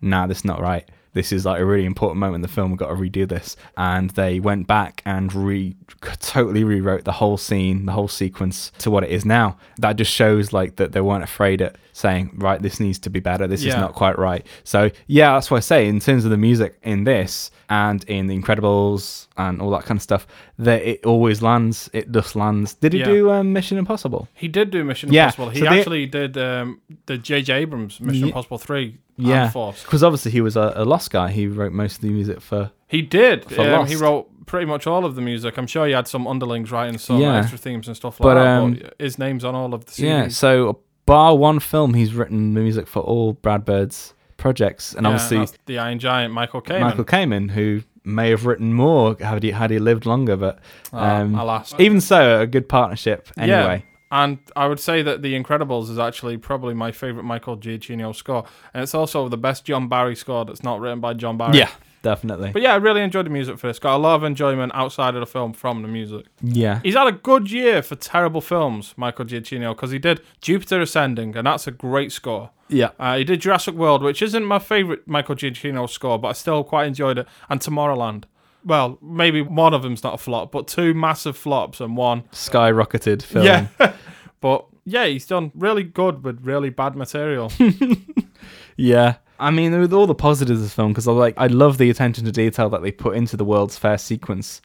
"Nah, 0.00 0.26
this 0.26 0.38
is 0.38 0.44
not 0.44 0.60
right." 0.60 0.88
This 1.14 1.30
is 1.32 1.44
like 1.44 1.60
a 1.60 1.64
really 1.64 1.84
important 1.84 2.18
moment 2.20 2.36
in 2.36 2.40
the 2.42 2.48
film. 2.48 2.70
We've 2.70 2.78
got 2.78 2.88
to 2.88 2.94
redo 2.94 3.28
this. 3.28 3.56
And 3.76 4.10
they 4.10 4.40
went 4.40 4.66
back 4.66 5.02
and 5.04 5.32
re 5.34 5.76
totally 6.20 6.64
rewrote 6.64 7.04
the 7.04 7.12
whole 7.12 7.36
scene, 7.36 7.86
the 7.86 7.92
whole 7.92 8.08
sequence 8.08 8.72
to 8.78 8.90
what 8.90 9.04
it 9.04 9.10
is 9.10 9.24
now. 9.24 9.56
That 9.78 9.96
just 9.96 10.10
shows 10.12 10.52
like 10.52 10.76
that 10.76 10.92
they 10.92 11.00
weren't 11.00 11.22
afraid 11.24 11.60
at 11.62 11.76
saying, 11.92 12.30
right, 12.36 12.60
this 12.62 12.80
needs 12.80 12.98
to 13.00 13.10
be 13.10 13.20
better. 13.20 13.46
This 13.46 13.64
is 13.64 13.74
not 13.74 13.92
quite 13.94 14.18
right. 14.18 14.46
So 14.64 14.90
yeah, 15.06 15.34
that's 15.34 15.50
what 15.50 15.58
I 15.58 15.60
say. 15.60 15.86
In 15.86 16.00
terms 16.00 16.24
of 16.24 16.30
the 16.30 16.38
music 16.38 16.78
in 16.82 17.04
this 17.04 17.50
and 17.68 18.02
in 18.04 18.26
The 18.26 18.38
Incredibles 18.40 19.28
and 19.36 19.60
all 19.60 19.70
that 19.70 19.84
kind 19.84 19.98
of 19.98 20.02
stuff, 20.02 20.26
that 20.58 20.82
it 20.82 21.04
always 21.04 21.42
lands. 21.42 21.90
It 21.92 22.10
just 22.10 22.34
lands. 22.36 22.74
Did 22.74 22.94
he 22.94 23.00
Yeah. 23.00 23.04
do 23.06 23.30
um, 23.30 23.52
Mission 23.52 23.76
Impossible? 23.78 24.28
He 24.34 24.48
did 24.48 24.70
do 24.70 24.82
Mission 24.84 25.12
Yeah, 25.12 25.24
Impossible. 25.24 25.50
He 25.50 25.58
so 25.60 25.64
they- 25.66 25.78
actually 25.78 26.06
did 26.06 26.38
um, 26.38 26.80
the 27.06 27.18
J.J. 27.18 27.52
Abrams 27.52 28.00
Mission 28.00 28.28
Impossible 28.28 28.58
3 28.58 28.96
Yeah, 29.28 29.50
because 29.52 30.02
obviously 30.02 30.30
he 30.32 30.40
was 30.40 30.56
a, 30.56 30.72
a 30.76 30.84
Lost 30.84 31.10
guy. 31.10 31.30
He 31.30 31.46
wrote 31.46 31.72
most 31.72 31.96
of 31.96 32.00
the 32.02 32.10
music 32.10 32.40
for 32.40 32.70
He 32.88 33.02
did. 33.02 33.44
For 33.50 33.62
Um, 33.62 33.86
he 33.86 33.96
wrote 33.96 34.28
pretty 34.46 34.66
much 34.66 34.86
all 34.86 35.04
of 35.04 35.14
the 35.14 35.22
music. 35.22 35.56
I'm 35.56 35.66
sure 35.66 35.86
he 35.86 35.92
had 35.92 36.06
some 36.08 36.26
underlings 36.26 36.70
writing 36.70 36.98
some 36.98 37.20
Yeah. 37.20 37.36
extra 37.38 37.58
themes 37.58 37.86
and 37.88 37.96
stuff 37.96 38.18
like 38.20 38.24
But, 38.24 38.34
that. 38.34 38.46
um, 38.46 38.74
but 38.74 38.94
his 38.98 39.18
name's 39.18 39.44
on 39.44 39.54
all 39.54 39.72
of 39.74 39.84
the 39.86 39.92
CDs. 39.92 39.98
Yeah, 40.04 40.28
so 40.28 40.80
bar 41.06 41.36
one 41.36 41.58
film, 41.60 41.94
he's 41.94 42.12
written 42.14 42.52
music 42.54 42.86
for 42.86 43.00
all 43.00 43.32
Brad 43.34 43.64
Bird's 43.64 44.14
projects, 44.36 44.94
and 44.94 45.04
Yeah, 45.06 45.12
obviously 45.12 45.56
the 45.66 45.78
Iron 45.78 45.98
Giant, 45.98 46.34
Michael 46.34 46.60
Kamen. 46.60 46.80
Michael 46.80 47.04
Kamen, 47.04 47.50
who 47.52 47.82
may 48.04 48.30
have 48.30 48.44
written 48.46 48.72
more 48.74 49.16
had 49.20 49.42
he 49.44 49.52
had 49.52 49.70
he 49.70 49.78
lived 49.78 50.04
longer, 50.06 50.36
but 50.36 50.58
Ah, 50.92 51.18
um, 51.20 51.34
alas. 51.36 51.72
even 51.78 52.00
so, 52.00 52.40
a 52.40 52.46
good 52.46 52.68
partnership 52.68 53.28
anyway. 53.38 53.84
Yeah. 53.84 53.91
And 54.12 54.38
I 54.54 54.66
would 54.68 54.78
say 54.78 55.00
that 55.02 55.22
The 55.22 55.34
Incredibles 55.34 55.88
is 55.90 55.98
actually 55.98 56.36
probably 56.36 56.74
my 56.74 56.92
favorite 56.92 57.22
Michael 57.24 57.56
Giacchino 57.56 58.14
score, 58.14 58.44
and 58.74 58.82
it's 58.82 58.94
also 58.94 59.28
the 59.28 59.38
best 59.38 59.64
John 59.64 59.88
Barry 59.88 60.14
score 60.14 60.44
that's 60.44 60.62
not 60.62 60.78
written 60.80 61.00
by 61.00 61.14
John 61.14 61.38
Barry. 61.38 61.56
Yeah, 61.58 61.70
definitely. 62.02 62.50
But 62.52 62.60
yeah, 62.60 62.74
I 62.74 62.76
really 62.76 63.00
enjoyed 63.00 63.24
the 63.24 63.30
music 63.30 63.58
for 63.58 63.68
this. 63.68 63.78
Got 63.78 63.96
a 63.96 63.98
lot 63.98 64.16
of 64.16 64.24
enjoyment 64.24 64.70
outside 64.74 65.14
of 65.14 65.20
the 65.20 65.26
film 65.26 65.54
from 65.54 65.80
the 65.80 65.88
music. 65.88 66.26
yeah, 66.42 66.80
He's 66.82 66.94
had 66.94 67.06
a 67.06 67.12
good 67.12 67.50
year 67.50 67.82
for 67.82 67.94
terrible 67.96 68.42
films, 68.42 68.92
Michael 68.98 69.24
Giacchino, 69.24 69.74
because 69.74 69.92
he 69.92 69.98
did 69.98 70.20
Jupiter 70.42 70.82
Ascending, 70.82 71.34
and 71.36 71.46
that's 71.46 71.66
a 71.66 71.70
great 71.70 72.12
score. 72.12 72.50
yeah, 72.68 72.90
Uh, 72.98 73.16
he 73.16 73.24
did 73.24 73.40
Jurassic 73.40 73.74
World, 73.74 74.02
which 74.02 74.20
isn't 74.20 74.44
my 74.44 74.58
favorite 74.58 75.08
Michael 75.08 75.36
Giacchino 75.36 75.88
score, 75.88 76.18
but 76.18 76.28
I 76.28 76.32
still 76.32 76.64
quite 76.64 76.86
enjoyed 76.86 77.16
it. 77.18 77.26
And 77.48 77.60
Tomorrowland. 77.60 78.24
Well, 78.64 78.98
maybe 79.02 79.42
one 79.42 79.74
of 79.74 79.82
them's 79.82 80.04
not 80.04 80.14
a 80.14 80.18
flop, 80.18 80.52
but 80.52 80.68
two 80.68 80.94
massive 80.94 81.36
flops 81.36 81.80
and 81.80 81.96
one. 81.96 82.22
skyrocketed 82.32 83.22
film. 83.22 83.44
Yeah. 83.44 83.66
but 84.40 84.66
yeah, 84.84 85.06
he's 85.06 85.26
done 85.26 85.50
really 85.54 85.82
good 85.82 86.22
with 86.24 86.44
really 86.44 86.70
bad 86.70 86.96
material. 86.96 87.52
Yeah. 88.76 89.16
I 89.38 89.50
mean, 89.50 89.78
with 89.78 89.92
all 89.92 90.06
the 90.06 90.14
positives 90.14 90.60
of 90.60 90.64
the 90.66 90.70
film, 90.70 90.92
because 90.92 91.08
I 91.08 91.12
like, 91.12 91.34
I 91.36 91.48
love 91.48 91.78
the 91.78 91.90
attention 91.90 92.24
to 92.26 92.32
detail 92.32 92.68
that 92.70 92.82
they 92.82 92.92
put 92.92 93.16
into 93.16 93.36
the 93.36 93.44
World's 93.44 93.76
Fair 93.76 93.98
sequence. 93.98 94.62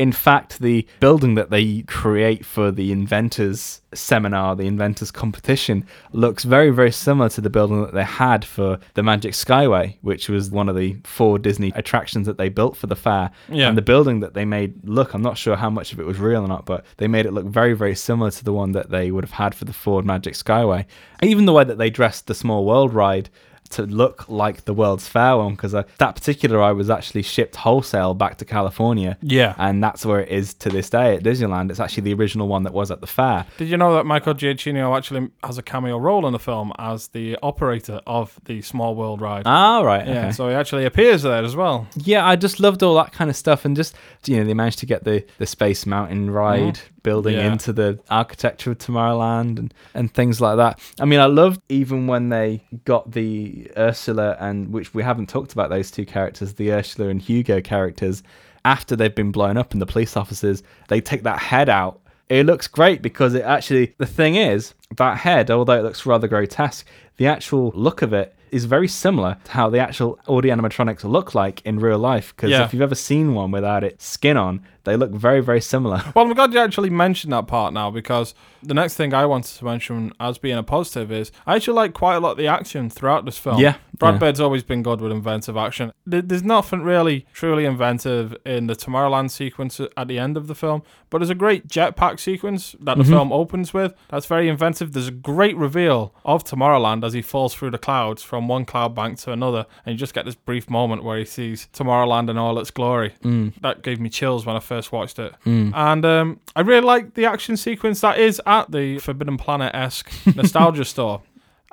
In 0.00 0.12
fact, 0.12 0.60
the 0.60 0.86
building 0.98 1.34
that 1.34 1.50
they 1.50 1.82
create 1.82 2.42
for 2.46 2.70
the 2.70 2.90
inventors 2.90 3.82
seminar, 3.92 4.56
the 4.56 4.66
inventors 4.66 5.10
competition, 5.10 5.84
looks 6.12 6.42
very, 6.42 6.70
very 6.70 6.90
similar 6.90 7.28
to 7.28 7.42
the 7.42 7.50
building 7.50 7.82
that 7.82 7.92
they 7.92 8.04
had 8.04 8.42
for 8.42 8.78
the 8.94 9.02
Magic 9.02 9.34
Skyway, 9.34 9.98
which 10.00 10.30
was 10.30 10.50
one 10.50 10.70
of 10.70 10.74
the 10.74 10.96
four 11.04 11.38
Disney 11.38 11.70
attractions 11.74 12.26
that 12.26 12.38
they 12.38 12.48
built 12.48 12.78
for 12.78 12.86
the 12.86 12.96
fair. 12.96 13.30
Yeah. 13.50 13.68
And 13.68 13.76
the 13.76 13.82
building 13.82 14.20
that 14.20 14.32
they 14.32 14.46
made 14.46 14.88
look, 14.88 15.12
I'm 15.12 15.20
not 15.20 15.36
sure 15.36 15.56
how 15.56 15.68
much 15.68 15.92
of 15.92 16.00
it 16.00 16.06
was 16.06 16.18
real 16.18 16.46
or 16.46 16.48
not, 16.48 16.64
but 16.64 16.86
they 16.96 17.06
made 17.06 17.26
it 17.26 17.34
look 17.34 17.44
very, 17.44 17.74
very 17.74 17.94
similar 17.94 18.30
to 18.30 18.42
the 18.42 18.54
one 18.54 18.72
that 18.72 18.88
they 18.88 19.10
would 19.10 19.24
have 19.24 19.32
had 19.32 19.54
for 19.54 19.66
the 19.66 19.74
Ford 19.74 20.06
Magic 20.06 20.32
Skyway. 20.32 20.86
Even 21.22 21.44
the 21.44 21.52
way 21.52 21.64
that 21.64 21.76
they 21.76 21.90
dressed 21.90 22.26
the 22.26 22.34
Small 22.34 22.64
World 22.64 22.94
ride 22.94 23.28
to 23.70 23.82
look 23.82 24.28
like 24.28 24.64
the 24.64 24.74
World's 24.74 25.08
Fair 25.08 25.36
one, 25.36 25.52
because 25.54 25.74
uh, 25.74 25.84
that 25.98 26.14
particular 26.14 26.58
ride 26.58 26.72
was 26.72 26.90
actually 26.90 27.22
shipped 27.22 27.56
wholesale 27.56 28.14
back 28.14 28.38
to 28.38 28.44
California. 28.44 29.16
Yeah. 29.22 29.54
And 29.58 29.82
that's 29.82 30.04
where 30.04 30.20
it 30.20 30.28
is 30.28 30.54
to 30.54 30.68
this 30.68 30.90
day 30.90 31.16
at 31.16 31.22
Disneyland. 31.22 31.70
It's 31.70 31.80
actually 31.80 32.02
the 32.04 32.14
original 32.14 32.48
one 32.48 32.64
that 32.64 32.72
was 32.72 32.90
at 32.90 33.00
the 33.00 33.06
fair. 33.06 33.46
Did 33.58 33.68
you 33.68 33.76
know 33.76 33.94
that 33.94 34.06
Michael 34.06 34.34
Giacchino 34.34 34.96
actually 34.96 35.28
has 35.44 35.58
a 35.58 35.62
cameo 35.62 35.98
role 35.98 36.26
in 36.26 36.32
the 36.32 36.38
film 36.38 36.72
as 36.78 37.08
the 37.08 37.38
operator 37.42 38.00
of 38.06 38.38
the 38.44 38.62
Small 38.62 38.94
World 38.94 39.20
ride? 39.20 39.42
Ah, 39.46 39.80
right. 39.80 40.06
yeah, 40.06 40.20
okay. 40.20 40.32
so 40.32 40.48
he 40.48 40.54
actually 40.54 40.84
appears 40.84 41.22
there 41.22 41.42
as 41.42 41.56
well. 41.56 41.86
Yeah, 41.96 42.26
I 42.26 42.36
just 42.36 42.60
loved 42.60 42.82
all 42.82 42.94
that 42.96 43.12
kind 43.12 43.30
of 43.30 43.36
stuff, 43.36 43.64
and 43.64 43.76
just 43.76 43.94
you 44.26 44.36
know, 44.36 44.44
they 44.44 44.54
managed 44.54 44.80
to 44.80 44.86
get 44.86 45.04
the 45.04 45.24
the 45.38 45.46
Space 45.46 45.86
Mountain 45.86 46.30
ride 46.30 46.80
building. 47.02 47.34
Yeah. 47.36 47.52
into 47.52 47.72
the 47.72 47.98
architecture 48.10 48.72
of 48.72 48.78
Tomorrowland 48.78 49.58
and 49.58 49.74
and 49.94 50.12
things 50.12 50.40
like 50.40 50.56
that. 50.56 50.78
I 51.00 51.04
mean, 51.04 51.20
I 51.20 51.26
loved 51.26 51.60
even 51.68 52.06
when 52.06 52.28
they 52.28 52.62
got 52.84 53.10
the 53.12 53.70
Ursula 53.76 54.36
and 54.40 54.72
which 54.72 54.94
we 54.94 55.02
haven't 55.02 55.28
talked 55.28 55.52
about 55.52 55.70
those 55.70 55.90
two 55.90 56.04
characters, 56.06 56.54
the 56.54 56.72
Ursula 56.72 57.08
and 57.08 57.20
Hugo 57.20 57.60
characters, 57.60 58.22
after 58.64 58.94
they've 58.96 59.14
been 59.14 59.32
blown 59.32 59.56
up 59.56 59.72
and 59.72 59.80
the 59.80 59.86
police 59.86 60.16
officers 60.16 60.62
they 60.88 61.00
take 61.00 61.22
that 61.22 61.38
head 61.38 61.68
out. 61.68 62.00
It 62.28 62.46
looks 62.46 62.68
great 62.68 63.02
because 63.02 63.34
it 63.34 63.42
actually 63.42 63.94
the 63.98 64.06
thing 64.06 64.36
is 64.36 64.74
that 64.96 65.16
head, 65.18 65.50
although 65.50 65.78
it 65.78 65.82
looks 65.82 66.06
rather 66.06 66.28
grotesque, 66.28 66.86
the 67.16 67.26
actual 67.26 67.72
look 67.74 68.02
of 68.02 68.12
it 68.12 68.34
is 68.52 68.64
very 68.64 68.88
similar 68.88 69.36
to 69.44 69.50
how 69.52 69.70
the 69.70 69.78
actual 69.78 70.18
audio 70.26 70.54
animatronics 70.56 71.04
look 71.04 71.34
like 71.36 71.60
in 71.64 71.78
real 71.78 71.98
life. 71.98 72.32
Because 72.34 72.50
Yeah. 72.50 72.64
if 72.64 72.72
you've 72.72 72.82
ever 72.82 72.96
seen 72.96 73.32
one 73.34 73.50
without 73.52 73.84
its 73.84 74.04
skin 74.06 74.36
on, 74.36 74.60
they 74.84 74.96
look 74.96 75.10
very, 75.12 75.40
very 75.40 75.60
similar. 75.60 76.02
Well, 76.14 76.26
I'm 76.26 76.32
glad 76.34 76.52
you 76.52 76.58
actually 76.60 76.90
mentioned 76.90 77.32
that 77.32 77.46
part 77.46 77.72
now 77.72 77.90
because 77.90 78.34
the 78.62 78.74
next 78.74 78.94
thing 78.94 79.14
I 79.14 79.24
wanted 79.26 79.56
to 79.58 79.64
mention 79.64 80.12
as 80.20 80.38
being 80.38 80.58
a 80.58 80.62
positive 80.62 81.10
is 81.12 81.30
I 81.46 81.56
actually 81.56 81.74
like 81.74 81.94
quite 81.94 82.16
a 82.16 82.20
lot 82.20 82.32
of 82.32 82.36
the 82.38 82.46
action 82.46 82.90
throughout 82.90 83.24
this 83.24 83.38
film. 83.38 83.58
Yeah, 83.58 83.76
Brad 83.98 84.14
yeah. 84.14 84.18
Bird's 84.18 84.40
always 84.40 84.62
been 84.62 84.82
good 84.82 85.00
with 85.00 85.12
inventive 85.12 85.56
action. 85.56 85.92
There's 86.06 86.42
nothing 86.42 86.82
really 86.82 87.26
truly 87.32 87.64
inventive 87.64 88.36
in 88.44 88.66
the 88.66 88.74
Tomorrowland 88.74 89.30
sequence 89.30 89.80
at 89.96 90.08
the 90.08 90.18
end 90.18 90.36
of 90.36 90.46
the 90.48 90.54
film, 90.54 90.82
but 91.08 91.18
there's 91.18 91.30
a 91.30 91.34
great 91.34 91.68
jetpack 91.68 92.18
sequence 92.20 92.72
that 92.80 92.90
Mm-hmm. 92.98 93.00
the 93.02 93.16
film 93.16 93.32
opens 93.32 93.72
with. 93.72 93.94
That's 94.08 94.26
very 94.26 94.48
inventive. 94.48 94.92
There's 94.92 95.08
a 95.08 95.12
great 95.12 95.56
reveal 95.56 96.12
of 96.24 96.42
Tomorrowland 96.44 97.04
as 97.04 97.12
he 97.12 97.22
falls 97.22 97.54
through 97.54 97.70
the 97.70 97.78
clouds 97.78 98.22
from 98.22 98.48
one 98.48 98.64
cloud 98.64 98.94
bank 98.94 99.18
to 99.20 99.32
another, 99.32 99.66
and 99.86 99.92
you 99.94 99.98
just 99.98 100.12
get 100.14 100.24
this 100.24 100.34
brief 100.34 100.68
moment 100.68 101.04
where 101.04 101.18
he 101.18 101.24
sees 101.24 101.68
Tomorrowland 101.72 102.28
in 102.28 102.36
all 102.36 102.58
its 102.58 102.70
glory. 102.70 103.14
Mm. 103.22 103.54
That 103.60 103.82
gave 103.82 104.00
me 104.00 104.08
chills 104.10 104.44
when 104.44 104.56
I 104.56 104.60
first 104.60 104.79
watched 104.92 105.18
it. 105.18 105.34
And 105.74 106.04
um, 106.04 106.40
I 106.56 106.60
really 106.60 106.84
like 106.84 107.14
the 107.14 107.26
action 107.26 107.56
sequence 107.56 108.00
that 108.00 108.18
is 108.18 108.40
at 108.46 108.70
the 108.70 108.98
Forbidden 108.98 109.36
Planet 109.36 109.74
esque 109.74 110.10
nostalgia 110.36 110.84
store. 110.84 111.22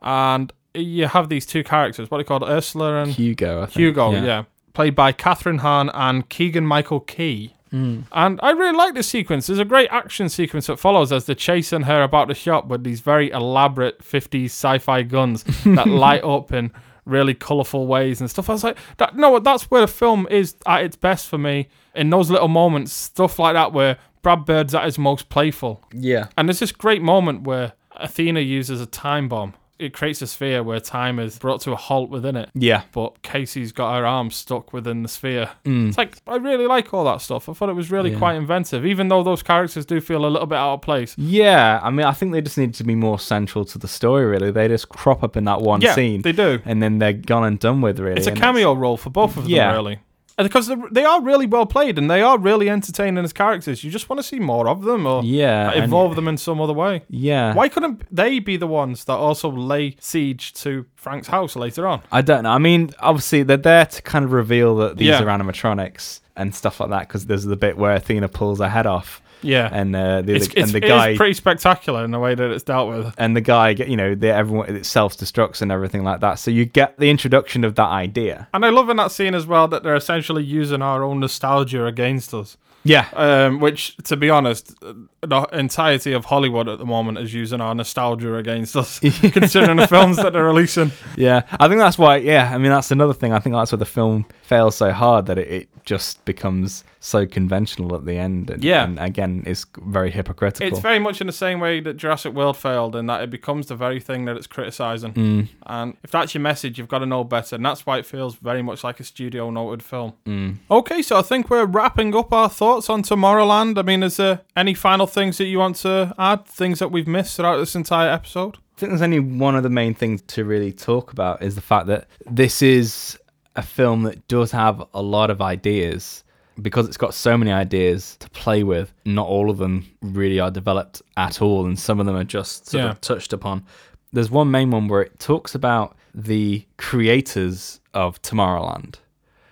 And 0.02 0.52
you 0.74 1.08
have 1.08 1.30
these 1.30 1.46
two 1.46 1.64
characters, 1.64 2.10
what 2.12 2.20
are 2.20 2.24
they 2.24 2.28
called? 2.28 2.44
Ursula 2.44 3.02
and 3.02 3.12
Hugo, 3.12 3.64
I 3.64 3.66
think. 3.66 3.78
Hugo, 3.78 4.12
yeah. 4.12 4.44
Played 4.74 4.96
by 4.96 5.12
Kathryn 5.12 5.60
Hahn 5.60 5.90
and 5.94 6.30
Keegan 6.30 6.66
Michael 6.66 7.00
Key. 7.00 7.54
Mm. 7.74 8.04
And 8.12 8.40
I 8.42 8.52
really 8.52 8.78
like 8.78 8.94
this 8.94 9.10
sequence. 9.10 9.48
There's 9.48 9.60
a 9.60 9.66
great 9.66 9.90
action 9.92 10.30
sequence 10.30 10.68
that 10.68 10.78
follows 10.80 11.12
as 11.12 11.26
they're 11.26 11.36
chasing 11.36 11.82
her 11.84 12.02
about 12.04 12.28
the 12.28 12.36
shop 12.36 12.68
with 12.68 12.84
these 12.84 13.02
very 13.02 13.30
elaborate 13.32 14.00
50s 14.00 14.46
sci 14.46 14.78
fi 14.78 15.04
guns 15.04 15.44
that 15.66 15.88
light 15.88 16.24
up 16.24 16.54
in 16.54 16.72
really 17.08 17.34
colourful 17.34 17.88
ways 17.88 18.20
and 18.20 18.30
stuff. 18.30 18.50
I 18.50 18.54
was 18.54 18.64
like, 18.64 18.78
that, 18.98 19.16
no, 19.16 19.40
that's 19.40 19.72
where 19.72 19.82
the 19.82 19.88
film 19.88 20.28
is 20.30 20.56
at 20.66 20.84
its 20.84 20.96
best 20.96 21.28
for 21.28 21.38
me. 21.38 21.70
In 21.96 22.10
those 22.10 22.30
little 22.30 22.48
moments, 22.48 22.94
stuff 22.94 23.40
like 23.40 23.54
that 23.54 23.74
where 23.74 23.98
Brad 24.22 24.46
Bird's 24.46 24.76
at 24.76 24.86
his 24.86 25.00
most 25.00 25.30
playful. 25.30 25.84
Yeah. 25.94 26.28
And 26.38 26.48
there's 26.48 26.60
this 26.60 26.72
great 26.72 27.02
moment 27.02 27.44
where 27.44 27.74
Athena 27.96 28.42
uses 28.42 28.82
a 28.82 28.86
time 28.86 29.30
bomb. 29.30 29.54
It 29.80 29.94
creates 29.94 30.22
a 30.24 30.28
sphere 30.28 30.64
where 30.64 30.80
time 30.80 31.20
is 31.20 31.38
brought 31.38 31.62
to 31.62 31.72
a 31.72 31.76
halt 31.76 32.10
within 32.10 32.36
it. 32.36 32.50
Yeah. 32.56 32.82
But 32.94 33.22
Casey's 33.22 33.72
got 33.72 33.96
her 33.96 34.06
arm 34.08 34.32
stuck 34.32 34.74
within 34.74 35.04
the 35.04 35.08
sphere. 35.10 35.50
Mm. 35.66 35.90
It's 35.90 35.98
like, 35.98 36.16
I 36.26 36.38
really 36.38 36.66
like 36.66 36.94
all 36.96 37.06
that 37.06 37.22
stuff. 37.22 37.48
I 37.48 37.54
thought 37.54 37.70
it 37.70 37.74
was 37.76 37.92
really 37.92 38.12
Yeah. 38.12 38.18
quite 38.18 38.36
inventive, 38.36 38.86
even 38.88 39.08
though 39.10 39.22
those 39.22 39.44
characters 39.44 39.86
do 39.86 40.02
feel 40.02 40.26
a 40.26 40.28
little 40.30 40.48
bit 40.48 40.58
out 40.58 40.74
of 40.74 40.82
place. 40.82 41.14
Yeah, 41.18 41.80
I 41.84 41.92
mean, 41.92 42.06
I 42.08 42.12
think 42.14 42.32
they 42.32 42.42
just 42.42 42.58
need 42.58 42.74
to 42.76 42.84
be 42.84 42.96
more 42.96 43.20
central 43.20 43.66
to 43.66 43.78
the 43.78 43.88
story. 43.88 44.26
Really, 44.26 44.50
they 44.50 44.68
just 44.68 44.90
crop 44.90 45.22
up 45.24 45.38
in 45.38 45.44
that 45.46 45.62
one 45.62 45.82
Yeah, 45.82 45.94
scene. 45.94 46.24
they 46.24 46.32
do. 46.32 46.60
and 46.66 46.82
then 46.82 46.98
they're 46.98 47.14
gone 47.14 47.44
and 47.44 47.60
done 47.60 47.82
with. 47.82 48.00
Really, 48.00 48.18
It's 48.18 48.26
a 48.28 48.32
cameo 48.32 48.74
role 48.74 48.98
for 48.98 49.12
both 49.12 49.38
of 49.38 49.44
them, 49.44 49.52
Yeah. 49.52 49.74
really. 49.74 50.00
Because 50.38 50.68
they're- 50.68 50.78
really 51.22 51.48
well 51.48 51.66
played 51.66 51.98
and 51.98 52.12
they 52.12 52.22
are 52.22 52.38
really 52.38 52.70
entertaining 52.70 53.24
as 53.24 53.34
characters. 53.34 53.84
You 53.84 53.90
just 53.90 54.08
want 54.08 54.20
to 54.20 54.24
see 54.24 54.40
more 54.40 54.70
of 54.70 54.84
them 54.84 55.08
or 55.08 55.24
Yeah, 55.24 55.74
involve 55.74 56.16
them 56.16 56.28
in 56.28 56.38
some 56.38 56.62
other 56.62 56.74
way. 56.74 57.02
Yeah, 57.10 57.56
Why 57.56 57.70
couldn't 57.70 58.04
they 58.16 58.38
be 58.40 58.56
the 58.56 58.68
ones 58.68 59.06
that 59.06 59.14
also 59.16 59.50
lay 59.52 59.96
siege 60.00 60.54
to 60.56 60.86
Frank's 60.96 61.28
house 61.30 61.56
later 61.56 61.88
on? 61.88 62.02
I 62.12 62.22
don't 62.22 62.44
know. 62.44 62.52
I 62.52 62.60
mean, 62.60 62.92
obviously 63.00 63.42
they're 63.44 63.58
there 63.58 63.86
to 63.88 64.02
kind 64.04 64.26
of 64.26 64.32
reveal 64.32 64.76
that 64.78 64.98
these 64.98 65.08
Yeah. 65.08 65.24
are 65.24 65.26
animatronics 65.26 66.20
and 66.36 66.54
stuff 66.54 66.80
like 66.80 66.90
that. 66.92 67.08
Because 67.08 67.26
there's 67.26 67.46
the 67.46 67.56
bit 67.58 67.76
where 67.78 67.94
Athena 67.96 68.28
pulls 68.30 68.60
her 68.60 68.70
head 68.70 68.86
off, 68.86 69.22
Yeah. 69.42 69.70
and 69.72 69.96
uh, 69.96 70.22
the 70.22 70.36
it's, 70.36 70.48
and 70.56 70.70
the 70.72 70.80
guy 70.80 71.16
pretty 71.16 71.34
spectacular 71.34 72.04
in 72.04 72.12
the 72.12 72.20
way 72.20 72.36
that 72.36 72.52
it's 72.52 72.64
dealt 72.64 72.90
with. 72.90 73.14
and 73.18 73.36
the 73.36 73.42
guy, 73.42 73.70
you 73.70 73.96
know, 73.98 74.16
the, 74.16 74.34
everyone 74.34 74.76
it 74.76 74.86
self 74.86 75.16
destructs 75.18 75.62
and 75.62 75.72
everything 75.72 76.04
like 76.04 76.20
that. 76.22 76.36
So 76.40 76.52
you 76.52 76.66
get 76.66 76.98
the 76.98 77.10
introduction 77.10 77.64
of 77.64 77.76
that 77.76 77.90
idea. 77.90 78.48
And 78.54 78.66
I 78.66 78.70
love 78.70 78.90
in 78.90 78.98
that 78.98 79.12
scene 79.12 79.36
as 79.36 79.46
well 79.46 79.68
that 79.70 79.84
they're 79.84 79.96
essentially 79.96 80.44
using 80.44 80.82
our 80.82 81.04
own 81.04 81.20
nostalgia 81.20 81.86
against 81.86 82.34
us. 82.34 82.58
Yeah, 82.84 83.08
Um, 83.14 83.60
which, 83.60 83.98
to 84.06 84.16
be 84.16 84.30
honest, 84.30 84.74
the 84.80 85.48
entirety 85.52 86.14
of 86.14 86.24
Hollywood 86.26 86.70
at 86.70 86.78
the 86.78 86.86
moment 86.86 87.18
is 87.18 87.34
using 87.34 87.60
our 87.60 87.76
nostalgia 87.76 88.36
against 88.36 88.78
us, 88.78 89.00
considering 89.34 89.76
the 89.76 89.88
films 89.88 90.16
that 90.18 90.32
they're 90.32 90.46
releasing. 90.46 90.94
Yeah, 91.18 91.42
I 91.60 91.68
think 91.68 91.80
that's 91.80 91.98
why. 91.98 92.18
Yeah, 92.18 92.50
I 92.54 92.58
mean 92.58 92.72
that's 92.72 92.90
another 92.92 93.14
thing. 93.14 93.34
I 93.34 93.40
think 93.40 93.56
that's 93.56 93.74
why 93.74 93.78
the 93.78 93.86
film 93.86 94.26
fails 94.44 94.78
so 94.78 94.92
hard 94.94 95.26
that 95.26 95.38
it, 95.38 95.48
it 95.52 95.70
just 95.84 96.24
becomes 96.24 96.86
so 97.00 97.26
conventional 97.26 97.96
at 97.96 98.06
the 98.06 98.18
end. 98.18 98.50
And, 98.50 98.64
Yeah. 98.64 98.84
and 98.84 99.00
again, 99.00 99.44
it's 99.46 99.66
very 99.80 100.12
hypocritical. 100.12 100.68
It's 100.68 100.80
very 100.80 101.00
much 101.00 101.22
in 101.22 101.28
the 101.28 101.34
same 101.34 101.60
way 101.60 101.80
that 101.82 101.98
Jurassic 101.98 102.34
World 102.34 102.58
failed, 102.58 102.96
in 102.96 103.06
that 103.08 103.22
it 103.22 103.30
becomes 103.30 103.68
the 103.68 103.76
very 103.76 104.00
thing 104.00 104.26
that 104.26 104.36
it's 104.36 104.48
criticizing. 104.48 105.14
Mm. 105.14 105.48
And 105.66 105.98
if 106.04 106.12
that's 106.12 106.34
your 106.34 106.42
message, 106.42 106.78
you've 106.78 106.88
got 106.88 107.00
to 107.00 107.06
know 107.06 107.24
better. 107.24 107.56
And 107.56 107.66
that's 107.66 107.86
why 107.86 107.98
it 107.98 108.06
feels 108.06 108.36
very 108.36 108.62
much 108.62 108.84
like 108.84 109.00
a 109.00 109.04
studio 109.04 109.50
noted 109.50 109.84
film. 109.84 110.14
Mm. 110.26 110.58
Okay, 110.70 111.02
so 111.02 111.18
I 111.18 111.22
think 111.22 111.50
we're 111.50 111.66
wrapping 111.66 112.16
up 112.16 112.34
our 112.34 112.50
thoughts 112.50 112.90
on 112.90 113.04
Tomorrowland. 113.04 113.78
I 113.78 113.82
mean, 113.84 114.04
is 114.04 114.18
there 114.18 114.42
any 114.56 114.74
final 114.74 115.08
things 115.08 115.38
that 115.38 115.46
you 115.46 115.60
want 115.60 115.78
to 115.78 116.14
add? 116.18 116.46
Things 116.46 116.80
that 116.80 116.92
we've 116.92 117.08
missed 117.08 117.38
throughout 117.38 117.58
this 117.58 117.76
entire 117.76 118.10
episode? 118.10 118.58
I 118.76 118.80
think 118.80 118.92
there's 118.92 119.02
only 119.02 119.20
one 119.20 119.56
of 119.56 119.64
the 119.64 119.70
main 119.70 119.96
things 119.96 120.22
to 120.24 120.46
really 120.46 120.72
talk 120.72 121.12
about 121.12 121.42
is 121.42 121.56
the 121.56 121.62
fact 121.62 121.88
that 121.88 122.08
this 122.30 122.62
is 122.62 123.18
a 123.56 123.64
film 123.64 124.04
that 124.04 124.28
does 124.28 124.52
have 124.52 124.84
a 124.94 125.02
lot 125.02 125.32
of 125.32 125.42
ideas. 125.42 126.24
Because 126.62 126.88
it's 126.88 126.98
got 126.98 127.14
so 127.14 127.38
many 127.38 127.52
ideas 127.52 128.18
to 128.20 128.30
play 128.32 128.64
with, 128.64 128.92
not 129.06 129.28
all 129.28 129.50
of 129.50 129.58
them 129.58 129.86
really 130.02 130.40
are 130.40 130.50
developed 130.52 131.02
at 131.16 131.42
all, 131.42 131.66
and 131.66 131.78
some 131.80 132.00
of 132.00 132.06
them 132.06 132.16
are 132.16 132.24
just 132.24 132.68
sort 132.68 132.84
Yeah. 132.84 132.90
of 132.92 133.02
touched 133.02 133.32
upon. 133.34 133.64
There's 134.12 134.32
one 134.32 134.50
main 134.50 134.72
one 134.72 134.88
where 134.88 135.02
it 135.02 135.20
talks 135.20 135.54
about 135.54 135.96
the 136.16 136.66
creators 136.78 137.80
of 137.94 138.20
Tomorrowland, 138.24 138.96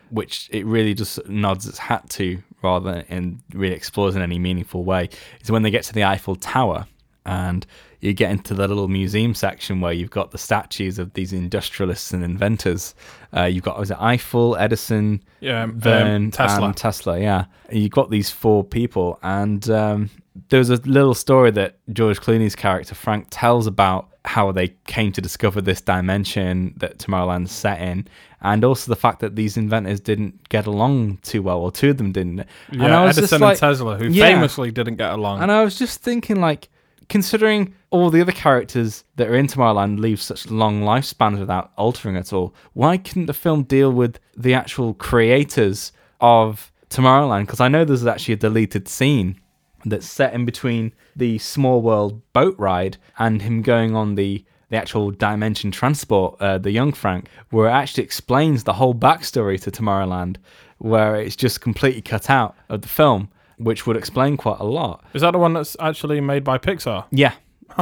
which 0.10 0.50
it 0.52 0.66
really 0.66 0.94
just 0.96 1.20
nods 1.28 1.68
its 1.68 1.78
hat 1.78 2.10
to 2.12 2.42
rather 2.64 2.92
than 2.92 3.06
and 3.10 3.42
really 3.54 3.76
explores 3.76 4.16
in 4.16 4.22
any 4.24 4.40
meaningful 4.40 4.84
way. 4.84 5.10
Is 5.42 5.52
when 5.52 5.62
they 5.62 5.70
get 5.72 5.84
to 5.84 5.94
the 5.94 6.04
Eiffel 6.04 6.36
Tower 6.36 6.88
and 7.26 7.66
you 8.06 8.14
get 8.14 8.32
into 8.32 8.54
the 8.54 8.68
little 8.68 8.88
museum 8.88 9.34
section 9.34 9.82
where 9.82 9.92
you've 9.94 10.12
got 10.12 10.32
the 10.32 10.38
statues 10.38 11.00
of 11.00 11.14
these 11.14 11.34
industrialists 11.34 12.14
and 12.14 12.24
inventors. 12.24 12.94
Uh, 13.36 13.44
you've 13.44 13.64
got 13.64 13.78
was 13.80 13.92
it 13.92 13.98
Eiffel, 14.00 14.56
Edison, 14.58 15.22
Yeah, 15.42 15.64
um, 15.64 16.32
Tesla. 16.32 16.66
and 16.68 16.78
Tesla. 16.78 17.20
Yeah, 17.20 17.46
And 17.70 17.80
you've 17.80 17.92
got 17.92 18.10
these 18.10 18.30
four 18.30 18.64
people, 18.64 19.20
and 19.24 19.70
um, 19.70 20.10
there's 20.50 20.70
a 20.70 20.76
little 20.86 21.14
story 21.16 21.52
that 21.52 21.78
George 21.92 22.20
Clooney's 22.22 22.56
character 22.56 22.96
Frank 22.96 23.28
tells 23.32 23.68
about 23.68 24.10
how 24.26 24.52
they 24.52 24.70
came 24.88 25.12
to 25.12 25.22
discover 25.22 25.62
this 25.62 25.82
dimension 25.82 26.74
that 26.78 26.98
Tomorrowland's 26.98 27.52
set 27.52 27.80
in, 27.82 28.08
and 28.42 28.64
also 28.64 28.90
the 28.92 28.96
fact 28.96 29.20
that 29.20 29.36
these 29.36 29.56
inventors 29.58 30.00
didn't 30.00 30.48
get 30.50 30.66
along 30.66 31.18
too 31.24 31.42
well, 31.44 31.60
or 31.60 31.72
two 31.72 31.92
of 31.92 31.98
them 31.98 32.12
didn't. 32.12 32.40
and 32.70 32.82
Yeah, 32.82 33.00
I 33.02 33.06
was 33.06 33.18
Edison 33.18 33.40
just 33.40 33.42
like, 33.42 33.52
and 33.52 33.60
Tesla, 33.60 33.98
who 33.98 34.08
Yeah. 34.10 34.26
famously 34.26 34.72
didn't 34.72 34.96
get 34.96 35.12
along. 35.12 35.42
and 35.42 35.52
I 35.52 35.64
was 35.64 35.78
just 35.78 36.02
thinking, 36.02 36.40
like, 36.42 36.70
considering 37.10 37.74
all 37.90 38.10
the 38.10 38.22
other 38.22 38.32
characters 38.32 39.04
that 39.16 39.28
are 39.28 39.36
in 39.36 39.48
Tomorrowland 39.48 40.00
leave 40.00 40.22
such 40.22 40.50
long 40.50 40.82
lifespans 40.82 41.40
without 41.40 41.72
altering 41.78 42.18
at 42.18 42.34
all, 42.34 42.54
why 42.74 42.98
couldn't 42.98 43.28
the 43.28 43.34
film 43.34 43.64
deal 43.64 43.92
with 43.92 44.20
the 44.36 44.54
actual 44.54 44.94
creators 44.94 45.92
of 46.20 46.72
Tomorrowland? 46.90 47.42
Because 47.42 47.62
I 47.62 47.68
know 47.68 47.86
there's 47.86 48.06
actually 48.06 48.36
a 48.36 48.38
deleted 48.38 48.88
scene 48.88 49.40
that's 49.86 50.08
set 50.08 50.34
in 50.34 50.46
between 50.46 50.94
the 51.16 51.38
small 51.38 51.82
world 51.82 52.22
boat 52.34 52.56
ride 52.58 52.98
and 53.18 53.42
him 53.42 53.62
going 53.62 53.96
on 53.96 54.16
the 54.16 54.44
the 54.70 54.78
actual 54.78 55.12
dimension 55.12 55.70
transport, 55.70 56.42
uh, 56.42 56.58
the 56.58 56.72
young 56.72 56.92
Frank, 56.92 57.30
where 57.52 57.68
it 57.68 57.72
actually 57.72 58.04
explains 58.04 58.64
the 58.64 58.74
whole 58.74 58.96
backstory 58.96 59.62
to 59.62 59.70
Tomorrowland, 59.70 60.38
where 60.80 61.16
it's 61.16 61.36
just 61.36 61.62
completely 61.62 62.02
cut 62.02 62.32
out 62.32 62.56
of 62.68 62.82
the 62.82 62.88
film, 62.88 63.30
which 63.58 63.86
would 63.88 63.98
explain 63.98 64.38
quite 64.38 64.60
a 64.60 64.64
lot. 64.66 65.04
Is 65.14 65.22
that 65.22 65.32
the 65.32 65.38
one 65.40 65.54
that's 65.54 65.76
actually 65.80 66.22
made 66.22 66.44
by 66.44 66.58
Pixar? 66.58 67.06
Yeah, 67.12 67.34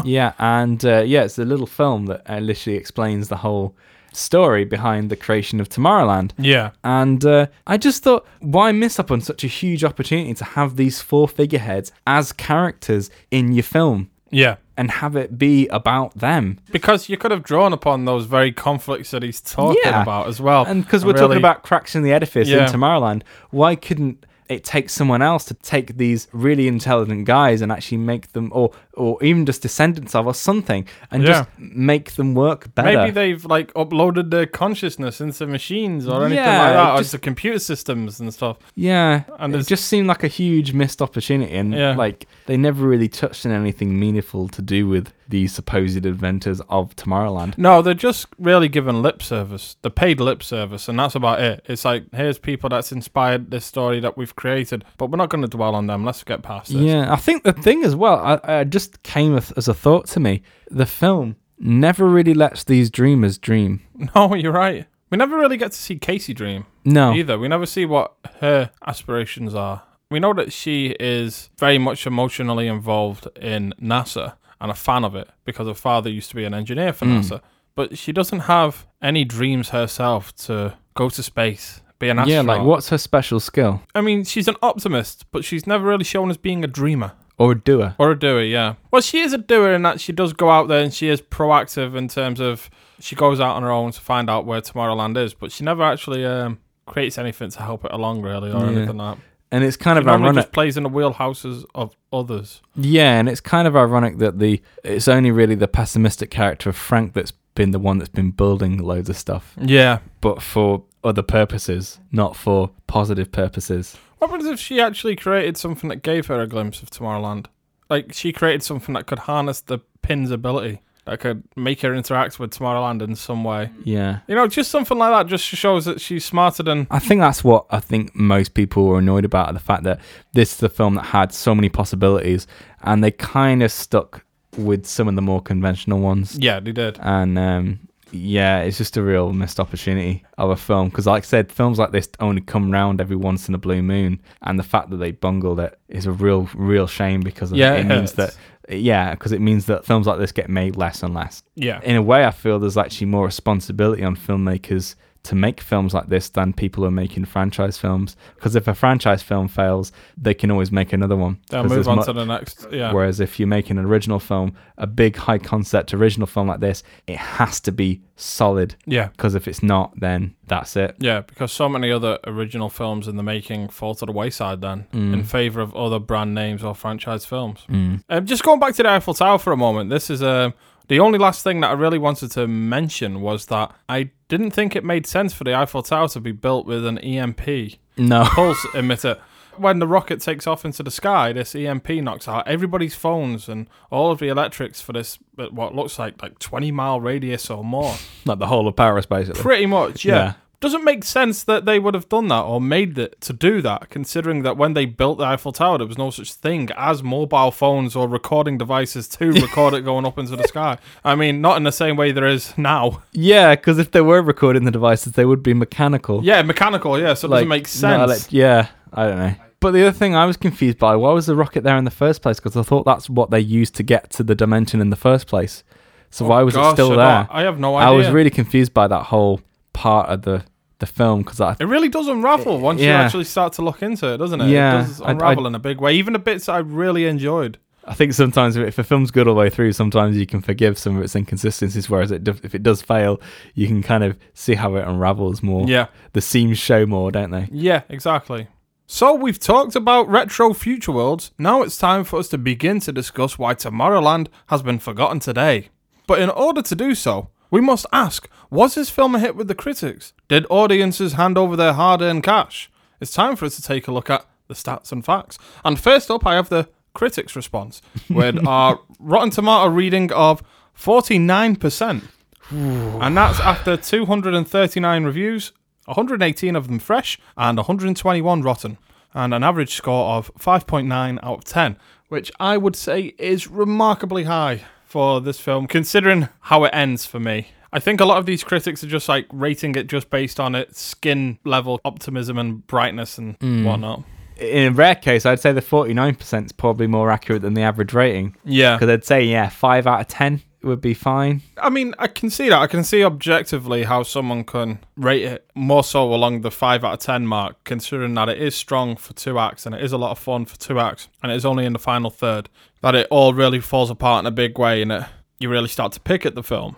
yeah, 0.03 0.33
and 0.39 0.83
uh, 0.85 1.01
yeah, 1.01 1.23
it's 1.23 1.37
a 1.37 1.45
little 1.45 1.67
film 1.67 2.05
that 2.07 2.21
uh, 2.29 2.39
literally 2.39 2.77
explains 2.77 3.27
the 3.29 3.37
whole 3.37 3.75
story 4.11 4.63
behind 4.63 5.09
the 5.09 5.15
creation 5.15 5.59
of 5.59 5.67
Tomorrowland. 5.69 6.31
Yeah. 6.37 6.71
And 6.83 7.25
uh, 7.25 7.47
I 7.65 7.77
just 7.77 8.03
thought, 8.03 8.27
why 8.41 8.71
miss 8.71 8.99
up 8.99 9.09
on 9.09 9.21
such 9.21 9.43
a 9.43 9.47
huge 9.47 9.83
opportunity 9.83 10.33
to 10.35 10.43
have 10.43 10.75
these 10.75 11.01
four 11.01 11.27
figureheads 11.27 11.91
as 12.05 12.31
characters 12.31 13.09
in 13.31 13.53
your 13.53 13.63
film 13.63 14.11
Yeah. 14.29 14.57
and 14.77 14.91
have 14.91 15.15
it 15.15 15.39
be 15.39 15.67
about 15.69 16.13
them? 16.19 16.59
Because 16.71 17.09
you 17.09 17.17
could 17.17 17.31
have 17.31 17.41
drawn 17.41 17.73
upon 17.73 18.05
those 18.05 18.25
very 18.27 18.51
conflicts 18.51 19.09
that 19.11 19.23
he's 19.23 19.41
talking 19.41 19.81
Yeah. 19.83 20.03
about 20.03 20.27
as 20.27 20.39
well. 20.39 20.63
And 20.67 20.83
because 20.85 21.03
we're 21.03 21.13
really- 21.13 21.21
talking 21.27 21.37
about 21.37 21.63
cracks 21.63 21.95
in 21.95 22.03
the 22.03 22.13
edifice 22.13 22.47
Yeah. 22.47 22.67
in 22.67 22.71
Tomorrowland, 22.71 23.23
why 23.49 23.75
couldn't 23.75 24.27
it 24.53 24.63
takes 24.63 24.93
someone 24.93 25.21
else 25.21 25.45
to 25.45 25.53
take 25.55 25.97
these 25.97 26.27
really 26.31 26.67
intelligent 26.67 27.25
guys 27.25 27.61
and 27.61 27.71
actually 27.71 27.97
make 27.97 28.33
them, 28.33 28.51
or 28.53 28.71
or 28.95 29.21
even 29.23 29.45
just 29.45 29.61
descendants 29.61 30.13
of, 30.15 30.27
or 30.27 30.33
something, 30.33 30.87
and 31.11 31.23
just 31.25 31.47
make 31.57 32.11
them 32.13 32.33
work 32.35 32.73
better? 32.75 32.97
Maybe 32.97 33.11
they've 33.11 33.43
like 33.45 33.73
uploaded 33.73 34.29
their 34.29 34.45
consciousness 34.45 35.19
into 35.21 35.47
machines 35.47 36.07
or 36.07 36.25
anything 36.25 36.43
Yeah, 36.43 36.61
like 36.61 36.73
that, 36.73 36.93
or 36.93 36.97
just- 36.99 37.13
into 37.13 37.23
computer 37.23 37.59
systems 37.59 38.19
and 38.19 38.33
stuff. 38.33 38.57
Yeah, 38.75 39.23
And 39.39 39.55
it 39.55 39.67
just 39.67 39.85
seemed 39.85 40.07
like 40.07 40.23
a 40.23 40.27
huge 40.27 40.73
missed 40.73 41.01
opportunity, 41.01 41.53
and 41.55 41.73
Yeah. 41.73 41.95
like 41.95 42.27
they 42.45 42.57
never 42.57 42.87
really 42.87 43.07
touched 43.09 43.45
on 43.45 43.51
anything 43.51 43.99
meaningful 43.99 44.47
to 44.49 44.61
do 44.61 44.87
with 44.87 45.13
these 45.29 45.53
supposed 45.53 46.05
inventors 46.05 46.61
of 46.69 46.95
Tomorrowland. 46.95 47.57
No, 47.57 47.81
they're 47.81 47.93
just 47.95 48.27
really 48.37 48.67
giving 48.67 49.01
lip 49.01 49.23
service. 49.23 49.77
The 49.81 49.89
paid 49.89 50.19
lip 50.19 50.43
service, 50.43 50.87
and 50.89 50.99
that's 50.99 51.15
about 51.15 51.41
it. 51.41 51.63
It's 51.65 51.85
like 51.85 52.03
here's 52.13 52.37
people 52.37 52.69
that's 52.69 52.91
inspired 52.91 53.49
this 53.49 53.65
story 53.65 53.99
that 54.01 54.17
we've 54.17 54.35
created, 54.35 54.83
but 54.97 55.09
we're 55.09 55.17
not 55.17 55.29
going 55.29 55.41
to 55.41 55.47
dwell 55.47 55.75
on 55.75 55.87
them. 55.87 56.03
Let's 56.05 56.23
get 56.23 56.43
past 56.43 56.71
this. 56.73 56.81
Yeah, 56.81 57.11
I 57.11 57.15
think 57.15 57.43
the 57.43 57.53
thing 57.53 57.83
as 57.83 57.95
well, 57.95 58.19
I, 58.19 58.59
I 58.59 58.63
just 58.65 58.82
came 58.87 59.37
as, 59.37 59.51
as 59.53 59.67
a 59.67 59.73
thought 59.73 60.07
to 60.07 60.19
me. 60.19 60.41
The 60.69 60.85
film 60.85 61.35
never 61.57 62.07
really 62.07 62.33
lets 62.33 62.63
these 62.63 62.89
dreamers 62.89 63.37
dream. 63.37 63.81
No, 64.15 64.35
you're 64.35 64.51
right. 64.51 64.85
We 65.09 65.17
never 65.17 65.37
really 65.37 65.57
get 65.57 65.71
to 65.71 65.77
see 65.77 65.97
Casey 65.97 66.33
dream 66.33 66.65
No, 66.83 67.13
either. 67.13 67.37
We 67.37 67.47
never 67.47 67.67
see 67.67 67.85
what 67.85 68.13
her 68.39 68.71
aspirations 68.85 69.53
are. 69.53 69.83
We 70.09 70.19
know 70.19 70.33
that 70.33 70.51
she 70.51 70.95
is 70.99 71.49
very 71.57 71.77
much 71.77 72.07
emotionally 72.07 72.67
involved 72.67 73.27
in 73.39 73.73
NASA 73.81 74.35
and 74.59 74.71
a 74.71 74.73
fan 74.73 75.03
of 75.03 75.15
it 75.15 75.29
because 75.45 75.67
her 75.67 75.73
father 75.73 76.09
used 76.09 76.29
to 76.29 76.35
be 76.35 76.45
an 76.45 76.53
engineer 76.53 76.93
for 76.93 77.05
hmm. 77.05 77.17
NASA. 77.17 77.41
But 77.75 77.97
she 77.97 78.11
doesn't 78.11 78.41
have 78.41 78.87
any 79.01 79.23
dreams 79.23 79.69
herself 79.69 80.35
to 80.47 80.75
go 80.95 81.09
to 81.09 81.23
space, 81.23 81.81
be 81.99 82.09
an 82.09 82.19
astronaut. 82.19 82.45
yeah, 82.45 82.53
like 82.53 82.65
what's 82.65 82.89
her 82.89 82.97
special 82.97 83.39
skill 83.39 83.81
I 83.95 84.01
mean, 84.01 84.23
she's 84.23 84.47
an 84.47 84.55
optimist, 84.61 85.25
but 85.31 85.43
she's 85.43 85.65
never 85.65 85.87
really 85.87 86.03
shown 86.03 86.29
as 86.29 86.37
being 86.37 86.63
a 86.63 86.67
dreamer. 86.67 87.13
Or 87.37 87.53
a 87.53 87.59
doer? 87.59 87.95
Or 87.97 88.11
a 88.11 88.19
doer, 88.19 88.41
yeah. 88.41 88.75
Well, 88.91 89.01
she 89.01 89.19
is 89.21 89.33
a 89.33 89.37
doer 89.37 89.73
in 89.73 89.81
that 89.83 89.99
she 89.99 90.11
does 90.11 90.33
go 90.33 90.49
out 90.49 90.67
there 90.67 90.83
and 90.83 90.93
she 90.93 91.09
is 91.09 91.21
proactive 91.21 91.95
in 91.95 92.07
terms 92.07 92.39
of 92.39 92.69
she 92.99 93.15
goes 93.15 93.39
out 93.39 93.55
on 93.55 93.63
her 93.63 93.71
own 93.71 93.91
to 93.91 93.99
find 94.01 94.29
out 94.29 94.45
where 94.45 94.61
Tomorrowland 94.61 95.17
is, 95.17 95.33
but 95.33 95.51
she 95.51 95.63
never 95.63 95.83
actually 95.83 96.23
um, 96.25 96.59
creates 96.85 97.17
anything 97.17 97.49
to 97.51 97.61
help 97.61 97.83
it 97.85 97.91
along, 97.91 98.21
really, 98.21 98.51
or 98.51 98.59
Yeah. 98.59 98.71
anything 98.77 98.97
like 98.97 99.17
that. 99.17 99.23
And 99.51 99.63
it's 99.63 99.77
kind 99.77 99.99
It 99.99 100.01
of 100.01 100.07
ironic. 100.07 100.35
just 100.45 100.51
plays 100.53 100.77
in 100.77 100.83
the 100.83 100.89
wheelhouses 100.89 101.63
of 101.75 101.95
others. 102.11 102.61
Yeah, 102.75 103.19
and 103.19 103.29
it's 103.29 103.41
kind 103.41 103.67
of 103.67 103.75
ironic 103.75 104.17
that 104.17 104.39
the 104.39 104.61
it's 104.83 105.07
only 105.07 105.29
really 105.31 105.53
the 105.55 105.67
pessimistic 105.67 106.31
character 106.31 106.69
of 106.69 106.75
Frank 106.75 107.13
that's 107.13 107.33
been 107.55 107.69
the 107.71 107.77
one 107.79 107.99
that's 107.99 108.09
been 108.09 108.31
building 108.31 108.77
loads 108.79 109.09
of 109.09 109.17
stuff, 109.17 109.53
Yeah. 109.61 109.99
but 110.21 110.41
for 110.41 110.83
other 111.03 111.21
purposes, 111.21 111.99
not 112.11 112.35
for 112.35 112.71
positive 112.87 113.31
purposes. 113.31 113.95
What 114.23 114.29
happens 114.29 114.49
if 114.49 114.57
she 114.57 114.79
actually 114.79 115.17
created 115.17 115.57
something 115.57 115.89
that 115.89 115.97
gave 116.01 116.27
her 116.27 116.41
a 116.41 116.47
glimpse 116.47 116.81
of 116.81 116.89
Tomorrowland? 116.89 117.47
Like 117.89 118.13
she 118.13 118.31
created 118.31 118.63
something 118.63 118.93
that 118.93 119.05
could 119.05 119.19
harness 119.19 119.59
the 119.59 119.79
pin's 120.01 120.31
ability, 120.31 120.81
that 121.03 121.19
could 121.19 121.43
make 121.57 121.81
her 121.81 121.93
interact 121.93 122.39
with 122.39 122.51
Tomorrowland 122.51 123.01
in 123.01 123.17
some 123.17 123.43
way. 123.43 123.69
Yeah. 123.83 124.19
You 124.29 124.35
know, 124.35 124.47
just 124.47 124.71
something 124.71 124.97
like 124.97 125.11
that 125.11 125.29
just 125.29 125.43
shows 125.43 125.83
that 125.83 125.99
she's 125.99 126.23
smarter 126.23 126.63
than. 126.63 126.87
I 126.89 126.99
think 126.99 127.19
that's 127.19 127.43
what 127.43 127.65
I 127.69 127.81
think 127.81 128.15
most 128.15 128.53
people 128.53 128.85
were 128.87 128.99
annoyed 128.99 129.25
about 129.25 129.53
the 129.53 129.59
fact 129.59 129.83
that 129.83 129.99
this 130.31 130.55
is 130.55 130.63
a 130.63 130.69
film 130.69 130.95
that 130.95 131.07
had 131.07 131.33
so 131.33 131.53
many 131.53 131.67
possibilities 131.67 132.47
and 132.81 133.03
they 133.03 133.11
kind 133.11 133.61
of 133.61 133.73
stuck 133.73 134.23
with 134.57 134.85
some 134.85 135.09
of 135.09 135.15
the 135.15 135.21
more 135.21 135.41
conventional 135.41 135.99
ones. 135.99 136.37
Yeah, 136.39 136.61
they 136.61 136.71
did. 136.71 136.97
and 137.01 137.37
um, 137.37 137.89
yeah, 138.13 138.61
it's 138.61 138.77
just 138.77 138.97
a 138.97 139.01
real 139.01 139.33
missed 139.33 139.59
opportunity 139.59 140.23
of 140.37 140.49
a 140.49 140.55
film 140.55 140.89
because, 140.89 141.07
like 141.07 141.23
I 141.23 141.25
said, 141.25 141.51
films 141.51 141.79
like 141.79 141.91
this 141.91 142.09
only 142.19 142.41
come 142.41 142.71
round 142.71 143.01
every 143.01 143.15
once 143.15 143.47
in 143.47 143.55
a 143.55 143.57
blue 143.57 143.81
moon, 143.81 144.21
and 144.41 144.59
the 144.59 144.63
fact 144.63 144.89
that 144.91 144.97
they 144.97 145.11
bungled 145.11 145.59
it 145.59 145.79
is 145.87 146.05
a 146.05 146.11
real, 146.11 146.49
real 146.53 146.87
shame 146.87 147.21
because 147.21 147.51
of 147.51 147.57
Yeah, 147.57 147.73
it 147.73 147.81
it 147.81 147.87
means 147.87 148.13
that 148.13 148.37
yeah, 148.69 149.11
because 149.11 149.31
it 149.31 149.41
means 149.41 149.65
that 149.65 149.85
films 149.85 150.07
like 150.07 150.19
this 150.19 150.31
get 150.31 150.49
made 150.49 150.75
less 150.75 151.03
and 151.03 151.13
less. 151.13 151.43
Yeah. 151.55 151.81
In 151.83 151.95
a 151.95 152.01
way, 152.01 152.25
I 152.25 152.31
feel 152.31 152.59
there's 152.59 152.77
actually 152.77 153.07
more 153.07 153.25
responsibility 153.25 154.03
on 154.03 154.15
filmmakers 154.15 154.95
to 155.23 155.35
make 155.35 155.61
films 155.61 155.93
like 155.93 156.07
this 156.09 156.27
than 156.29 156.51
people 156.51 156.83
who 156.83 156.87
are 156.87 156.91
making 156.91 157.23
franchise 157.23 157.77
films. 157.77 158.17
Because 158.35 158.55
if 158.57 158.67
a 158.67 158.75
franchise 158.75 159.23
film 159.23 159.47
fails, 159.47 159.91
they 160.17 160.33
can 160.33 160.51
always 160.51 160.71
make 160.71 160.91
another 160.91 161.15
one. 161.15 161.39
they'll 161.49 161.63
move 161.63 161.87
on 161.87 161.97
mu- 161.97 162.03
to 162.03 162.11
the 162.13 162.25
next. 162.25 162.67
Yeah. 162.71 162.91
Whereas 162.91 163.21
if 163.21 163.39
you're 163.39 163.47
making 163.47 163.77
an 163.77 163.85
original 163.85 164.19
film, 164.19 164.53
a 164.77 164.85
big 164.85 165.15
high 165.15 165.37
concept 165.37 165.93
original 165.93 166.27
film 166.27 166.47
like 166.49 166.59
this, 166.59 166.83
it 167.07 167.15
has 167.17 167.61
to 167.61 167.71
be 167.71 168.01
solid. 168.17 168.75
Yeah. 168.85 169.07
Because 169.07 169.33
if 169.33 169.47
it's 169.47 169.63
not, 169.63 169.97
then 169.99 170.35
that's 170.47 170.75
it. 170.75 170.95
Yeah, 170.99 171.21
because 171.21 171.53
so 171.53 171.69
many 171.69 171.89
other 171.89 172.19
original 172.27 172.69
films 172.69 173.07
in 173.07 173.15
the 173.15 173.23
making 173.23 173.69
fall 173.69 173.95
to 173.95 174.05
the 174.05 174.11
wayside 174.11 174.59
then 174.61 174.87
in 174.91 175.23
favor 175.23 175.61
of 175.61 175.73
other 175.75 175.99
brand 175.99 176.35
names 176.35 176.63
or 176.65 176.75
franchise 176.75 177.25
films. 177.25 177.61
Um, 177.69 178.25
just 178.25 178.43
going 178.43 178.59
back 178.59 178.75
to 178.75 178.83
the 178.83 178.89
Eiffel 178.89 179.13
Tower 179.13 179.39
for 179.39 179.53
a 179.53 179.57
moment, 179.57 179.89
this 179.89 180.09
is 180.09 180.21
um 180.21 180.53
the 180.89 180.99
only 180.99 181.17
last 181.17 181.43
thing 181.45 181.61
that 181.61 181.69
I 181.69 181.73
really 181.73 181.97
wanted 181.97 182.29
to 182.31 182.45
mention 182.45 183.21
was 183.21 183.45
that 183.45 183.71
I 183.87 184.11
didn't 184.37 184.51
think 184.51 184.75
it 184.75 184.83
made 184.83 185.05
sense 185.05 185.31
for 185.31 185.43
the 185.43 185.53
Eiffel 185.55 185.83
Tower 185.83 186.07
to 186.09 186.19
be 186.19 186.31
built 186.31 186.65
with 186.65 186.85
an 186.87 186.97
EMP 186.97 187.77
No. 187.97 188.23
pulse 188.25 188.65
emitter. 188.73 189.19
When 189.57 189.77
the 189.77 189.85
rocket 189.85 190.19
takes 190.19 190.47
off 190.47 190.65
into 190.65 190.81
the 190.81 190.89
sky, 190.89 191.31
this 191.31 191.53
EMP 191.53 191.87
knocks 191.89 192.27
out 192.27 192.47
everybody's 192.47 192.95
phones 192.95 193.47
and 193.47 193.67
all 193.91 194.09
of 194.11 194.17
the 194.17 194.29
electrics 194.29 194.81
for 194.81 194.93
this, 194.93 195.19
what 195.35 195.75
looks 195.75 195.99
like 195.99 196.19
like 196.23 196.39
20 196.39 196.71
mile 196.71 196.99
radius 196.99 197.51
or 197.51 197.63
more. 197.63 197.93
Like 198.25 198.39
the 198.39 198.47
whole 198.47 198.67
of 198.67 198.75
Paris, 198.75 199.05
basically. 199.05 199.39
Pretty 199.43 199.67
much, 199.67 200.03
yeah. 200.03 200.15
Yeah. 200.15 200.33
Doesn't 200.63 200.85
make 200.85 201.03
sense 201.03 201.43
that 201.43 201.65
they 201.65 201.77
would 201.77 201.93
have 201.93 202.07
done 202.07 202.29
that 202.29 202.43
or 202.43 202.61
made 202.61 202.97
it 202.97 203.19
to 203.19 203.33
do 203.33 203.61
that, 203.63 203.89
considering 203.89 204.43
that 204.43 204.55
when 204.55 204.73
they 204.75 204.85
built 204.85 205.17
the 205.17 205.25
Eiffel 205.25 205.51
Tower, 205.51 205.77
there 205.77 205.87
was 205.87 205.97
no 205.97 206.09
such 206.09 206.31
thing 206.33 206.69
as 206.77 207.03
mobile 207.03 207.51
phones 207.51 207.97
or 207.97 208.07
recording 208.07 208.57
devices 208.57 209.09
to 209.09 209.31
record 209.41 209.73
it 209.73 209.81
going 209.81 210.05
up 210.05 210.17
into 210.17 210.37
the 210.37 210.47
sky. 210.47 210.77
I 211.03 211.15
mean, 211.15 211.41
not 211.41 211.57
in 211.57 211.63
the 211.63 211.71
same 211.73 211.97
way 211.97 212.13
there 212.13 212.25
is 212.25 212.57
now. 212.57 213.03
Yeah, 213.11 213.55
because 213.55 213.77
if 213.77 213.91
they 213.91 213.99
were 213.99 214.21
recording 214.21 214.63
the 214.63 214.71
devices, 214.71 215.13
they 215.13 215.25
would 215.25 215.43
be 215.43 215.53
mechanical. 215.53 216.23
Yeah, 216.23 216.41
mechanical, 216.43 216.97
yeah, 216.97 217.13
so 217.13 217.27
it 217.27 217.31
doesn't 217.31 217.49
make 217.49 217.67
sense. 217.67 218.23
elec- 218.23 218.27
yeah, 218.31 218.67
I 218.93 219.07
don't 219.07 219.17
know. 219.17 219.35
But 219.59 219.71
the 219.71 219.81
other 219.81 219.91
thing 219.97 220.15
I 220.15 220.25
was 220.25 220.37
confused 220.37 220.77
by, 220.77 220.95
why 220.95 221.11
was 221.11 221.25
the 221.25 221.35
rocket 221.35 221.65
there 221.65 221.75
in 221.75 221.83
the 221.83 221.91
first 221.91 222.21
place? 222.21 222.37
Because 222.39 222.55
I 222.55 222.63
thought 222.63 222.85
that's 222.85 223.09
what 223.09 223.31
they 223.31 223.39
used 223.41 223.75
to 223.75 223.83
get 223.83 224.09
to 224.11 224.23
the 224.23 224.33
dimension 224.33 224.79
in 224.79 224.91
the 224.91 224.95
first 224.95 225.27
place. 225.27 225.63
So 226.09 226.25
oh 226.25 226.29
why 226.29 226.43
was 226.43 226.55
Oh, 226.55 226.61
Gosh, 226.61 226.71
it 226.71 226.75
still 226.75 226.89
there? 226.95 227.27
I 227.29 227.41
have 227.41 227.59
no 227.59 227.75
idea. 227.75 227.89
I 227.89 227.91
was 227.91 228.09
really 228.09 228.29
confused 228.29 228.73
by 228.73 228.87
that 228.87 229.03
whole 229.03 229.41
part 229.73 230.07
of 230.09 230.21
the 230.21 230.43
the 230.85 230.91
film 230.99 231.21
because 231.23 231.39
I 231.41 231.55
It 231.59 231.65
really 231.65 231.89
does 231.89 232.07
unravel 232.07 232.59
once 232.59 232.81
you 232.81 232.89
actually 232.89 233.23
start 233.25 233.53
to 233.53 233.61
look 233.61 233.81
into 233.81 234.05
it, 234.13 234.17
doesn't 234.17 234.41
it? 234.41 234.49
Yeah, 234.49 234.75
It 234.81 234.87
does 234.87 235.01
I- 235.01 235.05
I- 235.07 235.11
unravel 235.11 235.47
in 235.47 235.55
a 235.55 235.59
big 235.59 235.79
way. 235.79 235.93
Even 235.95 236.13
the 236.13 236.19
bits 236.19 236.47
I 236.49 236.59
really 236.59 237.05
enjoyed. 237.05 237.57
I 237.85 237.93
think 237.93 238.13
sometimes 238.13 238.55
if 238.55 238.79
a 238.79 238.83
film's 238.83 239.11
good 239.11 239.27
all 239.27 239.33
the 239.35 239.39
way 239.41 239.49
through, 239.49 239.73
sometimes 239.73 240.15
you 240.15 240.25
can 240.25 240.41
forgive 240.41 240.77
some 240.77 240.95
of 240.95 241.03
its 241.03 241.15
inconsistencies. 241.17 241.89
Whereas 241.89 242.11
it, 242.11 242.25
if 242.27 242.55
it 242.55 242.63
does 242.63 242.81
fail, 242.81 243.19
you 243.55 243.67
can 243.67 243.81
kind 243.83 244.03
of 244.05 244.17
see 244.33 244.55
how 244.55 244.75
it 244.75 244.87
unravels 244.87 245.43
more. 245.43 245.67
Yeah. 245.67 245.87
the 246.13 246.21
seams 246.21 246.57
show 246.57 246.85
more, 246.85 247.11
don't 247.11 247.31
they? 247.31 247.49
Yeah, 247.51 247.81
exactly. 247.89 248.47
So 248.87 249.13
we've 249.13 249.39
talked 249.39 249.75
about 249.75 250.07
retro 250.07 250.53
future 250.53 250.91
worlds. 250.93 251.31
Now 251.37 251.61
it's 251.61 251.77
time 251.77 252.03
for 252.05 252.19
us 252.19 252.27
to 252.29 252.37
begin 252.37 252.79
to 252.81 252.91
discuss 252.93 253.37
why 253.37 253.53
Tomorrowland 253.55 254.27
has 254.47 254.61
been 254.61 254.79
forgotten 254.79 255.19
today. 255.19 255.69
But 256.07 256.19
in 256.19 256.29
order 256.29 256.61
to 256.61 256.75
do 256.75 256.93
so, 256.95 257.29
we 257.53 257.61
must 257.61 257.85
ask, 257.93 258.27
was 258.49 258.73
this 258.73 258.89
film 258.89 259.13
a 259.13 259.19
hit 259.19 259.35
with 259.35 259.47
the 259.47 259.53
critics? 259.53 260.11
Did 260.27 260.47
audiences 260.49 261.13
hand 261.13 261.37
over 261.37 261.55
their 261.55 261.73
hard-earned 261.73 262.23
cash? 262.23 262.71
It's 262.99 263.13
time 263.13 263.35
for 263.35 263.45
us 263.45 263.55
to 263.57 263.61
take 263.61 263.87
a 263.87 263.91
look 263.91 264.09
at 264.09 264.25
the 264.47 264.55
stats 264.55 264.91
and 264.91 265.05
facts. 265.05 265.37
And 265.63 265.79
first 265.79 266.09
up, 266.09 266.25
I 266.25 266.33
have 266.33 266.49
the 266.49 266.67
critics' 266.95 267.35
response, 267.35 267.83
with 268.09 268.43
our 268.47 268.79
Rotten 268.97 269.29
Tomato 269.29 269.69
reading 269.69 270.11
of 270.13 270.41
49%. 270.75 272.01
And 272.49 273.15
that's 273.15 273.39
after 273.39 273.77
239 273.77 275.03
reviews, 275.03 275.51
118 275.85 276.55
of 276.55 276.67
them 276.67 276.79
fresh, 276.79 277.19
and 277.37 277.59
121 277.59 278.41
rotten, 278.41 278.79
and 279.13 279.31
an 279.31 279.43
average 279.43 279.75
score 279.75 280.15
of 280.15 280.33
5.9 280.39 281.19
out 281.21 281.37
of 281.37 281.43
10, 281.43 281.77
which 282.07 282.31
I 282.39 282.57
would 282.57 282.75
say 282.75 283.13
is 283.19 283.47
remarkably 283.47 284.23
high 284.23 284.63
for 284.93 285.19
this 285.19 285.39
film, 285.39 285.65
considering 285.65 286.29
how 286.41 286.65
it 286.65 286.69
ends 286.71 287.03
for 287.03 287.19
me. 287.19 287.47
I 287.71 287.79
think 287.79 287.99
a 287.99 288.05
lot 288.05 288.19
of 288.19 288.27
these 288.27 288.43
critics 288.43 288.83
are 288.83 288.87
just 288.87 289.09
like 289.09 289.25
rating 289.33 289.73
it 289.73 289.87
just 289.87 290.11
based 290.11 290.39
on 290.39 290.53
its 290.53 290.79
skin 290.79 291.39
level 291.43 291.81
optimism 291.83 292.37
and 292.37 292.65
brightness 292.67 293.17
and 293.17 293.35
hmm. 293.41 293.63
whatnot. 293.63 294.03
In 294.37 294.71
a 294.71 294.75
rare 294.75 294.93
case, 294.93 295.25
I'd 295.25 295.39
say 295.39 295.51
the 295.51 295.63
forty-nine 295.63 296.13
percent 296.13 296.45
is 296.45 296.51
probably 296.51 296.85
more 296.85 297.09
accurate 297.09 297.41
than 297.41 297.55
the 297.55 297.63
average 297.63 297.93
rating. 297.93 298.35
Yeah. 298.45 298.75
Because 298.75 298.89
I'd 298.89 299.03
say 299.03 299.23
yeah, 299.23 299.49
five 299.49 299.87
out 299.87 300.01
of 300.01 300.07
ten 300.07 300.43
would 300.63 300.81
be 300.81 300.93
fine. 300.93 301.41
I 301.57 301.69
mean, 301.69 301.93
I 301.99 302.07
can 302.07 302.29
see 302.29 302.49
that. 302.49 302.59
I 302.59 302.67
can 302.67 302.83
see 302.83 303.03
objectively 303.03 303.83
how 303.83 304.03
someone 304.03 304.43
can 304.43 304.79
rate 304.95 305.23
it 305.23 305.49
more 305.55 305.83
so 305.83 306.13
along 306.13 306.41
the 306.41 306.51
5 306.51 306.83
out 306.83 306.93
of 306.93 306.99
10 306.99 307.27
mark, 307.27 307.63
considering 307.63 308.13
that 308.15 308.29
it 308.29 308.41
is 308.41 308.55
strong 308.55 308.95
for 308.95 309.13
two 309.13 309.39
acts 309.39 309.65
and 309.65 309.75
it 309.75 309.83
is 309.83 309.91
a 309.91 309.97
lot 309.97 310.11
of 310.11 310.19
fun 310.19 310.45
for 310.45 310.57
two 310.57 310.79
acts, 310.79 311.07
and 311.21 311.31
it 311.31 311.35
is 311.35 311.45
only 311.45 311.65
in 311.65 311.73
the 311.73 311.79
final 311.79 312.09
third 312.09 312.49
that 312.81 312.95
it 312.95 313.07
all 313.09 313.33
really 313.33 313.59
falls 313.59 313.89
apart 313.89 314.23
in 314.23 314.27
a 314.27 314.31
big 314.31 314.57
way 314.57 314.81
and 314.81 314.91
it, 314.91 315.03
you 315.39 315.49
really 315.49 315.67
start 315.67 315.91
to 315.93 315.99
pick 315.99 316.25
at 316.25 316.35
the 316.35 316.43
film. 316.43 316.75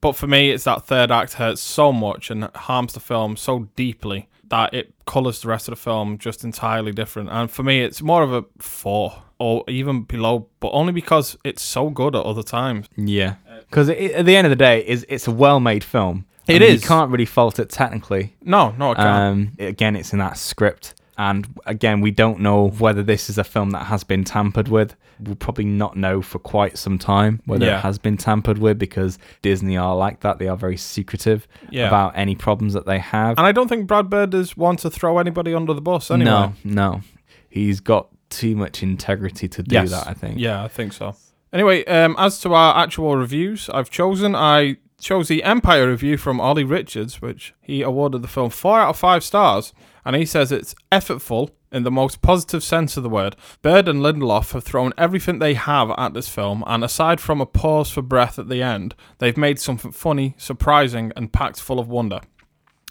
But 0.00 0.16
for 0.16 0.26
me, 0.26 0.50
it's 0.50 0.64
that 0.64 0.86
third 0.86 1.10
act 1.10 1.34
hurts 1.34 1.60
so 1.60 1.92
much 1.92 2.30
and 2.30 2.44
harms 2.54 2.92
the 2.92 3.00
film 3.00 3.36
so 3.36 3.68
deeply 3.76 4.28
that 4.48 4.72
it 4.72 4.94
colours 5.06 5.40
the 5.40 5.48
rest 5.48 5.68
of 5.68 5.72
the 5.72 5.80
film 5.80 6.18
just 6.18 6.44
entirely 6.44 6.92
different. 6.92 7.30
And 7.30 7.50
for 7.50 7.62
me, 7.62 7.82
it's 7.82 8.02
more 8.02 8.22
of 8.22 8.32
a 8.32 8.44
four 8.58 9.22
or 9.38 9.64
even 9.68 10.02
below, 10.02 10.48
but 10.60 10.68
only 10.68 10.92
because 10.92 11.36
it's 11.44 11.62
so 11.62 11.90
good 11.90 12.14
at 12.16 12.24
other 12.24 12.42
times. 12.42 12.86
Yeah. 12.96 13.34
Because 13.68 13.88
at 13.90 14.24
the 14.26 14.36
end 14.36 14.46
of 14.46 14.50
the 14.50 14.56
day, 14.56 14.86
is 14.86 15.04
it's 15.08 15.26
a 15.26 15.32
well-made 15.32 15.84
film. 15.84 16.24
It 16.46 16.56
It 16.56 16.62
is. 16.62 16.74
is. 16.76 16.82
You 16.82 16.88
can't 16.88 17.10
really 17.10 17.24
fault 17.26 17.58
it 17.58 17.68
technically. 17.70 18.36
No, 18.42 18.72
no, 18.78 18.92
I 18.92 18.94
can't. 18.94 19.06
Um, 19.08 19.52
again, 19.58 19.96
it's 19.96 20.12
in 20.12 20.20
that 20.20 20.38
script, 20.38 20.94
and 21.18 21.46
again, 21.66 22.00
we 22.00 22.12
don't 22.12 22.38
know 22.40 22.68
whether 22.68 23.02
this 23.02 23.28
is 23.28 23.36
a 23.38 23.44
film 23.44 23.70
that 23.70 23.86
has 23.86 24.04
been 24.04 24.22
tampered 24.22 24.68
with. 24.68 24.94
We'll 25.18 25.34
probably 25.34 25.64
not 25.64 25.96
know 25.96 26.20
for 26.22 26.38
quite 26.38 26.76
some 26.78 26.98
time 26.98 27.40
whether 27.46 27.64
Yeah. 27.66 27.78
it 27.78 27.80
has 27.80 27.98
been 27.98 28.16
tampered 28.18 28.58
with 28.58 28.78
because 28.78 29.18
Disney 29.42 29.76
are 29.76 29.96
like 29.96 30.20
that. 30.20 30.38
They 30.38 30.46
are 30.46 30.56
very 30.58 30.76
secretive 30.76 31.48
Yeah. 31.70 31.88
about 31.88 32.12
any 32.14 32.34
problems 32.36 32.74
that 32.74 32.84
they 32.86 32.98
have. 32.98 33.38
And 33.38 33.46
I 33.46 33.50
don't 33.52 33.66
think 33.68 33.86
Brad 33.86 34.08
Bird 34.10 34.32
is 34.34 34.56
one 34.58 34.76
to 34.76 34.90
throw 34.90 35.18
anybody 35.18 35.54
under 35.54 35.72
the 35.72 35.80
bus 35.80 36.10
anyway. 36.10 36.30
No, 36.30 36.52
no, 36.64 37.00
he's 37.48 37.80
got 37.80 38.08
too 38.30 38.56
much 38.56 38.82
integrity 38.82 39.48
to 39.48 39.62
do 39.62 39.74
Yes. 39.74 39.90
that. 39.90 40.06
I 40.06 40.14
think. 40.14 40.38
Yeah, 40.38 40.62
I 40.64 40.68
think 40.68 40.92
so. 40.92 41.16
Anyway, 41.52 41.84
um, 41.86 42.14
as 42.18 42.40
to 42.40 42.52
our 42.54 42.76
actual 42.76 43.16
reviews, 43.16 43.68
I've 43.70 43.90
chosen 43.90 44.34
I 44.34 44.76
chose 45.00 45.28
the 45.28 45.42
Empire 45.44 45.88
review 45.88 46.16
from 46.16 46.40
Olly 46.40 46.64
Richards, 46.64 47.20
which 47.22 47.54
he 47.60 47.82
awarded 47.82 48.22
the 48.22 48.28
film 48.28 48.50
four 48.50 48.80
out 48.80 48.90
of 48.90 48.96
five 48.98 49.22
stars, 49.22 49.72
and 50.04 50.16
he 50.16 50.24
says 50.26 50.50
it's 50.50 50.74
effortful 50.90 51.50
in 51.70 51.82
the 51.82 51.90
most 51.90 52.22
positive 52.22 52.62
sense 52.62 52.96
of 52.96 53.02
the 53.02 53.08
word. 53.08 53.36
Bird 53.62 53.88
and 53.88 54.00
Lindelof 54.00 54.52
have 54.52 54.64
thrown 54.64 54.92
everything 54.96 55.38
they 55.38 55.54
have 55.54 55.90
at 55.98 56.14
this 56.14 56.28
film, 56.28 56.64
and 56.66 56.82
aside 56.82 57.20
from 57.20 57.40
a 57.40 57.46
pause 57.46 57.90
for 57.90 58.02
breath 58.02 58.38
at 58.38 58.48
the 58.48 58.62
end, 58.62 58.94
they've 59.18 59.36
made 59.36 59.58
something 59.58 59.92
funny, 59.92 60.34
surprising, 60.38 61.12
and 61.16 61.32
packed 61.32 61.60
full 61.60 61.78
of 61.78 61.88
wonder. 61.88 62.20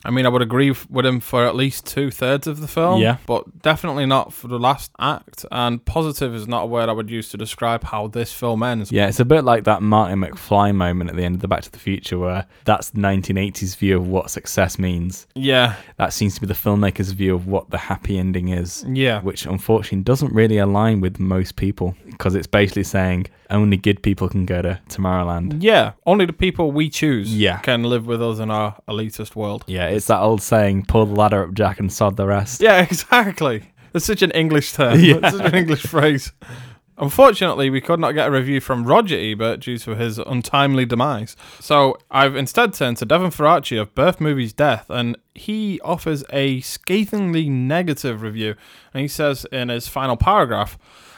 I 0.05 0.11
mean, 0.11 0.25
I 0.25 0.29
would 0.29 0.41
agree 0.41 0.73
with 0.89 1.05
him 1.05 1.19
for 1.19 1.45
at 1.45 1.55
least 1.55 1.85
two 1.85 2.11
thirds 2.11 2.47
of 2.47 2.61
the 2.61 2.67
film. 2.67 3.01
Yeah. 3.01 3.17
But 3.25 3.61
definitely 3.61 4.05
not 4.05 4.31
for 4.33 4.47
the 4.47 4.59
last 4.59 4.91
act. 4.99 5.45
And 5.51 5.83
positive 5.83 6.33
is 6.35 6.47
not 6.47 6.63
a 6.63 6.65
word 6.67 6.89
I 6.89 6.91
would 6.91 7.09
use 7.09 7.29
to 7.29 7.37
describe 7.37 7.83
how 7.83 8.07
this 8.07 8.31
film 8.31 8.63
ends. 8.63 8.91
Yeah, 8.91 9.07
it's 9.07 9.19
a 9.19 9.25
bit 9.25 9.43
like 9.43 9.63
that 9.65 9.81
Martin 9.81 10.19
McFly 10.21 10.73
moment 10.75 11.09
at 11.09 11.15
the 11.15 11.23
end 11.23 11.35
of 11.35 11.41
the 11.41 11.47
Back 11.47 11.63
to 11.63 11.71
the 11.71 11.79
Future, 11.79 12.17
where 12.19 12.45
that's 12.65 12.91
the 12.91 12.99
1980s 13.01 13.75
view 13.77 13.97
of 13.97 14.07
what 14.07 14.29
success 14.29 14.77
means. 14.77 15.27
Yeah. 15.35 15.75
That 15.97 16.13
seems 16.13 16.35
to 16.35 16.41
be 16.41 16.47
the 16.47 16.53
filmmaker's 16.53 17.11
view 17.11 17.33
of 17.35 17.47
what 17.47 17.69
the 17.71 17.77
happy 17.77 18.17
ending 18.17 18.49
is. 18.49 18.85
Yeah. 18.87 19.21
Which 19.21 19.45
unfortunately 19.45 20.03
doesn't 20.03 20.33
really 20.33 20.57
align 20.57 21.01
with 21.01 21.19
most 21.19 21.55
people 21.55 21.95
because 22.05 22.35
it's 22.35 22.47
basically 22.47 22.83
saying 22.83 23.27
only 23.49 23.77
good 23.77 24.01
people 24.01 24.27
can 24.29 24.45
go 24.45 24.61
to 24.61 24.79
Tomorrowland. 24.89 25.61
Yeah. 25.61 25.93
Only 26.05 26.25
the 26.25 26.33
people 26.33 26.71
we 26.71 26.89
choose 26.89 27.35
Yeah. 27.35 27.57
can 27.57 27.83
live 27.83 28.07
with 28.07 28.21
us 28.21 28.39
in 28.39 28.49
our 28.49 28.75
elitist 28.87 29.35
world. 29.35 29.63
Yeah, 29.67 29.87
it's 29.95 30.07
that 30.07 30.19
old 30.19 30.41
saying, 30.41 30.85
pull 30.85 31.05
the 31.05 31.15
ladder 31.15 31.43
up, 31.43 31.53
Jack, 31.53 31.79
and 31.79 31.91
sod 31.91 32.17
the 32.17 32.27
rest. 32.27 32.61
Yeah, 32.61 32.81
exactly. 32.91 33.63
It's 33.93 34.05
such 34.05 34.21
an 34.21 34.31
English 34.31 34.73
term. 34.73 34.99
Yeah. 35.05 35.15
It's 35.23 35.37
such 35.37 35.53
an 35.53 35.55
English 35.55 35.83
phrase. 35.83 36.31
Unfortunately, 36.97 37.69
we 37.69 37.81
could 37.81 37.99
not 37.99 38.13
get 38.13 38.27
a 38.27 38.31
review 38.31 38.61
from 38.61 38.85
Roger 38.85 39.17
Ebert 39.17 39.59
due 39.59 39.77
to 39.79 39.95
his 39.95 40.17
untimely 40.17 40.85
demise. 40.85 41.35
So 41.59 41.97
I've 42.09 42.37
instead 42.37 42.73
turned 42.73 42.97
to 42.97 43.05
Devin 43.05 43.31
Faraci 43.31 43.79
of 43.79 43.93
Birth 43.95 44.21
Movies 44.21 44.53
Death, 44.53 44.89
and 44.89 45.17
he 45.33 45.81
offers 45.81 46.23
a 46.31 46.61
scathingly 46.61 47.49
negative 47.49 48.21
review. 48.21 48.55
And 48.93 49.01
he 49.01 49.09
says 49.09 49.45
in 49.51 49.67
his 49.67 49.89
final 49.89 50.15
paragraph, 50.15 50.77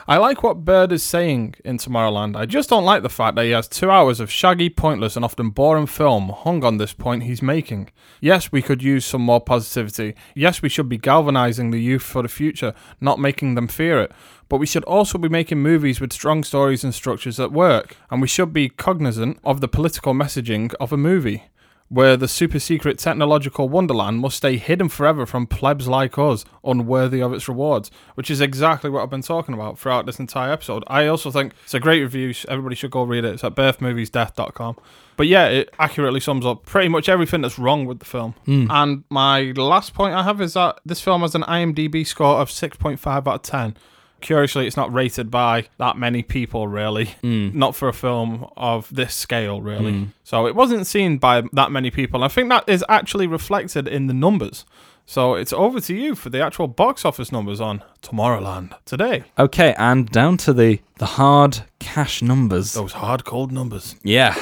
I 0.09 0.15
like 0.15 0.41
what 0.41 0.63
Bird 0.63 0.93
is 0.93 1.03
saying 1.03 1.55
in 1.65 1.77
Tomorrowland. 1.77 2.37
I 2.37 2.45
just 2.45 2.69
don't 2.69 2.85
like 2.85 3.03
the 3.03 3.09
fact 3.09 3.35
that 3.35 3.43
he 3.43 3.51
has 3.51 3.67
two 3.67 3.91
hours 3.91 4.21
of 4.21 4.31
shaggy, 4.31 4.69
pointless, 4.69 5.17
and 5.17 5.25
often 5.25 5.49
boring 5.49 5.85
film 5.85 6.29
hung 6.29 6.63
on 6.63 6.77
this 6.77 6.93
point 6.93 7.23
he's 7.23 7.41
making. 7.41 7.89
Yes, 8.21 8.49
we 8.49 8.61
could 8.61 8.81
use 8.81 9.03
some 9.03 9.21
more 9.21 9.41
positivity. 9.41 10.15
Yes, 10.33 10.61
we 10.61 10.69
should 10.69 10.87
be 10.87 10.97
galvanizing 10.97 11.71
the 11.71 11.81
youth 11.81 12.03
for 12.03 12.21
the 12.21 12.29
future, 12.29 12.73
not 13.01 13.19
making 13.19 13.55
them 13.55 13.67
fear 13.67 13.99
it. 13.99 14.13
But 14.47 14.59
we 14.59 14.65
should 14.65 14.85
also 14.85 15.17
be 15.17 15.27
making 15.27 15.57
movies 15.57 15.99
with 15.99 16.13
strong 16.13 16.45
stories 16.45 16.85
and 16.85 16.95
structures 16.95 17.35
that 17.35 17.51
work. 17.51 17.97
And 18.09 18.21
we 18.21 18.29
should 18.29 18.53
be 18.53 18.69
cognizant 18.69 19.39
of 19.43 19.59
the 19.59 19.67
political 19.67 20.13
messaging 20.13 20.73
of 20.79 20.93
a 20.93 20.97
movie 20.97 21.43
where 21.89 22.17
the 22.17 22.27
super 22.27 22.59
secret 22.59 22.97
technological 22.99 23.69
wonderland 23.69 24.19
must 24.19 24.37
stay 24.37 24.57
hidden 24.57 24.89
forever 24.89 25.25
from 25.25 25.47
plebs 25.47 25.87
like 25.87 26.17
us, 26.17 26.43
unworthy 26.63 27.21
of 27.21 27.33
its 27.33 27.47
rewards, 27.47 27.89
which 28.15 28.29
is 28.29 28.41
exactly 28.41 28.89
what 28.89 29.03
I've 29.03 29.09
been 29.09 29.21
talking 29.21 29.53
about 29.53 29.79
throughout 29.79 30.05
this 30.05 30.19
entire 30.19 30.51
episode. 30.51 30.83
I 30.87 31.07
also 31.07 31.31
think 31.31 31.53
it's 31.63 31.73
a 31.73 31.79
great 31.79 32.01
review. 32.01 32.33
Everybody 32.49 32.75
should 32.75 32.91
go 32.91 33.03
read 33.03 33.23
it. 33.23 33.35
It's 33.35 33.43
at 33.43 33.55
birthmoviesdeath.com. 33.55 34.75
But 35.15 35.27
yeah, 35.27 35.47
it 35.47 35.73
accurately 35.79 36.19
sums 36.19 36.45
up 36.45 36.65
pretty 36.65 36.89
much 36.89 37.09
everything 37.09 37.41
that's 37.41 37.57
wrong 37.57 37.85
with 37.85 37.99
the 37.99 38.05
film. 38.05 38.35
Hmm. 38.45 38.67
And 38.69 39.03
my 39.09 39.53
last 39.55 39.93
point 39.93 40.13
I 40.13 40.23
have 40.23 40.41
is 40.41 40.53
that 40.53 40.79
this 40.85 41.01
film 41.01 41.21
has 41.21 41.35
an 41.35 41.43
IMDb 41.43 42.05
score 42.05 42.35
of 42.35 42.49
6.5 42.49 43.07
out 43.07 43.27
of 43.27 43.41
10. 43.41 43.77
Curiously, 44.21 44.65
it's 44.67 44.77
not 44.77 44.91
rated 44.93 45.29
by 45.29 45.67
that 45.77 45.95
many 45.97 46.23
people, 46.23 46.67
really. 46.67 47.15
Not 47.23 47.75
for 47.75 47.87
a 47.87 47.93
film 47.93 48.49
of 48.57 48.93
this 48.93 49.13
scale, 49.13 49.61
really. 49.61 50.09
So 50.23 50.47
it 50.47 50.55
wasn't 50.55 50.87
seen 50.87 51.17
by 51.17 51.43
that 51.53 51.71
many 51.71 51.91
people. 51.91 52.23
I 52.23 52.27
think 52.27 52.49
that 52.49 52.67
is 52.67 52.83
actually 52.89 53.27
reflected 53.27 53.87
in 53.87 54.07
the 54.07 54.13
numbers. 54.13 54.65
So 55.05 55.35
it's 55.35 55.53
over 55.53 55.79
to 55.79 55.95
you 55.95 56.15
for 56.15 56.29
the 56.29 56.41
actual 56.41 56.67
box 56.67 57.05
office 57.05 57.31
numbers 57.31 57.61
on 57.61 57.81
Tomorrowland 58.01 58.73
today. 58.83 59.23
Okay, 59.39 59.73
and 59.77 60.09
down 60.09 60.35
to 60.37 60.51
the, 60.51 60.81
the 60.97 61.05
hard 61.05 61.59
cash 61.79 62.21
numbers. 62.21 62.73
Those 62.73 62.91
hard, 62.93 63.23
cold 63.23 63.51
numbers. 63.53 63.95
Yeah. 64.03 64.35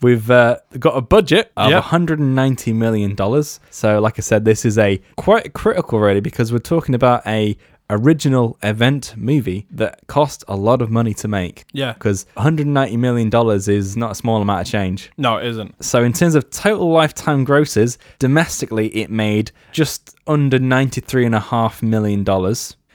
We've 0.00 0.28
uh, 0.30 0.58
got 0.78 0.96
a 0.96 1.00
budget 1.00 1.52
of 1.56 1.70
Yep. 1.70 1.84
$190 1.84 2.74
million. 2.74 3.16
So, 3.70 4.00
like 4.00 4.18
I 4.18 4.22
said, 4.22 4.44
this 4.44 4.64
is 4.64 4.78
a 4.78 5.00
quite 5.16 5.52
critical, 5.54 6.00
really, 6.00 6.20
because 6.20 6.52
we're 6.52 6.58
talking 6.60 6.94
about 6.94 7.26
a 7.26 7.56
original 7.90 8.58
event 8.62 9.14
movie 9.16 9.66
that 9.70 10.06
cost 10.06 10.44
a 10.48 10.56
lot 10.56 10.82
of 10.82 10.90
money 10.90 11.14
to 11.14 11.28
make. 11.28 11.64
Yeah. 11.72 11.92
Because 11.92 12.26
$190 12.36 12.98
million 12.98 13.30
is 13.68 13.96
not 13.96 14.12
a 14.12 14.14
small 14.14 14.42
amount 14.42 14.62
of 14.62 14.66
change. 14.66 15.10
No, 15.16 15.38
it 15.38 15.46
isn't. 15.46 15.84
So, 15.84 16.02
in 16.02 16.12
terms 16.12 16.34
of 16.34 16.50
total 16.50 16.90
lifetime 16.90 17.44
grosses, 17.44 17.98
domestically 18.18 18.88
it 18.88 19.10
made 19.10 19.52
just 19.72 20.16
under 20.26 20.58
$93.5 20.58 21.82
million, 21.82 22.24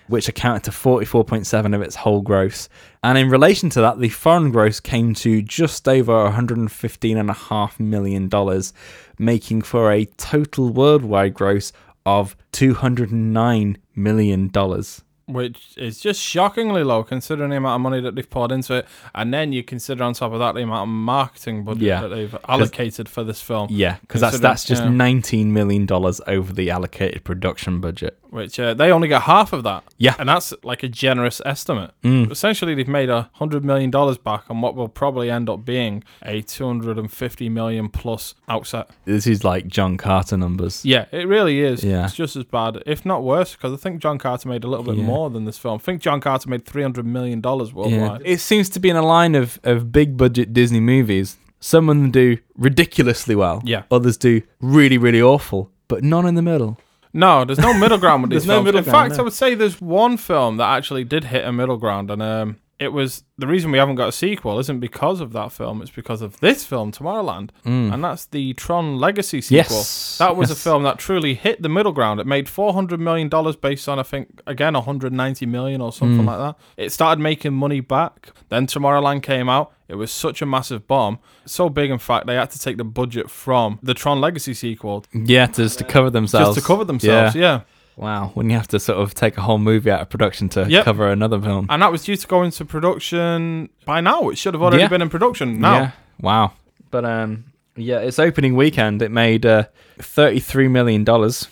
which 0.07 0.27
accounted 0.27 0.63
to 0.65 0.71
44.7 0.71 1.75
of 1.75 1.81
its 1.81 1.95
whole 1.95 2.21
gross. 2.21 2.69
And 3.03 3.17
in 3.17 3.29
relation 3.29 3.69
to 3.71 3.81
that, 3.81 3.99
the 3.99 4.09
foreign 4.09 4.51
gross 4.51 4.79
came 4.79 5.13
to 5.15 5.41
just 5.41 5.87
over 5.89 6.11
$115.5 6.11 7.79
million, 7.79 8.61
making 9.17 9.61
for 9.63 9.91
a 9.91 10.05
total 10.05 10.69
worldwide 10.69 11.33
gross 11.33 11.73
of 12.05 12.35
$209 12.51 13.77
million. 13.95 15.02
Which 15.25 15.73
is 15.77 15.99
just 15.99 16.21
shockingly 16.21 16.83
low 16.83 17.03
considering 17.03 17.49
the 17.51 17.55
amount 17.57 17.75
of 17.75 17.81
money 17.81 18.01
that 18.01 18.15
they've 18.15 18.29
poured 18.29 18.51
into 18.51 18.73
it. 18.75 18.87
And 19.15 19.33
then 19.33 19.53
you 19.53 19.63
consider 19.63 20.03
on 20.03 20.13
top 20.13 20.33
of 20.33 20.39
that 20.39 20.53
the 20.55 20.61
amount 20.63 20.89
of 20.89 20.93
marketing 20.93 21.63
budget 21.63 21.83
Yeah. 21.83 22.01
that 22.01 22.09
they've 22.09 22.35
allocated 22.49 23.07
for 23.07 23.23
this 23.23 23.41
film. 23.41 23.67
Yeah, 23.71 23.97
because 24.01 24.19
that's, 24.21 24.39
that's 24.39 24.65
just 24.65 24.83
yeah. 24.83 24.89
$19 24.89 25.47
million 25.47 25.87
over 25.91 26.51
the 26.53 26.69
allocated 26.69 27.23
production 27.23 27.79
budget. 27.79 28.17
which 28.31 28.59
uh, 28.59 28.73
they 28.73 28.91
only 28.91 29.07
get 29.07 29.21
half 29.23 29.53
of 29.53 29.63
that. 29.63 29.83
Yeah. 29.97 30.13
Mm. 30.13 30.19
and 30.21 30.29
that's 30.29 30.53
like 30.63 30.83
a 30.83 30.89
generous 30.89 31.41
estimate. 31.45 31.91
Essentially, 32.03 32.75
they've 32.75 32.87
made 32.87 33.09
a 33.09 33.29
hundred 33.33 33.63
million 33.63 33.91
dollars 33.91 34.17
back 34.17 34.43
on 34.49 34.59
what 34.61 34.75
will 34.75 34.89
probably 34.89 35.29
end 35.29 35.49
up 35.49 35.63
being 35.63 36.03
a 36.23 36.41
two 36.41 36.65
hundred 36.67 36.97
and 36.97 37.11
fifty 37.11 37.47
million 37.47 37.89
plus 37.89 38.35
outset. 38.49 38.89
This 39.05 39.25
is 39.27 39.43
like 39.43 39.67
John 39.67 39.97
Carter 39.97 40.35
numbers. 40.35 40.83
Yeah, 40.83 41.05
it 41.11 41.27
really 41.27 41.61
is. 41.61 41.83
Yeah. 41.83 42.05
it's 42.05 42.15
just 42.15 42.35
as 42.35 42.43
bad, 42.43 42.81
if 42.85 43.05
not 43.05 43.23
worse, 43.23 43.53
because 43.55 43.71
I 43.71 43.77
think 43.77 44.01
John 44.01 44.17
Carter 44.17 44.49
made 44.49 44.63
a 44.63 44.67
little 44.67 44.83
bit 44.85 44.95
Yeah. 44.95 45.03
more 45.05 45.12
than 45.29 45.45
this 45.45 45.57
film. 45.57 45.75
I 45.75 45.77
think 45.79 46.01
John 46.01 46.19
Carter 46.21 46.49
made 46.49 46.65
three 46.65 46.81
hundred 46.83 47.05
million 47.05 47.41
dollars 47.41 47.69
Yeah. 47.69 47.75
worldwide. 47.75 48.21
It 48.25 48.39
seems 48.39 48.69
to 48.69 48.79
be 48.79 48.89
in 48.89 48.95
a 48.95 49.01
line 49.05 49.35
of, 49.35 49.59
of 49.63 49.91
big 49.91 50.17
budget 50.17 50.53
Disney 50.53 50.79
movies. 50.79 51.37
Some 51.59 51.87
of 51.89 51.95
them 51.95 52.11
do 52.11 52.37
ridiculously 52.57 53.35
well. 53.35 53.61
Yeah. 53.63 53.83
Others 53.91 54.17
do 54.17 54.41
really, 54.59 54.97
really 54.97 55.21
awful, 55.21 55.71
but 55.87 56.03
none 56.03 56.25
in 56.25 56.35
the 56.35 56.41
middle. 56.41 56.77
No, 57.13 57.45
there's 57.45 57.59
no 57.59 57.73
middle 57.73 57.97
ground 57.99 58.23
with 58.23 58.31
these 58.31 58.41
There's 58.41 58.47
no 58.47 58.55
films. 58.55 58.65
middle 58.65 58.79
In 58.79 58.85
fact, 58.85 59.11
no. 59.13 59.19
I 59.19 59.21
would 59.21 59.33
say 59.33 59.53
there's 59.55 59.79
one 59.79 60.17
film 60.17 60.57
that 60.57 60.65
actually 60.75 61.03
did 61.03 61.25
hit 61.25 61.45
a 61.45 61.51
middle 61.53 61.77
ground, 61.77 62.09
and 62.11 62.21
um, 62.21 62.57
it 62.83 62.93
was 62.93 63.23
the 63.37 63.47
reason 63.47 63.71
we 63.71 63.77
haven't 63.77 63.95
got 63.95 64.09
a 64.09 64.11
sequel 64.11 64.59
isn't 64.59 64.79
because 64.79 65.21
of 65.21 65.33
that 65.33 65.51
film. 65.51 65.81
It's 65.81 65.89
because 65.91 66.21
of 66.21 66.39
this 66.41 66.65
film, 66.65 66.91
Tomorrowland, 66.91 67.49
and 67.65 68.03
that's 68.03 68.25
the 68.25 68.53
Tron 68.53 68.97
Legacy 68.99 69.41
sequel. 69.41 69.63
Mm. 69.63 69.69
Yes, 69.79 70.17
That 70.19 70.35
was 70.35 70.51
a 70.51 70.55
film 70.55 70.83
that 70.83 70.99
truly 70.99 71.33
hit 71.33 71.61
the 71.61 71.69
middle 71.69 71.91
ground. 71.93 72.19
It 72.19 72.27
made 72.27 72.47
400 72.49 72.99
million 72.99 73.29
dollars 73.29 73.55
based 73.55 73.89
on 73.89 73.97
I 73.99 74.03
think 74.03 74.41
again 74.45 74.73
190 74.75 75.45
million 75.45 75.81
or 75.81 75.91
something 75.91 76.23
Mm. 76.25 76.27
like 76.27 76.37
that. 76.39 76.55
It 76.77 76.91
started 76.91 77.21
making 77.21 77.53
money 77.53 77.79
back. 77.79 78.29
Then 78.49 78.67
Tomorrowland 78.67 79.23
came 79.23 79.49
out. 79.49 79.71
It 79.87 79.95
was 79.95 80.11
such 80.11 80.41
a 80.41 80.45
massive 80.45 80.87
bomb, 80.87 81.19
so 81.45 81.69
big 81.69 81.91
in 81.91 81.99
fact 81.99 82.25
they 82.25 82.35
had 82.35 82.49
to 82.51 82.59
take 82.59 82.77
the 82.77 82.83
budget 82.85 83.29
from 83.29 83.79
the 83.83 83.93
Tron 83.93 84.19
Legacy 84.21 84.53
sequel 84.53 85.05
Yeah, 85.13 85.47
just 85.47 85.77
to 85.79 85.83
cover 85.83 86.09
themselves. 86.09 86.55
just 86.55 86.65
to 86.65 86.67
cover 86.67 86.83
themselves. 86.85 87.35
yeah. 87.35 87.61
Wow. 87.95 88.31
When 88.33 88.49
you 88.49 88.55
have 88.57 88.67
to 88.69 88.79
sort 88.79 88.99
of 88.99 89.13
take 89.13 89.37
a 89.37 89.41
whole 89.41 89.57
movie 89.59 89.91
out 89.91 90.01
of 90.01 90.09
production 90.09 90.49
to 90.49 90.65
Yep. 90.69 90.85
cover 90.85 91.09
another 91.11 91.39
film. 91.39 91.67
and 91.69 91.81
that 91.81 91.91
was 91.91 92.03
due 92.03 92.15
to 92.15 92.27
go 92.27 92.43
into 92.43 92.65
production 92.65 93.69
by 93.85 94.01
now. 94.01 94.29
It 94.29 94.37
should 94.37 94.53
have 94.53 94.61
already 94.63 94.79
Yeah. 94.79 94.87
been 94.87 95.01
in 95.01 95.09
production 95.09 95.59
now. 95.59 95.73
Yeah. 95.75 95.91
Wow. 96.21 96.53
But 96.91 97.05
um, 97.05 97.45
yeah, 97.75 97.99
its 97.99 98.19
opening 98.19 98.55
weekend 98.55 99.01
it 99.01 99.11
made 99.11 99.45
uh, 99.45 99.65
thirty-three 99.99 100.67
million 100.67 101.03
dollars, 101.03 101.47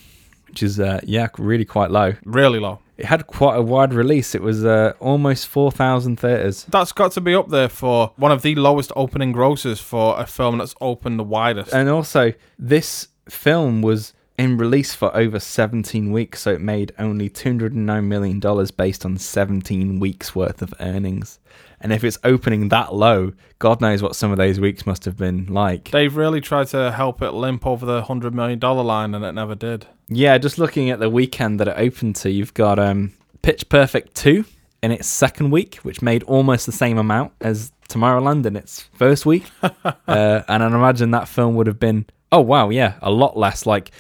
which 0.47 0.61
is 0.63 0.79
uh, 0.79 0.99
yeah, 1.03 1.27
really 1.37 1.65
quite 1.65 1.91
low. 1.91 2.13
Really 2.25 2.59
low. 2.59 2.79
It 2.97 3.05
had 3.05 3.25
quite 3.25 3.55
a 3.57 3.61
wide 3.63 3.93
release. 3.95 4.35
It 4.35 4.43
was 4.43 4.63
uh, 4.63 4.93
almost 4.99 5.47
four 5.47 5.71
thousand 5.71 6.19
theaters. 6.19 6.65
That's 6.69 6.91
got 6.91 7.11
to 7.13 7.21
be 7.21 7.33
up 7.33 7.49
there 7.49 7.69
for 7.69 8.11
one 8.17 8.31
of 8.31 8.43
the 8.43 8.53
lowest 8.55 8.91
opening 8.95 9.31
grosses 9.31 9.79
for 9.79 10.19
a 10.19 10.25
film 10.27 10.59
that's 10.59 10.75
opened 10.79 11.17
the 11.17 11.23
widest. 11.23 11.73
And 11.73 11.89
also, 11.89 12.33
this 12.59 13.07
film 13.27 13.81
was 13.81 14.13
in 14.37 14.57
release 14.57 14.93
for 14.93 15.15
over 15.15 15.39
17 15.39 16.11
weeks, 16.11 16.41
so 16.41 16.51
it 16.51 16.61
made 16.61 16.93
only 16.97 17.29
$209 17.29 18.03
million 18.05 18.67
based 18.77 19.05
on 19.05 19.17
17 19.17 19.99
weeks 19.99 20.35
worth 20.35 20.61
of 20.61 20.73
earnings. 20.79 21.39
And 21.79 21.91
if 21.91 22.03
it's 22.03 22.17
opening 22.23 22.69
that 22.69 22.93
low, 22.93 23.33
God 23.59 23.81
knows 23.81 24.01
what 24.01 24.15
some 24.15 24.31
of 24.31 24.37
those 24.37 24.59
weeks 24.59 24.85
must 24.85 25.05
have 25.05 25.17
been 25.17 25.47
like. 25.47 25.89
They've 25.91 26.15
really 26.15 26.41
tried 26.41 26.67
to 26.67 26.91
help 26.91 27.21
it 27.21 27.31
limp 27.31 27.65
over 27.65 27.85
the 27.85 28.03
hundred 28.03 28.35
million 28.35 28.59
dollar 28.59 28.83
line, 28.83 29.15
and 29.15 29.25
it 29.25 29.33
never 29.33 29.55
did. 29.55 29.87
Yeah, 30.07 30.37
just 30.37 30.57
looking 30.57 30.89
at 30.89 30.99
the 30.99 31.09
weekend 31.09 31.59
that 31.59 31.67
it 31.67 31.75
opened 31.77 32.15
to, 32.17 32.29
you've 32.29 32.53
got 32.53 32.77
um, 32.77 33.13
Pitch 33.41 33.67
Perfect 33.69 34.15
2 34.15 34.45
in 34.83 34.91
its 34.91 35.07
second 35.07 35.51
week, 35.51 35.75
which 35.77 36.01
made 36.01 36.23
almost 36.23 36.65
the 36.65 36.71
same 36.71 36.97
amount 36.97 37.33
as 37.41 37.71
Tomorrowland 37.89 38.45
in 38.45 38.55
its 38.55 38.81
first 38.93 39.25
week. 39.25 39.45
uh, 39.61 39.71
and 40.07 40.63
I 40.63 40.67
imagine 40.67 41.11
that 41.11 41.27
film 41.27 41.55
would 41.55 41.67
have 41.67 41.79
been, 41.79 42.05
oh 42.31 42.41
wow, 42.41 42.69
yeah, 42.69 42.95
a 43.01 43.11
lot 43.11 43.37
less. 43.37 43.65
Like 43.65 43.91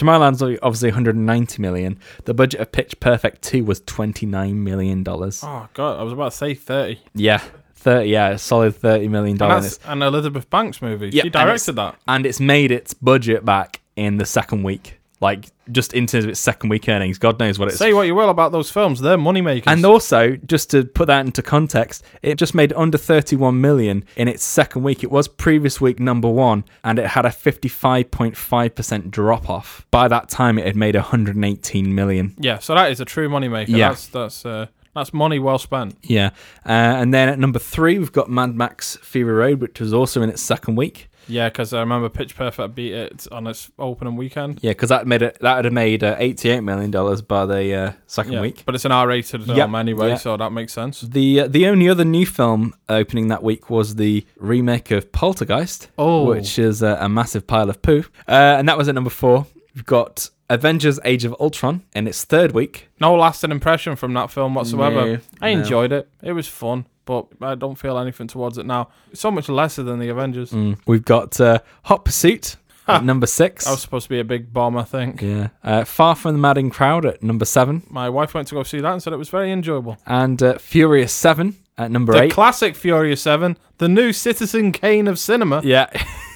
Tomorrowland's 0.00 0.42
obviously 0.62 0.88
190 0.90 1.60
million. 1.62 1.98
The 2.24 2.34
budget 2.34 2.60
of 2.60 2.72
Pitch 2.72 2.98
Perfect 3.00 3.42
2 3.42 3.64
was 3.64 3.80
29 3.82 4.64
million 4.64 5.02
dollars. 5.02 5.42
Oh 5.44 5.68
god, 5.74 6.00
I 6.00 6.02
was 6.02 6.12
about 6.12 6.32
to 6.32 6.36
say 6.38 6.54
thirty. 6.54 7.00
Yeah, 7.14 7.42
30. 7.74 8.08
Yeah, 8.08 8.28
a 8.30 8.38
solid 8.38 8.76
30 8.76 9.08
million 9.08 9.32
And 9.32 9.38
dollars. 9.38 9.78
that's 9.78 9.90
an 9.90 10.02
Elizabeth 10.02 10.48
Banks 10.50 10.80
movie. 10.80 11.06
Yep, 11.06 11.12
she 11.12 11.20
and 11.28 11.32
directed 11.32 11.72
that. 11.76 11.96
and 12.08 12.24
it's 12.26 12.40
made 12.40 12.70
its 12.70 12.94
budget 12.94 13.44
back 13.44 13.80
in 13.96 14.16
the 14.18 14.26
second 14.26 14.62
week. 14.62 14.99
Like 15.20 15.50
just 15.70 15.92
in 15.92 16.06
terms 16.06 16.24
of 16.24 16.30
its 16.30 16.40
second 16.40 16.70
week 16.70 16.88
earnings, 16.88 17.18
God 17.18 17.38
knows 17.38 17.58
what 17.58 17.68
it's. 17.68 17.76
Say 17.76 17.92
what 17.92 18.06
you 18.06 18.14
will 18.14 18.30
about 18.30 18.52
those 18.52 18.70
films, 18.70 19.00
they're 19.00 19.18
moneymakers. 19.18 19.64
and 19.66 19.84
also, 19.84 20.36
just 20.36 20.70
to 20.70 20.84
put 20.84 21.06
that 21.08 21.26
into 21.26 21.42
context, 21.42 22.02
it 22.22 22.36
just 22.36 22.54
made 22.54 22.72
under 22.72 22.96
31 22.96 23.60
million 23.60 24.04
in 24.16 24.28
its 24.28 24.42
second 24.42 24.82
week. 24.82 25.04
It 25.04 25.10
was 25.10 25.28
previous 25.28 25.78
week 25.80 26.00
number 26.00 26.28
one, 26.28 26.64
and 26.82 26.98
it 26.98 27.08
had 27.08 27.26
a 27.26 27.28
55.5% 27.28 29.10
drop 29.10 29.48
off. 29.50 29.86
By 29.90 30.08
that 30.08 30.28
time, 30.28 30.58
it 30.58 30.66
had 30.66 30.76
made 30.76 30.94
118 30.94 31.94
million. 31.94 32.34
yeah, 32.38 32.58
so 32.58 32.74
that 32.74 32.90
is 32.90 33.00
a 33.00 33.04
true 33.04 33.28
moneymaker. 33.28 33.68
Yeah. 33.68 33.90
That's 33.90 34.06
that's 34.08 34.46
uh, 34.46 34.66
that's 34.94 35.12
money 35.12 35.38
well 35.38 35.58
spent. 35.58 35.96
Yeah. 36.02 36.30
Uh, 36.64 36.70
and 36.70 37.12
then 37.14 37.28
at 37.28 37.38
number 37.38 37.58
three, 37.58 37.98
we've 37.98 38.12
got 38.12 38.28
Mad 38.30 38.54
Max 38.56 38.96
Fury 39.02 39.32
Road, 39.32 39.60
which 39.60 39.80
was 39.80 39.92
also 39.92 40.22
in 40.22 40.28
its 40.30 40.42
second 40.42 40.76
week. 40.76 41.09
Yeah, 41.28 41.48
because 41.48 41.72
I 41.72 41.80
remember 41.80 42.08
Pitch 42.08 42.34
Perfect 42.36 42.74
beat 42.74 42.92
it 42.92 43.26
on 43.30 43.46
its 43.46 43.70
opening 43.78 44.16
weekend. 44.16 44.58
Yeah, 44.62 44.72
because 44.72 44.88
that 44.88 45.06
made 45.06 45.22
it. 45.22 45.38
That 45.40 45.56
would 45.56 45.64
have 45.66 45.74
made 45.74 46.02
uh, 46.02 46.16
88 46.18 46.60
million 46.60 46.90
dollars 46.90 47.22
by 47.22 47.46
the 47.46 47.72
uh, 47.74 47.92
second 48.06 48.32
Yeah, 48.32 48.40
week. 48.40 48.62
but 48.66 48.74
it's 48.74 48.84
an 48.84 48.92
R-rated 48.92 49.44
film 49.44 49.56
Yep, 49.56 49.74
anyway, 49.74 50.08
yeah. 50.10 50.14
so 50.16 50.36
that 50.36 50.50
makes 50.52 50.72
sense. 50.72 51.00
The 51.02 51.40
uh, 51.40 51.48
the 51.48 51.66
only 51.66 51.88
other 51.88 52.04
new 52.04 52.26
film 52.26 52.74
opening 52.88 53.28
that 53.28 53.42
week 53.42 53.70
was 53.70 53.94
the 53.96 54.26
remake 54.36 54.90
of 54.90 55.12
Poltergeist, 55.12 55.88
Oh. 55.98 56.24
which 56.26 56.58
is 56.58 56.82
a, 56.82 56.98
a 57.00 57.08
massive 57.08 57.46
pile 57.46 57.70
of 57.70 57.80
poo, 57.82 58.04
uh, 58.26 58.56
and 58.58 58.68
that 58.68 58.76
was 58.76 58.88
at 58.88 58.94
number 58.94 59.10
four. 59.10 59.46
We've 59.74 59.86
got 59.86 60.30
Avengers: 60.48 60.98
Age 61.04 61.24
of 61.24 61.36
Ultron 61.38 61.84
in 61.94 62.08
its 62.08 62.24
third 62.24 62.50
week. 62.52 62.88
No 63.00 63.14
lasting 63.14 63.52
impression 63.52 63.94
from 63.94 64.12
that 64.14 64.30
film 64.32 64.54
whatsoever. 64.54 65.06
No, 65.06 65.18
I 65.40 65.54
no. 65.54 65.60
enjoyed 65.60 65.92
it. 65.92 66.08
It 66.22 66.32
was 66.32 66.48
fun, 66.48 66.86
but 67.10 67.26
I 67.52 67.54
don't 67.56 67.74
feel 67.76 67.98
anything 67.98 68.28
towards 68.28 68.56
it 68.58 68.66
now. 68.66 68.88
It's 69.10 69.20
so 69.20 69.30
much 69.32 69.48
lesser 69.48 69.82
than 69.82 69.98
the 69.98 70.08
Avengers. 70.10 70.52
We've 70.86 71.04
got 71.04 71.40
uh, 71.40 71.58
Hot 71.84 72.04
Pursuit 72.04 72.56
at 72.86 73.04
number 73.04 73.26
six. 73.26 73.64
That 73.64 73.72
was 73.72 73.82
supposed 73.82 74.04
to 74.04 74.10
be 74.10 74.20
a 74.20 74.24
big 74.24 74.52
bomb, 74.52 74.76
I 74.76 74.84
think. 74.84 75.20
yeah, 75.22 75.48
uh, 75.64 75.84
Far 75.84 76.14
from 76.14 76.32
the 76.34 76.38
Madding 76.40 76.70
Crowd 76.70 77.04
at 77.06 77.22
number 77.22 77.44
seven, 77.44 77.82
My 77.90 78.08
wife 78.08 78.32
went 78.34 78.48
to 78.48 78.54
go 78.54 78.62
see 78.62 78.80
that 78.80 78.92
and 78.92 79.02
said 79.02 79.12
it 79.12 79.16
was 79.16 79.28
very 79.28 79.50
enjoyable. 79.52 79.98
and 80.06 80.40
uh, 80.42 80.58
Furious 80.58 81.12
Seven 81.12 81.56
at 81.78 81.90
number 81.90 82.12
The 82.12 82.22
eight. 82.24 82.32
classic 82.32 82.76
Furious 82.76 83.22
7, 83.22 83.56
the 83.78 83.88
new 83.88 84.12
Citizen 84.12 84.70
Kane 84.72 85.08
of 85.08 85.18
cinema. 85.18 85.62
yeah. 85.64 85.88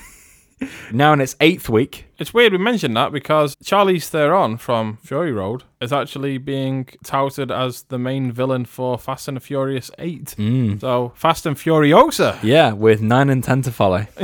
now 0.93 1.12
in 1.12 1.20
its 1.20 1.36
eighth 1.40 1.68
week. 1.68 2.06
It's 2.18 2.32
weird 2.32 2.52
we 2.52 2.59
mentioned 2.59 2.97
that 2.97 3.10
because 3.12 3.56
Charlize 3.56 4.09
Theron 4.09 4.56
from 4.56 4.98
Fury 5.02 5.32
Road 5.32 5.64
is 5.81 5.93
actually 5.93 6.39
being 6.39 6.89
touted 7.05 7.51
as 7.51 7.82
the 7.85 7.98
main 7.98 8.31
villain 8.32 8.64
for 8.64 8.97
Fast 8.98 9.28
and 9.28 9.43
Furious 9.43 9.90
8. 9.98 10.35
So, 10.81 11.12
Fast 11.16 11.44
and 11.47 11.56
Furiosa. 11.56 12.39
Yeah, 12.43 12.72
with 12.72 13.02
nine 13.02 13.31
and 13.31 13.43
ten 13.43 13.62
to 13.62 13.72
follow. 13.72 14.06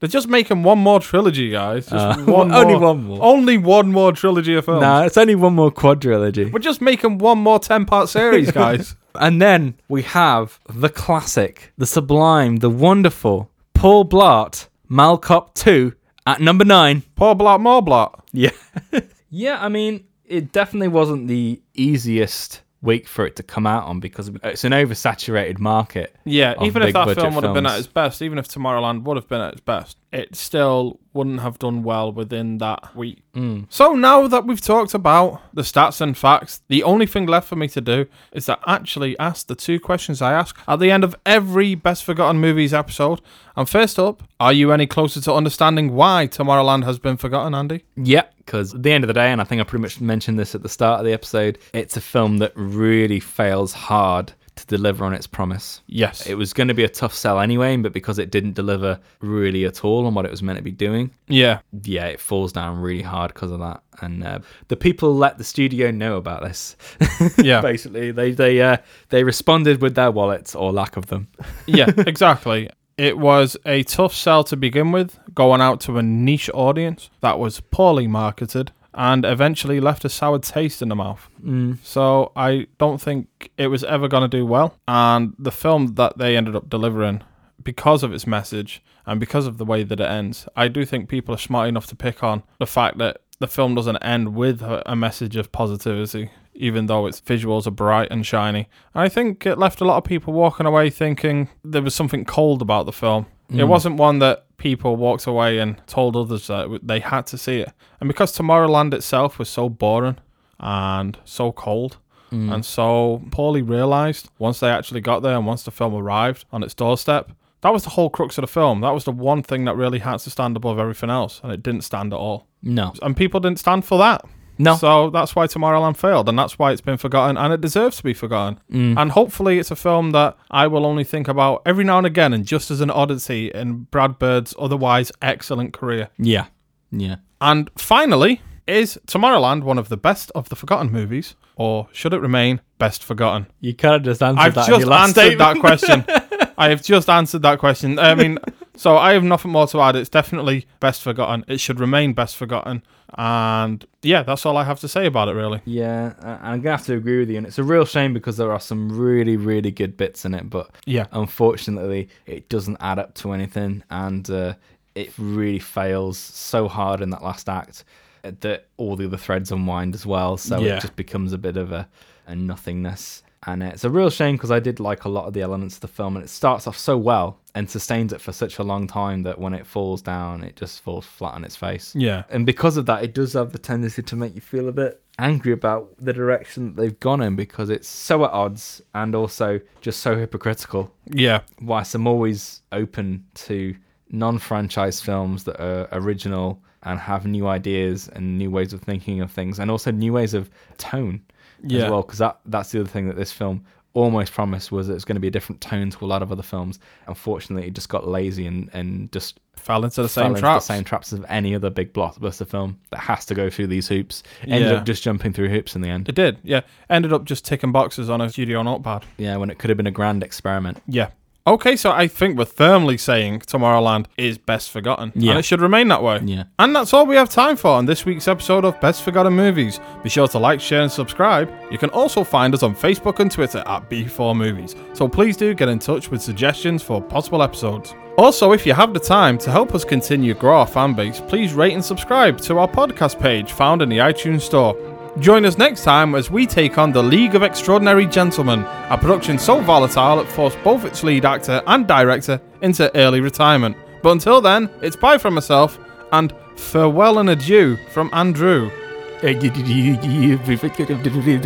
They're 0.00 0.08
just 0.08 0.28
making 0.28 0.62
one 0.62 0.78
more 0.78 0.98
trilogy, 1.00 1.50
guys. 1.50 1.86
Just 1.88 1.94
Uh, 2.20 2.24
one 2.24 2.52
only 2.54 2.74
more- 2.74 2.80
one 2.94 3.04
more. 3.04 3.18
Only 3.22 3.58
one 3.58 3.92
more 3.92 4.12
trilogy 4.12 4.54
of 4.54 4.64
films. 4.64 4.80
No, 4.80 5.02
it's 5.02 5.18
only 5.18 5.34
one 5.34 5.54
more 5.54 5.70
quadrilogy. 5.70 6.50
We're 6.50 6.58
just 6.60 6.80
making 6.80 7.18
one 7.18 7.38
more 7.38 7.58
10 7.58 7.84
part 7.84 8.08
series, 8.08 8.50
guys. 8.62 8.96
And 9.14 9.42
then 9.42 9.74
we 9.88 10.02
have 10.02 10.58
the 10.68 10.88
classic, 10.88 11.72
the 11.76 11.84
sublime, 11.86 12.56
the 12.58 12.70
wonderful 12.70 13.50
Paul 13.74 14.06
Blart, 14.06 14.68
Mall 14.92 15.18
Cop 15.18 15.54
2 15.54 15.94
at 16.26 16.40
number 16.40 16.64
9. 16.64 17.04
Poor 17.14 17.36
Blot, 17.36 17.60
more 17.60 17.80
Blot. 17.80 18.24
Yeah. 18.32 18.50
yeah, 19.30 19.64
I 19.64 19.68
mean, 19.68 20.04
it 20.24 20.50
definitely 20.50 20.88
wasn't 20.88 21.28
the 21.28 21.62
easiest 21.74 22.62
week 22.82 23.06
for 23.06 23.26
it 23.26 23.36
to 23.36 23.42
come 23.42 23.66
out 23.66 23.84
on 23.84 24.00
because 24.00 24.30
it's 24.42 24.64
an 24.64 24.72
oversaturated 24.72 25.58
market. 25.58 26.16
Yeah, 26.24 26.54
even 26.62 26.82
if 26.82 26.94
that 26.94 27.14
film 27.14 27.34
would 27.34 27.44
have 27.44 27.54
been 27.54 27.66
at 27.66 27.78
its 27.78 27.86
best, 27.86 28.22
even 28.22 28.38
if 28.38 28.48
Tomorrowland 28.48 29.02
would 29.02 29.16
have 29.16 29.28
been 29.28 29.40
at 29.40 29.52
its 29.52 29.60
best, 29.60 29.98
it 30.12 30.34
still 30.34 30.98
wouldn't 31.12 31.40
have 31.40 31.58
done 31.58 31.82
well 31.82 32.12
within 32.12 32.58
that 32.58 32.94
week. 32.96 33.22
Mm. 33.34 33.66
So 33.68 33.94
now 33.94 34.26
that 34.28 34.46
we've 34.46 34.60
talked 34.60 34.94
about 34.94 35.42
the 35.52 35.62
stats 35.62 36.00
and 36.00 36.16
facts, 36.16 36.62
the 36.68 36.82
only 36.82 37.06
thing 37.06 37.26
left 37.26 37.48
for 37.48 37.56
me 37.56 37.68
to 37.68 37.80
do 37.80 38.06
is 38.32 38.46
to 38.46 38.58
actually 38.66 39.18
ask 39.18 39.46
the 39.46 39.54
two 39.54 39.78
questions 39.78 40.22
I 40.22 40.32
ask 40.32 40.58
at 40.66 40.78
the 40.78 40.90
end 40.90 41.04
of 41.04 41.14
every 41.26 41.74
Best 41.74 42.04
Forgotten 42.04 42.40
Movies 42.40 42.72
episode. 42.72 43.20
And 43.56 43.68
first 43.68 43.98
up, 43.98 44.22
are 44.38 44.52
you 44.52 44.72
any 44.72 44.86
closer 44.86 45.20
to 45.20 45.34
understanding 45.34 45.94
why 45.94 46.28
Tomorrowland 46.28 46.84
has 46.84 46.98
been 46.98 47.16
forgotten, 47.16 47.54
Andy? 47.54 47.84
Yeah, 47.96 48.24
because 48.50 48.74
at 48.74 48.82
the 48.82 48.90
end 48.90 49.04
of 49.04 49.08
the 49.08 49.14
day, 49.14 49.30
and 49.30 49.40
I 49.40 49.44
think 49.44 49.60
I 49.60 49.64
pretty 49.64 49.82
much 49.82 50.00
mentioned 50.00 50.36
this 50.36 50.56
at 50.56 50.62
the 50.64 50.68
start 50.68 50.98
of 50.98 51.06
the 51.06 51.12
episode, 51.12 51.56
it's 51.72 51.96
a 51.96 52.00
film 52.00 52.38
that 52.38 52.50
really 52.56 53.20
fails 53.20 53.72
hard 53.72 54.32
to 54.56 54.66
deliver 54.66 55.04
on 55.04 55.14
its 55.14 55.28
promise. 55.28 55.82
Yes. 55.86 56.26
It 56.26 56.34
was 56.34 56.52
going 56.52 56.66
to 56.66 56.74
be 56.74 56.82
a 56.82 56.88
tough 56.88 57.14
sell 57.14 57.38
anyway, 57.38 57.76
but 57.76 57.92
because 57.92 58.18
it 58.18 58.32
didn't 58.32 58.54
deliver 58.54 58.98
really 59.20 59.66
at 59.66 59.84
all 59.84 60.04
on 60.04 60.14
what 60.14 60.24
it 60.24 60.32
was 60.32 60.42
meant 60.42 60.56
to 60.58 60.64
be 60.64 60.72
doing, 60.72 61.12
yeah. 61.28 61.60
yeah, 61.84 62.06
it 62.06 62.18
falls 62.18 62.52
down 62.52 62.80
really 62.80 63.02
hard 63.02 63.32
because 63.32 63.52
of 63.52 63.60
that. 63.60 63.84
And 64.00 64.24
uh, 64.24 64.40
the 64.66 64.76
people 64.76 65.14
let 65.14 65.38
the 65.38 65.44
studio 65.44 65.92
know 65.92 66.16
about 66.16 66.42
this. 66.42 66.76
Yeah. 67.38 67.60
basically, 67.60 68.10
they 68.10 68.32
they 68.32 68.60
uh, 68.60 68.78
they 69.10 69.22
responded 69.22 69.80
with 69.80 69.94
their 69.94 70.10
wallets 70.10 70.56
or 70.56 70.72
lack 70.72 70.96
of 70.96 71.06
them. 71.06 71.28
yeah, 71.66 71.86
exactly. 71.98 72.68
It 73.00 73.16
was 73.16 73.56
a 73.64 73.82
tough 73.84 74.14
sell 74.14 74.44
to 74.44 74.56
begin 74.58 74.92
with, 74.92 75.18
going 75.34 75.62
out 75.62 75.80
to 75.80 75.96
a 75.96 76.02
niche 76.02 76.50
audience 76.52 77.08
that 77.22 77.38
was 77.38 77.58
poorly 77.60 78.06
marketed 78.06 78.72
and 78.92 79.24
eventually 79.24 79.80
left 79.80 80.04
a 80.04 80.10
sour 80.10 80.38
taste 80.38 80.82
in 80.82 80.90
the 80.90 80.96
mouth. 80.96 81.26
Mm. 81.42 81.78
So 81.82 82.30
I 82.36 82.66
don't 82.76 83.00
think 83.00 83.52
it 83.56 83.68
was 83.68 83.84
ever 83.84 84.06
going 84.06 84.28
to 84.28 84.36
do 84.36 84.44
well. 84.44 84.76
And 84.86 85.32
the 85.38 85.50
film 85.50 85.94
that 85.94 86.18
they 86.18 86.36
ended 86.36 86.54
up 86.54 86.68
delivering, 86.68 87.22
because 87.62 88.02
of 88.02 88.12
its 88.12 88.26
message 88.26 88.82
and 89.06 89.18
because 89.18 89.46
of 89.46 89.56
the 89.56 89.64
way 89.64 89.82
that 89.82 89.98
it 89.98 90.10
ends, 90.10 90.46
I 90.54 90.68
do 90.68 90.84
think 90.84 91.08
people 91.08 91.34
are 91.34 91.38
smart 91.38 91.70
enough 91.70 91.86
to 91.86 91.96
pick 91.96 92.22
on 92.22 92.42
the 92.58 92.66
fact 92.66 92.98
that 92.98 93.22
the 93.38 93.48
film 93.48 93.74
doesn't 93.74 93.96
end 94.02 94.34
with 94.34 94.60
a 94.60 94.82
a 94.84 94.94
message 94.94 95.36
of 95.36 95.50
positivity, 95.52 96.30
even 96.60 96.86
though 96.86 97.06
its 97.06 97.20
visuals 97.20 97.66
are 97.66 97.72
bright 97.72 98.08
and 98.10 98.24
shiny. 98.24 98.68
I 98.94 99.08
think 99.08 99.46
it 99.46 99.56
left 99.56 99.80
a 99.80 99.84
lot 99.84 99.96
of 99.96 100.04
people 100.04 100.32
walking 100.32 100.66
away 100.66 100.90
thinking 100.90 101.48
there 101.64 101.82
was 101.82 101.94
something 101.94 102.24
cold 102.24 102.62
about 102.62 102.86
the 102.86 102.92
film. 102.92 103.26
It 103.48 103.62
hmm. 103.62 103.68
wasn't 103.68 103.96
one 103.96 104.20
that 104.20 104.44
people 104.58 104.94
walked 104.96 105.26
away 105.26 105.58
and 105.58 105.80
told 105.86 106.14
others 106.14 106.46
that 106.48 106.80
they 106.82 107.00
had 107.00 107.26
to 107.28 107.38
see 107.38 107.60
it. 107.60 107.72
And 107.98 108.08
because 108.08 108.36
Tomorrowland 108.36 108.94
itself 108.94 109.38
was 109.38 109.48
so 109.48 109.68
boring 109.68 110.18
and 110.60 111.18
so 111.24 111.50
cold 111.50 111.96
hmm. 112.28 112.52
and 112.52 112.64
so 112.64 113.22
poorly 113.30 113.62
realized 113.62 114.28
once 114.38 114.60
they 114.60 114.68
actually 114.70 115.00
got 115.00 115.22
there 115.22 115.36
and 115.36 115.46
once 115.46 115.62
the 115.62 115.70
film 115.70 115.94
arrived 115.94 116.44
on 116.52 116.62
its 116.62 116.74
doorstep, 116.74 117.32
that 117.62 117.72
was 117.72 117.84
the 117.84 117.90
whole 117.90 118.10
crux 118.10 118.38
of 118.38 118.42
the 118.42 118.48
film. 118.48 118.80
That 118.82 118.90
was 118.90 119.04
the 119.04 119.12
one 119.12 119.42
thing 119.42 119.64
that 119.64 119.76
really 119.76 119.98
had 119.98 120.18
to 120.20 120.30
stand 120.30 120.56
above 120.56 120.78
everything 120.78 121.10
else, 121.10 121.40
and 121.42 121.52
it 121.52 121.62
didn't 121.62 121.82
stand 121.82 122.12
at 122.12 122.16
all. 122.18 122.46
No, 122.62 122.94
And 123.02 123.16
people 123.16 123.40
didn't 123.40 123.58
stand 123.58 123.84
for 123.84 123.98
that. 123.98 124.24
No, 124.60 124.76
So 124.76 125.10
that's 125.10 125.34
why 125.34 125.46
Tomorrowland 125.46 125.96
failed, 125.96 126.28
and 126.28 126.38
that's 126.38 126.58
why 126.58 126.72
it's 126.72 126.80
been 126.80 126.98
forgotten, 126.98 127.36
and 127.36 127.52
it 127.52 127.60
deserves 127.60 127.96
to 127.98 128.02
be 128.02 128.14
forgotten. 128.14 128.60
Mm. 128.70 129.00
And 129.00 129.10
hopefully, 129.12 129.58
it's 129.58 129.70
a 129.70 129.76
film 129.76 130.10
that 130.10 130.36
I 130.50 130.66
will 130.66 130.84
only 130.84 131.04
think 131.04 131.28
about 131.28 131.62
every 131.64 131.84
now 131.84 131.98
and 131.98 132.06
again, 132.06 132.32
and 132.32 132.44
just 132.44 132.70
as 132.70 132.80
an 132.80 132.90
oddity 132.90 133.50
in 133.50 133.84
Brad 133.84 134.18
Bird's 134.18 134.54
otherwise 134.58 135.10
excellent 135.22 135.72
career. 135.72 136.10
yeah, 136.18 136.46
yeah. 136.92 137.16
And 137.40 137.70
finally, 137.76 138.42
is 138.66 139.00
Tomorrowland 139.06 139.62
one 139.62 139.78
of 139.78 139.88
the 139.88 139.96
best 139.96 140.30
of 140.34 140.50
the 140.50 140.56
forgotten 140.56 140.92
movies, 140.92 141.36
or 141.56 141.88
should 141.92 142.12
it 142.12 142.20
remain 142.20 142.60
best 142.78 143.02
forgotten? 143.02 143.46
You 143.60 143.74
kind 143.74 143.94
of 143.94 144.02
just 144.02 144.22
answered 144.22 144.40
I've 144.40 144.54
that. 144.54 144.68
in 144.68 144.80
just 144.80 144.90
answered 144.92 145.38
that 145.38 145.58
question. 145.58 146.04
I 146.58 146.68
have 146.68 146.82
just 146.82 147.08
answered 147.08 147.42
that 147.42 147.58
question. 147.58 147.98
I 147.98 148.14
mean, 148.14 148.38
so 148.80 148.96
I 148.96 149.12
have 149.12 149.22
nothing 149.22 149.50
more 149.50 149.66
to 149.66 149.80
add. 149.82 149.94
It's 149.94 150.08
definitely 150.08 150.66
best 150.80 151.02
forgotten. 151.02 151.44
It 151.48 151.60
should 151.60 151.78
remain 151.80 152.14
best 152.14 152.34
forgotten. 152.36 152.82
And 153.18 153.84
yeah, 154.02 154.22
that's 154.22 154.46
all 154.46 154.56
I 154.56 154.64
have 154.64 154.80
to 154.80 154.88
say 154.88 155.04
about 155.04 155.28
it, 155.28 155.32
really. 155.32 155.60
Yeah, 155.66 156.14
uh, 156.22 156.38
I'm 156.40 156.62
gonna 156.62 156.76
have 156.78 156.86
to 156.86 156.94
agree 156.94 157.18
with 157.18 157.28
you, 157.28 157.36
and 157.36 157.46
it's 157.46 157.58
a 157.58 157.62
real 157.64 157.84
shame 157.84 158.14
because 158.14 158.38
there 158.38 158.50
are 158.52 158.60
some 158.60 158.88
really, 158.98 159.36
really 159.36 159.70
good 159.70 159.96
bits 159.98 160.24
in 160.24 160.32
it, 160.34 160.48
but 160.48 160.70
Yeah. 160.86 161.06
unfortunately, 161.12 162.08
it 162.24 162.48
doesn't 162.48 162.78
add 162.80 162.98
up 162.98 163.12
to 163.16 163.32
anything, 163.32 163.82
and 163.90 164.30
uh, 164.30 164.54
it 164.94 165.12
really 165.18 165.58
fails 165.58 166.16
so 166.18 166.66
hard 166.66 167.00
in 167.02 167.10
that 167.10 167.22
last 167.22 167.48
act 167.50 167.84
that 168.22 168.66
all 168.78 168.96
the 168.96 169.06
other 169.06 169.16
threads 169.16 169.52
unwind 169.52 169.94
as 169.94 170.06
well. 170.06 170.36
So 170.36 170.58
Yeah. 170.60 170.76
it 170.76 170.80
just 170.82 170.96
becomes 170.96 171.32
a 171.34 171.38
bit 171.38 171.56
of 171.56 171.70
a, 171.72 171.86
a 172.26 172.34
nothingness. 172.34 173.22
And 173.46 173.62
it's 173.62 173.84
a 173.84 173.90
real 173.90 174.10
shame 174.10 174.36
because 174.36 174.50
I 174.50 174.60
did 174.60 174.80
like 174.80 175.04
a 175.04 175.08
lot 175.08 175.26
of 175.26 175.32
the 175.32 175.40
elements 175.40 175.76
of 175.76 175.80
the 175.80 175.88
film, 175.88 176.16
and 176.16 176.24
it 176.24 176.28
starts 176.28 176.66
off 176.66 176.76
so 176.76 176.98
well 176.98 177.38
and 177.54 177.68
sustains 177.68 178.12
it 178.12 178.20
for 178.20 178.32
such 178.32 178.58
a 178.58 178.62
long 178.62 178.86
time 178.86 179.22
that 179.22 179.38
when 179.38 179.54
it 179.54 179.66
falls 179.66 180.02
down, 180.02 180.44
it 180.44 180.56
just 180.56 180.80
falls 180.82 181.06
flat 181.06 181.34
on 181.34 181.44
its 181.44 181.56
face. 181.56 181.94
Yeah. 181.96 182.24
And 182.28 182.44
because 182.44 182.76
of 182.76 182.86
that, 182.86 183.02
it 183.02 183.14
does 183.14 183.32
have 183.32 183.52
the 183.52 183.58
tendency 183.58 184.02
to 184.02 184.16
make 184.16 184.34
you 184.34 184.40
feel 184.40 184.68
a 184.68 184.72
bit 184.72 185.02
angry 185.18 185.52
about 185.52 185.90
the 185.98 186.12
direction 186.12 186.66
that 186.66 186.80
they've 186.80 187.00
gone 187.00 187.20
in 187.22 187.34
because 187.34 187.70
it's 187.70 187.88
so 187.88 188.24
at 188.24 188.30
odds 188.30 188.82
and 188.94 189.14
also 189.14 189.60
just 189.80 190.00
so 190.00 190.16
hypocritical. 190.16 190.92
Yeah. 191.06 191.40
Whilst 191.60 191.94
I'm 191.94 192.06
always 192.06 192.62
open 192.72 193.24
to 193.34 193.74
non 194.10 194.38
franchise 194.38 195.00
films 195.00 195.44
that 195.44 195.60
are 195.60 195.88
original 195.92 196.62
and 196.82 196.98
have 196.98 197.26
new 197.26 197.46
ideas 197.46 198.08
and 198.08 198.38
new 198.38 198.50
ways 198.50 198.72
of 198.72 198.80
thinking 198.82 199.20
of 199.20 199.30
things 199.30 199.58
and 199.58 199.70
also 199.70 199.90
new 199.90 200.12
ways 200.12 200.34
of 200.34 200.50
tone 200.78 201.20
Yeah. 201.62 201.84
as 201.84 201.90
well 201.90 202.02
because 202.02 202.18
that, 202.18 202.40
that's 202.46 202.70
the 202.72 202.80
other 202.80 202.88
thing 202.88 203.08
that 203.08 203.16
this 203.16 203.32
film 203.32 203.64
almost 203.92 204.32
promised 204.32 204.70
was 204.70 204.88
it 204.88 204.94
was 204.94 205.04
going 205.04 205.16
to 205.16 205.20
be 205.20 205.26
a 205.28 205.32
different 205.32 205.60
tone 205.60 205.90
to 205.90 206.04
a 206.04 206.06
lot 206.06 206.22
of 206.22 206.30
other 206.30 206.42
films. 206.44 206.78
Unfortunately, 207.08 207.66
it 207.66 207.74
just 207.74 207.88
got 207.88 208.06
lazy 208.06 208.46
and, 208.46 208.70
and 208.72 209.10
just 209.12 209.40
Fell 209.56 209.84
into 209.84 210.00
the 210.00 210.08
fell 210.08 210.22
same 210.24 210.30
into 210.30 210.40
traps. 210.40 210.66
the 210.66 210.74
same 210.74 210.84
traps 210.84 211.12
of 211.12 211.22
any 211.28 211.54
other 211.54 211.68
big 211.68 211.92
blockbuster 211.92 212.46
film 212.46 212.78
that 212.92 212.98
has 213.00 213.26
to 213.26 213.34
go 213.34 213.50
through 213.50 213.66
these 213.66 213.88
hoops. 213.88 214.22
Ended 214.44 214.70
Yeah. 214.70 214.78
up 214.78 214.86
just 214.86 215.02
jumping 215.02 215.34
through 215.34 215.50
hoops 215.50 215.76
in 215.76 215.82
the 215.82 215.88
end. 215.90 216.08
It 216.08 216.14
did, 216.14 216.38
yeah. 216.42 216.62
Ended 216.88 217.12
up 217.12 217.24
just 217.24 217.44
ticking 217.44 217.70
boxes 217.70 218.08
on 218.08 218.22
a 218.22 218.30
studio 218.30 218.62
notepad. 218.62 219.04
Yeah, 219.18 219.36
when 219.36 219.50
it 219.50 219.58
could 219.58 219.68
have 219.68 219.76
been 219.76 219.86
a 219.86 219.90
grand 219.90 220.22
experiment. 220.22 220.80
Yeah. 220.86 221.08
Okay, 221.50 221.74
so 221.74 221.90
I 221.90 222.06
think 222.06 222.38
we're 222.38 222.44
firmly 222.44 222.96
saying 222.96 223.40
Tomorrowland 223.40 224.06
is 224.16 224.38
best 224.38 224.70
forgotten. 224.70 225.10
Yeah. 225.16 225.32
And 225.32 225.40
it 225.40 225.42
should 225.42 225.60
remain 225.60 225.88
that 225.88 226.00
way. 226.00 226.20
Yeah. 226.24 226.44
And 226.60 226.76
that's 226.76 226.94
all 226.94 227.04
we 227.04 227.16
have 227.16 227.28
time 227.28 227.56
for 227.56 227.72
on 227.72 227.86
this 227.86 228.04
week's 228.04 228.28
episode 228.28 228.64
of 228.64 228.80
Best 228.80 229.02
Forgotten 229.02 229.32
Movies. 229.32 229.80
Be 230.04 230.08
sure 230.08 230.28
to 230.28 230.38
like, 230.38 230.60
share, 230.60 230.82
and 230.82 230.92
subscribe. 230.92 231.50
You 231.72 231.76
can 231.76 231.90
also 231.90 232.22
find 232.22 232.54
us 232.54 232.62
on 232.62 232.76
Facebook 232.76 233.18
and 233.18 233.32
Twitter 233.32 233.64
at 233.66 233.90
B4 233.90 234.36
Movies. 234.36 234.76
So 234.92 235.08
please 235.08 235.36
do 235.36 235.52
get 235.52 235.68
in 235.68 235.80
touch 235.80 236.08
with 236.08 236.22
suggestions 236.22 236.84
for 236.84 237.02
possible 237.02 237.42
episodes. 237.42 237.94
Also, 238.16 238.52
if 238.52 238.64
you 238.64 238.72
have 238.72 238.94
the 238.94 239.00
time 239.00 239.36
to 239.38 239.50
help 239.50 239.74
us 239.74 239.84
continue 239.84 240.34
grow 240.34 240.58
our 240.58 240.66
fan 240.68 240.94
base, 240.94 241.20
please 241.20 241.54
rate 241.54 241.72
and 241.72 241.84
subscribe 241.84 242.38
to 242.42 242.58
our 242.58 242.68
podcast 242.68 243.18
page 243.18 243.50
found 243.50 243.82
in 243.82 243.88
the 243.88 243.98
iTunes 243.98 244.42
Store. 244.42 244.76
Join 245.18 245.44
us 245.44 245.58
next 245.58 245.82
time 245.82 246.14
as 246.14 246.30
we 246.30 246.46
take 246.46 246.78
on 246.78 246.92
The 246.92 247.02
League 247.02 247.34
of 247.34 247.42
Extraordinary 247.42 248.06
Gentlemen, 248.06 248.60
a 248.60 248.96
production 248.96 249.38
so 249.38 249.60
volatile 249.60 250.20
it 250.20 250.28
forced 250.28 250.62
both 250.62 250.84
its 250.84 251.02
lead 251.02 251.24
actor 251.24 251.60
and 251.66 251.86
director 251.86 252.40
into 252.62 252.94
early 252.96 253.20
retirement. 253.20 253.76
But 254.02 254.12
until 254.12 254.40
then, 254.40 254.70
it's 254.82 254.96
bye 254.96 255.18
from 255.18 255.34
myself 255.34 255.78
and 256.12 256.32
farewell 256.56 257.18
and 257.18 257.28
adieu 257.28 257.76
from 257.92 258.08
Andrew. 258.12 258.70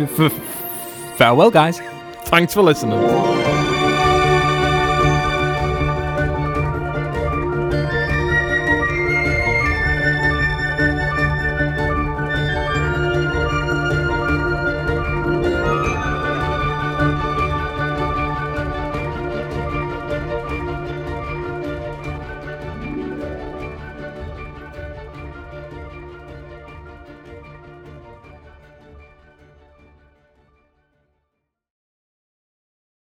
Farewell, 1.17 1.51
guys. 1.51 1.81
Thanks 2.25 2.53
for 2.53 2.61
listening. 2.61 3.74